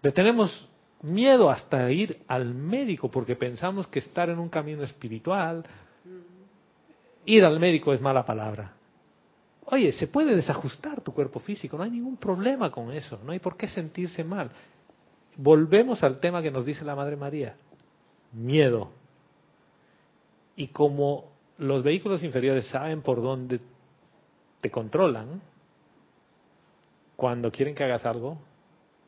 Le 0.00 0.12
tenemos 0.12 0.68
miedo 1.02 1.50
hasta 1.50 1.90
ir 1.90 2.22
al 2.28 2.54
médico 2.54 3.10
porque 3.10 3.34
pensamos 3.36 3.88
que 3.88 3.98
estar 3.98 4.30
en 4.30 4.38
un 4.38 4.48
camino 4.48 4.84
espiritual, 4.84 5.64
ir 7.24 7.44
al 7.44 7.58
médico 7.58 7.92
es 7.92 8.00
mala 8.00 8.24
palabra. 8.24 8.77
Oye, 9.70 9.92
se 9.92 10.06
puede 10.06 10.34
desajustar 10.34 11.02
tu 11.02 11.12
cuerpo 11.12 11.40
físico, 11.40 11.76
no 11.76 11.82
hay 11.82 11.90
ningún 11.90 12.16
problema 12.16 12.70
con 12.70 12.90
eso, 12.90 13.20
no 13.22 13.32
hay 13.32 13.38
por 13.38 13.58
qué 13.58 13.68
sentirse 13.68 14.24
mal. 14.24 14.50
Volvemos 15.36 16.02
al 16.02 16.20
tema 16.20 16.40
que 16.40 16.50
nos 16.50 16.64
dice 16.64 16.86
la 16.86 16.96
Madre 16.96 17.16
María, 17.16 17.54
miedo. 18.32 18.90
Y 20.56 20.68
como 20.68 21.32
los 21.58 21.82
vehículos 21.82 22.22
inferiores 22.22 22.66
saben 22.68 23.02
por 23.02 23.20
dónde 23.20 23.60
te 24.62 24.70
controlan, 24.70 25.42
cuando 27.14 27.52
quieren 27.52 27.74
que 27.74 27.84
hagas 27.84 28.06
algo, 28.06 28.38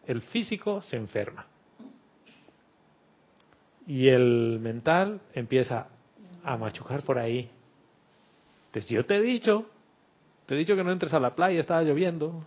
el 0.05 0.21
físico 0.21 0.83
se 0.83 0.97
enferma. 0.97 1.47
Y 3.87 4.09
el 4.09 4.59
mental 4.61 5.23
empieza 5.33 5.89
a 6.45 6.59
machucar 6.59 7.03
por 7.03 7.19
ahí. 7.19 7.51
Entonces 8.67 8.91
yo 8.91 9.07
te 9.07 9.17
he 9.17 9.23
dicho, 9.23 9.67
te 10.51 10.57
he 10.57 10.59
dicho 10.59 10.75
que 10.75 10.83
no 10.83 10.91
entres 10.91 11.15
a 11.15 11.21
la 11.21 11.37
playa, 11.37 11.61
estaba 11.61 11.81
lloviendo 11.85 12.45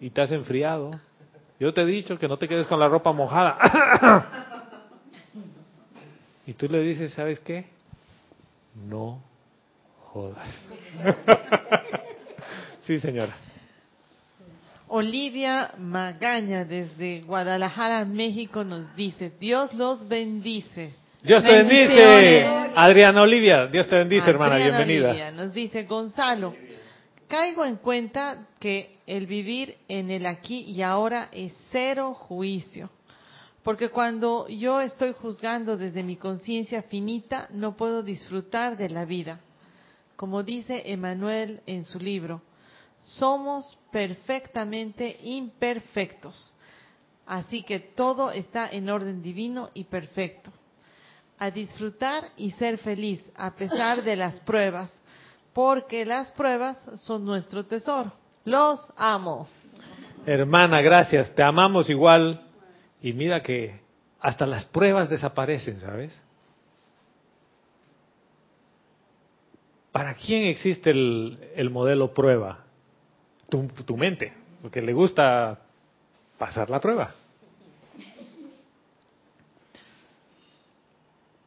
y 0.00 0.10
te 0.10 0.22
has 0.22 0.30
enfriado. 0.30 0.92
Yo 1.58 1.74
te 1.74 1.80
he 1.80 1.84
dicho 1.84 2.16
que 2.16 2.28
no 2.28 2.36
te 2.36 2.46
quedes 2.46 2.68
con 2.68 2.78
la 2.78 2.86
ropa 2.86 3.12
mojada. 3.12 3.58
y 6.46 6.52
tú 6.52 6.68
le 6.68 6.80
dices, 6.82 7.12
¿sabes 7.12 7.40
qué? 7.40 7.64
No 8.88 9.20
jodas. 10.12 10.48
sí, 12.82 13.00
señora. 13.00 13.34
Olivia 14.86 15.72
Magaña 15.76 16.64
desde 16.64 17.22
Guadalajara, 17.22 18.04
México 18.04 18.62
nos 18.62 18.94
dice, 18.94 19.32
Dios 19.40 19.74
los 19.74 20.06
bendice. 20.06 20.94
Dios 21.20 21.42
te 21.42 21.50
bendice. 21.50 22.46
Adriana 22.76 23.22
Olivia, 23.22 23.66
Dios 23.66 23.88
te 23.88 23.96
bendice, 23.96 24.30
hermana, 24.30 24.54
bienvenida. 24.54 25.10
Olivia 25.10 25.32
nos 25.32 25.52
dice, 25.52 25.82
Gonzalo, 25.82 26.54
caigo 27.30 27.64
en 27.64 27.76
cuenta 27.76 28.48
que 28.58 28.98
el 29.06 29.28
vivir 29.28 29.78
en 29.86 30.10
el 30.10 30.26
aquí 30.26 30.62
y 30.62 30.82
ahora 30.82 31.28
es 31.32 31.56
cero 31.70 32.12
juicio. 32.12 32.90
Porque 33.62 33.88
cuando 33.88 34.48
yo 34.48 34.80
estoy 34.80 35.12
juzgando 35.12 35.76
desde 35.76 36.02
mi 36.02 36.16
conciencia 36.16 36.82
finita, 36.82 37.48
no 37.52 37.76
puedo 37.76 38.02
disfrutar 38.02 38.76
de 38.76 38.90
la 38.90 39.04
vida. 39.04 39.38
Como 40.16 40.42
dice 40.42 40.82
Emanuel 40.86 41.60
en 41.66 41.84
su 41.84 42.00
libro, 42.00 42.42
somos 43.00 43.78
perfectamente 43.92 45.20
imperfectos. 45.22 46.52
Así 47.26 47.62
que 47.62 47.78
todo 47.78 48.32
está 48.32 48.68
en 48.68 48.90
orden 48.90 49.22
divino 49.22 49.70
y 49.72 49.84
perfecto. 49.84 50.50
A 51.38 51.50
disfrutar 51.50 52.24
y 52.36 52.50
ser 52.52 52.78
feliz 52.78 53.22
a 53.36 53.54
pesar 53.54 54.02
de 54.02 54.16
las 54.16 54.40
pruebas, 54.40 54.90
porque 55.52 56.04
las 56.04 56.30
pruebas 56.32 56.78
son 56.96 57.24
nuestro 57.24 57.64
tesoro. 57.64 58.12
Los 58.44 58.80
amo. 58.96 59.48
Hermana, 60.26 60.80
gracias. 60.80 61.34
Te 61.34 61.42
amamos 61.42 61.90
igual. 61.90 62.40
Y 63.02 63.12
mira 63.12 63.42
que 63.42 63.80
hasta 64.20 64.46
las 64.46 64.64
pruebas 64.66 65.08
desaparecen, 65.08 65.80
¿sabes? 65.80 66.18
¿Para 69.92 70.14
quién 70.14 70.46
existe 70.46 70.90
el, 70.90 71.38
el 71.56 71.70
modelo 71.70 72.14
prueba? 72.14 72.64
Tu 73.48 73.96
mente, 73.96 74.32
porque 74.62 74.80
le 74.80 74.92
gusta 74.92 75.58
pasar 76.38 76.70
la 76.70 76.80
prueba. 76.80 77.12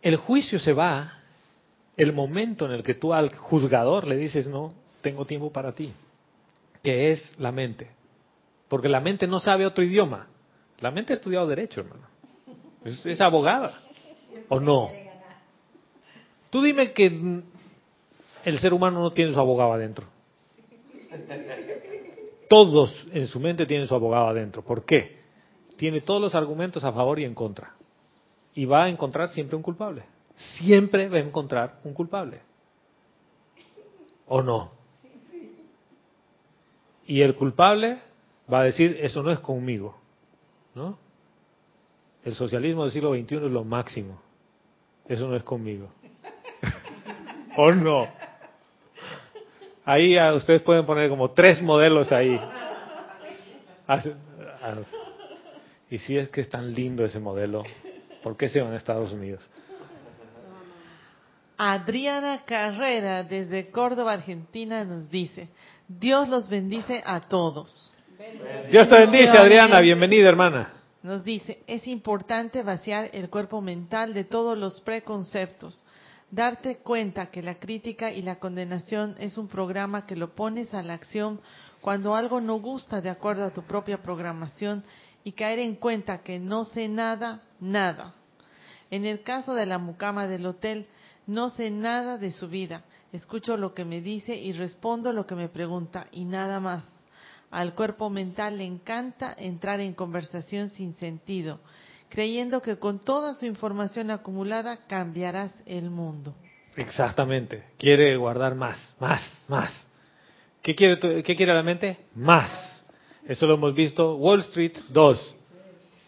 El 0.02 0.18
juicio 0.18 0.60
se 0.60 0.74
va 0.74 1.23
el 1.98 2.14
momento 2.14 2.66
en 2.66 2.72
el 2.72 2.84
que 2.84 2.96
tú 2.96 3.14
al 3.14 3.36
juzgador 3.36 4.08
le 4.08 4.18
dices, 4.18 4.48
no, 4.48 4.74
tengo 5.02 5.26
tiempo 5.26 5.52
para 5.52 5.74
ti, 5.74 5.94
que 6.82 7.12
es 7.12 7.38
la 7.40 7.52
mente. 7.52 7.90
Porque 8.68 8.90
la 8.90 9.00
mente 9.00 9.28
no 9.28 9.40
sabe 9.40 9.66
otro 9.66 9.84
idioma. 9.84 10.28
La 10.80 10.92
mente 10.92 11.14
ha 11.14 11.16
estudiado 11.16 11.48
derecho, 11.48 11.82
hermano. 11.82 12.08
Es, 12.84 13.22
abogada. 13.22 13.80
¿O 14.50 14.60
no? 14.60 14.92
Tú 16.50 16.62
dime 16.62 16.92
que 16.92 17.42
el 18.44 18.60
ser 18.60 18.74
humano 18.74 19.00
no 19.00 19.12
tiene 19.12 19.34
su 19.34 19.40
abogado 19.40 19.74
adentro. 19.74 20.08
Todos 22.50 23.08
en 23.12 23.28
su 23.28 23.40
mente 23.40 23.66
tienen 23.66 23.88
su 23.88 23.96
abogado 23.96 24.28
adentro. 24.28 24.64
¿Por 24.64 24.86
qué? 24.86 25.22
Tiene 25.78 26.02
todos 26.02 26.22
los 26.22 26.36
argumentos 26.36 26.84
a 26.84 26.92
favor 26.92 27.20
y 27.20 27.26
en 27.26 27.34
contra. 27.34 27.76
Y 28.56 28.66
va 28.66 28.86
a 28.86 28.90
encontrar 28.90 29.30
siempre 29.30 29.56
un 29.56 29.64
culpable. 29.64 30.04
Siempre 30.36 31.08
va 31.10 31.18
a 31.18 31.22
encontrar 31.22 31.80
un 31.84 31.94
culpable. 31.94 32.42
¿O 34.28 34.42
no? 34.42 34.72
Y 37.06 37.22
el 37.22 37.36
culpable 37.36 38.00
va 38.52 38.62
a 38.62 38.64
decir, 38.64 38.98
eso 39.02 39.22
no 39.24 39.32
es 39.32 39.40
conmigo. 39.40 39.98
¿No? 40.76 40.98
El 42.24 42.36
socialismo 42.36 42.84
del 42.84 42.92
siglo 42.92 43.14
XXI 43.14 43.36
es 43.36 43.42
lo 43.52 43.64
máximo. 43.64 44.22
Eso 45.08 45.28
no 45.28 45.36
es 45.36 45.44
conmigo. 45.44 45.90
¿O 47.58 47.72
no? 47.72 48.08
Ahí 49.86 50.18
ah, 50.18 50.34
ustedes 50.34 50.62
pueden 50.62 50.86
poner 50.86 51.10
como 51.10 51.32
tres 51.32 51.62
modelos 51.62 52.12
ahí. 52.12 52.40
Ah, 53.86 54.02
Y 55.90 55.98
si 55.98 56.18
es 56.18 56.30
que 56.30 56.40
es 56.42 56.50
tan 56.50 56.74
lindo 56.74 57.04
ese 57.04 57.20
modelo, 57.20 57.64
¿por 58.24 58.38
qué 58.38 58.48
se 58.48 58.62
van 58.62 58.72
a 58.72 58.78
Estados 58.78 59.12
Unidos? 59.12 59.48
Adriana 61.58 62.42
Carrera 62.46 63.24
desde 63.24 63.70
Córdoba, 63.70 64.14
Argentina 64.14 64.84
nos 64.84 65.10
dice, 65.10 65.50
Dios 65.88 66.30
los 66.30 66.50
bendice 66.50 67.02
a 67.06 67.22
todos. 67.22 67.92
Dios 68.72 68.90
te 68.90 69.00
bendice, 69.00 69.38
Adriana, 69.38 69.80
bienvenida 69.80 70.30
hermana. 70.30 70.74
Nos 71.04 71.24
dice, 71.24 71.62
es 71.68 71.88
importante 71.88 72.64
vaciar 72.64 73.10
el 73.14 73.30
cuerpo 73.30 73.62
mental 73.62 74.14
de 74.14 74.24
todos 74.24 74.58
los 74.58 74.80
preconceptos, 74.82 75.84
darte 76.32 76.78
cuenta 76.78 77.28
que 77.28 77.44
la 77.44 77.56
crítica 77.56 78.12
y 78.12 78.22
la 78.22 78.38
condenación 78.38 79.16
es 79.20 79.38
un 79.38 79.48
programa 79.48 80.06
que 80.06 80.16
lo 80.16 80.34
pones 80.34 80.74
a 80.74 80.82
la 80.82 80.94
acción 80.94 81.42
cuando 81.82 82.16
algo 82.16 82.40
no 82.40 82.60
gusta 82.62 83.02
de 83.02 83.10
acuerdo 83.10 83.44
a 83.44 83.52
tu 83.52 83.64
propia 83.64 84.02
programación 84.02 84.84
y 85.26 85.34
caer 85.34 85.60
en 85.60 85.76
cuenta 85.76 86.24
que 86.24 86.40
no 86.40 86.64
sé 86.64 86.88
nada, 86.88 87.42
nada. 87.60 88.14
En 88.90 89.06
el 89.06 89.22
caso 89.22 89.54
de 89.54 89.66
la 89.66 89.78
mucama 89.78 90.28
del 90.28 90.46
hotel, 90.46 90.88
no 91.28 91.50
sé 91.50 91.72
nada 91.72 92.18
de 92.18 92.32
su 92.32 92.48
vida, 92.48 92.84
escucho 93.12 93.58
lo 93.58 93.74
que 93.74 93.86
me 93.86 94.02
dice 94.02 94.36
y 94.36 94.54
respondo 94.54 95.14
lo 95.14 95.26
que 95.26 95.36
me 95.36 95.50
pregunta 95.50 96.08
y 96.12 96.26
nada 96.26 96.60
más. 96.60 96.86
Al 97.52 97.76
cuerpo 97.76 98.10
mental 98.10 98.58
le 98.58 98.66
encanta 98.66 99.36
entrar 99.38 99.80
en 99.80 99.94
conversación 99.94 100.72
sin 100.72 100.96
sentido, 100.96 101.60
creyendo 102.10 102.62
que 102.62 102.78
con 102.78 103.00
toda 103.00 103.36
su 103.36 103.46
información 103.46 104.10
acumulada 104.10 104.86
cambiarás 104.88 105.54
el 105.66 105.90
mundo. 105.90 106.34
Exactamente. 106.76 107.64
Quiere 107.78 108.16
guardar 108.18 108.56
más, 108.56 108.96
más, 109.00 109.22
más. 109.48 109.72
¿Qué 110.64 110.76
quiere, 110.76 111.22
qué 111.22 111.36
quiere 111.36 111.54
la 111.54 111.62
mente? 111.62 111.98
Más. 112.16 112.84
Eso 113.26 113.46
lo 113.46 113.56
hemos 113.56 113.76
visto. 113.76 114.16
Wall 114.16 114.40
Street 114.40 114.78
2. 114.90 115.36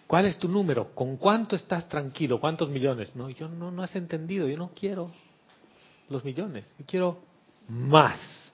¿Cuál 0.07 0.27
es 0.27 0.37
tu 0.37 0.47
número? 0.47 0.93
¿Con 0.93 1.17
cuánto 1.17 1.55
estás 1.55 1.89
tranquilo? 1.89 2.39
¿Cuántos 2.39 2.69
millones? 2.69 3.15
No, 3.15 3.29
yo 3.29 3.47
no, 3.49 3.71
no 3.71 3.81
has 3.81 3.95
entendido. 3.95 4.47
Yo 4.47 4.57
no 4.57 4.71
quiero 4.75 5.11
los 6.09 6.23
millones. 6.23 6.71
Yo 6.77 6.85
quiero 6.85 7.19
más. 7.67 8.53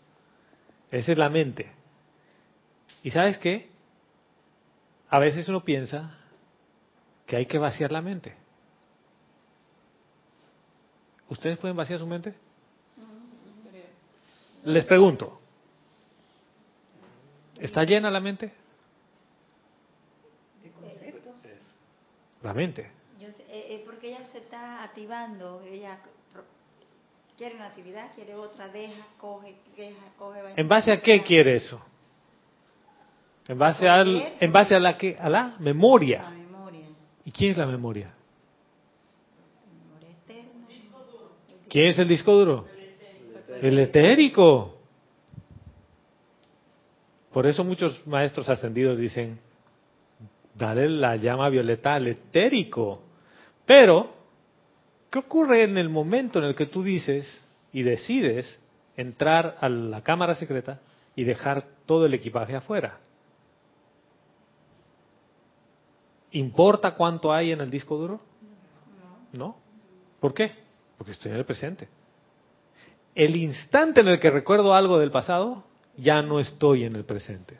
Esa 0.89 1.11
es 1.11 1.17
la 1.17 1.29
mente. 1.29 1.71
¿Y 3.03 3.11
sabes 3.11 3.37
qué? 3.37 3.69
A 5.09 5.19
veces 5.19 5.47
uno 5.49 5.63
piensa 5.63 6.17
que 7.25 7.35
hay 7.35 7.45
que 7.45 7.57
vaciar 7.57 7.91
la 7.91 8.01
mente. 8.01 8.35
¿Ustedes 11.27 11.57
pueden 11.57 11.75
vaciar 11.77 11.99
su 11.99 12.07
mente? 12.07 12.35
Les 14.63 14.85
pregunto, 14.85 15.39
¿está 17.57 17.83
llena 17.83 18.11
la 18.11 18.19
mente? 18.19 18.53
La 22.43 22.53
mente. 22.53 22.89
Yo 23.19 23.27
eh, 23.27 23.33
eh, 23.49 23.83
porque 23.85 24.09
ella 24.09 24.27
se 24.31 24.39
está 24.39 24.83
activando, 24.83 25.61
ella 25.61 25.99
quiere 27.37 27.55
una 27.55 27.67
actividad, 27.67 28.13
quiere 28.15 28.33
otra, 28.35 28.67
deja, 28.69 29.05
coge, 29.17 29.55
deja, 29.77 30.01
coge. 30.17 30.41
va 30.41 30.51
¿En 30.55 30.67
base 30.67 30.91
a 30.91 31.01
qué 31.01 31.21
quiere 31.21 31.55
eso? 31.57 31.79
En 33.47 33.57
base 33.57 33.87
al, 33.87 34.35
en 34.39 34.51
base 34.51 34.75
a 34.75 34.79
la 34.79 34.97
que, 34.97 35.17
a 35.19 35.29
la 35.29 35.47
La 35.49 35.59
memoria. 35.59 36.29
memoria, 36.29 36.85
¿Y 37.25 37.31
quién 37.31 37.51
es 37.51 37.57
la 37.57 37.65
memoria? 37.65 38.13
memoria 39.71 40.09
externa. 40.09 40.51
¿Quién 41.69 41.85
es 41.87 41.99
el 41.99 42.07
disco 42.07 42.33
duro? 42.35 42.67
El 43.61 43.77
etérico. 43.79 44.77
Por 47.31 47.47
eso 47.47 47.63
muchos 47.63 48.05
maestros 48.07 48.49
ascendidos 48.49 48.97
dicen, 48.97 49.39
dale 50.55 50.89
la 50.89 51.15
llama 51.15 51.49
violeta 51.49 51.95
al 51.95 52.07
etérico. 52.07 53.01
Pero, 53.65 54.13
¿qué 55.09 55.19
ocurre 55.19 55.63
en 55.63 55.77
el 55.77 55.89
momento 55.89 56.39
en 56.39 56.45
el 56.45 56.55
que 56.55 56.65
tú 56.65 56.83
dices 56.83 57.45
y 57.71 57.83
decides 57.83 58.59
entrar 58.97 59.57
a 59.61 59.69
la 59.69 60.03
cámara 60.03 60.35
secreta 60.35 60.79
y 61.15 61.23
dejar 61.23 61.63
todo 61.85 62.05
el 62.05 62.13
equipaje 62.13 62.55
afuera? 62.55 62.99
¿Importa 66.31 66.95
cuánto 66.95 67.33
hay 67.33 67.51
en 67.51 67.61
el 67.61 67.69
disco 67.69 67.97
duro? 67.97 68.21
No. 69.33 69.57
¿Por 70.19 70.33
qué? 70.33 70.51
Porque 70.97 71.11
estoy 71.11 71.31
en 71.31 71.37
el 71.37 71.45
presente. 71.45 71.89
El 73.15 73.35
instante 73.35 73.99
en 74.01 74.07
el 74.07 74.19
que 74.19 74.29
recuerdo 74.29 74.73
algo 74.73 74.97
del 74.97 75.11
pasado, 75.11 75.65
ya 75.97 76.21
no 76.21 76.39
estoy 76.39 76.85
en 76.85 76.95
el 76.95 77.03
presente. 77.03 77.59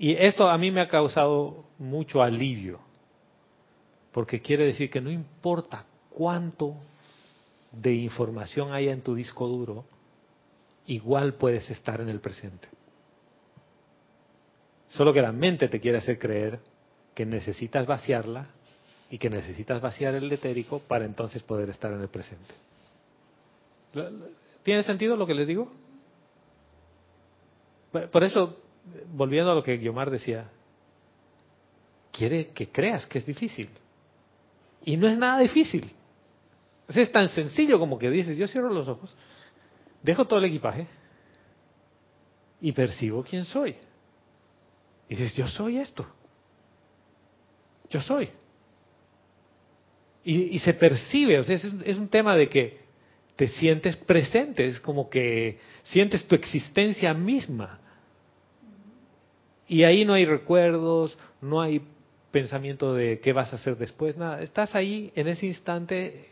Y 0.00 0.14
esto 0.14 0.48
a 0.48 0.56
mí 0.56 0.70
me 0.70 0.80
ha 0.80 0.88
causado 0.88 1.66
mucho 1.78 2.22
alivio, 2.22 2.80
porque 4.12 4.40
quiere 4.40 4.64
decir 4.64 4.88
que 4.88 5.02
no 5.02 5.10
importa 5.10 5.84
cuánto 6.08 6.74
de 7.70 7.92
información 7.92 8.72
haya 8.72 8.92
en 8.92 9.02
tu 9.02 9.14
disco 9.14 9.46
duro, 9.46 9.84
igual 10.86 11.34
puedes 11.34 11.68
estar 11.68 12.00
en 12.00 12.08
el 12.08 12.18
presente. 12.18 12.66
Solo 14.88 15.12
que 15.12 15.20
la 15.20 15.32
mente 15.32 15.68
te 15.68 15.80
quiere 15.80 15.98
hacer 15.98 16.18
creer 16.18 16.60
que 17.14 17.26
necesitas 17.26 17.86
vaciarla 17.86 18.46
y 19.10 19.18
que 19.18 19.28
necesitas 19.28 19.82
vaciar 19.82 20.14
el 20.14 20.32
etérico 20.32 20.78
para 20.78 21.04
entonces 21.04 21.42
poder 21.42 21.68
estar 21.68 21.92
en 21.92 22.00
el 22.00 22.08
presente. 22.08 22.54
¿Tiene 24.62 24.82
sentido 24.82 25.14
lo 25.18 25.26
que 25.26 25.34
les 25.34 25.46
digo? 25.46 25.70
Por 28.10 28.24
eso, 28.24 28.56
volviendo 29.12 29.52
a 29.52 29.54
lo 29.54 29.62
que 29.62 29.76
Guiomar 29.76 30.10
decía, 30.10 30.48
quiere 32.12 32.48
que 32.48 32.68
creas 32.68 33.06
que 33.06 33.18
es 33.18 33.26
difícil. 33.26 33.68
Y 34.84 34.96
no 34.96 35.08
es 35.08 35.18
nada 35.18 35.40
difícil. 35.40 35.92
O 36.88 36.92
sea, 36.92 37.02
es 37.02 37.12
tan 37.12 37.28
sencillo 37.28 37.78
como 37.78 37.98
que 37.98 38.10
dices, 38.10 38.36
yo 38.36 38.48
cierro 38.48 38.72
los 38.72 38.88
ojos, 38.88 39.14
dejo 40.02 40.24
todo 40.26 40.38
el 40.38 40.46
equipaje 40.46 40.86
y 42.60 42.72
percibo 42.72 43.22
quién 43.22 43.44
soy. 43.44 43.76
Y 45.08 45.14
dices, 45.14 45.34
yo 45.36 45.46
soy 45.48 45.78
esto. 45.78 46.06
Yo 47.90 48.00
soy. 48.00 48.30
Y, 50.22 50.58
se 50.58 50.74
percibe, 50.74 51.38
o 51.38 51.44
sea, 51.44 51.56
es, 51.56 51.64
es 51.64 51.98
un 51.98 52.08
tema 52.08 52.36
de 52.36 52.48
que 52.48 52.80
te 53.36 53.48
sientes 53.48 53.96
presente, 53.96 54.66
es 54.66 54.78
como 54.78 55.08
que 55.08 55.58
sientes 55.82 56.26
tu 56.26 56.34
existencia 56.34 57.14
misma. 57.14 57.80
Y 59.70 59.84
ahí 59.84 60.04
no 60.04 60.14
hay 60.14 60.24
recuerdos, 60.24 61.16
no 61.40 61.60
hay 61.60 61.80
pensamiento 62.32 62.92
de 62.92 63.20
qué 63.20 63.32
vas 63.32 63.52
a 63.52 63.56
hacer 63.56 63.78
después, 63.78 64.16
nada. 64.16 64.42
Estás 64.42 64.74
ahí 64.74 65.12
en 65.14 65.28
ese 65.28 65.46
instante 65.46 66.28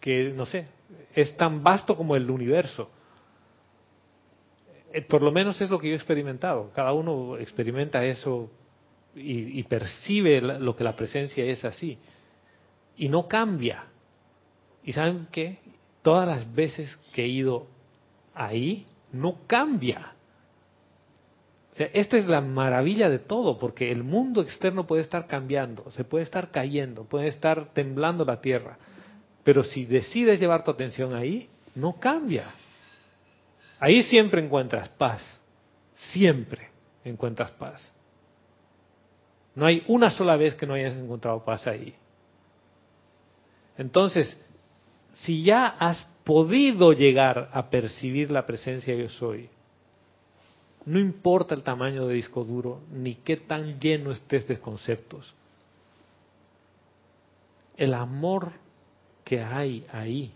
que, 0.00 0.32
no 0.34 0.44
sé, 0.44 0.66
es 1.14 1.36
tan 1.36 1.62
vasto 1.62 1.96
como 1.96 2.16
el 2.16 2.28
universo. 2.28 2.90
Eh, 4.92 5.02
Por 5.02 5.22
lo 5.22 5.30
menos 5.30 5.60
es 5.60 5.70
lo 5.70 5.78
que 5.78 5.86
yo 5.86 5.92
he 5.92 5.96
experimentado. 5.96 6.72
Cada 6.74 6.92
uno 6.92 7.38
experimenta 7.38 8.04
eso 8.04 8.50
y, 9.14 9.62
percibe 9.62 10.40
lo 10.40 10.74
que 10.74 10.82
la 10.82 10.96
presencia 10.96 11.44
es 11.44 11.64
así. 11.64 11.96
Y 12.96 13.08
no 13.08 13.28
cambia. 13.28 13.84
¿Y 14.82 14.92
saben 14.92 15.28
qué? 15.30 15.58
Todas 16.02 16.26
las 16.26 16.52
veces 16.52 16.98
que 17.12 17.22
he 17.22 17.28
ido 17.28 17.68
ahí, 18.34 18.84
no 19.12 19.38
cambia. 19.46 20.14
Esta 21.76 22.16
es 22.16 22.26
la 22.26 22.40
maravilla 22.40 23.10
de 23.10 23.18
todo, 23.18 23.58
porque 23.58 23.90
el 23.90 24.04
mundo 24.04 24.40
externo 24.42 24.86
puede 24.86 25.02
estar 25.02 25.26
cambiando, 25.26 25.90
se 25.90 26.04
puede 26.04 26.22
estar 26.22 26.50
cayendo, 26.50 27.04
puede 27.04 27.26
estar 27.26 27.72
temblando 27.72 28.24
la 28.24 28.40
tierra. 28.40 28.78
Pero 29.42 29.64
si 29.64 29.84
decides 29.84 30.38
llevar 30.38 30.62
tu 30.62 30.70
atención 30.70 31.14
ahí, 31.14 31.48
no 31.74 31.98
cambia. 31.98 32.46
Ahí 33.80 34.02
siempre 34.04 34.42
encuentras 34.42 34.88
paz. 34.90 35.40
Siempre 36.12 36.68
encuentras 37.04 37.50
paz. 37.52 37.92
No 39.54 39.66
hay 39.66 39.82
una 39.88 40.10
sola 40.10 40.36
vez 40.36 40.54
que 40.54 40.66
no 40.66 40.74
hayas 40.74 40.96
encontrado 40.96 41.44
paz 41.44 41.66
ahí. 41.66 41.94
Entonces, 43.76 44.40
si 45.12 45.42
ya 45.42 45.66
has 45.66 46.02
podido 46.24 46.92
llegar 46.92 47.50
a 47.52 47.68
percibir 47.68 48.30
la 48.30 48.46
presencia 48.46 48.94
yo 48.94 49.08
soy, 49.08 49.48
no 50.86 50.98
importa 50.98 51.54
el 51.54 51.62
tamaño 51.62 52.06
de 52.06 52.14
disco 52.14 52.44
duro, 52.44 52.82
ni 52.90 53.14
qué 53.16 53.36
tan 53.36 53.80
lleno 53.80 54.10
estés 54.10 54.46
de 54.46 54.58
conceptos. 54.58 55.34
El 57.76 57.94
amor 57.94 58.52
que 59.24 59.40
hay 59.40 59.86
ahí 59.92 60.32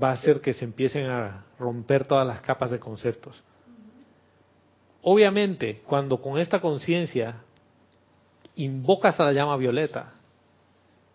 va 0.00 0.10
a 0.10 0.12
hacer 0.12 0.40
que 0.40 0.52
se 0.52 0.64
empiecen 0.64 1.06
a 1.06 1.44
romper 1.58 2.06
todas 2.06 2.26
las 2.26 2.40
capas 2.42 2.70
de 2.70 2.78
conceptos. 2.78 3.42
Obviamente, 5.02 5.82
cuando 5.86 6.20
con 6.20 6.38
esta 6.38 6.60
conciencia 6.60 7.42
invocas 8.56 9.18
a 9.18 9.24
la 9.24 9.32
llama 9.32 9.56
violeta, 9.56 10.12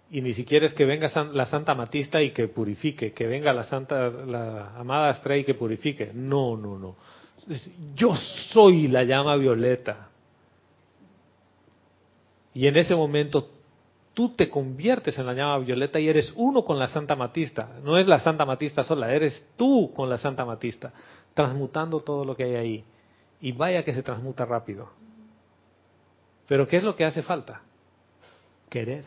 y 0.10 0.22
ni 0.22 0.34
siquiera 0.34 0.66
es 0.66 0.74
que 0.74 0.86
venga 0.86 1.10
la 1.34 1.46
Santa 1.46 1.74
Matista 1.74 2.22
y 2.22 2.32
que 2.32 2.48
purifique, 2.48 3.14
que 3.14 3.28
venga 3.28 3.54
la 3.54 3.64
Santa, 3.64 4.10
la 4.10 4.76
amada 4.78 5.10
Astrea 5.10 5.38
y 5.38 5.44
que 5.44 5.56
purifique. 5.56 6.12
No, 6.14 6.56
no, 6.56 6.78
no. 6.78 6.96
Yo 7.96 8.16
soy 8.52 8.88
la 8.88 9.04
llama 9.04 9.36
violeta. 9.36 10.10
Y 12.54 12.68
en 12.68 12.78
ese 12.78 12.96
momento 12.96 13.50
tú 14.14 14.30
te 14.30 14.50
conviertes 14.50 15.18
en 15.20 15.26
la 15.26 15.34
llama 15.34 15.60
violeta 15.60 16.00
y 16.00 16.08
eres 16.08 16.34
uno 16.36 16.64
con 16.64 16.80
la 16.80 16.88
Santa 16.88 17.16
Matista. 17.16 17.70
No 17.84 17.98
es 17.98 18.08
la 18.08 18.20
Santa 18.20 18.46
Matista 18.46 18.84
sola, 18.84 19.14
eres 19.14 19.46
tú 19.58 19.92
con 19.94 20.10
la 20.10 20.18
Santa 20.18 20.46
Matista, 20.46 20.92
transmutando 21.34 22.00
todo 22.00 22.26
lo 22.26 22.36
que 22.36 22.46
hay 22.46 22.56
ahí. 22.56 22.86
Y 23.42 23.52
vaya 23.52 23.84
que 23.84 23.94
se 23.94 24.02
transmuta 24.02 24.46
rápido. 24.46 24.90
Pero 26.48 26.68
¿qué 26.68 26.78
es 26.78 26.84
lo 26.84 26.96
que 26.96 27.06
hace 27.06 27.22
falta? 27.22 27.62
Querer. 28.70 29.06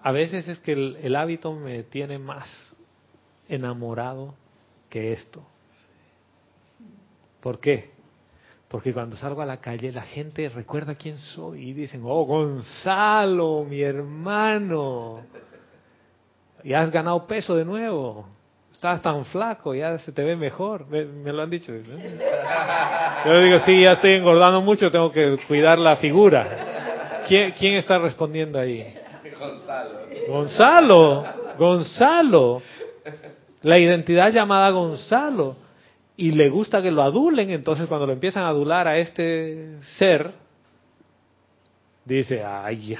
A 0.00 0.12
veces 0.12 0.48
es 0.48 0.58
que 0.60 0.72
el, 0.72 0.96
el 1.02 1.16
hábito 1.16 1.52
me 1.52 1.82
tiene 1.82 2.18
más 2.18 2.48
enamorado 3.48 4.34
que 4.92 5.12
esto. 5.12 5.42
¿Por 7.40 7.58
qué? 7.58 7.92
Porque 8.68 8.92
cuando 8.92 9.16
salgo 9.16 9.40
a 9.40 9.46
la 9.46 9.56
calle 9.56 9.90
la 9.90 10.02
gente 10.02 10.50
recuerda 10.50 10.94
quién 10.96 11.16
soy 11.16 11.70
y 11.70 11.72
dicen, 11.72 12.02
oh 12.04 12.24
Gonzalo, 12.24 13.64
mi 13.64 13.80
hermano, 13.80 15.22
ya 16.62 16.80
has 16.80 16.90
ganado 16.90 17.26
peso 17.26 17.56
de 17.56 17.64
nuevo, 17.64 18.28
estabas 18.70 19.00
tan 19.00 19.24
flaco, 19.24 19.74
ya 19.74 19.96
se 19.96 20.12
te 20.12 20.22
ve 20.22 20.36
mejor, 20.36 20.86
me, 20.88 21.06
me 21.06 21.32
lo 21.32 21.42
han 21.42 21.48
dicho. 21.48 21.72
¿no? 21.72 21.80
Yo 23.24 23.40
digo, 23.40 23.58
sí, 23.60 23.80
ya 23.80 23.92
estoy 23.92 24.12
engordando 24.12 24.60
mucho, 24.60 24.92
tengo 24.92 25.10
que 25.10 25.38
cuidar 25.48 25.78
la 25.78 25.96
figura. 25.96 27.24
¿Quién, 27.26 27.52
quién 27.52 27.76
está 27.76 27.98
respondiendo 27.98 28.58
ahí? 28.58 28.94
Gonzalo, 30.28 31.24
Gonzalo, 31.56 32.62
la 33.62 33.78
identidad 33.78 34.32
llamada 34.32 34.70
Gonzalo, 34.70 35.56
y 36.16 36.32
le 36.32 36.50
gusta 36.50 36.82
que 36.82 36.90
lo 36.90 37.02
adulen, 37.02 37.50
entonces 37.50 37.86
cuando 37.86 38.06
lo 38.06 38.12
empiezan 38.12 38.44
a 38.44 38.48
adular 38.48 38.86
a 38.86 38.98
este 38.98 39.78
ser, 39.96 40.32
dice, 42.04 42.44
ay, 42.44 42.96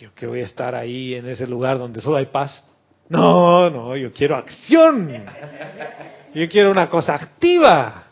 yo 0.00 0.14
que 0.14 0.26
voy 0.26 0.40
a 0.40 0.44
estar 0.44 0.74
ahí 0.74 1.14
en 1.14 1.28
ese 1.28 1.46
lugar 1.46 1.78
donde 1.78 2.00
solo 2.00 2.16
hay 2.16 2.26
paz, 2.26 2.64
No, 3.08 3.70
no, 3.70 3.96
yo 3.96 4.12
quiero 4.12 4.36
acción. 4.36 5.08
Yo 6.34 6.48
quiero 6.48 6.70
una 6.70 6.88
cosa 6.88 7.14
activa 7.14 8.04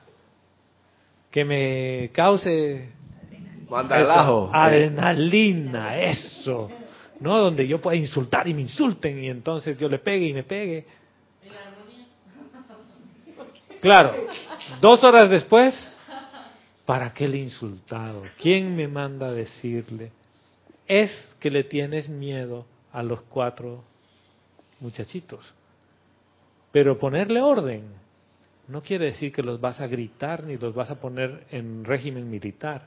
que 1.31 1.45
me 1.45 2.11
cause 2.13 2.91
eso, 3.67 4.51
adrenalina, 4.53 5.99
eso. 5.99 6.71
¿No? 7.21 7.39
Donde 7.39 7.67
yo 7.67 7.81
pueda 7.81 7.97
insultar 7.97 8.47
y 8.47 8.55
me 8.55 8.63
insulten 8.63 9.23
y 9.23 9.29
entonces 9.29 9.77
yo 9.79 9.89
le 9.89 9.99
pegue 9.99 10.27
y 10.27 10.33
me 10.33 10.45
pegue. 10.45 10.87
Claro, 13.85 14.15
dos 14.81 15.05
horas 15.05 15.28
después, 15.28 15.74
¿para 16.86 17.12
qué 17.12 17.28
le 17.28 17.36
insultado? 17.36 18.23
¿Quién 18.40 18.74
me 18.74 18.89
manda 18.89 19.27
a 19.27 19.32
decirle? 19.32 20.11
Es 20.89 21.11
que 21.39 21.51
le 21.51 21.65
tienes 21.65 22.09
miedo 22.09 22.65
a 22.94 23.02
los 23.02 23.20
cuatro 23.24 23.85
muchachitos. 24.81 25.52
Pero 26.73 26.97
ponerle 26.97 27.43
orden 27.43 27.85
no 28.69 28.81
quiere 28.81 29.05
decir 29.05 29.31
que 29.31 29.43
los 29.43 29.61
vas 29.61 29.78
a 29.82 29.86
gritar 29.86 30.44
ni 30.44 30.56
los 30.56 30.74
vas 30.74 30.90
a 30.90 30.98
poner 30.98 31.47
en 31.51 31.85
régimen 31.85 32.31
militar. 32.31 32.86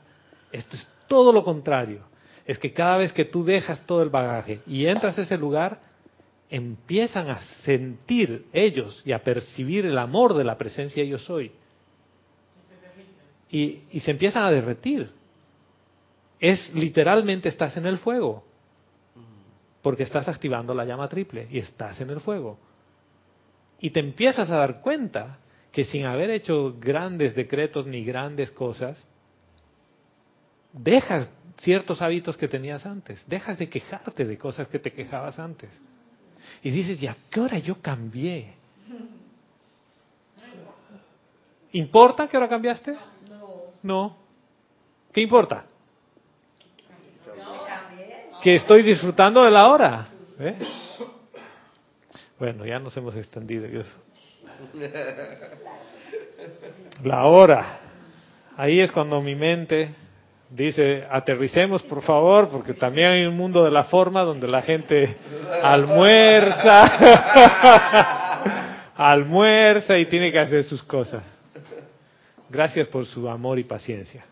Esto 0.50 0.74
es 0.74 0.88
todo 1.06 1.32
lo 1.32 1.44
contrario. 1.44 2.00
Es 2.44 2.58
que 2.58 2.72
cada 2.72 2.96
vez 2.96 3.12
que 3.12 3.24
tú 3.24 3.44
dejas 3.44 3.86
todo 3.86 4.02
el 4.02 4.10
bagaje 4.10 4.62
y 4.66 4.86
entras 4.86 5.16
a 5.16 5.22
ese 5.22 5.38
lugar, 5.38 5.78
empiezan 6.50 7.30
a 7.30 7.42
sentir 7.64 8.46
ellos 8.52 9.02
y 9.04 9.12
a 9.12 9.22
percibir 9.22 9.86
el 9.86 9.98
amor 9.98 10.34
de 10.34 10.44
la 10.44 10.56
presencia 10.56 11.04
yo 11.04 11.18
soy. 11.18 11.52
Y, 13.50 13.82
y 13.90 14.00
se 14.00 14.10
empiezan 14.10 14.44
a 14.44 14.50
derretir. 14.50 15.10
Es 16.40 16.72
literalmente 16.74 17.48
estás 17.48 17.76
en 17.76 17.86
el 17.86 17.98
fuego. 17.98 18.44
Porque 19.82 20.02
estás 20.02 20.28
activando 20.28 20.74
la 20.74 20.84
llama 20.84 21.08
triple 21.08 21.48
y 21.50 21.58
estás 21.58 22.00
en 22.00 22.10
el 22.10 22.20
fuego. 22.20 22.58
Y 23.80 23.90
te 23.90 24.00
empiezas 24.00 24.50
a 24.50 24.56
dar 24.56 24.80
cuenta 24.80 25.38
que 25.72 25.84
sin 25.84 26.04
haber 26.04 26.30
hecho 26.30 26.76
grandes 26.78 27.34
decretos 27.34 27.86
ni 27.86 28.04
grandes 28.04 28.50
cosas, 28.50 29.06
dejas 30.72 31.30
ciertos 31.60 32.02
hábitos 32.02 32.36
que 32.36 32.48
tenías 32.48 32.86
antes, 32.86 33.24
dejas 33.26 33.58
de 33.58 33.68
quejarte 33.68 34.24
de 34.24 34.38
cosas 34.38 34.68
que 34.68 34.78
te 34.78 34.92
quejabas 34.92 35.38
antes. 35.38 35.80
Y 36.62 36.70
dices, 36.70 37.02
¿y 37.02 37.06
a 37.06 37.16
qué 37.30 37.40
hora 37.40 37.58
yo 37.58 37.80
cambié? 37.80 38.54
¿Importa 41.72 42.26
qué 42.28 42.36
hora 42.36 42.48
cambiaste? 42.48 42.94
No. 43.82 44.16
¿Qué 45.12 45.20
importa? 45.20 45.64
Que 48.42 48.56
estoy 48.56 48.82
disfrutando 48.82 49.42
de 49.42 49.50
la 49.50 49.68
hora. 49.68 50.08
¿eh? 50.38 50.58
Bueno, 52.38 52.64
ya 52.64 52.78
nos 52.78 52.96
hemos 52.96 53.14
extendido. 53.16 53.66
La 57.02 57.24
hora. 57.26 57.80
Ahí 58.56 58.80
es 58.80 58.90
cuando 58.90 59.20
mi 59.20 59.34
mente 59.34 59.94
dice, 60.50 61.04
aterricemos 61.10 61.82
por 61.82 62.02
favor, 62.02 62.48
porque 62.50 62.74
también 62.74 63.08
hay 63.08 63.26
un 63.26 63.36
mundo 63.36 63.64
de 63.64 63.70
la 63.70 63.84
forma 63.84 64.22
donde 64.22 64.46
la 64.48 64.62
gente 64.62 65.16
almuerza, 65.62 66.82
almuerza 68.96 69.98
y 69.98 70.06
tiene 70.06 70.32
que 70.32 70.38
hacer 70.38 70.64
sus 70.64 70.82
cosas. 70.82 71.22
Gracias 72.50 72.88
por 72.88 73.04
su 73.06 73.28
amor 73.28 73.58
y 73.58 73.64
paciencia. 73.64 74.24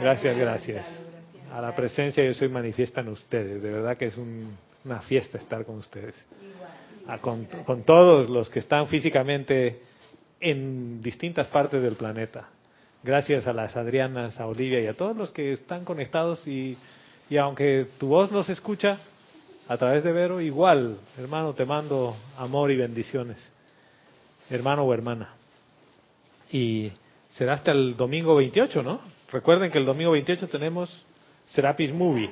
Gracias, 0.00 0.36
gracias. 0.36 1.04
A 1.52 1.60
la 1.62 1.74
presencia 1.74 2.22
yo 2.24 2.34
soy 2.34 2.48
manifiesta 2.48 3.00
en 3.00 3.08
ustedes. 3.08 3.62
De 3.62 3.70
verdad 3.70 3.96
que 3.96 4.06
es 4.06 4.16
un- 4.16 4.56
una 4.84 5.00
fiesta 5.00 5.38
estar 5.38 5.64
con 5.64 5.76
ustedes. 5.78 6.14
A 7.06 7.18
con, 7.18 7.46
con 7.64 7.82
todos 7.84 8.28
los 8.28 8.50
que 8.50 8.58
están 8.58 8.86
físicamente 8.88 9.80
en 10.40 11.02
distintas 11.02 11.46
partes 11.48 11.82
del 11.82 11.94
planeta. 11.94 12.48
Gracias 13.08 13.46
a 13.46 13.54
las 13.54 13.74
Adrianas, 13.74 14.38
a 14.38 14.46
Olivia 14.46 14.82
y 14.82 14.86
a 14.86 14.92
todos 14.92 15.16
los 15.16 15.30
que 15.30 15.54
están 15.54 15.82
conectados 15.82 16.46
y, 16.46 16.76
y 17.30 17.38
aunque 17.38 17.86
tu 17.98 18.08
voz 18.08 18.30
no 18.30 18.44
se 18.44 18.52
escucha 18.52 18.98
a 19.66 19.78
través 19.78 20.04
de 20.04 20.12
Vero, 20.12 20.42
igual, 20.42 20.98
hermano, 21.16 21.54
te 21.54 21.64
mando 21.64 22.14
amor 22.36 22.70
y 22.70 22.76
bendiciones, 22.76 23.38
hermano 24.50 24.82
o 24.82 24.92
hermana. 24.92 25.30
Y 26.52 26.92
será 27.30 27.54
hasta 27.54 27.70
el 27.70 27.96
domingo 27.96 28.36
28, 28.36 28.82
¿no? 28.82 29.00
Recuerden 29.32 29.70
que 29.70 29.78
el 29.78 29.86
domingo 29.86 30.10
28 30.10 30.46
tenemos 30.46 30.90
Serapis 31.46 31.94
Movie. 31.94 32.28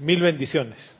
Mil 0.00 0.22
bendiciones. 0.22 0.95